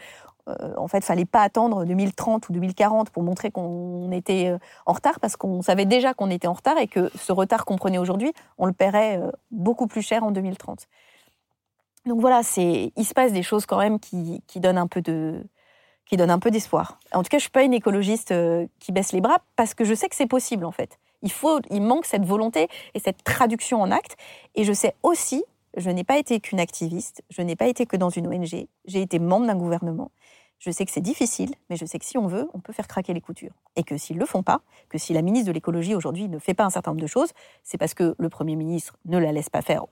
euh, 0.48 0.74
en 0.76 0.88
fait, 0.88 1.02
fallait 1.02 1.24
pas 1.24 1.40
attendre 1.40 1.86
2030 1.86 2.46
ou 2.50 2.52
2040 2.52 3.08
pour 3.08 3.22
montrer 3.22 3.50
qu'on 3.50 4.10
était 4.12 4.54
en 4.84 4.92
retard, 4.92 5.18
parce 5.18 5.36
qu'on 5.36 5.62
savait 5.62 5.86
déjà 5.86 6.12
qu'on 6.12 6.28
était 6.28 6.48
en 6.48 6.52
retard 6.52 6.76
et 6.76 6.88
que 6.88 7.10
ce 7.14 7.32
retard 7.32 7.64
qu'on 7.64 7.76
prenait 7.76 7.96
aujourd'hui, 7.98 8.34
on 8.58 8.66
le 8.66 8.72
paierait 8.72 9.18
beaucoup 9.50 9.86
plus 9.86 10.02
cher 10.02 10.24
en 10.24 10.30
2030. 10.30 10.88
Donc 12.06 12.20
voilà, 12.20 12.40
il 12.56 13.04
se 13.04 13.14
passe 13.14 13.32
des 13.32 13.42
choses 13.42 13.66
quand 13.66 13.78
même 13.78 14.00
qui, 14.00 14.42
donnent 14.56 14.78
un 14.78 14.86
peu 14.86 15.02
un 16.18 16.38
peu 16.38 16.50
d'espoir. 16.50 16.98
En 17.12 17.22
tout 17.22 17.28
cas, 17.28 17.38
je 17.38 17.42
suis 17.42 17.50
pas 17.50 17.62
une 17.62 17.74
écologiste 17.74 18.34
qui 18.80 18.92
baisse 18.92 19.12
les 19.12 19.20
bras 19.20 19.38
parce 19.56 19.74
que 19.74 19.84
je 19.84 19.94
sais 19.94 20.08
que 20.08 20.16
c'est 20.16 20.26
possible 20.26 20.64
en 20.64 20.72
fait. 20.72 20.98
Il 21.22 21.30
faut, 21.30 21.60
il 21.70 21.82
manque 21.82 22.04
cette 22.04 22.24
volonté 22.24 22.68
et 22.94 22.98
cette 22.98 23.22
traduction 23.24 23.80
en 23.80 23.90
acte. 23.90 24.16
Et 24.54 24.64
je 24.64 24.72
sais 24.72 24.94
aussi, 25.02 25.44
je 25.76 25.90
n'ai 25.90 26.04
pas 26.04 26.18
été 26.18 26.40
qu'une 26.40 26.60
activiste, 26.60 27.22
je 27.30 27.42
n'ai 27.42 27.56
pas 27.56 27.66
été 27.66 27.86
que 27.86 27.96
dans 27.96 28.10
une 28.10 28.26
ONG, 28.26 28.66
j'ai 28.84 29.00
été 29.00 29.18
membre 29.18 29.46
d'un 29.46 29.56
gouvernement. 29.56 30.10
Je 30.64 30.70
sais 30.70 30.84
que 30.84 30.92
c'est 30.92 31.00
difficile, 31.00 31.50
mais 31.70 31.76
je 31.76 31.84
sais 31.84 31.98
que 31.98 32.04
si 32.04 32.16
on 32.16 32.28
veut, 32.28 32.48
on 32.54 32.60
peut 32.60 32.72
faire 32.72 32.86
craquer 32.86 33.12
les 33.12 33.20
coutures. 33.20 33.50
Et 33.74 33.82
que 33.82 33.96
s'ils 33.96 34.14
ne 34.14 34.20
le 34.20 34.26
font 34.26 34.44
pas, 34.44 34.60
que 34.90 34.96
si 34.96 35.12
la 35.12 35.20
ministre 35.20 35.48
de 35.48 35.52
l'écologie 35.52 35.96
aujourd'hui 35.96 36.28
ne 36.28 36.38
fait 36.38 36.54
pas 36.54 36.64
un 36.64 36.70
certain 36.70 36.92
nombre 36.92 37.02
de 37.02 37.08
choses, 37.08 37.30
c'est 37.64 37.78
parce 37.78 37.94
que 37.94 38.14
le 38.16 38.28
Premier 38.28 38.54
ministre 38.54 38.96
ne 39.04 39.18
la 39.18 39.32
laisse 39.32 39.50
pas 39.50 39.60
faire. 39.60 39.86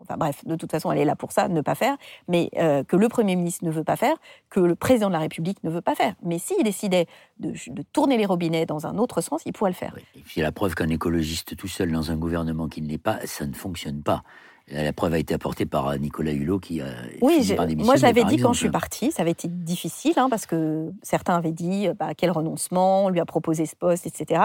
enfin 0.00 0.16
bref, 0.16 0.44
de 0.44 0.56
toute 0.56 0.72
façon, 0.72 0.90
elle 0.90 0.98
est 0.98 1.04
là 1.04 1.14
pour 1.14 1.30
ça, 1.30 1.46
ne 1.46 1.60
pas 1.60 1.76
faire. 1.76 1.96
Mais 2.26 2.50
euh, 2.56 2.82
que 2.82 2.96
le 2.96 3.08
Premier 3.08 3.36
ministre 3.36 3.64
ne 3.64 3.70
veut 3.70 3.84
pas 3.84 3.94
faire, 3.94 4.16
que 4.50 4.58
le 4.58 4.74
président 4.74 5.06
de 5.06 5.12
la 5.12 5.20
République 5.20 5.62
ne 5.62 5.70
veut 5.70 5.80
pas 5.80 5.94
faire. 5.94 6.16
Mais 6.24 6.40
s'il 6.40 6.64
décidait 6.64 7.06
de, 7.38 7.54
tourner 7.92 8.16
les 8.16 8.26
robinets 8.26 8.66
dans 8.66 8.88
un 8.88 8.98
autre 8.98 9.20
sens, 9.20 9.42
il 9.46 9.52
pourrait 9.52 9.70
le 9.70 9.76
faire. 9.76 9.94
Et 10.16 10.20
puis 10.22 10.40
la 10.40 10.50
preuve 10.50 10.74
qu'un 10.74 10.88
écologiste 10.88 11.56
tout 11.56 11.68
seul 11.68 11.92
dans 11.92 12.10
un 12.10 12.16
gouvernement 12.16 12.66
qui 12.66 12.82
ne 12.82 12.88
l'est 12.88 12.98
pas, 12.98 13.24
ça 13.24 13.46
ne 13.46 13.54
fonctionne 13.54 14.02
pas. 14.02 14.24
La 14.72 14.92
preuve 14.92 15.14
a 15.14 15.18
été 15.18 15.34
apportée 15.34 15.66
par 15.66 15.96
Nicolas 15.98 16.32
Hulot 16.32 16.58
qui 16.58 16.80
a. 16.80 16.86
Oui, 17.20 17.54
moi 17.78 17.96
je 17.96 18.02
l'avais 18.02 18.24
dit 18.24 18.38
quand 18.38 18.52
je 18.52 18.60
suis 18.60 18.70
partie, 18.70 19.12
ça 19.12 19.22
avait 19.22 19.32
été 19.32 19.48
difficile 19.48 20.14
hein, 20.16 20.28
parce 20.30 20.46
que 20.46 20.90
certains 21.02 21.36
avaient 21.36 21.52
dit 21.52 21.88
bah, 21.98 22.14
quel 22.16 22.30
renoncement, 22.30 23.04
on 23.04 23.08
lui 23.08 23.20
a 23.20 23.26
proposé 23.26 23.66
ce 23.66 23.76
poste, 23.76 24.06
etc. 24.06 24.44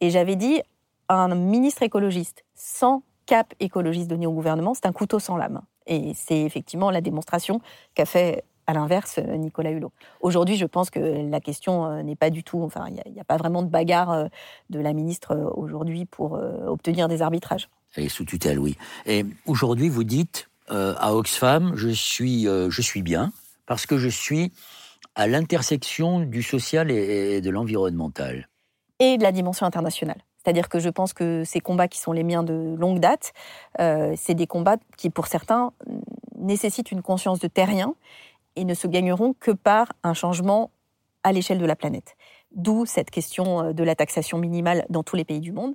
Et 0.00 0.10
j'avais 0.10 0.36
dit 0.36 0.62
un 1.08 1.34
ministre 1.34 1.82
écologiste 1.82 2.44
sans 2.54 3.02
cap 3.26 3.52
écologiste 3.60 4.08
donné 4.08 4.26
au 4.26 4.32
gouvernement, 4.32 4.74
c'est 4.74 4.86
un 4.86 4.92
couteau 4.92 5.18
sans 5.18 5.36
lame. 5.36 5.60
Et 5.86 6.12
c'est 6.14 6.42
effectivement 6.42 6.90
la 6.90 7.00
démonstration 7.00 7.60
qu'a 7.94 8.06
fait 8.06 8.44
à 8.66 8.74
l'inverse, 8.74 9.18
Nicolas 9.18 9.70
Hulot. 9.70 9.92
Aujourd'hui, 10.20 10.56
je 10.56 10.66
pense 10.66 10.90
que 10.90 11.00
la 11.00 11.40
question 11.40 11.86
euh, 11.86 12.02
n'est 12.02 12.16
pas 12.16 12.28
du 12.28 12.44
tout, 12.44 12.62
enfin, 12.62 12.84
il 12.88 13.12
n'y 13.12 13.20
a, 13.20 13.24
pas 13.24 13.38
vraiment 13.38 13.62
de 13.62 13.68
bagarre 13.68 14.10
euh, 14.10 14.26
de 14.68 14.78
la 14.78 14.92
ministre 14.92 15.32
euh, 15.32 15.50
aujourd'hui 15.54 16.04
pour 16.04 16.38
obtenir 16.66 17.08
des 17.08 17.22
arbitrages. 17.22 17.70
Elle 17.94 18.04
est 18.04 18.08
sous 18.08 18.24
tutelle, 18.24 18.58
oui. 18.58 18.76
Et 19.06 19.24
aujourd'hui, 19.46 19.88
vous 19.88 20.04
dites 20.04 20.48
à 20.68 21.14
Oxfam, 21.14 21.72
je 21.76 21.88
suis, 21.88 22.44
je 22.44 22.82
suis 22.82 23.00
bien 23.00 23.32
parce 23.66 23.86
que 23.86 23.96
je 23.96 24.08
suis 24.08 24.52
à 25.14 25.26
l'intersection 25.26 26.20
du 26.20 26.42
social 26.42 26.90
et, 26.90 27.40
de 27.40 27.50
l'environnemental. 27.50 28.48
Et 28.98 29.16
de 29.16 29.22
la 29.22 29.32
dimension 29.32 29.64
internationale. 29.64 30.18
C'est-à-dire 30.36 30.68
que 30.68 30.78
je 30.78 30.90
pense 30.90 31.14
que 31.14 31.42
ces 31.44 31.60
combats 31.60 31.88
qui 31.88 31.98
sont 31.98 32.12
les 32.12 32.22
miens 32.22 32.42
de 32.42 32.76
longue 32.78 33.00
date, 33.00 33.32
c'est 33.78 34.34
des 34.34 34.46
combats 34.46 34.76
qui, 34.98 35.08
pour 35.08 35.26
certains, 35.26 35.72
nécessitent 36.38 36.92
une 36.92 37.02
conscience 37.02 37.38
de 37.40 37.48
terrien 37.48 37.94
et 38.56 38.64
ne 38.64 38.74
se 38.74 38.86
gagneront 38.86 39.34
que 39.38 39.50
par 39.50 39.92
un 40.02 40.14
changement 40.14 40.70
à 41.22 41.32
l'échelle 41.32 41.58
de 41.58 41.66
la 41.66 41.76
planète. 41.76 42.16
D'où 42.52 42.86
cette 42.86 43.10
question 43.10 43.62
euh, 43.62 43.72
de 43.72 43.84
la 43.84 43.94
taxation 43.94 44.38
minimale 44.38 44.84
dans 44.88 45.02
tous 45.02 45.16
les 45.16 45.24
pays 45.24 45.40
du 45.40 45.52
monde. 45.52 45.74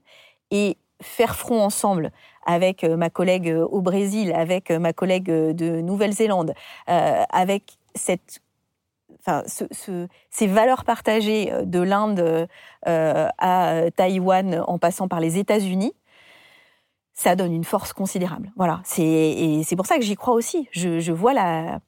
Et 0.51 0.77
faire 1.03 1.35
front 1.35 1.61
ensemble 1.61 2.11
avec 2.45 2.83
euh, 2.83 2.97
ma 2.97 3.09
collègue 3.09 3.49
euh, 3.49 3.65
au 3.65 3.81
Brésil, 3.81 4.33
avec 4.33 4.71
ma 4.71 4.93
collègue 4.93 5.25
de 5.25 5.81
Nouvelle-Zélande, 5.81 6.53
avec 6.87 7.77
cette, 7.95 8.41
enfin, 9.19 9.43
ces 9.47 10.47
valeurs 10.47 10.83
partagées 10.83 11.53
de 11.63 11.79
l'Inde 11.79 12.47
à 12.85 13.83
Taïwan 13.95 14.63
en 14.67 14.79
passant 14.79 15.07
par 15.07 15.19
les 15.19 15.37
États-Unis, 15.37 15.93
ça 17.13 17.35
donne 17.35 17.53
une 17.53 17.63
force 17.63 17.93
considérable. 17.93 18.51
Voilà, 18.55 18.81
c'est 18.83 19.75
pour 19.75 19.85
ça 19.85 19.97
que 19.97 20.03
j'y 20.03 20.15
crois 20.15 20.33
aussi. 20.33 20.67
Je, 20.71 20.99
je 20.99 21.11
vois 21.11 21.33
la 21.33 21.79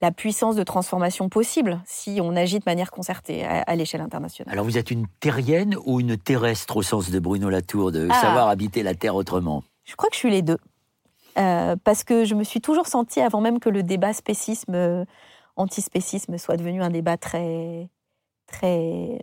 la 0.00 0.12
puissance 0.12 0.56
de 0.56 0.62
transformation 0.62 1.28
possible 1.28 1.80
si 1.86 2.18
on 2.22 2.36
agit 2.36 2.58
de 2.58 2.64
manière 2.66 2.90
concertée 2.90 3.44
à, 3.44 3.74
l'échelle 3.76 4.00
internationale. 4.00 4.52
Alors 4.52 4.64
vous 4.64 4.78
êtes 4.78 4.90
une 4.90 5.06
terrienne 5.20 5.76
ou 5.86 6.00
une 6.00 6.16
terrestre 6.16 6.76
au 6.76 6.82
sens 6.82 7.10
de 7.10 7.18
Bruno 7.18 7.48
Latour, 7.48 7.92
de 7.92 8.08
ah. 8.10 8.20
savoir 8.20 8.48
habiter 8.48 8.82
la 8.82 8.94
Terre 8.94 9.14
autrement? 9.14 9.62
Je 9.84 9.94
crois 9.96 10.08
que 10.08 10.14
je 10.14 10.20
suis 10.20 10.30
les 10.30 10.42
deux. 10.42 10.58
Euh, 11.38 11.76
parce 11.84 12.02
que 12.02 12.24
je 12.24 12.34
me 12.34 12.44
suis 12.44 12.60
toujours 12.60 12.86
sentie, 12.86 13.20
avant 13.20 13.40
même 13.40 13.60
que 13.60 13.68
le 13.68 13.82
débat 13.82 14.12
spécisme, 14.12 14.74
euh, 14.74 15.04
antispécisme 15.56 16.38
soit 16.38 16.56
devenu 16.56 16.82
un 16.82 16.90
débat 16.90 17.16
très, 17.18 17.88
très 18.46 19.20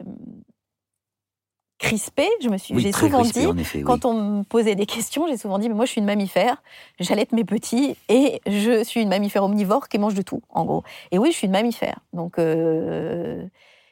crispée. 1.83 2.29
Je 2.41 2.49
me 2.49 2.57
suis, 2.57 2.79
j'ai 2.79 2.91
souvent 2.91 3.21
dit, 3.21 3.45
quand 3.85 4.05
on 4.05 4.13
me 4.13 4.43
posait 4.43 4.75
des 4.75 4.85
questions, 4.85 5.27
j'ai 5.27 5.37
souvent 5.37 5.59
dit, 5.59 5.67
mais 5.67 5.75
moi 5.75 5.85
je 5.85 5.91
suis 5.91 5.99
une 5.99 6.07
mammifère, 6.07 6.63
j'allaite 6.99 7.33
mes 7.33 7.43
petits 7.43 7.95
et 8.09 8.41
je 8.47 8.83
suis 8.83 9.01
une 9.01 9.09
mammifère 9.09 9.43
omnivore 9.43 9.89
qui 9.89 9.99
mange 9.99 10.15
de 10.15 10.21
tout, 10.21 10.41
en 10.49 10.65
gros. 10.65 10.83
Et 11.11 11.19
oui, 11.19 11.31
je 11.31 11.37
suis 11.37 11.45
une 11.45 11.53
mammifère. 11.53 11.99
Donc, 12.13 12.39
euh, 12.39 13.45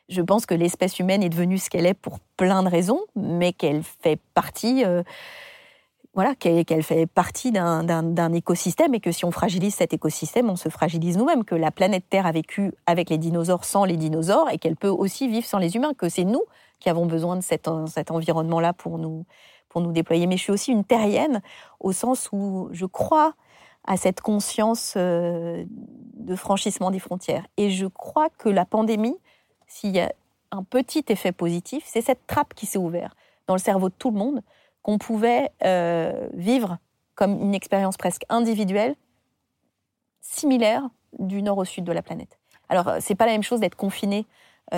je 0.10 0.22
pense 0.22 0.46
que 0.46 0.56
l'espèce 0.56 1.00
humaine 1.00 1.22
est 1.22 1.30
devenue 1.30 1.58
ce 1.58 1.70
qu'elle 1.70 1.86
est 1.86 1.94
pour 1.94 2.20
plein 2.38 2.64
de 2.64 2.70
raisons, 2.70 3.02
mais 3.16 3.54
qu'elle 3.54 3.84
fait 3.84 4.20
partie. 4.34 4.84
Euh, 4.86 5.04
voilà, 6.14 6.36
qu'elle 6.36 6.84
fait 6.84 7.06
partie 7.06 7.54
d'un 7.54 8.34
écosystème 8.34 8.94
et 8.94 9.00
que 9.00 9.14
si 9.14 9.24
on 9.24 9.32
fragilise 9.32 9.76
cet 9.76 9.94
écosystème, 9.94 10.50
on 10.50 10.58
se 10.58 10.68
fragilise 10.68 11.18
nous-mêmes, 11.18 11.46
que 11.46 11.56
la 11.56 11.72
planète 11.72 12.04
Terre 12.10 12.26
a 12.26 12.34
vécu 12.34 12.74
avec 12.86 13.10
les 13.10 13.18
dinosaures 13.18 13.64
sans 13.64 13.86
les 13.86 13.96
dinosaures 13.96 14.50
et 14.52 14.58
qu'elle 14.58 14.76
peut 14.76 14.90
aussi 14.90 15.30
vivre 15.30 15.46
sans 15.46 15.58
les 15.58 15.78
humains, 15.78 15.94
que 15.98 16.10
c'est 16.10 16.26
nous 16.26 16.44
qui 16.82 16.90
avons 16.90 17.06
besoin 17.06 17.38
de 17.38 17.42
cet, 17.42 17.68
environnement-là 17.68 18.74
pour 18.74 18.98
nous, 18.98 19.26
pour 19.70 19.80
nous 19.80 19.94
déployer. 19.94 20.28
Mais 20.28 20.36
je 20.36 20.44
suis 20.44 20.52
aussi 20.52 20.72
une 20.72 20.84
terrienne 20.84 21.42
au 21.80 21.94
sens 21.94 22.28
où 22.34 22.68
je 22.72 22.86
crois 22.86 23.36
à 23.86 23.98
cette 23.98 24.20
conscience 24.20 24.96
euh, 24.98 25.64
de 25.70 26.36
franchissement 26.36 26.92
des 26.92 27.00
frontières. 27.00 27.46
Et 27.58 27.70
je 27.70 27.86
crois 27.86 28.30
que 28.30 28.50
la 28.50 28.66
pandémie, 28.66 29.16
s'il 29.68 29.96
y 29.96 30.00
a 30.00 30.12
un 30.52 30.64
petit 30.64 31.06
effet 31.08 31.32
positif, 31.32 31.84
c'est 31.86 32.02
cette 32.02 32.28
trappe 32.28 32.54
qui 32.54 32.66
s'est 32.66 32.78
ouverte 32.78 33.16
dans 33.48 33.56
le 33.56 33.60
cerveau 33.60 33.90
de 33.90 33.96
tout 33.98 34.12
le 34.12 34.18
monde 34.18 34.42
qu'on 34.82 34.98
pouvait 34.98 35.52
euh, 35.64 36.28
vivre 36.34 36.78
comme 37.16 37.40
une 37.40 37.54
expérience 37.54 37.98
presque 37.98 38.26
individuelle, 38.30 38.96
similaire 40.22 40.90
du 41.20 41.42
nord 41.42 41.60
au 41.60 41.66
sud 41.66 41.84
de 41.84 41.92
la 41.92 42.02
planète. 42.02 42.40
Alors, 42.70 42.88
euh, 42.88 42.98
c'est 43.00 43.16
pas 43.16 43.26
la 43.26 43.34
même 43.34 43.44
chose 43.44 43.60
d'être 43.60 43.76
confiné 43.76 44.26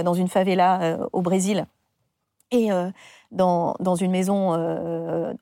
dans 0.03 0.15
une 0.15 0.27
favela 0.27 0.97
au 1.11 1.21
Brésil 1.21 1.67
et 2.53 2.69
dans, 3.31 3.95
une 3.95 4.11
maison 4.11 4.53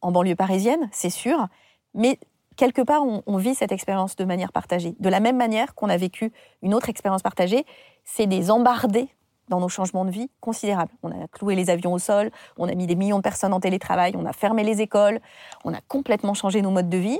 en 0.02 0.12
banlieue 0.12 0.36
parisienne, 0.36 0.90
c'est 0.92 1.10
sûr, 1.10 1.48
mais 1.94 2.18
quelque 2.56 2.82
part, 2.82 3.02
on, 3.04 3.38
vit 3.38 3.56
cette 3.56 3.72
expérience 3.72 4.16
de 4.16 4.24
manière 4.26 4.52
partagée. 4.52 4.96
De 5.00 5.10
la 5.10 5.20
même 5.20 5.38
manière 5.38 5.74
qu'on 5.76 5.90
a 5.90 5.98
vécu 5.98 6.32
une 6.62 6.74
autre 6.74 6.90
expérience 6.90 7.22
partagée, 7.22 7.66
c'est 8.04 8.28
des 8.28 8.52
embardés 8.52 9.10
dans 9.50 9.60
nos 9.60 9.70
changements 9.70 10.06
de 10.06 10.12
vie 10.12 10.30
considérables. 10.40 10.92
On 11.04 11.12
a 11.12 11.28
cloué 11.28 11.56
les 11.56 11.70
avions 11.70 11.94
au 11.94 12.00
sol, 12.00 12.32
on 12.58 12.70
a 12.70 12.76
mis 12.76 12.88
des 12.88 12.96
millions 12.96 13.18
de 13.18 13.24
personnes 13.24 13.54
en 13.54 13.60
télétravail, 13.60 14.14
on 14.16 14.26
a 14.26 14.34
fermé 14.34 14.64
les 14.64 14.82
écoles, 14.82 15.20
on 15.66 15.74
a 15.74 15.82
complètement 15.88 16.34
changé 16.34 16.62
nos 16.62 16.72
modes 16.72 16.90
de 16.90 16.98
vie. 16.98 17.20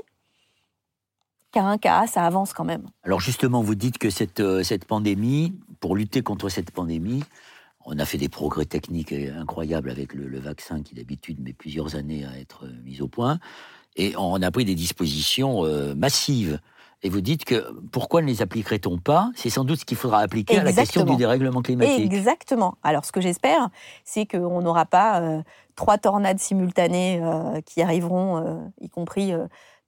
Car 1.50 1.66
un 1.66 1.76
cas, 1.76 2.06
ça 2.06 2.24
avance 2.24 2.54
quand 2.54 2.64
même. 2.64 2.86
Alors 3.02 3.20
justement, 3.20 3.60
vous 3.60 3.74
dites 3.74 3.98
que 3.98 4.08
cette, 4.08 4.40
euh, 4.40 4.62
cette 4.62 4.86
pandémie, 4.86 5.52
pour 5.80 5.96
lutter 5.96 6.22
contre 6.22 6.48
cette 6.48 6.70
pandémie, 6.70 7.24
on 7.84 7.98
a 7.98 8.04
fait 8.04 8.18
des 8.18 8.28
progrès 8.28 8.64
techniques 8.64 9.12
incroyables 9.12 9.90
avec 9.90 10.14
le, 10.14 10.38
vaccin 10.38 10.82
qui 10.82 10.94
d'habitude 10.94 11.40
met 11.40 11.52
plusieurs 11.52 11.96
années 11.96 12.24
à 12.24 12.38
être 12.38 12.66
mis 12.84 13.00
au 13.00 13.08
point. 13.08 13.38
Et 13.96 14.14
on 14.16 14.40
a 14.40 14.50
pris 14.50 14.64
des 14.64 14.74
dispositions 14.74 15.64
euh, 15.64 15.94
massives 15.94 16.60
et 17.04 17.08
vous 17.08 17.20
dites 17.20 17.44
que 17.44 17.72
pourquoi 17.90 18.22
ne 18.22 18.26
les 18.26 18.42
appliquerait-on 18.42 18.98
pas? 18.98 19.30
C'est 19.34 19.50
sans 19.50 19.64
doute 19.64 19.80
ce 19.80 19.84
qu'il 19.84 19.96
faudra 19.96 20.20
appliquer 20.20 20.58
à 20.58 20.62
la 20.64 20.72
question 20.72 21.04
du 21.04 21.16
dérèglement 21.16 21.60
climatique. 21.60 22.12
Exactement. 22.12 22.78
Alors 22.82 23.04
ce 23.04 23.10
que 23.10 23.20
j'espère, 23.20 23.70
c'est 24.04 24.24
qu'on 24.24 24.62
n'aura 24.62 24.86
pas 24.86 25.20
euh, 25.20 25.42
trois 25.74 25.98
tornades 25.98 26.38
simultanées 26.38 27.20
euh, 27.22 27.60
qui 27.62 27.82
arriveront, 27.82 28.36
euh, 28.36 28.54
y 28.80 28.88
compris 28.88 29.32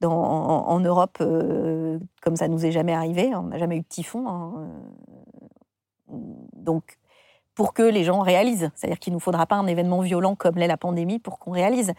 dans, 0.00 0.12
en, 0.12 0.80
Europe, 0.80 1.18
comme 1.18 2.36
ça 2.36 2.48
nous 2.48 2.66
est 2.66 2.72
jamais 2.72 2.92
arrivé. 2.92 3.32
On 3.34 3.44
n'a 3.44 3.58
jamais 3.58 3.76
eu 3.76 3.80
de 3.80 3.88
typhon. 3.88 4.28
Hein, 4.28 4.66
Donc 6.08 6.98
pour 7.54 7.72
que 7.72 7.82
les 7.82 8.04
gens 8.04 8.20
réalisent, 8.20 8.70
c'est-à-dire 8.74 8.98
qu'il 8.98 9.12
ne 9.12 9.16
nous 9.16 9.20
faudra 9.20 9.46
pas 9.46 9.56
un 9.56 9.66
événement 9.66 10.00
violent 10.00 10.34
comme 10.34 10.56
l'est 10.56 10.66
la 10.66 10.76
pandémie 10.76 11.18
pour 11.18 11.38
qu'on 11.38 11.52
réalise. 11.52 11.92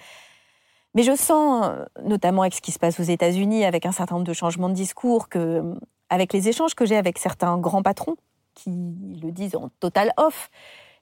Mais 0.94 1.04
je 1.04 1.16
sens, 1.16 1.72
notamment 2.04 2.42
avec 2.44 2.54
ce 2.54 2.62
qui 2.62 2.72
se 2.72 2.80
passe 2.80 3.00
aux 3.00 3.04
États-Unis, 3.04 3.66
avec 3.66 3.86
un 3.86 3.92
certain 3.92 4.16
nombre 4.16 4.28
de 4.28 4.34
changements 4.34 4.70
de 4.70 4.74
discours, 4.74 5.30
que, 5.30 5.62
avec 6.10 6.34
les 6.34 6.48
échanges 6.48 6.76
que 6.76 6.86
j'ai 6.86 6.96
avec 6.96 7.18
certains 7.18 7.58
grands 7.58 7.84
patrons 7.84 8.16
qui 8.54 8.72
le 9.22 9.32
disent 9.32 9.56
en 9.56 9.70
total 9.80 10.14
off 10.18 10.50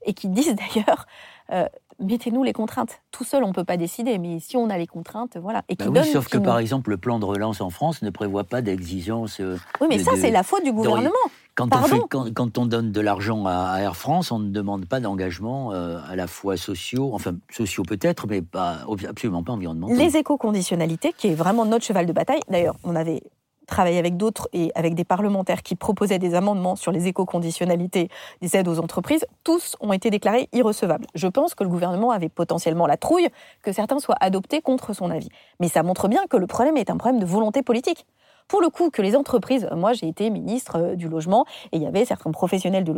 et 0.06 0.14
qui 0.14 0.28
disent 0.30 0.56
d'ailleurs 0.76 1.06
euh, 1.52 1.68
mettez-nous 2.00 2.44
les 2.44 2.54
contraintes. 2.54 3.02
Tout 3.12 3.24
seul, 3.24 3.44
on 3.44 3.50
ne 3.50 3.54
peut 3.54 3.64
pas 3.64 3.78
décider, 3.78 4.18
mais 4.18 4.40
si 4.40 4.58
on 4.58 4.70
a 4.70 4.78
les 4.78 4.88
contraintes, 4.88 5.38
voilà. 5.38 5.64
Et 5.70 5.76
bah 5.76 5.86
oui, 5.90 6.06
sauf 6.06 6.28
que 6.28 6.38
par 6.38 6.60
exemple, 6.60 6.90
le 6.90 6.98
plan 6.98 7.20
de 7.20 7.26
relance 7.26 7.62
en 7.62 7.70
France 7.70 8.02
ne 8.02 8.10
prévoit 8.10 8.44
pas 8.44 8.62
d'exigence. 8.62 9.40
Euh, 9.40 9.58
oui, 9.82 9.88
mais 9.90 10.00
ça, 10.00 10.12
c'est 10.16 10.32
la 10.32 10.44
faute 10.44 10.64
du 10.64 10.72
gouvernement. 10.72 11.12
Quand 11.56 11.70
on, 11.76 12.32
quand, 12.34 12.58
on, 12.58 12.66
donne 12.66 12.92
de 12.92 13.00
l'argent 13.00 13.46
à 13.46 13.78
Air 13.80 13.96
France, 13.96 14.32
on 14.32 14.40
ne 14.40 14.50
demande 14.50 14.88
pas 14.88 15.00
d'engagement 15.00 15.72
euh, 15.72 16.00
à 16.08 16.16
la 16.16 16.26
fois 16.26 16.58
sociaux, 16.58 17.12
enfin 17.14 17.36
sociaux 17.52 17.84
peut-être, 17.84 18.26
mais 18.28 18.42
pas, 18.42 18.80
absolument 19.08 19.44
pas 19.44 19.54
environnementaux. 19.54 19.94
Les 19.94 20.18
éco-conditionnalités, 20.18 21.14
qui 21.16 21.28
est 21.28 21.36
vraiment 21.36 21.66
notre 21.66 21.86
cheval 21.86 22.08
de 22.08 22.14
bataille. 22.14 22.42
D'ailleurs, 22.50 22.76
on 22.84 22.96
avait 22.96 23.22
travaillé 23.68 24.00
avec 24.00 24.18
d'autres 24.18 24.50
et 24.52 24.72
avec 24.76 24.96
des 24.96 25.04
parlementaires 25.04 25.62
qui 25.62 25.76
proposaient 25.76 26.20
des 26.20 26.34
amendements 26.34 26.76
sur 26.76 26.92
les 26.92 27.08
éco-conditionnalités 27.08 28.10
des 28.42 28.58
aides 28.58 28.68
aux 28.68 28.80
entreprises, 28.80 29.26
tous 29.44 29.76
ont 29.80 29.94
été 29.94 30.10
déclarés 30.10 30.50
irrecevables. 30.54 31.06
Je 31.16 31.28
pense 31.28 31.56
que 31.56 31.64
le 31.64 31.70
gouvernement 31.70 32.12
avait 32.12 32.30
potentiellement 32.30 32.88
la 32.88 32.98
trouille 32.98 33.28
que 33.62 33.72
certains 33.72 34.00
soient 34.00 34.18
adoptés 34.20 34.62
contre 34.62 34.94
son 34.94 35.12
avis. 35.12 35.30
Mais 35.60 35.70
ça 35.70 35.84
montre 35.84 36.08
bien 36.08 36.26
que 36.30 36.38
le 36.38 36.48
problème 36.48 36.78
est 36.78 36.90
un 36.90 36.98
problème 36.98 37.22
de 37.22 37.26
volonté 37.26 37.62
politique. 37.62 38.06
Pour 38.54 38.62
le 38.62 38.70
coup, 38.70 38.92
que 38.92 39.02
les 39.02 39.16
entreprises, 39.16 39.68
moi 39.76 39.94
j'ai 39.94 40.08
été 40.08 40.30
ministre 40.30 40.76
euh, 40.76 40.96
du 40.96 41.10
logement 41.10 41.44
et 41.72 41.78
il 41.78 41.82
y 41.82 41.88
avait 41.88 42.06
certains 42.06 42.30
professionnels 42.30 42.84
de 42.84 42.94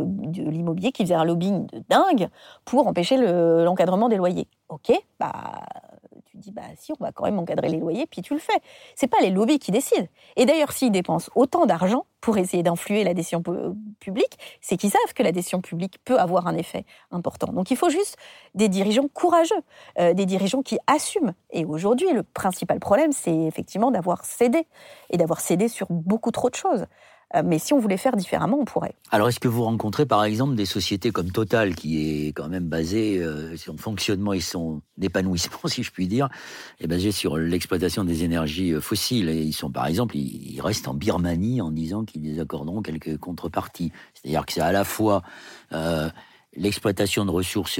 l'immobilier 0.50 0.92
qui 0.92 1.02
faisaient 1.02 1.14
un 1.14 1.24
lobbying 1.24 1.66
de 1.68 1.82
dingue 1.88 2.28
pour 2.66 2.86
empêcher 2.86 3.16
l'encadrement 3.16 4.10
des 4.10 4.16
loyers. 4.16 4.48
Ok, 4.68 4.92
bah 5.18 5.62
tu 6.36 6.50
dis 6.50 6.52
bah 6.52 6.62
si 6.76 6.92
on 6.92 6.96
va 7.00 7.12
quand 7.12 7.24
même 7.24 7.38
encadrer 7.38 7.68
les 7.68 7.78
loyers 7.78 8.06
puis 8.06 8.22
tu 8.22 8.34
le 8.34 8.40
fais. 8.40 8.58
C'est 8.94 9.06
pas 9.06 9.20
les 9.20 9.30
lobbies 9.30 9.58
qui 9.58 9.70
décident. 9.70 10.06
Et 10.36 10.46
d'ailleurs 10.46 10.72
s'ils 10.72 10.90
dépensent 10.92 11.30
autant 11.34 11.66
d'argent 11.66 12.06
pour 12.20 12.38
essayer 12.38 12.62
d'influer 12.62 13.04
la 13.04 13.14
décision 13.14 13.42
publique, 14.00 14.38
c'est 14.60 14.76
qu'ils 14.76 14.90
savent 14.90 15.14
que 15.14 15.22
la 15.22 15.32
décision 15.32 15.60
publique 15.60 15.98
peut 16.04 16.18
avoir 16.18 16.46
un 16.46 16.56
effet 16.56 16.84
important. 17.10 17.52
Donc 17.52 17.70
il 17.70 17.76
faut 17.76 17.90
juste 17.90 18.16
des 18.54 18.68
dirigeants 18.68 19.08
courageux, 19.12 19.54
euh, 19.98 20.12
des 20.12 20.26
dirigeants 20.26 20.62
qui 20.62 20.78
assument. 20.86 21.34
Et 21.50 21.64
aujourd'hui 21.64 22.12
le 22.12 22.22
principal 22.22 22.80
problème 22.80 23.12
c'est 23.12 23.34
effectivement 23.34 23.90
d'avoir 23.90 24.24
cédé 24.24 24.66
et 25.10 25.16
d'avoir 25.16 25.40
cédé 25.40 25.68
sur 25.68 25.86
beaucoup 25.90 26.30
trop 26.30 26.50
de 26.50 26.54
choses. 26.54 26.86
Euh, 27.36 27.42
mais 27.44 27.58
si 27.58 27.72
on 27.72 27.78
voulait 27.78 27.96
faire 27.96 28.16
différemment, 28.16 28.58
on 28.60 28.64
pourrait. 28.64 28.94
Alors, 29.10 29.28
est-ce 29.28 29.40
que 29.40 29.48
vous 29.48 29.64
rencontrez 29.64 30.06
par 30.06 30.24
exemple 30.24 30.54
des 30.54 30.64
sociétés 30.64 31.10
comme 31.10 31.30
Total, 31.30 31.74
qui 31.74 32.26
est 32.26 32.28
quand 32.28 32.48
même 32.48 32.64
basée, 32.64 33.18
euh, 33.18 33.56
son 33.56 33.76
fonctionnement 33.76 34.32
et 34.32 34.40
son 34.40 34.80
épanouissement, 35.00 35.58
si 35.66 35.82
je 35.82 35.90
puis 35.90 36.06
dire, 36.06 36.28
est 36.80 36.86
basé 36.86 37.12
sur 37.12 37.36
l'exploitation 37.36 38.04
des 38.04 38.24
énergies 38.24 38.72
euh, 38.72 38.80
fossiles? 38.80 39.28
Et 39.28 39.42
ils 39.42 39.52
sont, 39.52 39.70
par 39.70 39.86
exemple, 39.86 40.16
ils, 40.16 40.60
restent 40.60 40.88
en 40.88 40.94
Birmanie 40.94 41.60
en 41.60 41.70
disant 41.70 42.04
qu'ils 42.04 42.22
les 42.22 42.40
accorderont 42.40 42.82
quelques 42.82 43.18
contreparties. 43.18 43.92
C'est-à-dire 44.14 44.46
que 44.46 44.52
c'est 44.52 44.62
à 44.62 44.72
la 44.72 44.84
fois 44.84 45.22
l'exploitation 46.56 47.26
de 47.26 47.30
ressources 47.30 47.78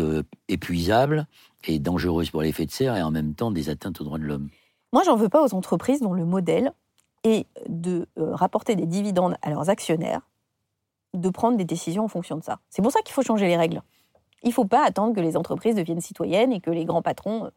épuisables 0.49 1.27
et 1.65 1.79
dangereuses 1.79 2.31
pour 2.31 2.43
l'effet 2.43 2.67
de 2.67 2.71
serre, 2.71 2.97
et 2.97 3.03
en 3.03 3.11
même 3.11 3.35
temps 3.35 3.51
des 3.51 3.71
atteintes 3.71 4.01
aux 4.01 4.05
droits 4.05 4.19
de 4.19 4.25
l'homme. 4.25 4.51
Moi, 4.93 5.03
j'en 5.05 5.17
veux 5.17 5.31
pas 5.31 5.43
aux 5.43 5.55
entreprises 5.55 6.01
dont 6.01 6.13
le 6.13 6.25
modèle 6.25 6.73
et 7.27 7.45
de 7.69 8.07
euh, 8.19 8.37
rapporter 8.37 8.77
des 8.77 8.87
dividendes 8.87 9.37
à 9.43 9.51
leurs 9.51 9.69
actionnaires, 9.69 10.21
de 11.13 11.29
prendre 11.29 11.57
des 11.57 11.65
décisions 11.65 12.05
en 12.05 12.09
fonction 12.09 12.37
de 12.37 12.45
ça. 12.45 12.61
C'est 12.71 12.83
pour 12.83 12.93
ça 12.93 13.01
qu'il 13.01 13.13
faut 13.13 13.23
changer 13.23 13.49
les 13.49 13.57
règles. 13.57 13.83
Il 14.45 14.51
ne 14.51 14.55
faut 14.55 14.65
pas 14.65 14.87
attendre 14.87 15.13
que 15.13 15.21
les 15.21 15.37
entreprises 15.37 15.75
deviennent 15.75 16.01
citoyennes 16.01 16.53
et 16.53 16.61
que 16.61 16.71
les 16.71 16.85
grands 16.85 17.03
patrons... 17.03 17.47
Euh, 17.47 17.51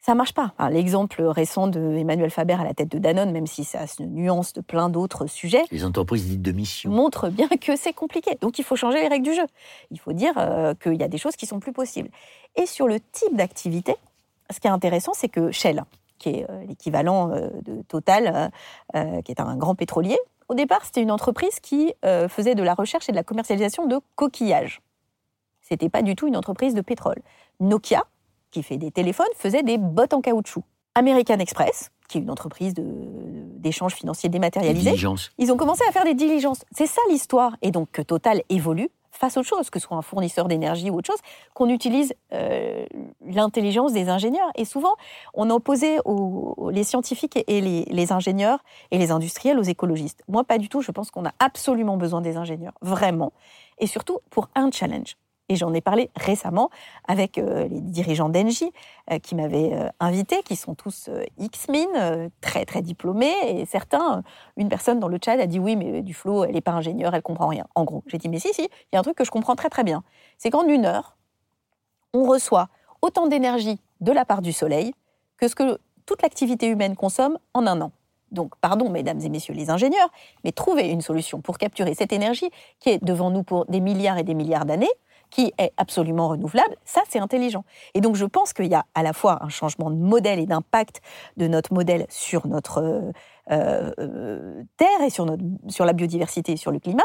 ça 0.00 0.14
marche 0.14 0.32
pas. 0.32 0.54
L'exemple 0.70 1.22
récent 1.22 1.66
de 1.66 1.80
Emmanuel 1.96 2.30
Faber 2.30 2.54
à 2.54 2.62
la 2.62 2.72
tête 2.72 2.88
de 2.88 2.98
Danone, 2.98 3.32
même 3.32 3.48
si 3.48 3.64
ça 3.64 3.84
se 3.88 4.00
nuance 4.04 4.52
de 4.52 4.60
plein 4.60 4.90
d'autres 4.90 5.26
sujets, 5.26 5.64
les 5.72 5.84
entreprises 5.84 6.24
dites 6.24 6.40
de 6.40 6.52
mission 6.52 6.92
montre 6.92 7.30
bien 7.30 7.48
que 7.48 7.74
c'est 7.74 7.92
compliqué. 7.92 8.38
Donc 8.40 8.60
il 8.60 8.64
faut 8.64 8.76
changer 8.76 9.00
les 9.00 9.08
règles 9.08 9.24
du 9.24 9.34
jeu. 9.34 9.44
Il 9.90 9.98
faut 9.98 10.12
dire 10.12 10.34
euh, 10.36 10.72
qu'il 10.74 10.94
y 10.94 11.02
a 11.02 11.08
des 11.08 11.18
choses 11.18 11.34
qui 11.34 11.46
sont 11.46 11.58
plus 11.58 11.72
possibles. 11.72 12.10
Et 12.54 12.66
sur 12.66 12.86
le 12.86 13.00
type 13.00 13.34
d'activité, 13.34 13.96
ce 14.50 14.60
qui 14.60 14.68
est 14.68 14.70
intéressant, 14.70 15.14
c'est 15.14 15.28
que 15.28 15.50
Shell, 15.50 15.82
qui 16.18 16.30
est 16.30 16.50
euh, 16.50 16.64
l'équivalent 16.66 17.30
euh, 17.30 17.48
de 17.64 17.82
Total, 17.82 18.50
euh, 18.94 19.22
qui 19.22 19.32
est 19.32 19.40
un 19.40 19.56
grand 19.56 19.74
pétrolier. 19.74 20.18
Au 20.48 20.54
départ, 20.54 20.84
c'était 20.84 21.02
une 21.02 21.10
entreprise 21.10 21.60
qui 21.60 21.92
faisait 22.28 22.54
de 22.54 22.62
la 22.62 22.72
recherche 22.72 23.06
et 23.10 23.12
de 23.12 23.16
la 23.16 23.22
commercialisation 23.22 23.86
de 23.86 24.00
coquillages. 24.16 24.80
C'était 25.60 25.90
pas 25.90 26.00
du 26.00 26.16
tout 26.16 26.26
une 26.26 26.38
entreprise 26.38 26.72
de 26.72 26.80
pétrole. 26.80 27.18
Nokia, 27.60 28.04
qui 28.50 28.62
fait 28.62 28.78
des 28.78 28.90
téléphones, 28.90 29.26
faisait 29.36 29.62
des 29.62 29.76
bottes 29.76 30.14
en 30.14 30.22
caoutchouc. 30.22 30.64
American 30.94 31.38
Express, 31.38 31.90
qui 32.08 32.16
est 32.16 32.20
une 32.22 32.30
entreprise 32.30 32.72
d'échanges 32.74 33.94
financiers 33.94 34.30
dématérialisés, 34.30 34.96
ils 35.36 35.52
ont 35.52 35.58
commencé 35.58 35.82
à 35.86 35.92
faire 35.92 36.04
des 36.04 36.14
diligences. 36.14 36.64
C'est 36.72 36.86
ça 36.86 37.02
l'histoire. 37.10 37.56
Et 37.60 37.70
donc 37.70 37.90
que 37.92 38.00
Total 38.00 38.42
évolue 38.48 38.88
face 39.18 39.36
à 39.36 39.40
autre 39.40 39.48
chose, 39.48 39.68
que 39.68 39.80
ce 39.80 39.86
soit 39.86 39.96
un 39.96 40.02
fournisseur 40.02 40.46
d'énergie 40.46 40.90
ou 40.90 40.98
autre 40.98 41.12
chose, 41.12 41.20
qu'on 41.52 41.68
utilise 41.68 42.14
euh, 42.32 42.86
l'intelligence 43.26 43.92
des 43.92 44.08
ingénieurs. 44.08 44.48
Et 44.54 44.64
souvent, 44.64 44.94
on 45.34 45.50
opposait 45.50 45.98
aux, 46.04 46.70
les 46.70 46.84
scientifiques 46.84 47.38
et 47.46 47.60
les, 47.60 48.12
ingénieurs 48.12 48.60
et 48.90 48.98
les 48.98 49.10
industriels 49.10 49.58
aux 49.58 49.62
écologistes. 49.62 50.22
Moi, 50.28 50.44
pas 50.44 50.58
du 50.58 50.68
tout. 50.68 50.82
Je 50.82 50.92
pense 50.92 51.10
qu'on 51.10 51.26
a 51.26 51.32
absolument 51.40 51.96
besoin 51.96 52.20
des 52.20 52.36
ingénieurs, 52.36 52.74
vraiment. 52.80 53.32
Et 53.78 53.86
surtout 53.86 54.20
pour 54.30 54.48
un 54.54 54.70
challenge. 54.70 55.16
Et 55.48 55.56
j'en 55.56 55.72
ai 55.72 55.80
parlé 55.80 56.10
récemment 56.14 56.70
avec 57.06 57.38
euh, 57.38 57.66
les 57.68 57.80
dirigeants 57.80 58.28
d'Engie 58.28 58.70
euh, 59.10 59.18
qui 59.18 59.34
m'avaient 59.34 59.72
euh, 59.72 59.88
invité, 59.98 60.42
qui 60.42 60.56
sont 60.56 60.74
tous 60.74 61.08
X-Min, 61.38 62.28
très 62.40 62.64
très 62.66 62.82
diplômés. 62.82 63.34
Et 63.46 63.64
certains, 63.64 64.22
une 64.56 64.68
personne 64.68 65.00
dans 65.00 65.08
le 65.08 65.18
chat 65.24 65.32
a 65.32 65.46
dit 65.46 65.58
oui, 65.58 65.76
mais 65.76 66.02
Duflo, 66.02 66.44
elle 66.44 66.52
n'est 66.52 66.60
pas 66.60 66.72
ingénieure, 66.72 67.14
elle 67.14 67.22
comprend 67.22 67.48
rien. 67.48 67.66
En 67.74 67.84
gros, 67.84 68.04
j'ai 68.06 68.18
dit 68.18 68.28
mais 68.28 68.38
si, 68.38 68.52
si, 68.52 68.62
il 68.62 68.94
y 68.94 68.96
a 68.96 69.00
un 69.00 69.02
truc 69.02 69.16
que 69.16 69.24
je 69.24 69.30
comprends 69.30 69.56
très 69.56 69.70
très 69.70 69.84
bien. 69.84 70.02
C'est 70.36 70.50
qu'en 70.50 70.66
une 70.66 70.84
heure, 70.84 71.16
on 72.12 72.24
reçoit 72.24 72.68
autant 73.00 73.26
d'énergie 73.26 73.80
de 74.00 74.12
la 74.12 74.24
part 74.24 74.42
du 74.42 74.52
soleil 74.52 74.92
que 75.38 75.48
ce 75.48 75.54
que 75.54 75.78
toute 76.04 76.22
l'activité 76.22 76.66
humaine 76.66 76.96
consomme 76.96 77.38
en 77.54 77.66
un 77.66 77.80
an. 77.80 77.92
Donc, 78.32 78.54
pardon, 78.60 78.90
mesdames 78.90 79.20
et 79.20 79.28
messieurs 79.28 79.54
les 79.54 79.70
ingénieurs, 79.70 80.10
mais 80.44 80.52
trouvez 80.52 80.90
une 80.90 81.00
solution 81.00 81.40
pour 81.40 81.56
capturer 81.56 81.94
cette 81.94 82.12
énergie 82.12 82.50
qui 82.78 82.90
est 82.90 83.02
devant 83.02 83.30
nous 83.30 83.42
pour 83.42 83.64
des 83.66 83.80
milliards 83.80 84.18
et 84.18 84.22
des 84.22 84.34
milliards 84.34 84.66
d'années 84.66 84.90
qui 85.30 85.52
est 85.58 85.72
absolument 85.76 86.28
renouvelable, 86.28 86.76
ça 86.84 87.02
c'est 87.08 87.18
intelligent. 87.18 87.64
Et 87.94 88.00
donc 88.00 88.16
je 88.16 88.24
pense 88.24 88.52
qu'il 88.52 88.66
y 88.66 88.74
a 88.74 88.84
à 88.94 89.02
la 89.02 89.12
fois 89.12 89.38
un 89.42 89.48
changement 89.48 89.90
de 89.90 89.96
modèle 89.96 90.38
et 90.38 90.46
d'impact 90.46 91.00
de 91.36 91.46
notre 91.48 91.72
modèle 91.72 92.06
sur 92.08 92.46
notre 92.46 92.78
euh, 93.50 93.92
euh, 93.98 94.62
terre 94.76 95.02
et 95.04 95.10
sur, 95.10 95.26
notre, 95.26 95.42
sur 95.68 95.84
la 95.84 95.92
biodiversité 95.92 96.52
et 96.52 96.56
sur 96.56 96.70
le 96.70 96.78
climat, 96.78 97.04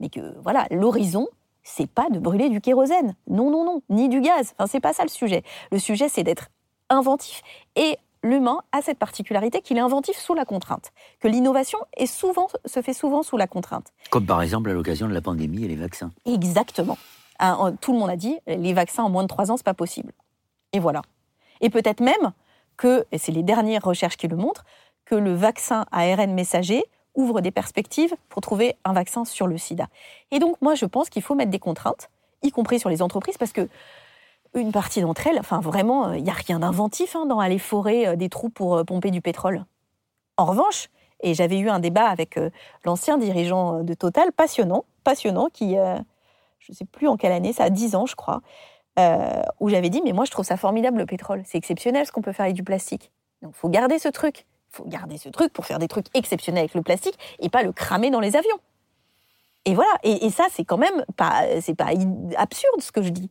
mais 0.00 0.08
que 0.08 0.36
voilà, 0.42 0.66
l'horizon, 0.70 1.28
c'est 1.62 1.88
pas 1.88 2.08
de 2.10 2.18
brûler 2.18 2.48
du 2.48 2.60
kérosène. 2.60 3.14
Non, 3.28 3.50
non, 3.50 3.64
non, 3.64 3.82
ni 3.90 4.08
du 4.08 4.20
gaz. 4.20 4.54
Enfin, 4.58 4.66
c'est 4.66 4.80
pas 4.80 4.92
ça 4.92 5.02
le 5.02 5.10
sujet. 5.10 5.42
Le 5.70 5.78
sujet, 5.78 6.08
c'est 6.08 6.22
d'être 6.22 6.48
inventif. 6.88 7.42
Et 7.76 7.98
l'humain 8.22 8.60
a 8.72 8.82
cette 8.82 8.98
particularité 8.98 9.60
qu'il 9.60 9.76
est 9.76 9.80
inventif 9.80 10.16
sous 10.16 10.34
la 10.34 10.44
contrainte, 10.44 10.92
que 11.20 11.28
l'innovation 11.28 11.78
est 11.96 12.06
souvent, 12.06 12.48
se 12.64 12.82
fait 12.82 12.92
souvent 12.92 13.22
sous 13.22 13.36
la 13.36 13.46
contrainte. 13.46 13.92
Comme 14.10 14.26
par 14.26 14.42
exemple 14.42 14.70
à 14.70 14.72
l'occasion 14.72 15.08
de 15.08 15.14
la 15.14 15.20
pandémie 15.20 15.64
et 15.64 15.68
les 15.68 15.76
vaccins. 15.76 16.10
Exactement. 16.26 16.98
Tout 17.80 17.92
le 17.92 17.98
monde 17.98 18.10
a 18.10 18.16
dit, 18.16 18.38
les 18.46 18.72
vaccins 18.72 19.04
en 19.04 19.10
moins 19.10 19.22
de 19.22 19.28
3 19.28 19.50
ans, 19.50 19.56
c'est 19.56 19.64
pas 19.64 19.74
possible. 19.74 20.12
Et 20.72 20.78
voilà. 20.78 21.02
Et 21.60 21.70
peut-être 21.70 22.00
même 22.00 22.32
que, 22.76 23.04
et 23.12 23.18
c'est 23.18 23.32
les 23.32 23.42
dernières 23.42 23.82
recherches 23.82 24.16
qui 24.16 24.28
le 24.28 24.36
montrent, 24.36 24.64
que 25.04 25.14
le 25.14 25.34
vaccin 25.34 25.86
ARN 25.90 26.32
messager 26.32 26.84
ouvre 27.14 27.40
des 27.40 27.50
perspectives 27.50 28.14
pour 28.28 28.42
trouver 28.42 28.76
un 28.84 28.92
vaccin 28.92 29.24
sur 29.24 29.46
le 29.46 29.58
sida. 29.58 29.88
Et 30.30 30.38
donc, 30.38 30.56
moi, 30.60 30.74
je 30.74 30.86
pense 30.86 31.10
qu'il 31.10 31.22
faut 31.22 31.34
mettre 31.34 31.50
des 31.50 31.58
contraintes, 31.58 32.10
y 32.42 32.50
compris 32.50 32.78
sur 32.78 32.90
les 32.90 33.02
entreprises, 33.02 33.36
parce 33.36 33.52
que 33.52 33.68
une 34.54 34.72
partie 34.72 35.00
d'entre 35.00 35.26
elles, 35.26 35.38
enfin 35.38 35.60
vraiment, 35.60 36.12
il 36.12 36.22
n'y 36.22 36.30
a 36.30 36.34
rien 36.34 36.60
d'inventif 36.60 37.16
hein, 37.16 37.26
dans 37.26 37.38
aller 37.38 37.58
forer 37.58 38.08
euh, 38.08 38.16
des 38.16 38.28
trous 38.28 38.48
pour 38.48 38.76
euh, 38.76 38.84
pomper 38.84 39.10
du 39.10 39.20
pétrole. 39.20 39.64
En 40.36 40.46
revanche, 40.46 40.88
et 41.20 41.34
j'avais 41.34 41.58
eu 41.58 41.68
un 41.68 41.80
débat 41.80 42.06
avec 42.08 42.36
euh, 42.38 42.50
l'ancien 42.84 43.18
dirigeant 43.18 43.82
de 43.82 43.94
Total, 43.94 44.32
passionnant, 44.32 44.84
passionnant, 45.04 45.48
qui, 45.52 45.76
je 46.58 46.72
ne 46.72 46.76
sais 46.76 46.84
plus 46.84 47.08
en 47.08 47.16
quelle 47.16 47.32
année, 47.32 47.52
ça 47.52 47.64
a 47.64 47.70
10 47.70 47.94
ans, 47.94 48.06
je 48.06 48.16
crois, 48.16 48.40
où 49.60 49.68
j'avais 49.68 49.90
dit, 49.90 50.02
mais 50.04 50.12
moi, 50.12 50.24
je 50.24 50.30
trouve 50.30 50.44
ça 50.44 50.56
formidable, 50.56 50.98
le 50.98 51.06
pétrole. 51.06 51.42
C'est 51.44 51.58
exceptionnel 51.58 52.04
ce 52.06 52.12
qu'on 52.12 52.22
peut 52.22 52.32
faire 52.32 52.44
avec 52.44 52.56
du 52.56 52.64
plastique. 52.64 53.12
Donc, 53.42 53.52
il 53.54 53.58
faut 53.58 53.68
garder 53.68 53.98
ce 53.98 54.08
truc. 54.08 54.46
Il 54.72 54.76
faut 54.76 54.84
garder 54.84 55.18
ce 55.18 55.28
truc 55.28 55.52
pour 55.52 55.66
faire 55.66 55.78
des 55.78 55.88
trucs 55.88 56.06
exceptionnels 56.14 56.62
avec 56.62 56.74
le 56.74 56.82
plastique 56.82 57.18
et 57.38 57.48
pas 57.48 57.62
le 57.62 57.72
cramer 57.72 58.10
dans 58.10 58.20
les 58.20 58.36
avions. 58.36 58.58
Et 59.64 59.74
voilà. 59.74 59.90
Et, 60.02 60.26
et 60.26 60.30
ça, 60.30 60.46
c'est 60.50 60.64
quand 60.64 60.78
même 60.78 61.04
pas, 61.16 61.44
pas 61.76 61.90
absurde 62.36 62.80
ce 62.80 62.92
que 62.92 63.02
je 63.02 63.10
dis. 63.10 63.30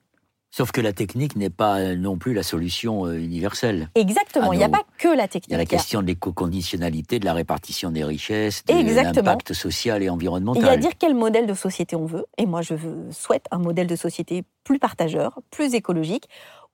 Sauf 0.52 0.72
que 0.72 0.82
la 0.82 0.94
technique 0.94 1.36
n'est 1.36 1.50
pas 1.50 1.80
euh, 1.80 1.96
non 1.96 2.18
plus 2.18 2.34
la 2.34 2.44
solution 2.44 3.06
euh, 3.06 3.20
universelle. 3.20 3.90
Exactement, 3.96 4.54
il 4.54 4.60
n'y 4.60 4.64
a 4.64 4.70
pas 4.70 4.84
que 4.98 5.10
la 5.10 5.28
technique. 5.28 5.50
Il 5.50 5.52
y 5.52 5.56
a 5.56 5.58
la 5.58 5.66
question 5.66 6.02
de 6.02 6.08
l'éco-conditionnalité, 6.08 7.20
de 7.20 7.26
la 7.26 7.34
répartition 7.34 7.92
des 7.92 8.04
richesses, 8.04 8.64
de 8.66 8.74
l'impact 8.74 9.54
social 9.54 10.02
et 10.02 10.10
environnemental. 10.10 10.64
Il 10.64 10.66
y 10.66 10.70
a 10.70 10.74
à 10.74 10.78
dire 10.78 10.92
quel 10.98 11.16
modèle 11.16 11.48
de 11.48 11.54
société 11.54 11.96
on 11.96 12.06
veut. 12.06 12.26
Et 12.38 12.46
moi, 12.46 12.62
je 12.62 12.76
souhaite 13.12 13.46
un 13.52 13.60
modèle 13.60 13.88
de 13.88 13.96
société 13.96 14.44
plus 14.64 14.80
partageur, 14.80 15.40
plus 15.52 15.74
écologique, 15.76 16.28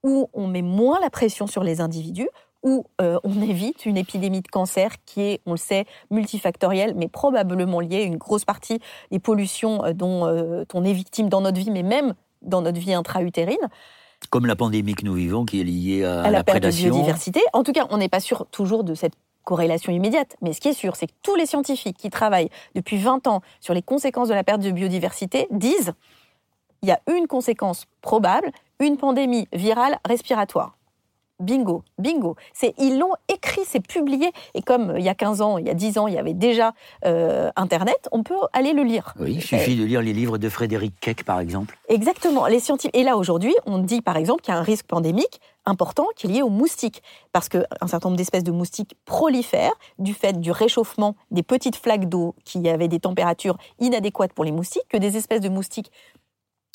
où 0.03 0.29
on 0.33 0.47
met 0.47 0.61
moins 0.61 0.99
la 0.99 1.09
pression 1.09 1.47
sur 1.47 1.63
les 1.63 1.81
individus, 1.81 2.29
où 2.61 2.85
euh, 3.01 3.19
on 3.23 3.41
évite 3.41 3.85
une 3.85 3.97
épidémie 3.97 4.41
de 4.41 4.47
cancer 4.47 4.91
qui 5.05 5.21
est, 5.21 5.41
on 5.45 5.51
le 5.51 5.57
sait, 5.57 5.85
multifactorielle, 6.11 6.93
mais 6.95 7.07
probablement 7.07 7.79
liée 7.79 8.03
à 8.03 8.05
une 8.05 8.17
grosse 8.17 8.45
partie 8.45 8.79
des 9.11 9.19
pollutions 9.19 9.81
dont 9.93 10.65
on 10.73 10.83
est 10.85 10.93
victime 10.93 11.27
dans 11.27 11.41
notre 11.41 11.59
vie, 11.59 11.71
mais 11.71 11.83
même 11.83 12.13
dans 12.43 12.61
notre 12.61 12.79
vie 12.79 12.93
intra-utérine. 12.93 13.69
Comme 14.29 14.45
la 14.45 14.55
pandémie 14.55 14.95
que 14.95 15.05
nous 15.05 15.13
vivons 15.13 15.45
qui 15.45 15.59
est 15.59 15.63
liée 15.63 16.03
à, 16.05 16.31
la, 16.31 16.43
perte 16.43 16.63
de 16.63 16.69
biodiversité. 16.69 17.41
En 17.51 17.63
tout 17.63 17.73
cas, 17.73 17.87
on 17.89 17.97
n'est 17.97 18.09
pas 18.09 18.21
sûr 18.21 18.45
toujours 18.51 18.83
de 18.83 18.93
cette 18.93 19.13
corrélation 19.43 19.91
immédiate. 19.91 20.35
Mais 20.41 20.53
ce 20.53 20.61
qui 20.61 20.69
est 20.69 20.73
sûr, 20.73 20.95
c'est 20.95 21.07
que 21.07 21.13
tous 21.21 21.35
les 21.35 21.45
scientifiques 21.45 21.97
qui 21.97 22.09
travaillent 22.09 22.49
depuis 22.75 22.97
20 22.97 23.27
ans 23.27 23.41
sur 23.59 23.73
les 23.73 23.81
conséquences 23.81 24.29
de 24.29 24.33
la 24.33 24.43
perte 24.43 24.61
de 24.61 24.71
biodiversité 24.71 25.47
disent 25.51 25.93
il 26.81 26.89
y 26.89 26.91
a 26.91 26.99
une 27.15 27.27
conséquence 27.27 27.85
probable, 28.01 28.51
une 28.79 28.97
pandémie 28.97 29.47
virale 29.53 29.99
respiratoire. 30.05 30.77
Bingo, 31.43 31.83
bingo. 31.97 32.35
C'est 32.53 32.73
ils 32.77 32.97
l'ont 32.97 33.13
écrit, 33.27 33.61
c'est 33.65 33.85
publié. 33.85 34.31
Et 34.53 34.61
comme 34.61 34.91
euh, 34.91 34.99
il 34.99 35.05
y 35.05 35.09
a 35.09 35.15
15 35.15 35.41
ans, 35.41 35.57
il 35.57 35.67
y 35.67 35.69
a 35.69 35.73
10 35.73 35.97
ans, 35.97 36.07
il 36.07 36.13
y 36.13 36.17
avait 36.17 36.33
déjà 36.33 36.73
euh, 37.05 37.51
Internet, 37.55 38.07
on 38.11 38.23
peut 38.23 38.35
aller 38.53 38.73
le 38.73 38.83
lire. 38.83 39.13
Oui, 39.19 39.33
il 39.35 39.41
suffit 39.41 39.75
de 39.75 39.83
lire 39.83 40.01
les 40.01 40.13
livres 40.13 40.37
de 40.37 40.49
Frédéric 40.49 40.93
Keck, 40.99 41.23
par 41.23 41.39
exemple. 41.39 41.77
Exactement. 41.89 42.47
Les 42.47 42.59
scientifiques. 42.59 42.95
Et 42.95 43.03
là, 43.03 43.17
aujourd'hui, 43.17 43.53
on 43.65 43.77
dit, 43.79 44.01
par 44.01 44.17
exemple, 44.17 44.41
qu'il 44.41 44.53
y 44.53 44.57
a 44.57 44.59
un 44.59 44.63
risque 44.63 44.85
pandémique 44.85 45.41
important 45.65 46.07
qui 46.15 46.27
est 46.27 46.29
lié 46.29 46.41
aux 46.41 46.49
moustiques. 46.49 47.03
Parce 47.31 47.49
qu'un 47.49 47.87
certain 47.87 48.09
nombre 48.09 48.17
d'espèces 48.17 48.43
de 48.43 48.51
moustiques 48.51 48.95
prolifèrent 49.05 49.75
du 49.99 50.13
fait 50.13 50.39
du 50.39 50.51
réchauffement 50.51 51.15
des 51.31 51.43
petites 51.43 51.75
flaques 51.75 52.09
d'eau 52.09 52.35
qui 52.45 52.67
avaient 52.69 52.87
des 52.87 52.99
températures 52.99 53.57
inadéquates 53.79 54.33
pour 54.33 54.45
les 54.45 54.51
moustiques, 54.51 54.87
que 54.89 54.97
des 54.97 55.17
espèces 55.17 55.41
de 55.41 55.49
moustiques 55.49 55.91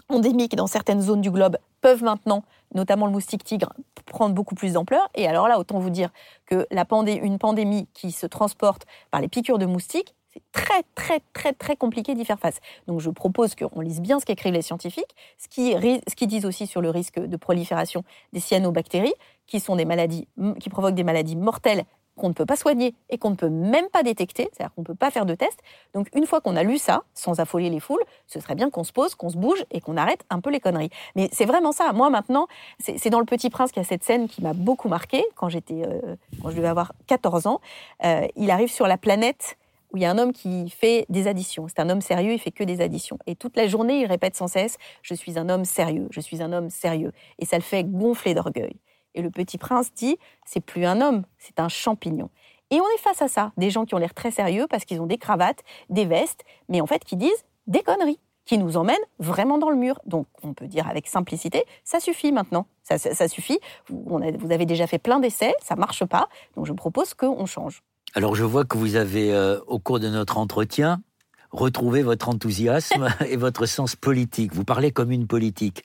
endémiques 0.08 0.56
dans 0.56 0.66
certaines 0.66 1.02
zones 1.02 1.20
du 1.20 1.30
globe 1.30 1.58
peuvent 1.80 2.02
maintenant, 2.02 2.42
notamment 2.74 3.06
le 3.06 3.12
moustique 3.12 3.44
tigre, 3.44 3.72
prendre 4.06 4.34
beaucoup 4.34 4.54
plus 4.54 4.74
d'ampleur. 4.74 5.08
Et 5.14 5.26
alors 5.26 5.48
là, 5.48 5.58
autant 5.58 5.78
vous 5.78 5.90
dire 5.90 6.10
que 6.46 6.66
la 6.70 6.84
une 6.90 7.38
pandémie 7.38 7.86
qui 7.94 8.12
se 8.12 8.26
transporte 8.26 8.86
par 9.10 9.20
les 9.20 9.28
piqûres 9.28 9.58
de 9.58 9.66
moustiques, 9.66 10.14
c'est 10.32 10.42
très, 10.52 10.82
très, 10.94 11.20
très, 11.32 11.52
très 11.52 11.76
compliqué 11.76 12.14
d'y 12.14 12.24
faire 12.24 12.38
face. 12.38 12.58
Donc 12.86 13.00
je 13.00 13.10
propose 13.10 13.54
qu'on 13.54 13.80
lise 13.80 14.00
bien 14.00 14.20
ce 14.20 14.26
qu'écrivent 14.26 14.54
les 14.54 14.62
scientifiques, 14.62 15.14
ce 15.38 15.48
qu'ils 15.48 16.28
disent 16.28 16.44
aussi 16.44 16.66
sur 16.66 16.80
le 16.80 16.90
risque 16.90 17.18
de 17.18 17.36
prolifération 17.36 18.04
des 18.32 18.40
cyanobactéries, 18.40 19.14
qui 19.46 19.60
sont 19.60 19.76
des 19.76 19.86
maladies, 19.86 20.28
qui 20.60 20.68
provoquent 20.68 20.94
des 20.94 21.04
maladies 21.04 21.36
mortelles 21.36 21.84
qu'on 22.18 22.28
ne 22.28 22.34
peut 22.34 22.44
pas 22.44 22.56
soigner 22.56 22.94
et 23.08 23.16
qu'on 23.16 23.30
ne 23.30 23.36
peut 23.36 23.48
même 23.48 23.88
pas 23.88 24.02
détecter, 24.02 24.50
c'est-à-dire 24.52 24.74
qu'on 24.74 24.82
ne 24.82 24.86
peut 24.86 24.94
pas 24.94 25.10
faire 25.10 25.24
de 25.24 25.34
tests. 25.34 25.60
Donc 25.94 26.08
une 26.14 26.26
fois 26.26 26.40
qu'on 26.40 26.56
a 26.56 26.62
lu 26.62 26.76
ça, 26.78 27.02
sans 27.14 27.40
affoler 27.40 27.70
les 27.70 27.80
foules, 27.80 28.02
ce 28.26 28.40
serait 28.40 28.54
bien 28.54 28.68
qu'on 28.70 28.84
se 28.84 28.92
pose, 28.92 29.14
qu'on 29.14 29.30
se 29.30 29.36
bouge 29.36 29.64
et 29.70 29.80
qu'on 29.80 29.96
arrête 29.96 30.24
un 30.28 30.40
peu 30.40 30.50
les 30.50 30.60
conneries. 30.60 30.90
Mais 31.16 31.30
c'est 31.32 31.46
vraiment 31.46 31.72
ça. 31.72 31.92
Moi 31.92 32.10
maintenant, 32.10 32.46
c'est 32.78 33.10
dans 33.10 33.20
Le 33.20 33.26
Petit 33.26 33.48
Prince 33.48 33.72
qu'il 33.72 33.82
y 33.82 33.86
a 33.86 33.88
cette 33.88 34.04
scène 34.04 34.28
qui 34.28 34.42
m'a 34.42 34.52
beaucoup 34.52 34.88
marqué 34.88 35.24
quand 35.36 35.48
j'étais, 35.48 35.82
euh, 35.86 36.16
quand 36.42 36.50
je 36.50 36.56
devais 36.56 36.68
avoir 36.68 36.92
14 37.06 37.46
ans. 37.46 37.60
Euh, 38.04 38.26
il 38.36 38.50
arrive 38.50 38.70
sur 38.70 38.86
la 38.86 38.98
planète 38.98 39.56
où 39.92 39.96
il 39.96 40.02
y 40.02 40.06
a 40.06 40.10
un 40.10 40.18
homme 40.18 40.32
qui 40.32 40.68
fait 40.70 41.06
des 41.08 41.26
additions. 41.28 41.66
C'est 41.68 41.80
un 41.80 41.88
homme 41.88 42.00
sérieux, 42.00 42.32
il 42.32 42.38
fait 42.38 42.50
que 42.50 42.64
des 42.64 42.80
additions. 42.80 43.18
Et 43.26 43.34
toute 43.34 43.56
la 43.56 43.66
journée, 43.68 44.00
il 44.00 44.06
répète 44.06 44.36
sans 44.36 44.48
cesse 44.48 44.76
Je 45.02 45.14
suis 45.14 45.38
un 45.38 45.48
homme 45.48 45.64
sérieux, 45.64 46.08
je 46.10 46.20
suis 46.20 46.42
un 46.42 46.52
homme 46.52 46.70
sérieux. 46.70 47.12
Et 47.38 47.46
ça 47.46 47.56
le 47.56 47.62
fait 47.62 47.84
gonfler 47.84 48.34
d'orgueil. 48.34 48.76
Et 49.18 49.22
le 49.22 49.30
petit 49.30 49.58
prince 49.58 49.92
dit, 49.92 50.16
c'est 50.46 50.60
plus 50.60 50.86
un 50.86 51.00
homme, 51.00 51.24
c'est 51.38 51.58
un 51.58 51.68
champignon. 51.68 52.30
Et 52.70 52.80
on 52.80 52.84
est 52.84 53.00
face 53.00 53.20
à 53.20 53.26
ça, 53.26 53.50
des 53.56 53.68
gens 53.68 53.84
qui 53.84 53.96
ont 53.96 53.98
l'air 53.98 54.14
très 54.14 54.30
sérieux 54.30 54.66
parce 54.70 54.84
qu'ils 54.84 55.00
ont 55.00 55.06
des 55.06 55.18
cravates, 55.18 55.64
des 55.90 56.04
vestes, 56.04 56.44
mais 56.68 56.80
en 56.80 56.86
fait 56.86 57.04
qui 57.04 57.16
disent 57.16 57.44
des 57.66 57.80
conneries, 57.80 58.20
qui 58.44 58.58
nous 58.58 58.76
emmènent 58.76 58.96
vraiment 59.18 59.58
dans 59.58 59.70
le 59.70 59.76
mur. 59.76 60.00
Donc 60.06 60.28
on 60.44 60.54
peut 60.54 60.68
dire 60.68 60.86
avec 60.86 61.08
simplicité, 61.08 61.64
ça 61.82 61.98
suffit 61.98 62.30
maintenant, 62.30 62.68
ça, 62.84 63.26
suffit. 63.26 63.58
Vous, 63.88 64.20
avez 64.52 64.66
déjà 64.66 64.86
fait 64.86 64.98
plein 65.00 65.18
d'essais, 65.18 65.52
ça 65.64 65.74
marche 65.74 66.04
pas, 66.04 66.28
donc 66.54 66.66
je 66.66 66.72
propose 66.72 67.12
qu'on 67.14 67.44
change. 67.46 67.82
Alors 68.14 68.36
je 68.36 68.44
vois 68.44 68.64
que 68.64 68.78
vous 68.78 68.94
avez, 68.94 69.32
euh, 69.34 69.58
au 69.66 69.80
cours 69.80 69.98
de 69.98 70.08
notre 70.08 70.38
entretien, 70.38 71.02
retrouvé 71.50 72.04
votre 72.04 72.28
enthousiasme 72.28 73.08
et 73.28 73.36
votre 73.36 73.66
sens 73.66 73.96
politique. 73.96 74.54
Vous 74.54 74.64
parlez 74.64 74.92
comme 74.92 75.10
une 75.10 75.26
politique. 75.26 75.82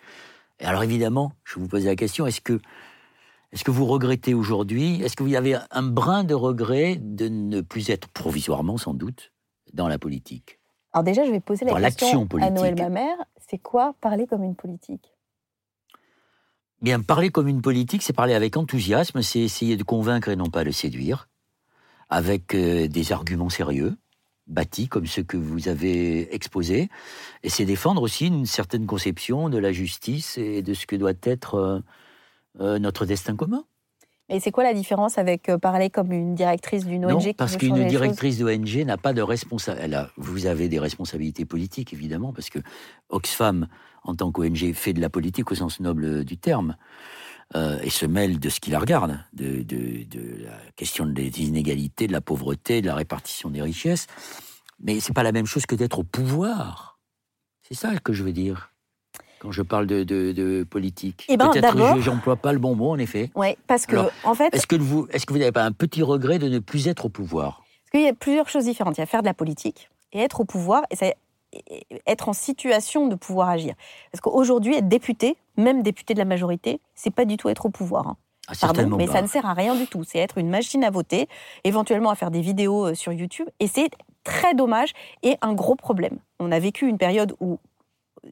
Alors 0.59 0.83
évidemment, 0.83 1.31
je 1.45 1.57
vous 1.57 1.67
pose 1.67 1.85
la 1.85 1.95
question, 1.95 2.27
est-ce 2.27 2.39
que 2.39 2.59
est-ce 3.53 3.63
que 3.63 3.69
vous 3.71 3.85
regrettez 3.85 4.33
aujourd'hui? 4.33 5.01
Est-ce 5.03 5.15
que 5.15 5.21
vous 5.21 5.35
avez 5.35 5.55
un 5.69 5.83
brin 5.83 6.23
de 6.23 6.33
regret 6.33 6.97
de 6.99 7.27
ne 7.27 7.61
plus 7.61 7.91
être 7.91 8.07
provisoirement, 8.07 8.77
sans 8.77 8.95
doute, 8.95 9.31
dans 9.73 9.87
la 9.87 9.99
politique? 9.99 10.59
Alors 10.91 11.03
déjà, 11.03 11.23
je 11.23 11.31
vais 11.31 11.39
poser 11.39 11.63
la 11.65 11.91
question 11.91 12.27
à 12.41 12.49
Noël 12.49 12.75
Mamère. 12.75 13.15
C'est 13.47 13.59
quoi 13.59 13.95
parler 14.01 14.25
comme 14.25 14.43
une 14.43 14.55
politique? 14.55 15.13
Bien, 16.81 16.99
parler 16.99 17.29
comme 17.29 17.47
une 17.47 17.61
politique, 17.61 18.01
c'est 18.01 18.11
parler 18.11 18.33
avec 18.33 18.57
enthousiasme, 18.57 19.21
c'est 19.21 19.39
essayer 19.39 19.77
de 19.77 19.83
convaincre 19.83 20.29
et 20.29 20.35
non 20.35 20.47
pas 20.49 20.63
de 20.63 20.71
séduire, 20.71 21.29
avec 22.09 22.55
euh, 22.55 22.87
des 22.87 23.11
arguments 23.11 23.49
sérieux, 23.49 23.95
bâtis 24.47 24.87
comme 24.87 25.05
ceux 25.05 25.23
que 25.23 25.37
vous 25.37 25.69
avez 25.69 26.33
exposés, 26.35 26.89
et 27.43 27.49
c'est 27.49 27.65
défendre 27.65 28.01
aussi 28.01 28.27
une 28.27 28.45
certaine 28.45 28.85
conception 28.85 29.49
de 29.49 29.59
la 29.59 29.71
justice 29.71 30.37
et 30.37 30.61
de 30.61 30.73
ce 30.73 30.85
que 30.85 30.95
doit 30.97 31.13
être 31.23 31.55
euh, 31.55 31.79
euh, 31.79 31.79
notre 32.59 33.05
destin 33.05 33.35
commun. 33.35 33.65
Et 34.29 34.39
c'est 34.39 34.51
quoi 34.51 34.63
la 34.63 34.73
différence 34.73 35.17
avec 35.17 35.49
euh, 35.49 35.57
parler 35.57 35.89
comme 35.89 36.11
une 36.11 36.33
directrice 36.33 36.85
d'une 36.85 37.05
ONG 37.05 37.27
non, 37.27 37.33
parce 37.33 37.57
qu'une 37.57 37.85
directrice 37.87 38.39
d'ONG 38.39 38.83
n'a 38.85 38.97
pas 38.97 39.13
de 39.13 39.21
responsabilité. 39.21 39.97
Vous 40.17 40.45
avez 40.45 40.69
des 40.69 40.79
responsabilités 40.79 41.45
politiques, 41.45 41.93
évidemment, 41.93 42.31
parce 42.31 42.49
que 42.49 42.59
Oxfam, 43.09 43.67
en 44.03 44.15
tant 44.15 44.31
qu'ONG, 44.31 44.73
fait 44.73 44.93
de 44.93 45.01
la 45.01 45.09
politique 45.09 45.51
au 45.51 45.55
sens 45.55 45.79
noble 45.79 46.23
du 46.23 46.37
terme. 46.37 46.75
Euh, 47.55 47.77
et 47.83 47.91
se 47.91 48.07
mêle 48.07 48.39
de 48.39 48.49
ce 48.49 48.59
qui 48.59 48.71
la 48.71 48.79
regarde, 48.79 49.19
de, 49.33 49.61
de, 49.61 50.05
de, 50.05 50.43
la 50.45 50.57
question 50.75 51.05
des 51.05 51.41
inégalités, 51.41 52.07
de 52.07 52.11
la 52.11 52.21
pauvreté, 52.21 52.81
de 52.81 52.87
la 52.87 52.95
répartition 52.95 53.51
des 53.51 53.61
richesses. 53.61 54.07
Mais 54.79 54.99
c'est 54.99 55.13
pas 55.13 55.21
la 55.21 55.33
même 55.33 55.45
chose 55.45 55.67
que 55.67 55.75
d'être 55.75 55.99
au 55.99 56.03
pouvoir. 56.03 56.99
C'est 57.61 57.75
ça 57.75 57.95
que 57.99 58.11
je 58.11 58.23
veux 58.23 58.31
dire 58.31 58.72
quand 59.43 59.51
je 59.51 59.61
parle 59.61 59.87
de, 59.87 60.03
de, 60.03 60.63
politique. 60.63 61.25
Eh 61.27 61.35
ben, 61.35 61.49
Peut-être 61.49 61.95
que 61.95 61.99
j'emploie 61.99 62.37
pas 62.37 62.53
le 62.53 62.59
bon 62.59 62.75
mot, 62.75 62.91
en 62.91 62.97
effet. 62.97 63.29
Oui, 63.35 63.57
parce 63.67 63.85
que, 63.85 63.97
en 64.23 64.33
fait... 64.33 64.55
Est-ce 64.55 64.65
que 64.65 64.77
vous 64.77 65.07
vous 65.27 65.37
n'avez 65.37 65.51
pas 65.51 65.65
un 65.65 65.73
petit 65.73 66.01
regret 66.01 66.39
de 66.39 66.47
ne 66.47 66.59
plus 66.59 66.87
être 66.87 67.05
au 67.05 67.09
pouvoir? 67.09 67.61
Parce 67.83 67.91
qu'il 67.91 68.01
y 68.01 68.07
a 68.07 68.13
plusieurs 68.13 68.47
choses 68.47 68.63
différentes. 68.63 68.97
Il 68.97 69.01
y 69.01 69.03
a 69.03 69.05
faire 69.05 69.21
de 69.21 69.27
la 69.27 69.33
politique 69.33 69.89
et 70.13 70.19
être 70.19 70.39
au 70.39 70.45
pouvoir, 70.45 70.83
et 70.91 71.13
être 72.07 72.29
en 72.29 72.33
situation 72.33 73.07
de 73.07 73.15
pouvoir 73.15 73.49
agir. 73.49 73.73
Parce 74.11 74.21
qu'aujourd'hui, 74.21 74.75
être 74.75 74.87
député, 74.87 75.35
même 75.57 75.83
député 75.83 76.13
de 76.13 76.19
la 76.19 76.25
majorité, 76.25 76.79
c'est 76.95 77.13
pas 77.13 77.25
du 77.25 77.35
tout 77.35 77.49
être 77.49 77.65
au 77.65 77.69
pouvoir. 77.69 78.07
Hein. 78.07 78.17
Ah, 78.47 78.53
Pardon, 78.59 78.95
mais 78.95 79.07
ça 79.07 79.21
ne 79.21 79.27
sert 79.27 79.45
à 79.45 79.53
rien 79.53 79.75
du 79.75 79.87
tout. 79.87 80.03
C'est 80.05 80.19
être 80.19 80.37
une 80.37 80.49
machine 80.49 80.83
à 80.83 80.89
voter, 80.89 81.27
éventuellement 81.63 82.11
à 82.11 82.15
faire 82.15 82.31
des 82.31 82.41
vidéos 82.41 82.87
euh, 82.87 82.93
sur 82.93 83.11
YouTube, 83.11 83.47
et 83.59 83.67
c'est 83.67 83.89
très 84.23 84.53
dommage 84.53 84.93
et 85.21 85.35
un 85.41 85.53
gros 85.53 85.75
problème. 85.75 86.17
On 86.39 86.51
a 86.51 86.59
vécu 86.59 86.87
une 86.87 86.97
période 86.97 87.35
où 87.39 87.59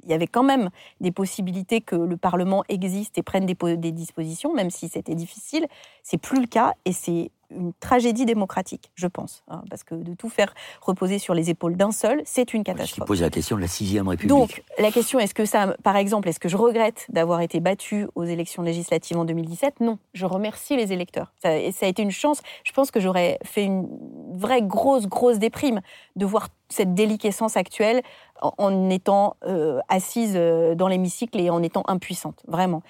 il 0.03 0.09
y 0.09 0.13
avait 0.13 0.27
quand 0.27 0.43
même 0.43 0.69
des 0.99 1.11
possibilités 1.11 1.81
que 1.81 1.95
le 1.95 2.17
Parlement 2.17 2.63
existe 2.69 3.17
et 3.17 3.23
prenne 3.23 3.45
des, 3.45 3.91
dispositions, 3.91 4.53
même 4.53 4.69
si 4.69 4.89
c'était 4.89 5.15
difficile. 5.15 5.67
C'est 6.03 6.17
plus 6.17 6.41
le 6.41 6.47
cas 6.47 6.73
et 6.85 6.93
c'est 6.93 7.31
une 7.55 7.73
tragédie 7.79 8.25
démocratique, 8.25 8.91
je 8.95 9.07
pense. 9.07 9.43
Hein, 9.47 9.63
parce 9.69 9.83
que 9.83 9.95
de 9.95 10.13
tout 10.13 10.29
faire 10.29 10.53
reposer 10.81 11.19
sur 11.19 11.33
les 11.33 11.49
épaules 11.49 11.75
d'un 11.75 11.91
seul, 11.91 12.21
c'est 12.25 12.53
une 12.53 12.63
catastrophe. 12.63 12.89
Ce 12.89 13.01
qui 13.01 13.07
pose 13.07 13.21
la 13.21 13.29
question 13.29 13.55
de 13.55 13.61
la 13.61 13.67
sixième 13.67 14.07
République. 14.07 14.29
Donc, 14.29 14.63
la 14.79 14.91
question, 14.91 15.19
est-ce 15.19 15.33
que 15.33 15.45
ça, 15.45 15.75
par 15.83 15.95
exemple, 15.95 16.29
est-ce 16.29 16.39
que 16.39 16.49
je 16.49 16.57
regrette 16.57 17.05
d'avoir 17.09 17.41
été 17.41 17.59
battu 17.59 18.07
aux 18.15 18.23
élections 18.23 18.63
législatives 18.63 19.17
en 19.17 19.25
2017 19.25 19.79
Non. 19.79 19.97
Je 20.13 20.25
remercie 20.25 20.75
les 20.75 20.93
électeurs. 20.93 21.33
Ça, 21.41 21.49
ça 21.71 21.85
a 21.85 21.89
été 21.89 22.01
une 22.01 22.11
chance. 22.11 22.41
Je 22.63 22.71
pense 22.71 22.91
que 22.91 22.99
j'aurais 22.99 23.37
fait 23.43 23.63
une 23.63 23.87
vraie 24.33 24.61
grosse, 24.61 25.07
grosse 25.07 25.39
déprime 25.39 25.81
de 26.15 26.25
voir 26.25 26.49
cette 26.69 26.93
déliquescence 26.93 27.57
actuelle 27.57 28.01
en, 28.41 28.89
étant 28.89 29.35
euh, 29.45 29.79
assise 29.87 30.33
euh, 30.35 30.73
dans 30.73 30.87
l'hémicycle 30.87 31.39
et 31.39 31.49
en 31.49 31.61
étant 31.61 31.83
impuissante, 31.87 32.41
vraiment. 32.47 32.81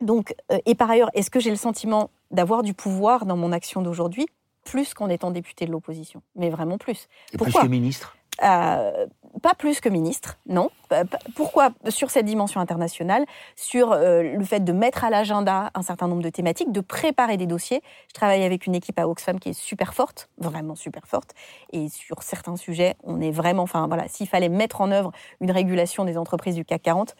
Donc, 0.00 0.34
euh, 0.52 0.58
et 0.66 0.74
par 0.74 0.90
ailleurs, 0.90 1.10
est-ce 1.14 1.30
que 1.30 1.40
j'ai 1.40 1.50
le 1.50 1.56
sentiment 1.56 2.10
d'avoir 2.30 2.62
du 2.62 2.74
pouvoir 2.74 3.26
dans 3.26 3.36
mon 3.36 3.52
action 3.52 3.82
d'aujourd'hui, 3.82 4.26
plus 4.64 4.94
qu'en 4.94 5.08
étant 5.08 5.30
député 5.30 5.66
de 5.66 5.72
l'opposition? 5.72 6.22
Mais 6.34 6.50
vraiment 6.50 6.78
plus. 6.78 7.08
Et 7.32 7.38
Pourquoi? 7.38 7.60
plus 7.60 7.68
que 7.68 7.70
ministre? 7.70 8.16
Euh, 8.42 9.06
pas 9.42 9.54
plus 9.54 9.80
que 9.80 9.88
ministre, 9.88 10.38
non. 10.46 10.70
Pourquoi 11.34 11.70
Sur 11.88 12.10
cette 12.10 12.26
dimension 12.26 12.60
internationale, 12.60 13.24
sur 13.54 13.92
euh, 13.92 14.22
le 14.22 14.44
fait 14.44 14.60
de 14.60 14.72
mettre 14.72 15.04
à 15.04 15.10
l'agenda 15.10 15.70
un 15.74 15.82
certain 15.82 16.06
nombre 16.08 16.22
de 16.22 16.28
thématiques, 16.28 16.72
de 16.72 16.80
préparer 16.80 17.36
des 17.36 17.46
dossiers? 17.46 17.82
Je 18.08 18.14
travaille 18.14 18.44
avec 18.44 18.66
une 18.66 18.74
équipe 18.74 18.98
à 18.98 19.08
Oxfam 19.08 19.40
qui 19.40 19.50
est 19.50 19.58
super 19.58 19.94
forte, 19.94 20.28
vraiment 20.38 20.74
super 20.74 21.06
forte. 21.06 21.32
Et 21.72 21.88
sur 21.88 22.22
certains 22.22 22.56
sujets, 22.56 22.96
on 23.04 23.20
est 23.20 23.30
vraiment. 23.30 23.62
Enfin, 23.62 23.86
voilà, 23.86 24.06
s'il 24.08 24.28
fallait 24.28 24.50
mettre 24.50 24.80
en 24.80 24.90
œuvre 24.90 25.12
une 25.40 25.50
régulation 25.50 26.04
des 26.04 26.18
entreprises 26.18 26.56
du 26.56 26.64
CAC 26.64 26.82
40, 26.82 27.14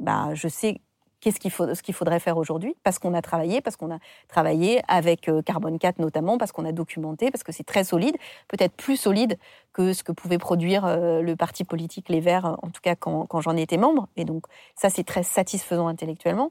bah, 0.00 0.30
je 0.34 0.48
sais 0.48 0.80
qu'est-ce 1.20 1.40
qu'il 1.40 1.50
faut, 1.50 1.74
ce 1.74 1.82
qu'il 1.82 1.94
faudrait 1.94 2.20
faire 2.20 2.36
aujourd'hui, 2.36 2.76
parce 2.82 2.98
qu'on 2.98 3.14
a 3.14 3.22
travaillé, 3.22 3.60
parce 3.60 3.76
qu'on 3.76 3.90
a 3.90 3.98
travaillé 4.28 4.82
avec 4.88 5.28
euh, 5.28 5.42
Carbone 5.42 5.78
4 5.78 5.98
notamment, 5.98 6.38
parce 6.38 6.52
qu'on 6.52 6.64
a 6.64 6.72
documenté, 6.72 7.30
parce 7.30 7.42
que 7.42 7.52
c'est 7.52 7.64
très 7.64 7.84
solide, 7.84 8.16
peut-être 8.48 8.74
plus 8.74 8.96
solide 8.96 9.38
que 9.72 9.92
ce 9.92 10.02
que 10.02 10.12
pouvait 10.12 10.38
produire 10.38 10.84
euh, 10.84 11.22
le 11.22 11.36
parti 11.36 11.64
politique 11.64 12.08
Les 12.08 12.20
Verts, 12.20 12.56
en 12.62 12.70
tout 12.70 12.80
cas 12.82 12.94
quand, 12.94 13.40
j'en 13.40 13.56
étais 13.56 13.76
membre. 13.76 14.08
Et 14.16 14.24
donc 14.24 14.44
ça, 14.74 14.90
c'est 14.90 15.04
très 15.04 15.22
satisfaisant 15.22 15.88
intellectuellement. 15.88 16.50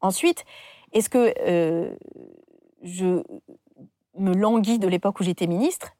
Ensuite, 0.00 0.44
est-ce 0.92 1.08
que 1.08 1.34
euh, 1.46 1.94
je 2.82 3.22
me 4.16 4.34
languis 4.34 4.78
de 4.78 4.88
l'époque 4.88 5.20
où 5.20 5.24
j'étais 5.24 5.46
ministre? 5.46 5.94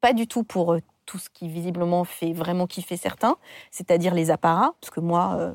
Pas 0.00 0.12
du 0.12 0.28
tout 0.28 0.44
pour 0.44 0.76
tout 1.06 1.18
ce 1.18 1.30
qui 1.30 1.48
visiblement 1.48 2.04
fait 2.04 2.32
vraiment 2.32 2.66
kiffer 2.66 2.96
certains, 2.96 3.36
c'est-à-dire 3.72 4.14
les 4.14 4.30
apparats, 4.30 4.74
parce 4.80 4.90
que 4.90 5.00
moi, 5.00 5.52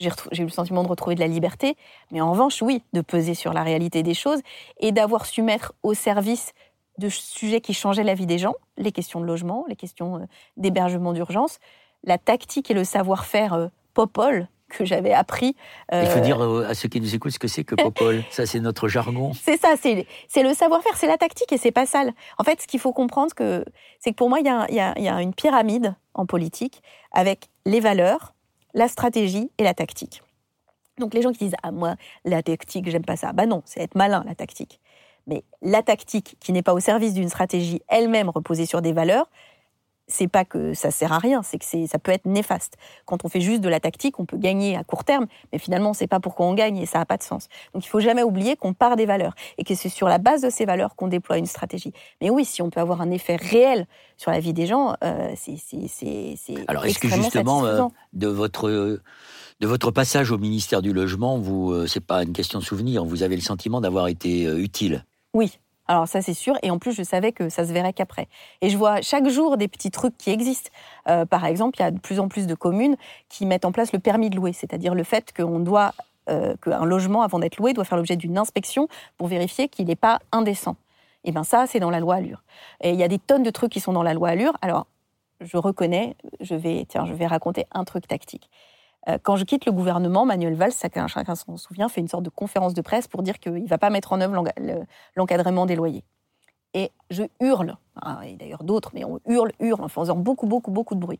j'ai 0.00 0.42
eu 0.42 0.46
le 0.46 0.50
sentiment 0.50 0.82
de 0.82 0.88
retrouver 0.88 1.14
de 1.14 1.20
la 1.20 1.26
liberté, 1.26 1.76
mais 2.10 2.20
en 2.20 2.32
revanche, 2.32 2.62
oui, 2.62 2.82
de 2.92 3.02
peser 3.02 3.34
sur 3.34 3.52
la 3.52 3.62
réalité 3.62 4.02
des 4.02 4.14
choses 4.14 4.40
et 4.78 4.92
d'avoir 4.92 5.26
su 5.26 5.42
mettre 5.42 5.74
au 5.82 5.94
service 5.94 6.52
de 6.98 7.08
sujets 7.08 7.60
qui 7.60 7.74
changeaient 7.74 8.04
la 8.04 8.14
vie 8.14 8.26
des 8.26 8.38
gens, 8.38 8.54
les 8.76 8.92
questions 8.92 9.20
de 9.20 9.26
logement, 9.26 9.64
les 9.68 9.76
questions 9.76 10.16
euh, 10.16 10.26
d'hébergement 10.56 11.12
d'urgence, 11.12 11.58
la 12.04 12.18
tactique 12.18 12.70
et 12.70 12.74
le 12.74 12.84
savoir-faire 12.84 13.54
euh, 13.54 13.66
popol 13.94 14.48
que 14.68 14.84
j'avais 14.84 15.12
appris. 15.12 15.56
Il 15.92 16.06
faut 16.06 16.18
euh, 16.18 16.20
dire 16.20 16.40
à 16.40 16.74
ceux 16.74 16.88
qui 16.88 17.00
nous 17.00 17.14
écoutent 17.14 17.32
ce 17.32 17.38
que 17.40 17.48
c'est 17.48 17.64
que 17.64 17.74
popol. 17.74 18.22
ça, 18.30 18.46
c'est 18.46 18.60
notre 18.60 18.86
jargon. 18.86 19.32
C'est 19.34 19.60
ça, 19.60 19.74
c'est 19.76 20.42
le 20.42 20.54
savoir-faire, 20.54 20.96
c'est 20.96 21.08
la 21.08 21.18
tactique 21.18 21.52
et 21.52 21.58
c'est 21.58 21.72
pas 21.72 21.86
sale. 21.86 22.12
En 22.38 22.44
fait, 22.44 22.62
ce 22.62 22.66
qu'il 22.68 22.78
faut 22.78 22.92
comprendre, 22.92 23.32
c'est 23.36 24.10
que 24.12 24.16
pour 24.16 24.28
moi, 24.28 24.38
il 24.38 24.46
y, 24.46 24.74
y, 24.74 25.08
a 25.08 25.22
une 25.22 25.34
pyramide 25.34 25.96
en 26.14 26.24
politique 26.24 26.82
avec 27.12 27.48
les 27.66 27.80
valeurs, 27.80 28.32
la 28.74 28.88
stratégie 28.88 29.50
et 29.58 29.64
la 29.64 29.74
tactique. 29.74 30.22
Donc 30.98 31.14
les 31.14 31.22
gens 31.22 31.32
qui 31.32 31.44
disent 31.44 31.56
ah 31.62 31.72
moi 31.72 31.96
la 32.24 32.42
tactique 32.42 32.88
j'aime 32.90 33.04
pas 33.04 33.16
ça, 33.16 33.32
bah 33.32 33.46
non 33.46 33.62
c'est 33.64 33.80
être 33.80 33.94
malin 33.94 34.22
la 34.26 34.34
tactique. 34.34 34.80
Mais 35.26 35.44
la 35.62 35.82
tactique 35.82 36.36
qui 36.40 36.52
n'est 36.52 36.62
pas 36.62 36.74
au 36.74 36.80
service 36.80 37.14
d'une 37.14 37.28
stratégie 37.28 37.82
elle-même 37.88 38.28
reposée 38.28 38.66
sur 38.66 38.82
des 38.82 38.92
valeurs, 38.92 39.28
c'est 40.10 40.28
pas 40.28 40.44
que 40.44 40.74
ça 40.74 40.90
sert 40.90 41.12
à 41.12 41.18
rien, 41.18 41.42
c'est 41.42 41.58
que 41.58 41.64
ça 41.64 41.98
peut 41.98 42.10
être 42.10 42.26
néfaste. 42.26 42.74
Quand 43.06 43.24
on 43.24 43.28
fait 43.28 43.40
juste 43.40 43.60
de 43.60 43.68
la 43.68 43.80
tactique, 43.80 44.18
on 44.18 44.26
peut 44.26 44.36
gagner 44.36 44.76
à 44.76 44.84
court 44.84 45.04
terme, 45.04 45.26
mais 45.52 45.58
finalement, 45.58 45.90
on 45.90 45.94
sait 45.94 46.06
pas 46.06 46.20
pourquoi 46.20 46.46
on 46.46 46.54
gagne 46.54 46.76
et 46.76 46.86
ça 46.86 46.98
n'a 46.98 47.06
pas 47.06 47.16
de 47.16 47.22
sens. 47.22 47.48
Donc, 47.72 47.84
il 47.84 47.88
faut 47.88 48.00
jamais 48.00 48.22
oublier 48.22 48.56
qu'on 48.56 48.74
part 48.74 48.96
des 48.96 49.06
valeurs 49.06 49.34
et 49.56 49.64
que 49.64 49.74
c'est 49.74 49.88
sur 49.88 50.08
la 50.08 50.18
base 50.18 50.42
de 50.42 50.50
ces 50.50 50.64
valeurs 50.64 50.96
qu'on 50.96 51.08
déploie 51.08 51.38
une 51.38 51.46
stratégie. 51.46 51.92
Mais 52.20 52.28
oui, 52.28 52.44
si 52.44 52.60
on 52.60 52.70
peut 52.70 52.80
avoir 52.80 53.00
un 53.00 53.10
effet 53.10 53.36
réel 53.36 53.86
sur 54.16 54.30
la 54.30 54.40
vie 54.40 54.52
des 54.52 54.66
gens, 54.66 54.96
euh, 55.04 55.32
c'est 55.36 55.56
Alors, 56.68 56.84
est-ce 56.84 56.98
que 56.98 57.08
justement, 57.08 57.64
euh, 57.64 57.84
de 58.12 58.26
votre 58.26 58.68
de 58.68 59.66
votre 59.66 59.90
passage 59.90 60.30
au 60.30 60.38
ministère 60.38 60.82
du 60.82 60.92
logement, 60.92 61.38
vous, 61.38 61.70
euh, 61.70 61.86
c'est 61.86 62.00
pas 62.04 62.22
une 62.22 62.32
question 62.32 62.58
de 62.58 62.64
souvenir, 62.64 63.04
vous 63.04 63.22
avez 63.22 63.36
le 63.36 63.42
sentiment 63.42 63.80
d'avoir 63.80 64.08
été 64.08 64.44
utile? 64.44 65.04
Oui, 65.34 65.58
alors 65.90 66.06
ça 66.06 66.22
c'est 66.22 66.34
sûr, 66.34 66.56
et 66.62 66.70
en 66.70 66.78
plus 66.78 66.92
je 66.92 67.02
savais 67.02 67.32
que 67.32 67.48
ça 67.48 67.66
se 67.66 67.72
verrait 67.72 67.92
qu'après. 67.92 68.28
Et 68.60 68.70
je 68.70 68.78
vois 68.78 69.00
chaque 69.00 69.28
jour 69.28 69.56
des 69.56 69.66
petits 69.66 69.90
trucs 69.90 70.16
qui 70.16 70.30
existent. 70.30 70.70
Euh, 71.08 71.26
par 71.26 71.44
exemple, 71.44 71.80
il 71.80 71.82
y 71.82 71.84
a 71.84 71.90
de 71.90 71.98
plus 71.98 72.20
en 72.20 72.28
plus 72.28 72.46
de 72.46 72.54
communes 72.54 72.96
qui 73.28 73.44
mettent 73.44 73.64
en 73.64 73.72
place 73.72 73.92
le 73.92 73.98
permis 73.98 74.30
de 74.30 74.36
louer, 74.36 74.52
c'est-à-dire 74.52 74.94
le 74.94 75.02
fait 75.02 75.34
qu'on 75.36 75.58
doit 75.58 75.92
euh, 76.28 76.54
qu'un 76.62 76.84
logement 76.84 77.22
avant 77.22 77.40
d'être 77.40 77.56
loué 77.56 77.72
doit 77.72 77.84
faire 77.84 77.98
l'objet 77.98 78.14
d'une 78.14 78.38
inspection 78.38 78.86
pour 79.18 79.26
vérifier 79.26 79.68
qu'il 79.68 79.86
n'est 79.86 79.96
pas 79.96 80.20
indécent. 80.30 80.76
Et 81.24 81.32
bien 81.32 81.42
ça 81.42 81.66
c'est 81.66 81.80
dans 81.80 81.90
la 81.90 81.98
loi 81.98 82.14
Allure. 82.14 82.44
Et 82.82 82.90
il 82.90 82.96
y 82.96 83.02
a 83.02 83.08
des 83.08 83.18
tonnes 83.18 83.42
de 83.42 83.50
trucs 83.50 83.72
qui 83.72 83.80
sont 83.80 83.92
dans 83.92 84.04
la 84.04 84.14
loi 84.14 84.28
Allure. 84.28 84.56
Alors 84.62 84.86
je 85.40 85.56
reconnais, 85.56 86.14
je 86.40 86.54
vais 86.54 86.86
tiens, 86.88 87.04
je 87.04 87.14
vais 87.14 87.26
raconter 87.26 87.66
un 87.72 87.82
truc 87.82 88.06
tactique. 88.06 88.48
Euh, 89.08 89.18
quand 89.22 89.36
je 89.36 89.44
quitte 89.44 89.66
le 89.66 89.72
gouvernement, 89.72 90.26
Manuel 90.26 90.54
Valls, 90.54 90.72
chacun 90.72 91.08
s'en 91.34 91.56
souvient, 91.56 91.88
fait 91.88 92.00
une 92.00 92.08
sorte 92.08 92.22
de 92.22 92.30
conférence 92.30 92.74
de 92.74 92.82
presse 92.82 93.08
pour 93.08 93.22
dire 93.22 93.38
qu'il 93.38 93.62
ne 93.62 93.68
va 93.68 93.78
pas 93.78 93.90
mettre 93.90 94.12
en 94.12 94.20
œuvre 94.20 94.44
l'encadrement 95.16 95.66
des 95.66 95.76
loyers. 95.76 96.04
Et 96.74 96.92
je 97.10 97.24
hurle, 97.40 97.76
hein, 98.02 98.20
et 98.22 98.36
d'ailleurs 98.36 98.62
d'autres, 98.62 98.90
mais 98.94 99.04
on 99.04 99.18
hurle, 99.26 99.52
hurle, 99.58 99.82
en 99.82 99.88
faisant 99.88 100.16
beaucoup, 100.16 100.46
beaucoup, 100.46 100.70
beaucoup 100.70 100.94
de 100.94 101.00
bruit. 101.00 101.18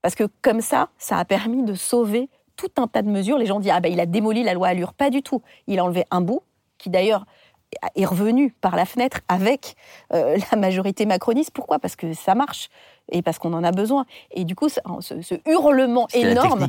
Parce 0.00 0.14
que 0.14 0.24
comme 0.40 0.60
ça, 0.60 0.88
ça 0.98 1.18
a 1.18 1.24
permis 1.24 1.64
de 1.64 1.74
sauver 1.74 2.30
tout 2.56 2.70
un 2.78 2.86
tas 2.86 3.02
de 3.02 3.10
mesures. 3.10 3.38
Les 3.38 3.46
gens 3.46 3.60
disent, 3.60 3.72
ah 3.74 3.80
ben 3.80 3.92
il 3.92 4.00
a 4.00 4.06
démoli 4.06 4.42
la 4.42 4.54
loi 4.54 4.68
Allure. 4.68 4.94
Pas 4.94 5.10
du 5.10 5.22
tout. 5.22 5.42
Il 5.66 5.78
a 5.78 5.84
enlevé 5.84 6.04
un 6.10 6.20
bout, 6.20 6.42
qui 6.78 6.90
d'ailleurs 6.90 7.26
est 7.94 8.04
revenu 8.04 8.54
par 8.60 8.76
la 8.76 8.84
fenêtre 8.84 9.20
avec 9.28 9.76
euh, 10.12 10.36
la 10.52 10.58
majorité 10.58 11.06
macroniste. 11.06 11.50
Pourquoi? 11.52 11.78
Parce 11.78 11.96
que 11.96 12.12
ça 12.12 12.34
marche 12.34 12.68
et 13.12 13.22
parce 13.22 13.38
qu'on 13.38 13.52
en 13.52 13.62
a 13.62 13.70
besoin. 13.70 14.04
Et 14.32 14.44
du 14.44 14.54
coup, 14.54 14.68
ce, 14.68 14.80
hurlement 15.48 16.08
énorme 16.12 16.66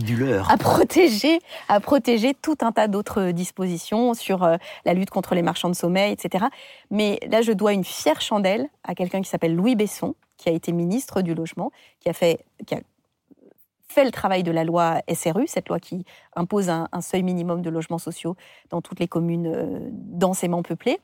a 0.49 0.57
protégé, 0.57 1.39
a 1.67 1.79
protégé 1.79 2.33
tout 2.39 2.57
un 2.61 2.71
tas 2.71 2.87
d'autres 2.87 3.31
dispositions 3.31 4.13
sur 4.13 4.43
euh, 4.43 4.57
la 4.85 4.93
lutte 4.93 5.09
contre 5.09 5.33
les 5.33 5.41
marchands 5.41 5.69
de 5.69 5.75
sommeil, 5.75 6.11
etc. 6.11 6.45
Mais 6.91 7.19
là, 7.29 7.41
je 7.41 7.51
dois 7.51 7.73
une 7.73 7.83
fière 7.83 8.21
chandelle 8.21 8.67
à 8.83 8.93
quelqu'un 8.93 9.21
qui 9.21 9.29
s'appelle 9.29 9.55
Louis 9.55 9.75
Besson, 9.75 10.15
qui 10.37 10.49
a 10.49 10.51
été 10.51 10.71
ministre 10.71 11.21
du 11.21 11.33
logement, 11.33 11.71
qui 11.99 12.09
a 12.09 12.13
fait, 12.13 12.45
qui 12.67 12.75
a 12.75 12.79
fait 13.89 14.03
le 14.03 14.11
travail 14.11 14.43
de 14.43 14.51
la 14.51 14.64
loi 14.64 15.01
SRU, 15.14 15.47
cette 15.47 15.69
loi 15.69 15.80
qui 15.80 16.05
impose 16.35 16.69
un, 16.69 16.88
seuil 17.01 17.23
minimum 17.23 17.61
de 17.61 17.69
logements 17.69 17.97
sociaux 17.97 18.35
dans 18.69 18.81
toutes 18.81 18.99
les 18.99 19.07
communes 19.07 19.47
euh, 19.47 19.80
densément 19.91 20.61
peuplées, 20.61 20.99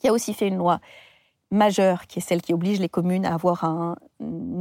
qui 0.00 0.08
a 0.08 0.12
aussi 0.12 0.34
fait 0.34 0.48
une 0.48 0.58
loi 0.58 0.80
majeure, 1.50 2.06
qui 2.06 2.18
est 2.18 2.22
celle 2.22 2.42
qui 2.42 2.52
oblige 2.52 2.80
les 2.80 2.88
communes 2.88 3.24
à 3.24 3.34
avoir 3.34 3.64
un, 3.64 3.96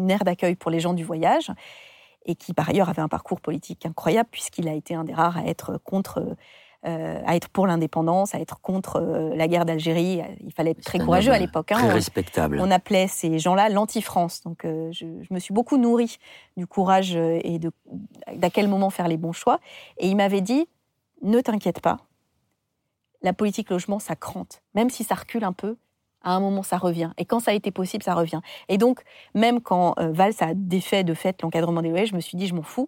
aire 0.08 0.24
d'accueil 0.24 0.56
pour 0.56 0.72
les 0.72 0.80
gens 0.80 0.94
du 0.94 1.04
voyage, 1.04 1.52
et 2.26 2.36
qui 2.36 2.54
par 2.54 2.70
ailleurs 2.70 2.90
avait 2.90 3.02
un 3.02 3.10
parcours 3.10 3.42
politique 3.42 3.86
incroyable, 3.86 4.30
puisqu'il 4.32 4.68
a 4.68 4.74
été 4.74 4.96
un 4.96 5.04
des 5.04 5.14
rares 5.14 5.38
à 5.38 5.46
être 5.46 5.78
contre 5.78 6.36
euh, 6.86 7.22
à 7.26 7.38
être 7.38 7.48
pour 7.48 7.66
l'indépendance, 7.66 8.36
à 8.36 8.40
être 8.40 8.60
contre 8.60 8.98
euh, 8.98 9.34
la 9.36 9.48
guerre 9.48 9.64
d'Algérie. 9.64 10.22
Il 10.42 10.52
fallait 10.52 10.72
être 10.72 10.84
très 10.84 11.00
courageux 11.00 11.32
à 11.32 11.40
l'époque. 11.40 11.72
Hein. 11.72 11.78
Très 11.78 11.94
respectable. 11.94 12.60
On 12.60 12.70
appelait 12.70 13.08
ces 13.08 13.40
gens-là 13.40 13.70
l'anti-France. 13.70 14.42
Donc 14.42 14.66
euh, 14.66 14.92
je, 14.92 15.06
me 15.32 15.40
suis 15.40 15.54
beaucoup 15.54 15.78
nourrie 15.78 16.18
du 16.58 16.68
courage 16.68 17.16
et 17.16 17.58
de 17.58 17.72
d'à 18.36 18.50
quel 18.50 18.68
moment 18.68 18.90
faire 18.90 19.08
les 19.08 19.16
bons 19.16 19.32
choix. 19.32 19.62
Et 19.98 20.10
il 20.10 20.18
m'avait 20.18 20.42
dit 20.42 20.68
ne 21.22 21.40
t'inquiète 21.40 21.80
pas, 21.80 22.00
la 23.22 23.32
politique 23.32 23.70
logement 23.70 24.00
ça 24.00 24.18
crante, 24.18 24.62
même 24.76 24.90
si 24.90 25.06
ça 25.06 25.16
recule 25.16 25.46
un 25.46 25.54
peu. 25.54 25.78
À 26.26 26.36
un 26.36 26.40
moment, 26.40 26.64
ça 26.64 26.78
revient. 26.78 27.12
Et 27.18 27.26
quand 27.26 27.42
ça 27.42 27.52
a 27.52 27.54
été 27.54 27.70
possible, 27.70 28.02
ça 28.02 28.14
revient. 28.14 28.40
Et 28.70 28.78
donc, 28.78 29.02
même 29.36 29.60
quand 29.60 29.96
Valls 29.98 30.36
a 30.40 30.54
défait 30.54 31.04
de 31.04 31.14
fait 31.14 31.42
l'encadrement 31.42 31.82
des 31.82 31.90
loyers, 31.90 32.06
je 32.06 32.16
me 32.16 32.22
suis 32.22 32.38
dit, 32.38 32.48
je 32.48 32.56
m'en 32.56 32.62
fous 32.62 32.88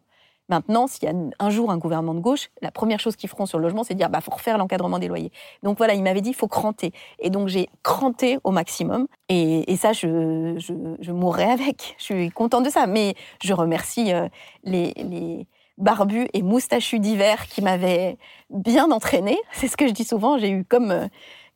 Maintenant, 0.49 0.88
s'il 0.88 1.09
y 1.09 1.11
a 1.11 1.15
un 1.39 1.49
jour 1.49 1.72
un 1.72 1.77
gouvernement 1.77 2.13
de 2.13 2.19
gauche, 2.19 2.49
la 2.61 2.72
première 2.72 2.99
chose 2.99 3.15
qu'ils 3.15 3.30
feront 3.30 3.45
sur 3.45 3.57
le 3.57 3.63
logement, 3.63 3.84
c'est 3.84 3.95
de 3.95 3.99
dire 3.99 4.09
bah 4.09 4.22
faut 4.22 4.31
refaire 4.31 4.57
l'encadrement 4.57 4.99
des 4.99 5.07
loyers. 5.07 5.31
Donc 5.63 5.77
voilà, 5.77 5.95
il 5.95 6.03
m'avait 6.03 6.22
dit 6.22 6.30
il 6.30 6.35
faut 6.35 6.47
cranter. 6.47 6.91
Et 7.19 7.30
donc 7.30 7.47
j'ai 7.47 7.67
cranté 7.84 8.38
au 8.43 8.51
maximum. 8.51 9.07
Et, 9.30 9.76
ça, 9.76 9.91
je, 9.93 10.55
je, 10.57 11.11
mourrai 11.11 11.45
avec. 11.45 11.95
Je 11.97 12.03
suis 12.03 12.31
contente 12.31 12.63
de 12.63 12.69
ça. 12.69 12.85
Mais 12.88 13.15
je 13.43 13.53
remercie 13.53 14.13
euh, 14.13 14.27
les, 14.63 15.47
barbus 15.77 16.27
et 16.34 16.41
moustachus 16.41 16.99
d'hiver 16.99 17.47
qui 17.47 17.61
m'avaient 17.61 18.17
bien 18.49 18.91
entraîné. 18.91 19.38
C'est 19.51 19.67
ce 19.67 19.76
que 19.76 19.88
je 19.88 19.93
dis 19.93 20.05
souvent. 20.05 20.38
J'ai 20.38 20.49
eu 20.49 20.63
comme, 20.63 20.91
euh, 20.91 21.07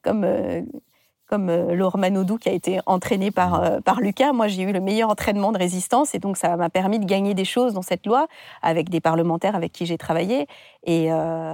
comme, 0.02 0.24
euh, 0.24 0.61
comme 1.30 1.50
euh, 1.50 1.76
Laure 1.76 1.98
Manodou 1.98 2.38
qui 2.38 2.50
a 2.50 2.52
été 2.52 2.80
entraînée 2.88 3.30
par, 3.30 3.64
euh, 3.64 3.80
par 3.80 4.02
Lucas. 4.02 4.34
Moi, 4.34 4.48
j'ai 4.48 4.64
eu 4.64 4.74
le 4.74 4.82
meilleur 4.82 5.10
entraînement 5.10 5.52
de 5.52 5.60
résistance 5.60 6.16
et 6.16 6.20
donc 6.20 6.38
ça 6.38 6.58
m'a 6.58 6.70
permis 6.70 7.00
de 7.00 7.06
gagner 7.06 7.36
des 7.36 7.46
choses 7.46 7.74
dans 7.74 7.84
cette 7.84 8.06
loi 8.06 8.28
avec 8.64 8.90
des 8.90 9.00
parlementaires 9.00 9.56
avec 9.56 9.72
qui 9.72 9.86
j'ai 9.86 9.98
travaillé. 9.98 10.48
Et, 10.84 11.12
euh, 11.12 11.54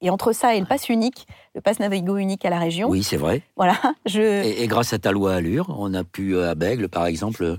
et, 0.00 0.10
entre 0.10 0.32
ça 0.32 0.54
et 0.54 0.60
le 0.60 0.66
pass 0.66 0.88
unique, 0.88 1.26
le 1.54 1.60
pass 1.60 1.80
Navigo 1.80 2.16
unique 2.16 2.44
à 2.44 2.50
la 2.50 2.60
région. 2.60 2.88
Oui, 2.88 3.02
c'est 3.02 3.16
vrai. 3.16 3.42
Voilà. 3.56 3.74
Je... 4.06 4.44
Et, 4.44 4.66
grâce 4.68 4.92
à 4.92 4.98
ta 4.98 5.10
loi 5.10 5.34
Allure, 5.34 5.74
on 5.76 5.92
a 5.94 6.04
pu, 6.04 6.38
à 6.38 6.54
Bègle, 6.54 6.88
par 6.88 7.06
exemple, 7.06 7.56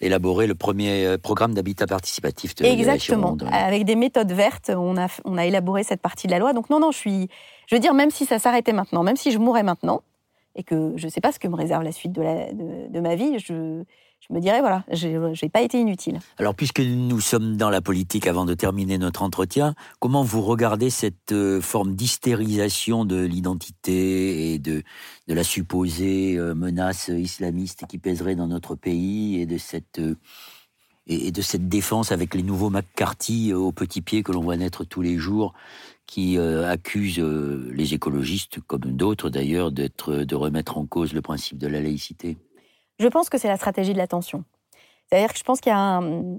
élaborer 0.00 0.46
le 0.46 0.54
premier 0.54 1.16
programme 1.18 1.52
d'habitat 1.52 1.86
participatif 1.86 2.54
de 2.54 2.64
Exactement. 2.64 3.36
Avec 3.50 3.84
des 3.84 3.96
méthodes 3.96 4.32
vertes, 4.32 4.70
on 4.74 4.96
a, 4.96 5.08
on 5.24 5.36
a 5.36 5.44
élaboré 5.44 5.82
cette 5.82 6.00
partie 6.00 6.26
de 6.26 6.32
la 6.32 6.38
loi. 6.38 6.52
Donc 6.54 6.70
non, 6.70 6.80
non, 6.80 6.90
je 6.90 6.98
suis... 6.98 7.28
Je 7.66 7.74
veux 7.74 7.80
dire, 7.80 7.94
même 7.94 8.10
si 8.10 8.24
ça 8.24 8.38
s'arrêtait 8.38 8.72
maintenant, 8.72 9.02
même 9.02 9.16
si 9.16 9.30
je 9.30 9.38
mourais 9.38 9.62
maintenant, 9.62 10.02
et 10.56 10.62
que 10.62 10.92
je 10.96 11.06
ne 11.06 11.10
sais 11.10 11.20
pas 11.20 11.32
ce 11.32 11.38
que 11.38 11.48
me 11.48 11.56
réserve 11.56 11.82
la 11.82 11.92
suite 11.92 12.12
de, 12.12 13.00
ma 13.00 13.16
vie, 13.16 13.38
je, 13.38 13.82
me 14.30 14.40
dirais, 14.40 14.60
voilà, 14.60 14.84
je 14.92 15.08
n'ai 15.08 15.50
pas 15.50 15.62
été 15.62 15.78
inutile. 15.78 16.20
Alors, 16.38 16.54
puisque 16.54 16.80
nous 16.80 17.20
sommes 17.20 17.56
dans 17.56 17.70
la 17.70 17.80
politique 17.80 18.26
avant 18.26 18.44
de 18.44 18.54
terminer 18.54 18.98
notre 18.98 19.22
entretien, 19.22 19.74
comment 19.98 20.22
vous 20.22 20.42
regardez 20.42 20.90
cette 20.90 21.32
euh, 21.32 21.60
forme 21.60 21.94
d'hystérisation 21.94 23.04
de 23.04 23.20
l'identité 23.24 24.54
et 24.54 24.58
de, 24.58 24.82
de 25.28 25.34
la 25.34 25.44
supposée 25.44 26.36
euh, 26.36 26.54
menace 26.54 27.08
islamiste 27.08 27.86
qui 27.88 27.98
pèserait 27.98 28.36
dans 28.36 28.46
notre 28.48 28.74
pays 28.74 29.40
et 29.40 29.46
de 29.46 29.58
cette... 29.58 29.98
Euh, 29.98 30.16
et 31.06 31.32
de 31.32 31.42
cette 31.42 31.68
défense 31.68 32.12
avec 32.12 32.34
les 32.34 32.42
nouveaux 32.42 32.70
McCarthy 32.70 33.52
au 33.52 33.72
petit 33.72 34.00
pied 34.00 34.22
que 34.22 34.32
l'on 34.32 34.40
voit 34.40 34.56
naître 34.56 34.84
tous 34.84 35.02
les 35.02 35.18
jours 35.18 35.52
qui 36.14 36.38
euh, 36.38 36.70
accuse 36.70 37.18
euh, 37.18 37.72
les 37.74 37.92
écologistes, 37.92 38.60
comme 38.60 38.84
d'autres 38.84 39.30
d'ailleurs, 39.30 39.72
d'être, 39.72 40.14
de 40.14 40.36
remettre 40.36 40.78
en 40.78 40.86
cause 40.86 41.12
le 41.12 41.20
principe 41.20 41.58
de 41.58 41.66
la 41.66 41.80
laïcité 41.80 42.36
Je 43.00 43.08
pense 43.08 43.28
que 43.28 43.36
c'est 43.36 43.48
la 43.48 43.56
stratégie 43.56 43.94
de 43.94 43.98
l'attention. 43.98 44.44
C'est-à-dire 45.06 45.32
que 45.32 45.38
je 45.40 45.42
pense 45.42 45.60
qu'il 45.60 45.70
y 45.70 45.74
a 45.74 45.80
un, 45.80 46.38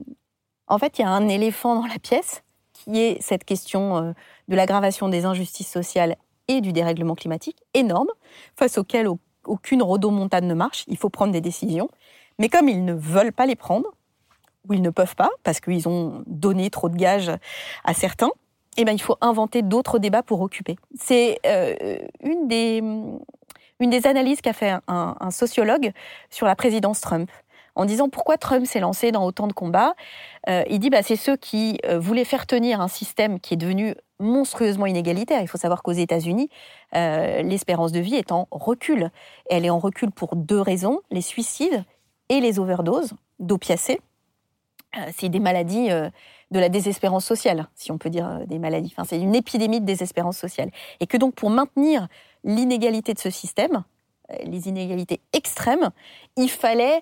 en 0.67 0.77
fait, 0.77 0.97
il 0.97 1.01
y 1.01 1.03
a 1.03 1.09
un 1.09 1.27
éléphant 1.27 1.75
dans 1.75 1.87
la 1.87 1.99
pièce 1.99 2.41
qui 2.71 3.01
est 3.01 3.21
cette 3.21 3.43
question 3.43 3.97
euh, 3.97 4.11
de 4.47 4.55
l'aggravation 4.55 5.09
des 5.09 5.25
injustices 5.25 5.69
sociales 5.69 6.15
et 6.47 6.61
du 6.61 6.71
dérèglement 6.71 7.15
climatique 7.15 7.57
énorme, 7.73 8.11
face 8.55 8.77
auquel 8.77 9.09
aucune 9.43 9.83
rodomontade 9.83 10.45
ne 10.45 10.53
marche. 10.53 10.85
Il 10.87 10.95
faut 10.95 11.09
prendre 11.09 11.33
des 11.33 11.41
décisions. 11.41 11.89
Mais 12.39 12.47
comme 12.47 12.69
ils 12.69 12.85
ne 12.85 12.93
veulent 12.93 13.33
pas 13.33 13.45
les 13.45 13.57
prendre, 13.57 13.91
ou 14.69 14.73
ils 14.73 14.81
ne 14.81 14.89
peuvent 14.89 15.17
pas, 15.17 15.31
parce 15.43 15.59
qu'ils 15.59 15.89
ont 15.89 16.23
donné 16.27 16.69
trop 16.69 16.87
de 16.87 16.95
gages 16.95 17.33
à 17.83 17.93
certains, 17.93 18.31
eh 18.77 18.85
ben, 18.85 18.93
il 18.93 19.01
faut 19.01 19.17
inventer 19.21 19.61
d'autres 19.61 19.99
débats 19.99 20.23
pour 20.23 20.41
occuper. 20.41 20.77
C'est 20.99 21.39
euh, 21.45 21.97
une, 22.23 22.47
des, 22.47 24.07
analyses 24.07 24.41
qu'a 24.41 24.53
fait 24.53 24.73
un, 24.87 25.31
sociologue 25.31 25.91
sur 26.29 26.45
la 26.45 26.55
présidence 26.55 27.01
Trump 27.01 27.29
en 27.75 27.83
disant 27.83 28.07
pourquoi 28.07 28.37
Trump 28.37 28.65
s'est 28.65 28.79
lancé 28.79 29.11
dans 29.11 29.25
autant 29.25 29.47
de 29.47 29.53
combats. 29.53 29.95
Euh, 30.49 30.63
il 30.69 30.79
dit 30.79 30.89
bah, 30.89 31.03
c'est 31.03 31.17
ceux 31.17 31.35
qui 31.35 31.79
euh, 31.85 31.99
voulaient 31.99 32.25
faire 32.25 32.47
tenir 32.47 32.79
un 32.79 32.87
système 32.87 33.39
qui 33.39 33.53
est 33.53 33.57
devenu 33.57 33.95
monstrueusement 34.19 34.85
inégalitaire. 34.85 35.41
Il 35.41 35.47
faut 35.47 35.57
savoir 35.57 35.83
qu'aux 35.83 35.91
États-Unis, 35.91 36.49
l'espérance 36.93 37.91
de 37.91 37.99
vie 37.99 38.15
est 38.15 38.31
en 38.31 38.47
recul. 38.49 39.09
elle 39.49 39.65
est 39.65 39.69
en 39.69 39.79
recul 39.79 40.09
pour 40.09 40.37
deux 40.37 40.61
raisons 40.61 41.01
les 41.11 41.19
suicides 41.19 41.83
et 42.29 42.39
les 42.39 42.57
overdoses 42.57 43.11
d'opiacés. 43.39 43.99
c'est 45.17 45.27
des 45.27 45.41
maladies 45.41 45.89
de 46.55 46.59
la 46.61 46.69
désespérance 46.69 47.25
sociale, 47.25 47.67
si 47.75 47.91
on 47.91 47.97
peut 47.97 48.09
dire 48.09 48.27
euh, 48.27 48.45
des 48.45 48.59
maladies. 48.59 48.93
Enfin, 48.95 49.03
c'est 49.03 49.19
une 49.19 49.35
épidémie 49.35 49.81
de 49.81 49.85
désespérance 49.85 50.37
sociale. 50.37 50.71
Et 51.01 51.05
que 51.05 51.17
donc, 51.17 51.35
pour 51.35 51.49
maintenir 51.49 52.07
l'inégalité 52.45 53.13
de 53.13 53.19
ce 53.19 53.29
système, 53.29 53.83
euh, 54.31 54.35
les 54.45 54.69
inégalités 54.69 55.19
extrêmes, 55.33 55.89
il 56.37 56.49
fallait 56.49 57.01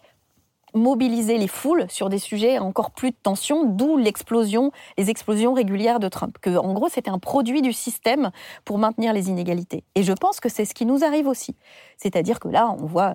mobiliser 0.73 1.38
les 1.38 1.47
foules 1.47 1.85
sur 1.88 2.09
des 2.09 2.17
sujets 2.17 2.57
encore 2.57 2.89
plus 2.89 3.11
de 3.11 3.15
tension, 3.21 3.63
d'où 3.63 3.95
l'explosion, 3.95 4.71
les 4.97 5.11
explosions 5.11 5.53
régulières 5.53 5.99
de 5.99 6.09
Trump. 6.09 6.35
Que, 6.41 6.57
en 6.57 6.73
gros, 6.73 6.89
c'était 6.89 7.11
un 7.11 7.19
produit 7.19 7.61
du 7.61 7.73
système 7.73 8.31
pour 8.65 8.80
maintenir 8.80 9.13
les 9.13 9.30
inégalités. 9.30 9.84
Et 9.93 10.01
je 10.01 10.13
pense 10.13 10.39
que 10.39 10.49
c'est 10.49 10.65
ce 10.65 10.73
qui 10.73 10.88
nous 10.88 11.03
arrive 11.03 11.27
aussi. 11.27 11.55
C'est-à-dire 11.97 12.39
que 12.39 12.47
là, 12.47 12.75
on 12.80 12.88
voit 12.88 13.13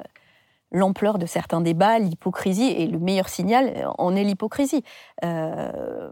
l'ampleur 0.70 1.18
de 1.18 1.26
certains 1.26 1.60
débats, 1.60 1.98
l'hypocrisie, 1.98 2.70
et 2.70 2.86
le 2.86 2.98
meilleur 2.98 3.28
signal 3.28 3.88
en 3.98 4.14
est 4.14 4.24
l'hypocrisie. 4.24 4.82
Euh, 5.24 6.10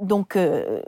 donc, 0.00 0.36
euh, 0.36 0.82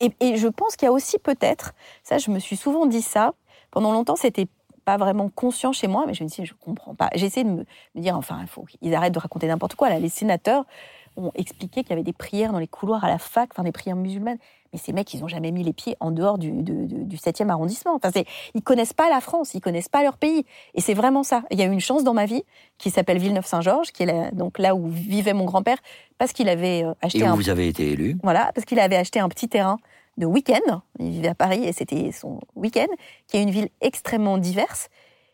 et, 0.00 0.36
je 0.36 0.48
pense 0.48 0.76
qu'il 0.76 0.86
y 0.86 0.88
a 0.88 0.92
aussi 0.92 1.18
peut-être, 1.18 1.72
ça 2.02 2.18
je 2.18 2.30
me 2.30 2.38
suis 2.38 2.56
souvent 2.56 2.86
dit 2.86 3.02
ça, 3.02 3.34
pendant 3.70 3.92
longtemps 3.92 4.16
c'était 4.16 4.48
pas 4.84 4.96
vraiment 4.96 5.28
conscient 5.28 5.72
chez 5.72 5.88
moi, 5.88 6.04
mais 6.06 6.14
je 6.14 6.24
me 6.24 6.28
dis, 6.28 6.44
je 6.44 6.54
comprends 6.54 6.94
pas. 6.94 7.10
J'essaie 7.14 7.44
de 7.44 7.50
me, 7.50 7.66
dire, 7.94 8.16
enfin, 8.16 8.38
il 8.40 8.48
faut 8.48 8.62
qu'ils 8.62 8.94
arrêtent 8.94 9.12
de 9.12 9.18
raconter 9.18 9.46
n'importe 9.46 9.74
quoi. 9.74 9.90
Là, 9.90 9.98
les 9.98 10.08
sénateurs 10.08 10.64
ont 11.16 11.30
expliqué 11.34 11.82
qu'il 11.82 11.90
y 11.90 11.92
avait 11.92 12.02
des 12.02 12.14
prières 12.14 12.50
dans 12.50 12.58
les 12.58 12.66
couloirs 12.66 13.04
à 13.04 13.08
la 13.08 13.18
fac, 13.18 13.50
enfin 13.52 13.62
des 13.62 13.72
prières 13.72 13.96
musulmanes 13.96 14.38
mais 14.72 14.78
ces 14.78 14.92
mecs, 14.92 15.12
ils 15.14 15.20
n'ont 15.20 15.28
jamais 15.28 15.50
mis 15.50 15.64
les 15.64 15.72
pieds 15.72 15.96
en 16.00 16.12
dehors 16.12 16.38
du, 16.38 16.50
du 16.62 17.16
7e 17.16 17.48
arrondissement. 17.48 17.94
Enfin, 17.94 18.10
ils 18.54 18.62
connaissent 18.62 18.92
pas 18.92 19.08
la 19.08 19.20
France, 19.20 19.54
ils 19.54 19.60
connaissent 19.60 19.88
pas 19.88 20.02
leur 20.02 20.16
pays. 20.16 20.44
Et 20.74 20.80
c'est 20.80 20.94
vraiment 20.94 21.22
ça. 21.22 21.42
Il 21.50 21.58
y 21.58 21.62
a 21.62 21.66
eu 21.66 21.72
une 21.72 21.80
chance 21.80 22.04
dans 22.04 22.14
ma 22.14 22.26
vie 22.26 22.44
qui 22.78 22.90
s'appelle 22.90 23.18
Villeneuve-Saint-Georges, 23.18 23.90
qui 23.90 24.04
est 24.04 24.06
là, 24.06 24.30
donc 24.30 24.58
là 24.58 24.74
où 24.74 24.88
vivait 24.88 25.32
mon 25.32 25.44
grand-père, 25.44 25.78
parce 26.18 26.32
qu'il 26.32 26.48
avait 26.48 26.84
euh, 26.84 26.94
acheté. 27.02 27.20
Et 27.20 27.28
où 27.28 27.34
vous 27.34 27.48
avez 27.48 27.68
été 27.68 27.90
élu. 27.90 28.16
Voilà, 28.22 28.52
parce 28.54 28.64
qu'il 28.64 28.78
avait 28.78 28.96
acheté 28.96 29.18
un 29.18 29.28
petit 29.28 29.48
terrain 29.48 29.78
de 30.18 30.26
week-end. 30.26 30.82
Il 30.98 31.10
vivait 31.10 31.28
à 31.28 31.34
Paris 31.34 31.64
et 31.64 31.72
c'était 31.72 32.12
son 32.12 32.40
week-end, 32.54 32.88
qui 33.26 33.38
est 33.38 33.42
une 33.42 33.50
ville 33.50 33.68
extrêmement 33.80 34.38
diverse. 34.38 34.88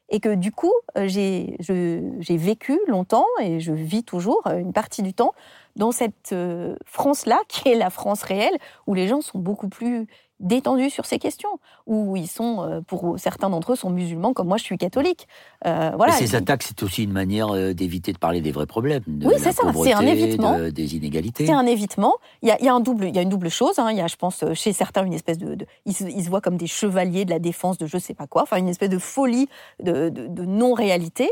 Et 0.09 0.21
que 0.21 0.35
du 0.35 0.53
coup, 0.53 0.73
euh, 0.97 1.09
j'ai 1.09 2.37
vécu 2.37 2.79
longtemps 2.87 3.27
et 3.43 3.59
je 3.59 3.73
vis 3.73 4.05
toujours 4.05 4.47
euh, 4.47 4.59
une 4.59 4.73
partie 4.73 5.03
du 5.03 5.13
temps 5.13 5.35
dans 5.75 5.91
cette 5.93 6.33
euh, 6.33 6.77
France-là, 6.85 7.41
qui 7.49 7.69
est 7.69 7.75
la 7.75 7.91
France 7.91 8.23
réelle, 8.23 8.57
où 8.87 8.95
les 8.95 9.09
gens 9.09 9.21
sont 9.21 9.39
beaucoup 9.39 9.69
plus 9.69 10.07
détendus 10.41 10.91
sur 10.91 11.07
ces 11.07 11.19
questions, 11.19 11.59
où 11.87 12.17
ils 12.17 12.29
sont, 12.29 12.63
euh, 12.63 12.81
pour 12.81 13.19
certains 13.19 13.51
d'entre 13.51 13.73
eux, 13.73 13.77
sont 13.77 13.91
musulmans, 13.91 14.33
comme 14.33 14.49
moi 14.49 14.57
je 14.57 14.65
suis 14.65 14.79
catholique. 14.79 15.29
Euh, 15.67 15.93
voilà. 15.97 16.13
ces 16.13 16.35
attaques, 16.35 16.63
c'est 16.63 16.83
aussi 16.83 17.05
une 17.05 17.13
manière 17.13 17.53
d'éviter 17.75 18.13
de 18.13 18.19
parler 18.19 18.41
des 18.41 18.53
vrais 18.53 18.67
problèmes, 18.67 19.03
de 19.07 19.27
oui, 19.27 19.35
c'est 19.39 19.53
ça, 19.53 19.63
c'est 19.83 19.93
un 19.93 20.07
évitement, 20.07 20.59
des 20.71 20.97
inégalités. 20.97 21.47
C'est 21.47 21.53
un 21.53 21.67
évitement. 21.67 22.15
Il 22.43 22.49
y 22.49 22.53
a, 22.53 22.59
il 22.61 22.67
y 22.67 22.69
a 22.69 22.75
un 22.75 22.81
double, 22.81 23.07
il 23.07 23.17
y 23.17 23.19
a 23.19 23.23
une 23.23 23.29
double 23.29 23.51
chose. 23.51 23.79
Hein. 23.79 23.91
Il 23.91 23.97
y 23.97 24.01
a, 24.01 24.07
je 24.07 24.17
pense, 24.17 24.45
chez 24.55 24.73
certains, 24.73 25.05
une 25.05 25.15
espèce 25.15 25.39
de, 25.39 25.57
ils, 25.85 25.95
se, 25.95 26.29
voient 26.29 26.41
comme 26.41 26.57
des 26.57 26.67
chevaliers 26.67 27.25
de 27.25 27.31
la 27.31 27.39
défense 27.39 27.79
de 27.79 27.87
je 27.87 27.99
sais 27.99 28.15
pas 28.15 28.27
quoi, 28.27 28.43
enfin 28.43 28.59
une 28.59 28.69
espèce 28.69 28.91
de 28.91 28.99
folie 28.99 29.49
de, 29.83 30.09
de 30.11 30.45
non-réalité. 30.45 31.31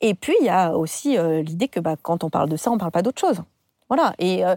Et 0.00 0.14
puis 0.14 0.34
il 0.40 0.46
y 0.46 0.50
a 0.50 0.76
aussi 0.76 1.16
l'idée 1.42 1.68
que 1.68 1.80
bah, 1.80 1.96
quand 2.00 2.24
on 2.24 2.30
parle 2.30 2.48
de 2.48 2.56
ça, 2.56 2.70
on 2.70 2.78
parle 2.78 2.92
pas 2.92 3.02
d'autre 3.02 3.20
chose. 3.20 3.42
Voilà. 3.88 4.14
Et 4.18 4.44
euh, 4.44 4.54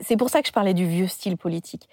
c'est 0.00 0.16
pour 0.16 0.30
ça 0.30 0.42
que 0.42 0.48
je 0.48 0.52
parlais 0.52 0.74
du 0.74 0.86
vieux 0.86 1.08
style 1.08 1.36
politique. 1.36 1.88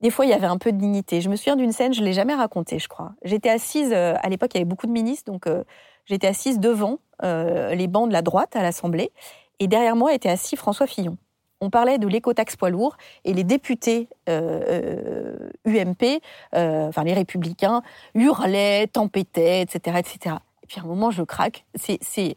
Des 0.00 0.10
fois, 0.10 0.26
il 0.26 0.30
y 0.30 0.34
avait 0.34 0.46
un 0.46 0.58
peu 0.58 0.70
de 0.70 0.78
dignité. 0.78 1.20
Je 1.20 1.28
me 1.28 1.36
souviens 1.36 1.56
d'une 1.56 1.72
scène, 1.72 1.92
je 1.92 2.02
l'ai 2.02 2.12
jamais 2.12 2.34
racontée, 2.34 2.78
je 2.78 2.88
crois. 2.88 3.12
J'étais 3.24 3.50
assise, 3.50 3.92
euh, 3.92 4.14
à 4.22 4.28
l'époque, 4.28 4.50
il 4.54 4.58
y 4.58 4.60
avait 4.60 4.68
beaucoup 4.68 4.86
de 4.86 4.92
ministres, 4.92 5.30
donc 5.30 5.46
euh, 5.46 5.64
j'étais 6.06 6.26
assise 6.28 6.60
devant 6.60 6.98
les 7.20 7.88
bancs 7.88 8.06
de 8.06 8.12
la 8.12 8.22
droite 8.22 8.54
à 8.54 8.62
l'Assemblée, 8.62 9.10
et 9.58 9.66
derrière 9.66 9.96
moi 9.96 10.14
était 10.14 10.28
assis 10.28 10.54
François 10.54 10.86
Fillon. 10.86 11.18
On 11.60 11.68
parlait 11.68 11.98
de 11.98 12.06
l'écotaxe 12.06 12.54
poids 12.54 12.70
lourd, 12.70 12.96
et 13.24 13.34
les 13.34 13.42
députés 13.42 14.08
UMP, 14.28 16.20
enfin 16.52 17.02
les 17.02 17.14
républicains, 17.14 17.82
hurlaient, 18.14 18.86
tempêtaient, 18.86 19.62
etc., 19.62 19.98
etc. 19.98 20.36
Et 20.62 20.68
puis 20.68 20.78
à 20.78 20.84
un 20.84 20.86
moment, 20.86 21.10
je 21.10 21.24
craque. 21.24 21.64
C'est 21.74 22.36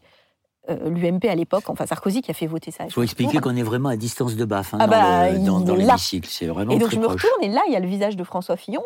euh, 0.70 0.90
l'UMP 0.90 1.26
à 1.28 1.34
l'époque, 1.34 1.70
enfin 1.70 1.88
Sarkozy 1.88 2.22
qui 2.22 2.30
a 2.30 2.36
fait 2.36 2.46
voter 2.46 2.70
ça. 2.70 2.86
Il 2.86 2.92
faut 2.92 3.02
expliquer 3.02 3.40
qu'on 3.40 3.56
est 3.56 3.64
vraiment 3.64 3.90
à 3.90 3.96
distance 3.96 4.36
de 4.36 4.46
baffe 4.46 4.76
hein, 4.76 4.78
ah 4.80 4.86
bah, 4.86 5.34
dans, 5.34 5.76
l'hémicycle. 5.76 6.30
C'est 6.30 6.46
vraiment 6.46 6.72
Et 6.72 6.78
donc 6.78 6.92
je 6.92 7.00
me 7.00 7.08
retourne 7.08 7.44
et 7.44 7.50
là 7.50 7.62
il 7.68 7.74
y 7.74 7.76
a 7.76 7.80
le 7.80 7.88
visage 7.88 8.16
de 8.16 8.24
François 8.24 8.58
Fillon 8.58 8.84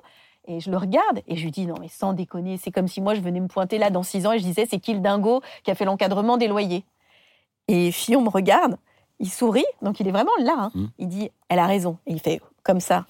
et 0.48 0.62
je 0.62 0.72
le 0.72 0.78
regarde 0.78 1.20
et 1.28 1.36
je 1.36 1.44
lui 1.44 1.52
dis 1.52 1.68
non 1.68 1.76
mais 1.82 1.90
sans 1.90 2.14
déconner, 2.14 2.56
c'est 2.56 2.72
comme 2.72 2.88
si 2.88 3.02
moi 3.02 3.14
je 3.14 3.20
venais 3.20 3.42
me 3.42 3.50
pointer 3.50 3.78
là 3.78 3.90
dans 3.90 4.04
six 4.04 4.26
ans 4.26 4.32
et 4.32 4.40
je 4.40 4.44
disais 4.46 4.66
c'est 4.70 4.80
qui 4.80 4.94
le 4.94 5.02
dingo 5.02 5.42
qui 5.66 5.72
a 5.72 5.76
fait 5.76 5.84
l'encadrement 5.84 6.38
des 6.38 6.48
loyers? 6.48 6.86
Et 7.68 7.92
Fillon 7.92 8.22
me 8.22 8.30
regarde, 8.30 8.78
il 9.20 9.30
sourit, 9.30 9.66
donc 9.82 10.00
il 10.00 10.08
est 10.08 10.12
vraiment 10.12 10.32
là. 10.40 10.56
Hein. 10.58 10.72
Mmh. 10.76 10.86
Il 11.00 11.08
dit 11.10 11.30
elle 11.50 11.60
a 11.60 11.68
raison 11.68 11.98
et 12.08 12.14
il 12.14 12.22
fait 12.22 12.40
comme 12.64 12.80
ça. 12.80 13.06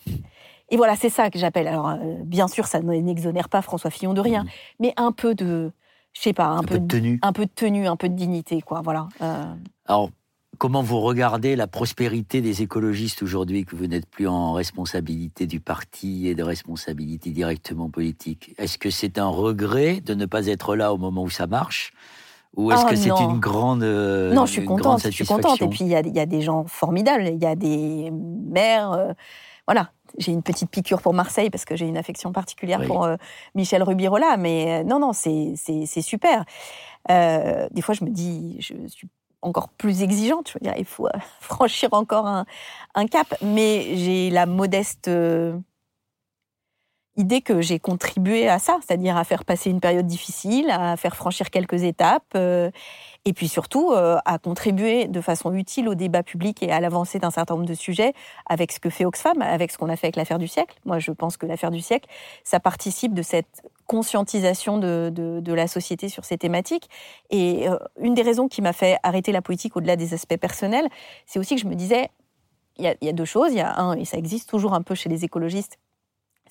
Et 0.71 0.77
voilà, 0.77 0.95
c'est 0.95 1.09
ça 1.09 1.29
que 1.29 1.37
j'appelle. 1.37 1.67
Alors, 1.67 1.89
euh, 1.89 1.97
bien 2.23 2.47
sûr, 2.47 2.65
ça 2.65 2.79
n'exonère 2.79 3.49
pas 3.49 3.61
François 3.61 3.91
Fillon 3.91 4.15
de 4.15 4.21
rien, 4.21 4.43
mmh. 4.43 4.49
mais 4.79 4.93
un 4.97 5.11
peu 5.11 5.35
de, 5.35 5.71
je 6.15 6.21
sais 6.21 6.33
pas, 6.33 6.47
un, 6.47 6.63
peu, 6.63 6.79
de 6.79 6.87
tenue, 6.87 7.19
un 7.21 7.33
peu 7.33 7.45
de 7.45 7.51
tenue, 7.53 7.87
un 7.87 7.97
peu 7.97 8.07
de 8.09 8.15
dignité, 8.15 8.61
quoi. 8.61 8.81
Voilà. 8.81 9.09
Euh. 9.21 9.53
Alors, 9.85 10.09
comment 10.57 10.81
vous 10.81 11.01
regardez 11.01 11.55
la 11.55 11.67
prospérité 11.67 12.41
des 12.41 12.61
écologistes 12.61 13.21
aujourd'hui 13.21 13.65
que 13.65 13.75
vous 13.75 13.87
n'êtes 13.87 14.05
plus 14.05 14.27
en 14.27 14.53
responsabilité 14.53 15.45
du 15.45 15.59
parti 15.59 16.27
et 16.27 16.35
de 16.35 16.43
responsabilité 16.43 17.31
directement 17.31 17.89
politique? 17.89 18.55
Est-ce 18.57 18.77
que 18.77 18.89
c'est 18.89 19.17
un 19.17 19.27
regret 19.27 19.99
de 19.99 20.13
ne 20.13 20.25
pas 20.25 20.47
être 20.47 20.75
là 20.75 20.93
au 20.93 20.97
moment 20.97 21.23
où 21.23 21.29
ça 21.29 21.47
marche? 21.47 21.91
Ou 22.55 22.71
est-ce 22.71 22.83
ah, 22.85 22.89
que 22.89 22.95
c'est 22.95 23.09
une 23.09 23.39
grande 23.39 23.83
euh, 23.83 24.33
Non, 24.33 24.45
je 24.45 24.53
suis 24.53 24.65
contente. 24.65 25.01
Je 25.03 25.09
suis 25.09 25.25
contente. 25.25 25.61
Et 25.61 25.67
puis 25.67 25.81
il 25.81 25.89
y, 25.89 25.95
a 26.19 26.25
des 26.25 26.41
gens 26.41 26.63
formidables. 26.65 27.27
Il 27.27 27.43
y 27.43 27.45
a 27.45 27.55
des 27.55 28.09
maires. 28.11 28.93
Euh, 28.93 29.11
voilà, 29.67 29.91
j'ai 30.17 30.31
une 30.31 30.43
petite 30.43 30.69
piqûre 30.69 31.01
pour 31.01 31.13
Marseille 31.13 31.49
parce 31.49 31.65
que 31.65 31.75
j'ai 31.75 31.87
une 31.87 31.97
affection 31.97 32.31
particulière 32.31 32.81
pour 32.85 33.07
Michel 33.53 33.83
Rubirola, 33.83 34.37
mais 34.37 34.83
non, 34.83 34.99
non, 34.99 35.13
c'est 35.13 35.55
super. 36.01 36.45
des 37.07 37.81
fois, 37.81 37.95
je 37.95 38.03
me 38.03 38.09
dis, 38.09 38.57
je 38.59 38.73
suis 38.87 39.09
encore 39.41 39.69
plus 39.69 40.01
exigeante. 40.01 40.49
Je 40.49 40.53
veux 40.53 40.63
dire, 40.63 40.73
il 40.77 40.85
faut 40.85 41.07
franchir 41.39 41.89
encore 41.91 42.27
un, 42.27 42.45
un 42.95 43.07
cap, 43.07 43.35
mais 43.41 43.95
j'ai 43.95 44.29
la 44.29 44.45
modeste 44.45 45.09
idée 47.17 47.41
que 47.41 47.61
j'ai 47.61 47.79
contribué 47.79 48.47
à 48.49 48.59
ça, 48.59 48.77
c'est-à-dire 48.85 49.17
à 49.17 49.23
faire 49.23 49.45
passer 49.45 49.69
une 49.69 49.79
période 49.79 50.05
difficile, 50.05 50.69
à 50.69 50.97
faire 50.97 51.15
franchir 51.15 51.49
quelques 51.49 51.83
étapes, 51.83 52.23
euh, 52.35 52.69
et 53.23 53.33
puis 53.33 53.47
surtout 53.47 53.91
euh, 53.91 54.17
à 54.25 54.37
contribuer 54.37 55.07
de 55.07 55.21
façon 55.21 55.53
utile 55.53 55.87
au 55.87 55.95
débat 55.95 56.23
public 56.23 56.61
et 56.61 56.71
à 56.71 56.79
l'avancée 56.79 57.19
d'un 57.19 57.31
certain 57.31 57.55
nombre 57.55 57.65
de 57.65 57.73
sujets 57.73 58.13
avec 58.47 58.71
ce 58.71 58.79
que 58.79 58.89
fait 58.89 59.05
Oxfam, 59.05 59.41
avec 59.41 59.71
ce 59.71 59.77
qu'on 59.77 59.89
a 59.89 59.95
fait 59.95 60.07
avec 60.07 60.15
l'affaire 60.15 60.39
du 60.39 60.47
siècle. 60.47 60.77
Moi, 60.85 60.99
je 60.99 61.11
pense 61.11 61.37
que 61.37 61.45
l'affaire 61.45 61.71
du 61.71 61.81
siècle, 61.81 62.09
ça 62.43 62.59
participe 62.59 63.13
de 63.13 63.21
cette 63.21 63.63
conscientisation 63.87 64.77
de, 64.77 65.11
de, 65.13 65.53
la 65.53 65.67
société 65.67 66.09
sur 66.09 66.25
ces 66.25 66.37
thématiques. 66.37 66.89
Et 67.29 67.69
euh, 67.69 67.77
une 67.99 68.13
des 68.13 68.23
raisons 68.23 68.47
qui 68.47 68.61
m'a 68.61 68.73
fait 68.73 68.97
arrêter 69.03 69.31
la 69.31 69.41
politique 69.41 69.77
au-delà 69.77 69.95
des 69.95 70.13
aspects 70.13 70.37
personnels, 70.37 70.87
c'est 71.25 71.39
aussi 71.39 71.55
que 71.55 71.61
je 71.61 71.67
me 71.67 71.75
disais, 71.75 72.09
il 72.77 72.83
y, 72.83 72.87
a, 72.87 72.95
il 73.01 73.05
y 73.05 73.09
a 73.09 73.13
deux 73.13 73.25
choses. 73.25 73.51
Il 73.51 73.57
y 73.57 73.61
a 73.61 73.79
un, 73.79 73.93
et 73.93 74.05
ça 74.05 74.17
existe 74.17 74.49
toujours 74.49 74.73
un 74.73 74.81
peu 74.81 74.95
chez 74.95 75.07
les 75.07 75.23
écologistes, 75.23 75.77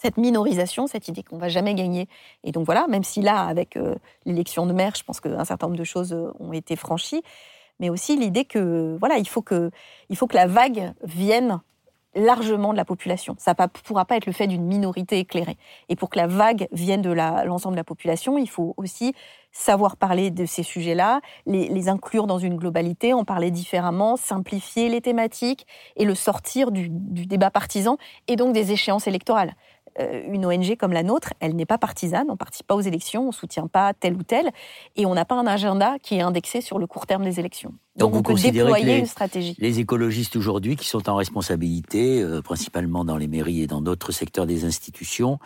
cette 0.00 0.16
minorisation, 0.16 0.86
cette 0.86 1.08
idée 1.08 1.22
qu'on 1.22 1.38
va 1.38 1.48
jamais 1.48 1.74
gagner. 1.74 2.08
Et 2.42 2.52
donc 2.52 2.66
voilà, 2.66 2.86
même 2.88 3.04
si 3.04 3.22
là, 3.22 3.44
avec 3.44 3.76
euh, 3.76 3.94
l'élection 4.26 4.66
de 4.66 4.72
maire, 4.72 4.94
je 4.96 5.04
pense 5.04 5.20
qu'un 5.20 5.44
certain 5.44 5.66
nombre 5.66 5.78
de 5.78 5.84
choses 5.84 6.12
euh, 6.12 6.32
ont 6.40 6.52
été 6.52 6.76
franchies, 6.76 7.22
mais 7.80 7.90
aussi 7.90 8.16
l'idée 8.16 8.44
que 8.44 8.96
voilà, 9.00 9.18
il 9.18 9.28
faut 9.28 9.42
que, 9.42 9.70
il 10.08 10.16
faut 10.16 10.26
que 10.26 10.36
la 10.36 10.46
vague 10.46 10.92
vienne 11.02 11.60
largement 12.14 12.72
de 12.72 12.76
la 12.76 12.84
population. 12.84 13.34
Ça 13.38 13.54
ne 13.58 13.66
pourra 13.66 14.04
pas 14.04 14.16
être 14.16 14.26
le 14.26 14.32
fait 14.32 14.46
d'une 14.46 14.64
minorité 14.64 15.18
éclairée. 15.18 15.56
Et 15.88 15.96
pour 15.96 16.10
que 16.10 16.18
la 16.18 16.26
vague 16.26 16.68
vienne 16.72 17.02
de 17.02 17.10
l'ensemble 17.10 17.74
de 17.74 17.80
la 17.80 17.84
population, 17.84 18.38
il 18.38 18.48
faut 18.48 18.74
aussi 18.76 19.14
savoir 19.52 19.96
parler 19.96 20.30
de 20.30 20.46
ces 20.46 20.62
sujets-là, 20.62 21.20
les, 21.46 21.88
inclure 21.88 22.26
dans 22.26 22.38
une 22.38 22.56
globalité, 22.56 23.12
en 23.12 23.24
parler 23.24 23.50
différemment, 23.50 24.16
simplifier 24.16 24.88
les 24.88 25.00
thématiques 25.00 25.66
et 25.96 26.04
le 26.04 26.14
sortir 26.14 26.70
du 26.72 26.88
débat 26.88 27.50
partisan 27.50 27.96
et 28.26 28.36
donc 28.36 28.52
des 28.52 28.72
échéances 28.72 29.06
électorales. 29.06 29.54
Euh, 30.00 30.22
une 30.28 30.44
ONG 30.44 30.76
comme 30.76 30.92
la 30.92 31.04
nôtre, 31.04 31.32
elle 31.38 31.54
n'est 31.54 31.66
pas 31.66 31.78
partisane, 31.78 32.26
on 32.28 32.32
ne 32.32 32.36
participe 32.36 32.66
pas 32.66 32.74
aux 32.74 32.80
élections, 32.80 33.22
on 33.22 33.26
ne 33.28 33.32
soutient 33.32 33.68
pas 33.68 33.94
tel 33.94 34.14
ou 34.14 34.24
tel, 34.24 34.50
et 34.96 35.06
on 35.06 35.14
n'a 35.14 35.24
pas 35.24 35.36
un 35.36 35.46
agenda 35.46 35.98
qui 36.02 36.16
est 36.16 36.20
indexé 36.20 36.60
sur 36.60 36.78
le 36.78 36.86
court 36.86 37.06
terme 37.06 37.24
des 37.24 37.38
élections. 37.38 37.72
Donc, 37.96 38.12
vous 38.12 38.22
on 38.26 38.34
déployer 38.34 38.84
les, 38.84 38.98
une 38.98 39.06
stratégie. 39.06 39.54
Les 39.58 39.78
écologistes 39.78 40.34
aujourd'hui 40.34 40.74
qui 40.74 40.88
sont 40.88 41.08
en 41.08 41.14
responsabilité, 41.14 42.20
euh, 42.22 42.42
principalement 42.42 43.04
dans 43.04 43.16
les 43.16 43.28
mairies 43.28 43.62
et 43.62 43.66
dans 43.68 43.80
d'autres 43.80 44.10
secteurs 44.10 44.46
des 44.46 44.64
institutions, 44.64 45.38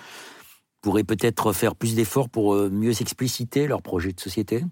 pourraient 0.80 1.04
peut-être 1.04 1.52
faire 1.52 1.74
plus 1.74 1.94
d'efforts 1.94 2.30
pour 2.30 2.54
euh, 2.54 2.70
mieux 2.70 3.02
expliciter 3.02 3.66
leur 3.66 3.82
projet 3.82 4.12
de 4.12 4.20
société 4.20 4.64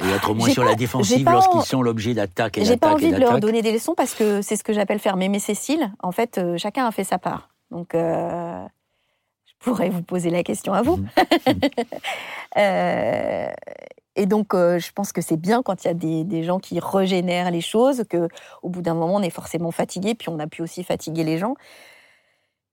et 0.00 0.08
être 0.08 0.34
moins 0.34 0.48
sur 0.48 0.64
la 0.64 0.74
défensive 0.74 1.24
lorsqu'ils 1.24 1.62
sont 1.62 1.82
l'objet 1.82 2.14
d'attaques 2.14 2.58
et 2.58 2.64
J'ai 2.64 2.76
pas 2.76 2.92
envie 2.92 3.12
de 3.12 3.16
leur 3.16 3.38
donner 3.38 3.62
des 3.62 3.70
leçons 3.70 3.94
parce 3.94 4.14
que 4.14 4.42
c'est 4.42 4.56
ce 4.56 4.64
que 4.64 4.72
j'appelle 4.72 4.98
faire 4.98 5.16
mémé 5.16 5.38
Cécile. 5.38 5.92
En 6.02 6.10
fait, 6.10 6.40
chacun 6.56 6.84
a 6.84 6.90
fait 6.90 7.04
sa 7.04 7.18
part. 7.18 7.53
Donc, 7.74 7.92
euh, 7.96 8.64
je 9.46 9.52
pourrais 9.58 9.90
vous 9.90 10.02
poser 10.02 10.30
la 10.30 10.44
question 10.44 10.72
à 10.72 10.82
vous. 10.82 10.96
Mhm. 10.96 11.08
Euh, 12.56 13.48
et 14.14 14.26
donc, 14.26 14.54
euh, 14.54 14.78
je 14.78 14.92
pense 14.92 15.10
que 15.10 15.20
c'est 15.20 15.36
bien 15.36 15.64
quand 15.64 15.82
il 15.82 15.88
y 15.88 15.90
a 15.90 15.94
des, 15.94 16.44
gens 16.44 16.60
qui 16.60 16.78
régénèrent 16.78 17.50
les 17.50 17.60
choses, 17.60 18.04
que 18.08 18.28
au 18.62 18.68
bout 18.68 18.80
d'un 18.80 18.94
moment, 18.94 19.16
on 19.16 19.22
est 19.22 19.28
forcément 19.28 19.72
fatigué, 19.72 20.14
puis 20.14 20.28
on 20.28 20.38
a 20.38 20.46
pu 20.46 20.62
aussi 20.62 20.84
fatiguer 20.84 21.24
les 21.24 21.36
gens. 21.36 21.56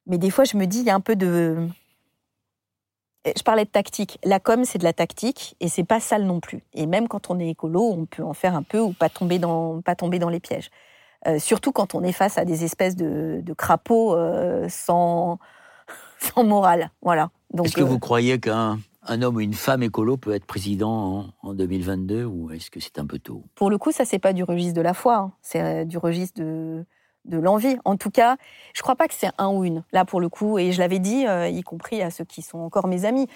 Mais 0.06 0.19
des 0.19 0.30
fois, 0.30 0.44
je 0.44 0.56
me 0.56 0.68
dis, 0.68 0.82
il 0.82 0.86
y 0.86 0.91
a 0.91 0.94
un 0.94 0.99
peu 0.99 1.15
de. 1.15 1.68
Je 3.26 3.41
parlais 3.41 3.65
de 3.65 3.72
tactique. 3.72 4.19
La 4.23 4.40
com, 4.40 4.65
c'est 4.65 4.78
de 4.78 4.84
la 4.84 4.94
tactique, 4.94 5.56
et 5.60 5.68
c'est 5.68 5.84
pas 5.84 5.99
sale 5.99 6.26
non 6.26 6.41
plus. 6.41 6.61
Et 6.76 6.86
même 6.86 7.07
quand 7.07 7.32
on 7.32 7.40
est 7.40 7.49
écolo, 7.49 7.91
on 7.91 8.06
peut 8.06 8.23
en 8.23 8.36
faire 8.36 8.56
un 8.56 8.64
peu 8.64 8.80
ou 8.80 8.94
pas 8.94 9.10
tomber 9.10 9.40
dans, 9.40 9.82
pas 9.82 9.95
tomber 9.95 10.19
dans 10.19 10.30
les 10.30 10.40
pièges. 10.40 10.69
Euh, 11.27 11.38
surtout 11.38 11.72
quand 11.72 11.93
on 11.93 12.03
est 12.03 12.11
face 12.11 12.38
à 12.38 12.45
des 12.45 12.64
espèces 12.64 12.95
de, 12.95 13.43
crapauds 13.57 14.15
euh, 14.15 14.68
sans, 14.69 15.38
sans 16.19 16.43
morale. 16.43 16.89
Voilà. 17.02 17.30
Est-ce 17.64 17.76
que 17.76 17.81
vous 17.81 17.95
euh, 17.95 17.99
croyez 17.99 18.39
qu'un 18.39 18.80
un 19.03 19.23
homme 19.23 19.38
ou 19.38 19.39
une 19.39 19.56
femme 19.56 19.81
écolo 19.81 20.15
peut 20.15 20.34
être 20.34 20.45
président 20.45 21.26
en, 21.41 21.53
2022 21.53 22.23
ou 22.23 22.52
est-ce 22.52 22.69
que 22.69 22.80
c'est 22.80 22.99
un 22.99 23.07
peu 23.07 23.18
tôt? 23.18 23.43
Pour 23.56 23.72
le 23.72 23.80
coup, 23.80 23.91
ça 23.91 24.06
c'est 24.06 24.19
pas 24.19 24.31
du 24.31 24.43
registre 24.43 24.76
de 24.76 24.81
la 24.81 24.93
foi, 24.93 25.15
hein. 25.15 25.31
c'est 25.41 25.85
du 25.85 25.98
registre 25.98 26.39
de, 26.39 26.85
de 27.26 27.38
l'envie. 27.39 27.77
En 27.84 27.98
tout 27.98 28.11
cas, 28.11 28.38
je 28.76 28.81
crois 28.84 28.95
pas 28.95 29.07
que 29.07 29.15
c'est 29.15 29.31
un 29.39 29.49
ou 29.49 29.65
une. 29.65 29.84
Là, 29.91 30.06
pour 30.06 30.22
le 30.22 30.30
coup, 30.30 30.60
et 30.60 30.72
je 30.72 30.80
l'avais 30.80 30.99
dit, 30.99 31.26
y 31.26 31.61
compris 31.64 32.03
à 32.03 32.11
ceux 32.11 32.26
qui 32.26 32.43
sont 32.43 32.60
encore 32.60 32.88
mes 32.88 33.06
amis, 33.06 33.27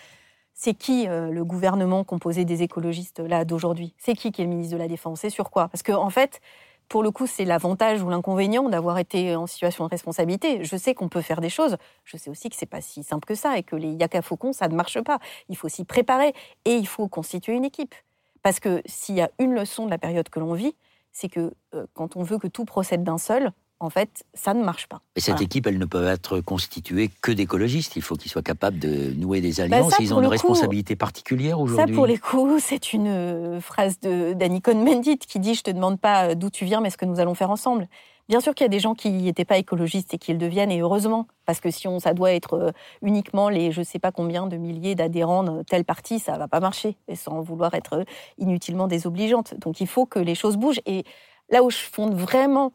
c'est 0.54 0.76
qui 0.76 1.08
le 1.08 1.44
gouvernement 1.44 2.04
composé 2.04 2.46
des 2.46 2.62
écologistes 2.62 3.20
là 3.20 3.44
d'aujourd'hui? 3.44 3.96
C'est 3.98 4.14
qui 4.14 4.32
qui 4.32 4.44
est 4.44 4.46
le 4.46 4.52
ministre 4.52 4.74
de 4.74 4.80
la 4.80 4.88
Défense? 4.88 5.22
C'est 5.22 5.32
sur 5.32 5.50
quoi? 5.50 5.68
Parce 5.70 5.82
que 5.82 5.94
en 5.94 6.12
fait, 6.12 6.42
pour 6.88 7.04
le 7.04 7.12
coup, 7.12 7.28
c'est 7.28 7.46
l'avantage 7.46 8.02
ou 8.02 8.10
l'inconvénient 8.10 8.70
d'avoir 8.70 8.98
été 8.98 9.36
en 9.36 9.48
situation 9.48 9.86
de 9.86 9.90
responsabilité. 9.90 10.64
Je 10.64 10.78
sais 10.78 10.94
qu'on 10.94 11.10
peut 11.10 11.22
faire 11.22 11.42
des 11.42 11.50
choses. 11.50 11.78
Je 12.04 12.18
sais 12.18 12.30
aussi 12.30 12.50
que 12.50 12.56
c'est 12.56 12.66
pas 12.66 12.82
si 12.82 13.04
simple 13.04 13.26
que 13.26 13.36
ça 13.36 13.58
et 13.58 13.64
que 13.64 13.76
les 13.76 13.94
yaka 13.94 14.22
faucons, 14.22 14.54
ça 14.54 14.68
ne 14.68 14.76
marche 14.76 15.02
pas. 15.02 15.20
Il 15.50 15.58
faut 15.58 15.70
s'y 15.70 15.84
préparer 15.84 16.34
et 16.66 16.76
il 16.76 16.88
faut 16.88 17.08
constituer 17.08 17.54
une 17.54 17.66
équipe. 17.66 17.96
Parce 18.44 18.60
que 18.60 18.82
s'il 18.86 19.16
y 19.16 19.22
a 19.22 19.32
une 19.40 19.56
leçon 19.56 19.86
de 19.86 19.90
la 19.90 19.98
période 19.98 20.30
que 20.30 20.40
l'on 20.40 20.54
vit, 20.54 20.76
c'est 21.12 21.30
que 21.30 21.54
euh, 21.74 21.86
quand 21.94 22.16
on 22.16 22.24
veut 22.24 22.38
que 22.38 22.48
tout 22.48 22.66
procède 22.66 23.04
d'un 23.04 23.18
seul, 23.18 23.52
en 23.80 23.90
fait, 23.90 24.24
ça 24.34 24.54
ne 24.54 24.64
marche 24.64 24.88
pas. 24.88 25.02
Et 25.16 25.20
cette 25.20 25.42
équipe, 25.42 25.68
elle 25.68 25.78
ne 25.78 25.86
peut 25.86 26.08
être 26.08 26.40
constituée 26.40 27.10
que 27.22 27.32
d'écologistes. 27.32 27.96
Il 27.96 28.02
faut 28.02 28.16
qu'ils 28.16 28.32
soient 28.32 28.42
capables 28.42 28.80
de 28.80 29.14
nouer 29.14 29.42
des 29.42 29.54
bah, 29.54 29.64
alliances. 29.64 29.94
Ils 30.00 30.14
ont 30.14 30.22
une 30.22 30.28
responsabilité 30.28 30.96
particulière 30.96 31.60
aujourd'hui. 31.60 31.94
Ça, 31.94 31.98
pour 31.98 32.08
les 32.08 32.18
coups, 32.18 32.64
c'est 32.64 32.94
une 32.94 33.08
euh, 33.08 33.60
phrase 33.60 34.00
d'Annie 34.00 34.62
Cohn-Bendit 34.62 35.18
qui 35.18 35.40
dit 35.40 35.54
«Je 35.56 35.64
te 35.64 35.72
demande 35.72 36.00
pas 36.00 36.30
euh, 36.30 36.36
d'où 36.36 36.50
tu 36.50 36.64
viens, 36.66 36.80
mais 36.80 36.90
ce 36.90 36.98
que 36.98 37.06
nous 37.06 37.20
allons 37.20 37.36
faire 37.36 37.52
ensemble». 37.52 37.88
Bien 38.28 38.40
sûr 38.40 38.56
qu'il 38.56 38.64
y 38.64 38.66
a 38.66 38.70
des 38.70 38.80
gens 38.80 38.96
qui 38.96 39.12
n'étaient 39.12 39.46
pas 39.46 39.58
écologistes 39.58 40.16
et 40.16 40.18
qui 40.18 40.32
le 40.32 40.40
deviennent, 40.40 40.72
et 40.72 40.80
heureusement, 40.80 41.28
parce 41.46 41.60
que 41.60 41.70
si 41.70 41.88
on, 41.88 42.00
ça 42.00 42.16
doit 42.16 42.32
être 42.32 42.54
euh, 42.54 42.72
uniquement 43.04 43.50
les 43.50 43.72
je 43.72 43.82
ne 43.82 43.86
sais 43.86 44.00
pas 44.00 44.12
combien 44.12 44.48
de 44.48 44.58
milliers 44.58 44.96
d'adhérents 44.96 45.44
de 45.44 45.62
telle 45.62 45.86
partie, 45.86 46.18
ça 46.18 46.34
ne 46.34 46.40
va 46.40 46.48
pas 46.48 46.60
marcher, 46.60 46.98
et 47.08 47.16
sans 47.16 47.42
vouloir 47.42 47.76
être 47.76 48.04
inutilement 48.40 48.88
désobligeante. 48.88 49.54
Donc 49.60 49.80
il 49.80 49.86
faut 49.86 50.08
que 50.08 50.18
les 50.18 50.34
choses 50.34 50.58
bougent. 50.58 50.82
Et 50.88 51.04
là 51.52 51.62
où 51.62 51.70
je 51.70 51.78
fonde 51.78 52.16
vraiment 52.16 52.72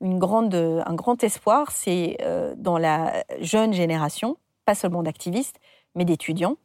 une 0.00 0.18
grande, 0.18 0.54
un 0.54 0.94
grand 0.94 1.22
espoir, 1.24 1.70
c'est 1.72 2.18
euh, 2.22 2.54
dans 2.56 2.78
la 2.78 3.24
jeune 3.40 3.72
génération, 3.72 4.36
pas 4.64 4.74
seulement 4.74 5.02
d'activistes, 5.02 5.58
mais 5.94 6.04
d'étudiants. 6.04 6.56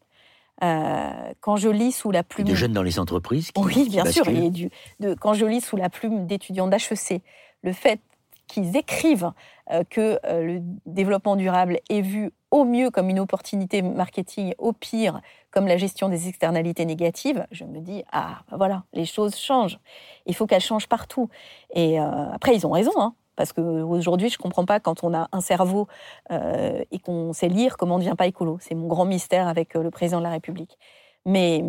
Euh, 0.63 1.33
quand 1.41 1.55
je 1.55 1.69
lis 1.69 1.91
sous 1.91 2.11
la 2.11 2.23
plume... 2.23 2.47
de 2.47 2.53
jeunes 2.53 2.73
dans 2.73 2.83
les 2.83 2.99
entreprises 2.99 3.51
Oui, 3.57 3.89
bien 3.89 4.05
sûr. 4.05 4.27
Et 4.27 4.51
du, 4.51 4.69
de, 4.99 5.15
quand 5.15 5.33
je 5.33 5.45
lis 5.45 5.61
sous 5.61 5.77
la 5.77 5.89
plume 5.89 6.27
d'étudiants 6.27 6.67
d'HEC, 6.67 7.21
le 7.63 7.73
fait 7.73 7.99
qu'ils 8.45 8.77
écrivent 8.77 9.31
euh, 9.71 9.83
que 9.89 10.19
le 10.23 10.59
développement 10.85 11.35
durable 11.35 11.79
est 11.89 12.01
vu 12.01 12.31
au 12.51 12.65
mieux 12.65 12.91
comme 12.91 13.09
une 13.09 13.19
opportunité 13.19 13.81
marketing, 13.81 14.53
au 14.59 14.73
pire 14.73 15.21
comme 15.49 15.65
la 15.65 15.77
gestion 15.77 16.07
des 16.07 16.27
externalités 16.27 16.85
négatives, 16.85 17.47
je 17.51 17.63
me 17.63 17.79
dis 17.79 18.03
ah 18.11 18.43
ben 18.51 18.57
voilà, 18.57 18.83
les 18.93 19.05
choses 19.05 19.35
changent. 19.35 19.79
Il 20.27 20.35
faut 20.35 20.45
qu'elles 20.45 20.61
changent 20.61 20.87
partout. 20.87 21.29
Et 21.73 21.97
après 21.97 22.55
ils 22.55 22.67
ont 22.67 22.71
raison. 22.71 22.91
Hein. 22.97 23.15
Parce 23.35 23.53
qu'aujourd'hui, 23.53 24.29
je 24.29 24.37
ne 24.37 24.41
comprends 24.41 24.65
pas 24.65 24.79
quand 24.79 25.03
on 25.03 25.13
a 25.13 25.27
un 25.31 25.41
cerveau 25.41 25.87
euh, 26.31 26.83
et 26.91 26.99
qu'on 26.99 27.33
sait 27.33 27.49
lire 27.49 27.77
comment 27.77 27.95
on 27.95 27.97
ne 27.97 28.03
devient 28.03 28.15
pas 28.17 28.27
écolo. 28.27 28.57
C'est 28.61 28.75
mon 28.75 28.87
grand 28.87 29.05
mystère 29.05 29.47
avec 29.47 29.75
euh, 29.75 29.83
le 29.83 29.91
président 29.91 30.19
de 30.19 30.23
la 30.23 30.31
République. 30.31 30.77
Mais, 31.25 31.63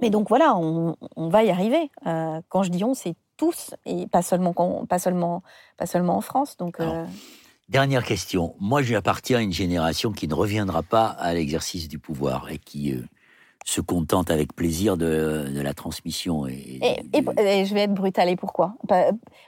mais 0.00 0.10
donc 0.10 0.28
voilà, 0.28 0.56
on, 0.56 0.96
va 1.16 1.44
y 1.44 1.50
arriver. 1.50 1.90
Euh, 2.06 2.40
quand 2.48 2.62
je 2.62 2.70
dis 2.70 2.82
on, 2.84 2.94
c'est 2.94 3.14
tous 3.36 3.74
et 3.84 4.06
pas 4.06 4.22
seulement, 4.22 4.54
pas 4.88 4.98
seulement, 4.98 5.42
pas 5.76 5.86
seulement 5.86 6.16
en 6.16 6.22
France. 6.22 6.56
Donc, 6.56 6.78
Dernière 7.68 8.04
question. 8.04 8.54
Moi, 8.60 8.82
j'appartiens 8.82 9.38
à 9.38 9.42
une 9.42 9.52
génération 9.52 10.12
qui 10.12 10.28
ne 10.28 10.34
reviendra 10.34 10.84
pas 10.84 11.06
à 11.06 11.34
l'exercice 11.34 11.88
du 11.88 11.98
pouvoir 11.98 12.48
et 12.48 12.58
qui 12.58 12.94
se 13.66 13.80
contente 13.80 14.30
avec 14.30 14.54
plaisir 14.54 14.96
de, 14.96 15.44
la 15.52 15.74
transmission. 15.74 16.46
Et, 16.46 16.80
je 17.12 17.74
vais 17.74 17.82
être 17.82 17.94
brutale. 17.94 18.28
Et 18.28 18.36
pourquoi? 18.36 18.74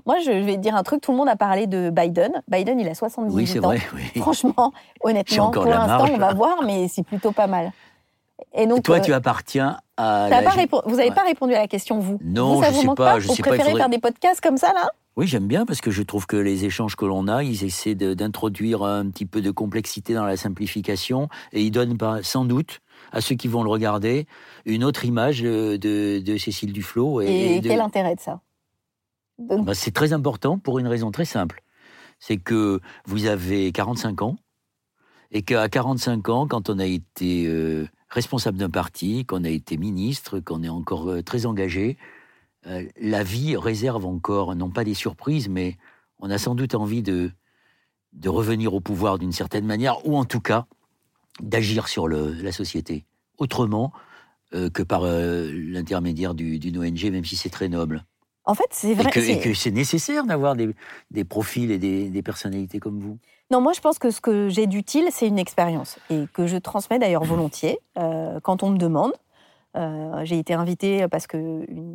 Moi, 0.06 0.16
je 0.24 0.30
vais 0.30 0.56
te 0.56 0.60
dire 0.60 0.74
un 0.74 0.82
truc. 0.82 1.00
Tout 1.00 1.12
le 1.12 1.18
monde 1.18 1.28
a 1.28 1.36
parlé 1.36 1.66
de 1.66 1.90
Biden. 1.90 2.42
Biden, 2.48 2.80
il 2.80 2.88
a 2.88 2.94
78 2.94 3.34
oui, 3.34 3.46
c'est 3.46 3.60
Vrai, 3.60 3.80
oui. 3.94 4.20
Franchement, 4.20 4.72
honnêtement, 5.02 5.50
pour 5.50 5.64
l'instant, 5.64 6.06
on 6.12 6.18
va 6.18 6.34
voir, 6.34 6.62
mais 6.64 6.88
c'est 6.88 7.04
plutôt 7.04 7.32
pas 7.32 7.46
mal. 7.46 7.72
Et 8.54 8.66
donc, 8.66 8.82
toi, 8.82 8.96
euh, 8.96 9.00
tu 9.00 9.12
appartiens 9.12 9.78
à. 9.96 10.28
Vous 10.84 10.96
n'avez 10.96 11.10
pas 11.10 11.22
répondu 11.22 11.54
à 11.54 11.58
la 11.58 11.68
question, 11.68 12.00
vous? 12.00 12.18
Non, 12.22 12.62
je 12.62 12.68
ne 12.68 12.74
sais 12.74 12.94
pas. 12.96 13.20
Je 13.20 13.28
vous 13.28 13.36
préférez 13.36 13.74
faire 13.74 13.88
des 13.88 13.98
podcasts 13.98 14.40
comme 14.40 14.56
ça, 14.56 14.72
là? 14.72 14.88
Oui, 15.16 15.26
j'aime 15.26 15.48
bien 15.48 15.66
parce 15.66 15.80
que 15.80 15.90
je 15.90 16.02
trouve 16.02 16.26
que 16.26 16.36
les 16.36 16.64
échanges 16.64 16.94
que 16.94 17.04
l'on 17.04 17.26
a, 17.26 17.42
ils 17.42 17.64
essaient 17.64 17.96
d'introduire 17.96 18.84
un 18.84 19.10
petit 19.10 19.26
peu 19.26 19.40
de 19.40 19.50
complexité 19.50 20.14
dans 20.14 20.24
la 20.24 20.36
simplification 20.36 21.28
et 21.52 21.62
ils 21.62 21.72
donnent 21.72 21.98
pas, 21.98 22.22
sans 22.22 22.44
doute 22.44 22.80
à 23.12 23.20
ceux 23.20 23.34
qui 23.34 23.48
vont 23.48 23.62
le 23.62 23.70
regarder 23.70 24.26
une 24.64 24.84
autre 24.84 25.04
image 25.04 25.42
de, 25.42 26.36
Cécile 26.38 26.72
Duflot. 26.72 27.20
Et, 27.20 27.60
quel 27.62 27.80
intérêt 27.80 28.14
de 28.14 28.20
ça? 28.20 28.40
Bah, 29.38 29.74
C'est 29.74 29.92
très 29.92 30.12
important 30.12 30.58
pour 30.58 30.78
une 30.78 30.86
raison 30.86 31.10
très 31.10 31.24
simple. 31.24 31.62
c'est 32.18 32.38
que 32.38 32.80
vous 33.04 33.26
avez 33.26 33.70
45 33.72 34.22
ans, 34.22 34.36
et 35.30 35.42
qu'à 35.42 35.68
45 35.68 36.28
ans, 36.28 36.46
quand 36.46 36.70
on 36.70 36.78
a 36.78 36.86
été 36.86 37.46
euh, 37.46 37.86
responsable 38.08 38.58
d'un 38.58 38.70
parti, 38.70 39.24
qu'on 39.26 39.44
a 39.44 39.50
été 39.50 39.76
ministre, 39.76 40.40
qu'on 40.40 40.62
est 40.62 40.68
encore 40.68 41.08
euh, 41.10 41.22
très 41.22 41.46
engagé, 41.46 41.98
euh, 42.66 42.84
la 43.00 43.22
vie 43.22 43.56
réserve 43.56 44.06
encore, 44.06 44.54
non 44.56 44.70
pas 44.70 44.84
des 44.84 44.94
surprises, 44.94 45.48
mais 45.48 45.76
on 46.18 46.30
a 46.30 46.38
sans 46.38 46.54
doute 46.54 46.74
envie 46.74 47.02
de, 47.02 47.30
de 48.14 48.28
revenir 48.28 48.74
au 48.74 48.80
pouvoir 48.80 49.18
d'une 49.18 49.32
certaine 49.32 49.66
manière, 49.66 50.06
ou 50.06 50.16
en 50.16 50.24
tout 50.24 50.40
cas 50.40 50.66
d'agir 51.40 51.88
sur 51.88 52.08
le, 52.08 52.32
la 52.32 52.52
société, 52.52 53.04
autrement 53.38 53.92
que 54.50 54.82
par 54.82 55.02
l'intermédiaire 55.02 56.34
d'une 56.34 56.78
ONG, 56.78 57.04
même 57.10 57.24
si 57.24 57.36
c'est 57.36 57.50
très 57.50 57.68
noble. 57.68 58.04
En 58.48 58.54
fait, 58.54 58.68
c'est 58.70 58.94
vrai. 58.94 59.10
Et 59.28 59.40
que 59.40 59.52
c'est 59.52 59.70
nécessaire 59.70 60.24
d'avoir 60.24 60.56
des, 60.56 60.70
des, 61.10 61.24
profils 61.24 61.70
et 61.70 61.76
des, 61.78 62.08
des, 62.08 62.22
personnalités 62.22 62.78
comme 62.78 62.98
vous? 62.98 63.18
Non, 63.50 63.60
moi 63.60 63.74
je 63.74 63.80
pense 63.80 63.98
que 63.98 64.10
ce 64.10 64.22
que 64.22 64.48
j'ai 64.48 64.66
d'utile, 64.66 65.08
c'est 65.10 65.26
une 65.26 65.38
expérience 65.38 65.98
et 66.08 66.24
que 66.32 66.46
je 66.46 66.56
transmets 66.56 66.98
d'ailleurs 66.98 67.24
volontiers 67.24 67.78
euh, 67.98 68.40
quand 68.40 68.62
on 68.62 68.70
me 68.70 68.78
demande. 68.78 69.12
Euh, 69.78 70.24
j'ai 70.24 70.38
été 70.38 70.54
invitée 70.54 71.06
parce 71.08 71.26
qu'une 71.26 71.94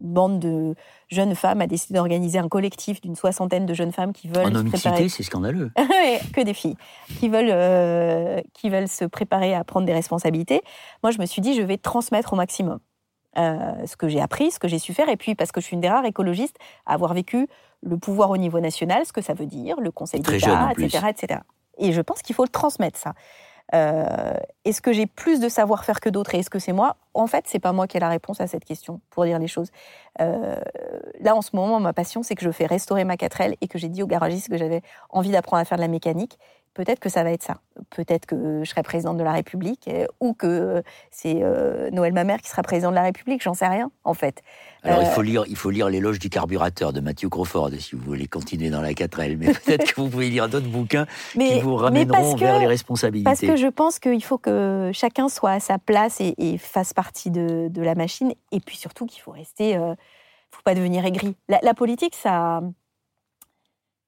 bande 0.00 0.38
de 0.38 0.74
jeunes 1.08 1.34
femmes 1.34 1.60
a 1.60 1.66
décidé 1.66 1.94
d'organiser 1.94 2.38
un 2.38 2.48
collectif 2.48 3.00
d'une 3.00 3.16
soixantaine 3.16 3.66
de 3.66 3.74
jeunes 3.74 3.92
femmes 3.92 4.12
qui 4.12 4.28
veulent 4.28 4.56
en 4.56 4.60
se 4.60 4.68
préparer. 4.68 5.08
c'est 5.08 5.22
scandaleux. 5.22 5.70
que 6.32 6.40
des 6.40 6.54
filles 6.54 6.76
qui 7.18 7.28
veulent, 7.28 7.50
euh, 7.50 8.40
qui 8.54 8.70
veulent 8.70 8.88
se 8.88 9.04
préparer 9.04 9.54
à 9.54 9.62
prendre 9.62 9.86
des 9.86 9.92
responsabilités. 9.92 10.62
Moi, 11.02 11.10
je 11.10 11.18
me 11.18 11.26
suis 11.26 11.42
dit, 11.42 11.54
je 11.54 11.62
vais 11.62 11.76
transmettre 11.76 12.32
au 12.32 12.36
maximum. 12.36 12.78
Euh, 13.36 13.86
ce 13.86 13.96
que 13.96 14.08
j'ai 14.08 14.20
appris, 14.20 14.50
ce 14.50 14.58
que 14.58 14.68
j'ai 14.68 14.78
su 14.78 14.94
faire, 14.94 15.08
et 15.08 15.16
puis 15.16 15.34
parce 15.34 15.52
que 15.52 15.60
je 15.60 15.66
suis 15.66 15.74
une 15.74 15.82
des 15.82 15.88
rares 15.88 16.06
écologistes 16.06 16.56
à 16.86 16.94
avoir 16.94 17.12
vécu 17.12 17.46
le 17.82 17.98
pouvoir 17.98 18.30
au 18.30 18.36
niveau 18.38 18.58
national, 18.58 19.04
ce 19.04 19.12
que 19.12 19.20
ça 19.20 19.34
veut 19.34 19.46
dire, 19.46 19.78
le 19.80 19.90
Conseil 19.90 20.20
d'État, 20.20 20.72
etc., 20.72 21.06
etc. 21.10 21.40
Et 21.76 21.92
je 21.92 22.00
pense 22.00 22.22
qu'il 22.22 22.34
faut 22.34 22.42
le 22.42 22.48
transmettre, 22.48 22.98
ça. 22.98 23.12
Euh, 23.74 24.34
est-ce 24.64 24.80
que 24.80 24.92
j'ai 24.92 25.06
plus 25.06 25.40
de 25.40 25.48
savoir-faire 25.48 26.00
que 26.00 26.08
d'autres 26.08 26.34
et 26.34 26.38
est-ce 26.38 26.50
que 26.50 26.58
c'est 26.58 26.72
moi? 26.72 26.96
En 27.14 27.26
fait, 27.26 27.44
c'est 27.46 27.58
pas 27.58 27.72
moi 27.72 27.86
qui 27.86 27.96
ai 27.96 28.00
la 28.00 28.08
réponse 28.08 28.40
à 28.40 28.46
cette 28.46 28.64
question, 28.64 29.00
pour 29.10 29.24
dire 29.24 29.38
les 29.38 29.48
choses. 29.48 29.70
Euh, 30.20 30.56
là, 31.20 31.34
en 31.34 31.42
ce 31.42 31.54
moment, 31.54 31.78
ma 31.80 31.92
passion, 31.92 32.22
c'est 32.22 32.34
que 32.34 32.44
je 32.44 32.50
fais 32.50 32.66
restaurer 32.66 33.04
ma 33.04 33.16
4L 33.16 33.54
et 33.60 33.68
que 33.68 33.78
j'ai 33.78 33.88
dit 33.88 34.02
au 34.02 34.06
garagiste 34.06 34.48
que 34.48 34.56
j'avais 34.56 34.82
envie 35.10 35.30
d'apprendre 35.30 35.60
à 35.60 35.64
faire 35.64 35.78
de 35.78 35.82
la 35.82 35.88
mécanique 35.88 36.38
peut-être 36.78 37.00
que 37.00 37.08
ça 37.08 37.24
va 37.24 37.32
être 37.32 37.42
ça. 37.42 37.58
Peut-être 37.90 38.24
que 38.24 38.62
je 38.62 38.70
serai 38.70 38.84
présidente 38.84 39.16
de 39.16 39.24
la 39.24 39.32
République 39.32 39.88
euh, 39.88 40.06
ou 40.20 40.32
que 40.32 40.84
c'est 41.10 41.40
euh, 41.42 41.90
Noël 41.90 42.12
Mamère 42.12 42.40
qui 42.40 42.48
sera 42.48 42.62
président 42.62 42.90
de 42.90 42.94
la 42.94 43.02
République, 43.02 43.42
j'en 43.42 43.52
sais 43.52 43.66
rien 43.66 43.90
en 44.04 44.14
fait. 44.14 44.42
Alors 44.84 45.02
il 45.02 45.06
euh, 45.06 45.10
faut 45.10 45.22
lire, 45.22 45.42
il 45.48 45.56
faut 45.56 45.70
lire 45.70 45.88
l'éloge 45.88 46.20
du 46.20 46.30
carburateur 46.30 46.92
de 46.92 47.00
Mathieu 47.00 47.28
Crawford 47.28 47.72
si 47.80 47.96
vous 47.96 48.04
voulez 48.04 48.28
continuer 48.28 48.70
dans 48.70 48.80
la 48.80 48.92
4L, 48.92 49.36
mais 49.38 49.46
peut-être 49.54 49.92
que 49.92 50.00
vous 50.00 50.08
pouvez 50.08 50.30
lire 50.30 50.48
d'autres 50.48 50.68
bouquins 50.68 51.06
qui 51.32 51.60
vous 51.60 51.74
ramèneront 51.74 52.36
vers 52.36 52.60
les 52.60 52.68
responsabilités. 52.68 53.24
Parce 53.24 53.40
que 53.40 53.56
je 53.56 53.66
pense 53.66 53.98
qu'il 53.98 54.22
faut 54.22 54.38
que 54.38 54.92
chacun 54.94 55.28
soit 55.28 55.50
à 55.50 55.60
sa 55.60 55.78
place 55.78 56.20
et, 56.20 56.58
fasse 56.58 56.92
partie 56.92 57.32
de, 57.32 57.82
la 57.82 57.96
machine, 57.96 58.32
et 58.52 58.60
puis 58.60 58.76
surtout 58.76 59.06
qu'il 59.06 59.20
faut 59.20 59.32
rester, 59.32 59.76
ne 59.76 59.94
faut 60.52 60.62
pas 60.62 60.76
devenir 60.76 61.04
aigri. 61.04 61.34
La, 61.48 61.58
la 61.60 61.74
politique, 61.74 62.14
ça 62.14 62.60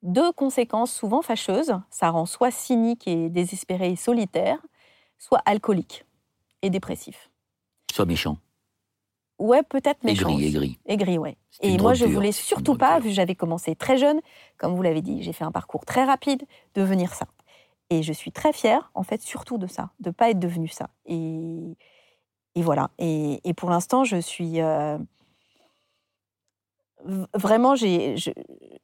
deux 0.01 0.31
conséquences 0.31 0.93
souvent 0.93 1.21
fâcheuses. 1.21 1.73
Ça 1.89 2.09
rend 2.09 2.25
soit 2.25 2.51
cynique 2.51 3.07
et 3.07 3.29
désespéré 3.29 3.91
et 3.91 3.95
solitaire, 3.95 4.59
soit 5.17 5.41
alcoolique 5.45 6.05
et 6.61 6.69
dépressif. 6.69 7.29
Soit 7.91 8.05
méchant. 8.05 8.37
Ouais, 9.39 9.63
peut-être 9.63 10.03
méchant. 10.03 10.29
Aigri, 10.29 10.45
aigri. 10.45 10.79
Aigri, 10.85 11.17
ouais. 11.17 11.37
Et 11.61 11.77
moi, 11.79 11.95
je 11.95 12.05
voulais 12.05 12.31
surtout 12.31 12.75
pas, 12.75 12.99
vu 12.99 13.09
que 13.09 13.15
j'avais 13.15 13.33
commencé 13.33 13.75
très 13.75 13.97
jeune, 13.97 14.21
comme 14.57 14.75
vous 14.75 14.83
l'avez 14.83 15.01
dit, 15.01 15.23
j'ai 15.23 15.33
fait 15.33 15.43
un 15.43 15.51
parcours 15.51 15.83
très 15.83 16.03
rapide, 16.03 16.43
devenir 16.75 17.15
ça. 17.15 17.25
Et 17.89 18.03
je 18.03 18.13
suis 18.13 18.31
très 18.31 18.53
fière, 18.53 18.91
en 18.93 19.01
fait, 19.03 19.21
surtout 19.21 19.57
de 19.57 19.65
ça, 19.65 19.89
de 19.99 20.09
ne 20.09 20.13
pas 20.13 20.29
être 20.29 20.39
devenue 20.39 20.67
ça. 20.67 20.91
Et, 21.05 21.75
et 22.53 22.61
voilà. 22.61 22.91
Et, 22.99 23.41
pour 23.57 23.69
l'instant, 23.71 24.03
je 24.03 24.17
suis. 24.17 24.61
Euh, 24.61 24.97
vraiment, 27.33 27.75
je, 27.75 28.31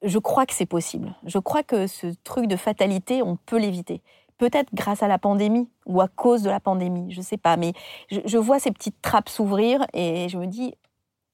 je, 0.01 0.19
crois 0.19 0.45
que 0.45 0.53
c'est 0.53 0.65
possible. 0.65 1.15
Je 1.25 1.39
crois 1.39 1.63
que 1.63 1.87
ce 1.87 2.07
truc 2.23 2.47
de 2.47 2.55
fatalité, 2.55 3.21
on 3.21 3.35
peut 3.35 3.57
l'éviter. 3.57 4.01
Peut-être 4.37 4.73
grâce 4.73 5.01
à 5.01 5.07
la 5.07 5.17
pandémie 5.17 5.69
ou 5.85 6.01
à 6.01 6.07
cause 6.07 6.43
de 6.43 6.49
la 6.49 6.59
pandémie, 6.59 7.11
je 7.11 7.19
ne 7.19 7.23
sais 7.23 7.37
pas. 7.37 7.57
Mais 7.57 7.73
je, 8.09 8.37
vois 8.37 8.59
ces 8.59 8.71
petites 8.71 9.01
trappes 9.01 9.29
s'ouvrir 9.29 9.85
et 9.93 10.29
je 10.29 10.37
me 10.37 10.45
dis, 10.45 10.75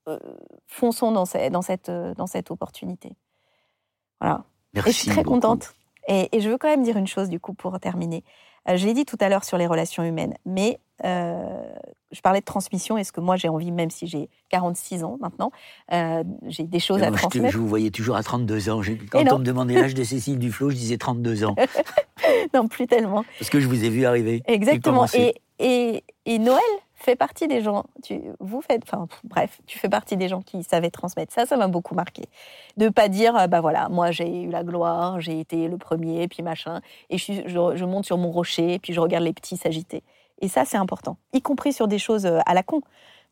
euh, 0.08 0.20
fonçons 0.68 1.12
dans, 1.12 1.26
cette, 1.26 1.52
dans, 1.52 1.62
cette, 1.62 1.92
dans 1.92 2.28
cette 2.28 2.52
opportunité. 2.52 3.14
Voilà. 4.22 4.44
Merci 4.74 4.90
et 4.90 4.94
je 4.94 4.98
suis 4.98 5.12
très 5.12 5.24
contente. 5.24 5.76
Et, 6.08 6.40
je 6.40 6.50
veux 6.50 6.58
quand 6.58 6.68
même 6.68 6.84
dire 6.84 6.98
une 6.98 7.08
chose, 7.08 7.30
du 7.30 7.40
coup, 7.40 7.54
pour 7.54 7.80
terminer. 7.80 8.24
Euh, 8.70 8.78
je 8.78 8.86
l'ai 8.86 8.94
dit 8.94 9.06
tout 9.06 9.18
à 9.20 9.30
l'heure 9.30 9.44
sur 9.44 9.58
les 9.58 9.68
relations 9.68 10.04
humaines, 10.04 10.36
mais 10.46 10.80
euh, 11.04 11.62
je 12.12 12.22
parlais 12.22 12.40
de 12.40 12.46
transmission. 12.46 12.98
Est-ce 12.98 13.12
que 13.12 13.20
moi, 13.20 13.36
j'ai 13.36 13.50
envie, 13.50 13.72
même 13.72 13.90
si 13.90 14.08
j'ai 14.08 14.30
46 14.50 15.04
ans 15.04 15.18
maintenant, 15.20 15.52
euh, 15.92 16.24
j'ai 16.48 16.64
des 16.64 16.80
choses 16.80 17.02
à 17.04 17.12
transmettre 17.12 17.52
Je 17.52 17.58
vous 17.58 17.68
voyais 17.68 17.90
toujours 17.90 18.16
à 18.16 18.24
32 18.24 18.70
ans. 18.70 18.82
Quand 19.12 19.24
on 19.32 19.40
me 19.40 19.44
demandait 19.44 19.76
l'âge 19.76 19.94
de 19.94 20.04
Cécile 20.04 20.40
Duflo, 20.40 20.70
je 20.70 20.76
disais 20.76 20.98
32 20.98 21.46
ans. 21.46 21.56
non, 22.54 22.68
plus 22.68 22.88
tellement. 22.88 23.26
Parce 23.40 23.50
que 23.50 23.60
je 23.60 23.68
vous 23.68 23.84
ai 23.84 23.90
vu 23.90 24.06
arriver. 24.06 24.44
Exactement. 24.48 25.06
Et, 25.14 25.36
et, 25.60 26.04
et, 26.26 26.40
Noël 26.40 26.62
fait 27.04 27.16
partie 27.16 27.48
des 27.48 27.62
gens. 27.62 27.86
Tu, 28.04 28.22
vous 28.40 28.62
faites, 28.62 28.84
enfin, 28.84 29.08
bref, 29.24 29.60
tu 29.68 29.78
fais 29.80 29.90
partie 29.90 30.18
des 30.18 30.28
gens 30.28 30.42
qui 30.42 30.64
savaient 30.64 30.90
transmettre. 30.90 31.34
Ça, 31.34 31.46
ça 31.46 31.58
m'a 31.58 31.68
beaucoup 31.68 31.96
marqué. 31.96 32.24
De 32.78 32.90
pas 32.90 33.10
dire, 33.10 33.48
bah 33.50 33.62
voilà, 33.62 33.90
moi 33.90 34.12
j'ai 34.12 34.44
eu 34.44 34.50
la 34.50 34.64
gloire, 34.64 35.20
j'ai 35.20 35.40
été 35.40 35.68
le 35.68 35.78
premier, 35.78 36.28
puis 36.28 36.44
machin, 36.44 36.82
et 37.10 37.18
je, 37.18 37.34
je, 37.46 37.76
je 37.76 37.86
monte 37.86 38.06
sur 38.06 38.18
mon 38.18 38.32
rocher, 38.32 38.80
puis 38.80 38.94
je 38.94 39.00
regarde 39.00 39.24
les 39.24 39.34
petits 39.34 39.58
s'agiter. 39.58 40.04
Et 40.42 40.48
ça, 40.48 40.66
c'est 40.66 40.78
important, 40.78 41.18
y 41.34 41.42
compris 41.42 41.74
sur 41.74 41.88
des 41.88 42.00
choses 42.00 42.26
euh, 42.26 42.40
à 42.46 42.54
la 42.54 42.64
con, 42.64 42.82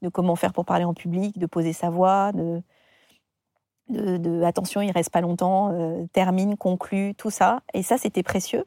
de 0.01 0.09
comment 0.09 0.35
faire 0.35 0.53
pour 0.53 0.65
parler 0.65 0.85
en 0.85 0.93
public, 0.93 1.37
de 1.37 1.45
poser 1.45 1.73
sa 1.73 1.89
voix, 1.89 2.31
de, 2.31 2.61
de, 3.89 4.43
attention, 4.43 4.81
il 4.81 4.91
reste 4.91 5.11
pas 5.11 5.21
longtemps, 5.21 5.71
euh, 5.73 6.05
termine, 6.13 6.57
conclut, 6.57 7.13
tout 7.15 7.29
ça. 7.29 7.61
Et 7.73 7.83
ça, 7.83 7.97
c'était 7.97 8.23
précieux. 8.23 8.65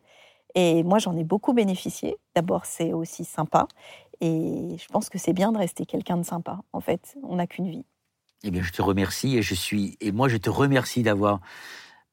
Et 0.54 0.84
moi, 0.84 0.98
j'en 0.98 1.16
ai 1.16 1.24
beaucoup 1.24 1.52
bénéficié. 1.52 2.16
D'abord, 2.34 2.64
c'est 2.64 2.92
aussi 2.92 3.24
sympa. 3.24 3.66
Et 4.20 4.76
je 4.78 4.86
pense 4.88 5.08
que 5.08 5.18
c'est 5.18 5.32
bien 5.32 5.52
de 5.52 5.58
rester 5.58 5.86
quelqu'un 5.86 6.16
de 6.16 6.22
sympa. 6.22 6.60
En 6.72 6.80
fait, 6.80 7.16
on 7.22 7.36
n'a 7.36 7.46
qu'une 7.46 7.68
vie. 7.68 7.84
Eh 8.42 8.50
bien, 8.50 8.62
je 8.62 8.72
te 8.72 8.82
remercie 8.82 9.36
et 9.36 9.42
je 9.42 9.54
suis 9.54 9.96
et 10.00 10.12
moi, 10.12 10.28
je 10.28 10.36
te 10.36 10.50
remercie 10.50 11.02
d'avoir 11.02 11.40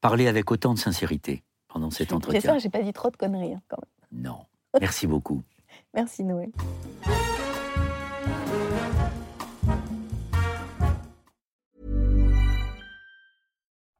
parlé 0.00 0.26
avec 0.26 0.50
autant 0.50 0.74
de 0.74 0.78
sincérité 0.78 1.42
pendant 1.68 1.90
cet 1.90 2.12
entretien. 2.12 2.40
J'espère 2.40 2.56
que 2.56 2.62
j'ai 2.62 2.70
pas 2.70 2.82
dit 2.82 2.92
trop 2.92 3.10
de 3.10 3.16
conneries 3.16 3.54
hein, 3.54 3.62
quand 3.68 3.78
même. 3.80 4.22
Non. 4.24 4.38
Merci 4.80 5.06
beaucoup. 5.06 5.42
Merci 5.94 6.24
Noé. 6.24 6.50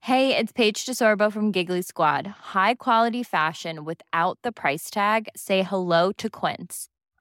Hey, 0.00 0.36
it's 0.36 0.52
Paige 0.52 0.84
DeSorbo 0.84 1.30
from 1.32 1.52
Giggly 1.52 1.80
Squad. 1.80 2.26
High 2.26 2.74
quality 2.74 3.22
fashion 3.22 3.84
without 3.84 4.36
the 4.42 4.50
price 4.50 4.90
tag. 4.90 5.28
Say 5.36 5.62
hello 5.62 6.10
to 6.18 6.28
Quince. 6.28 6.88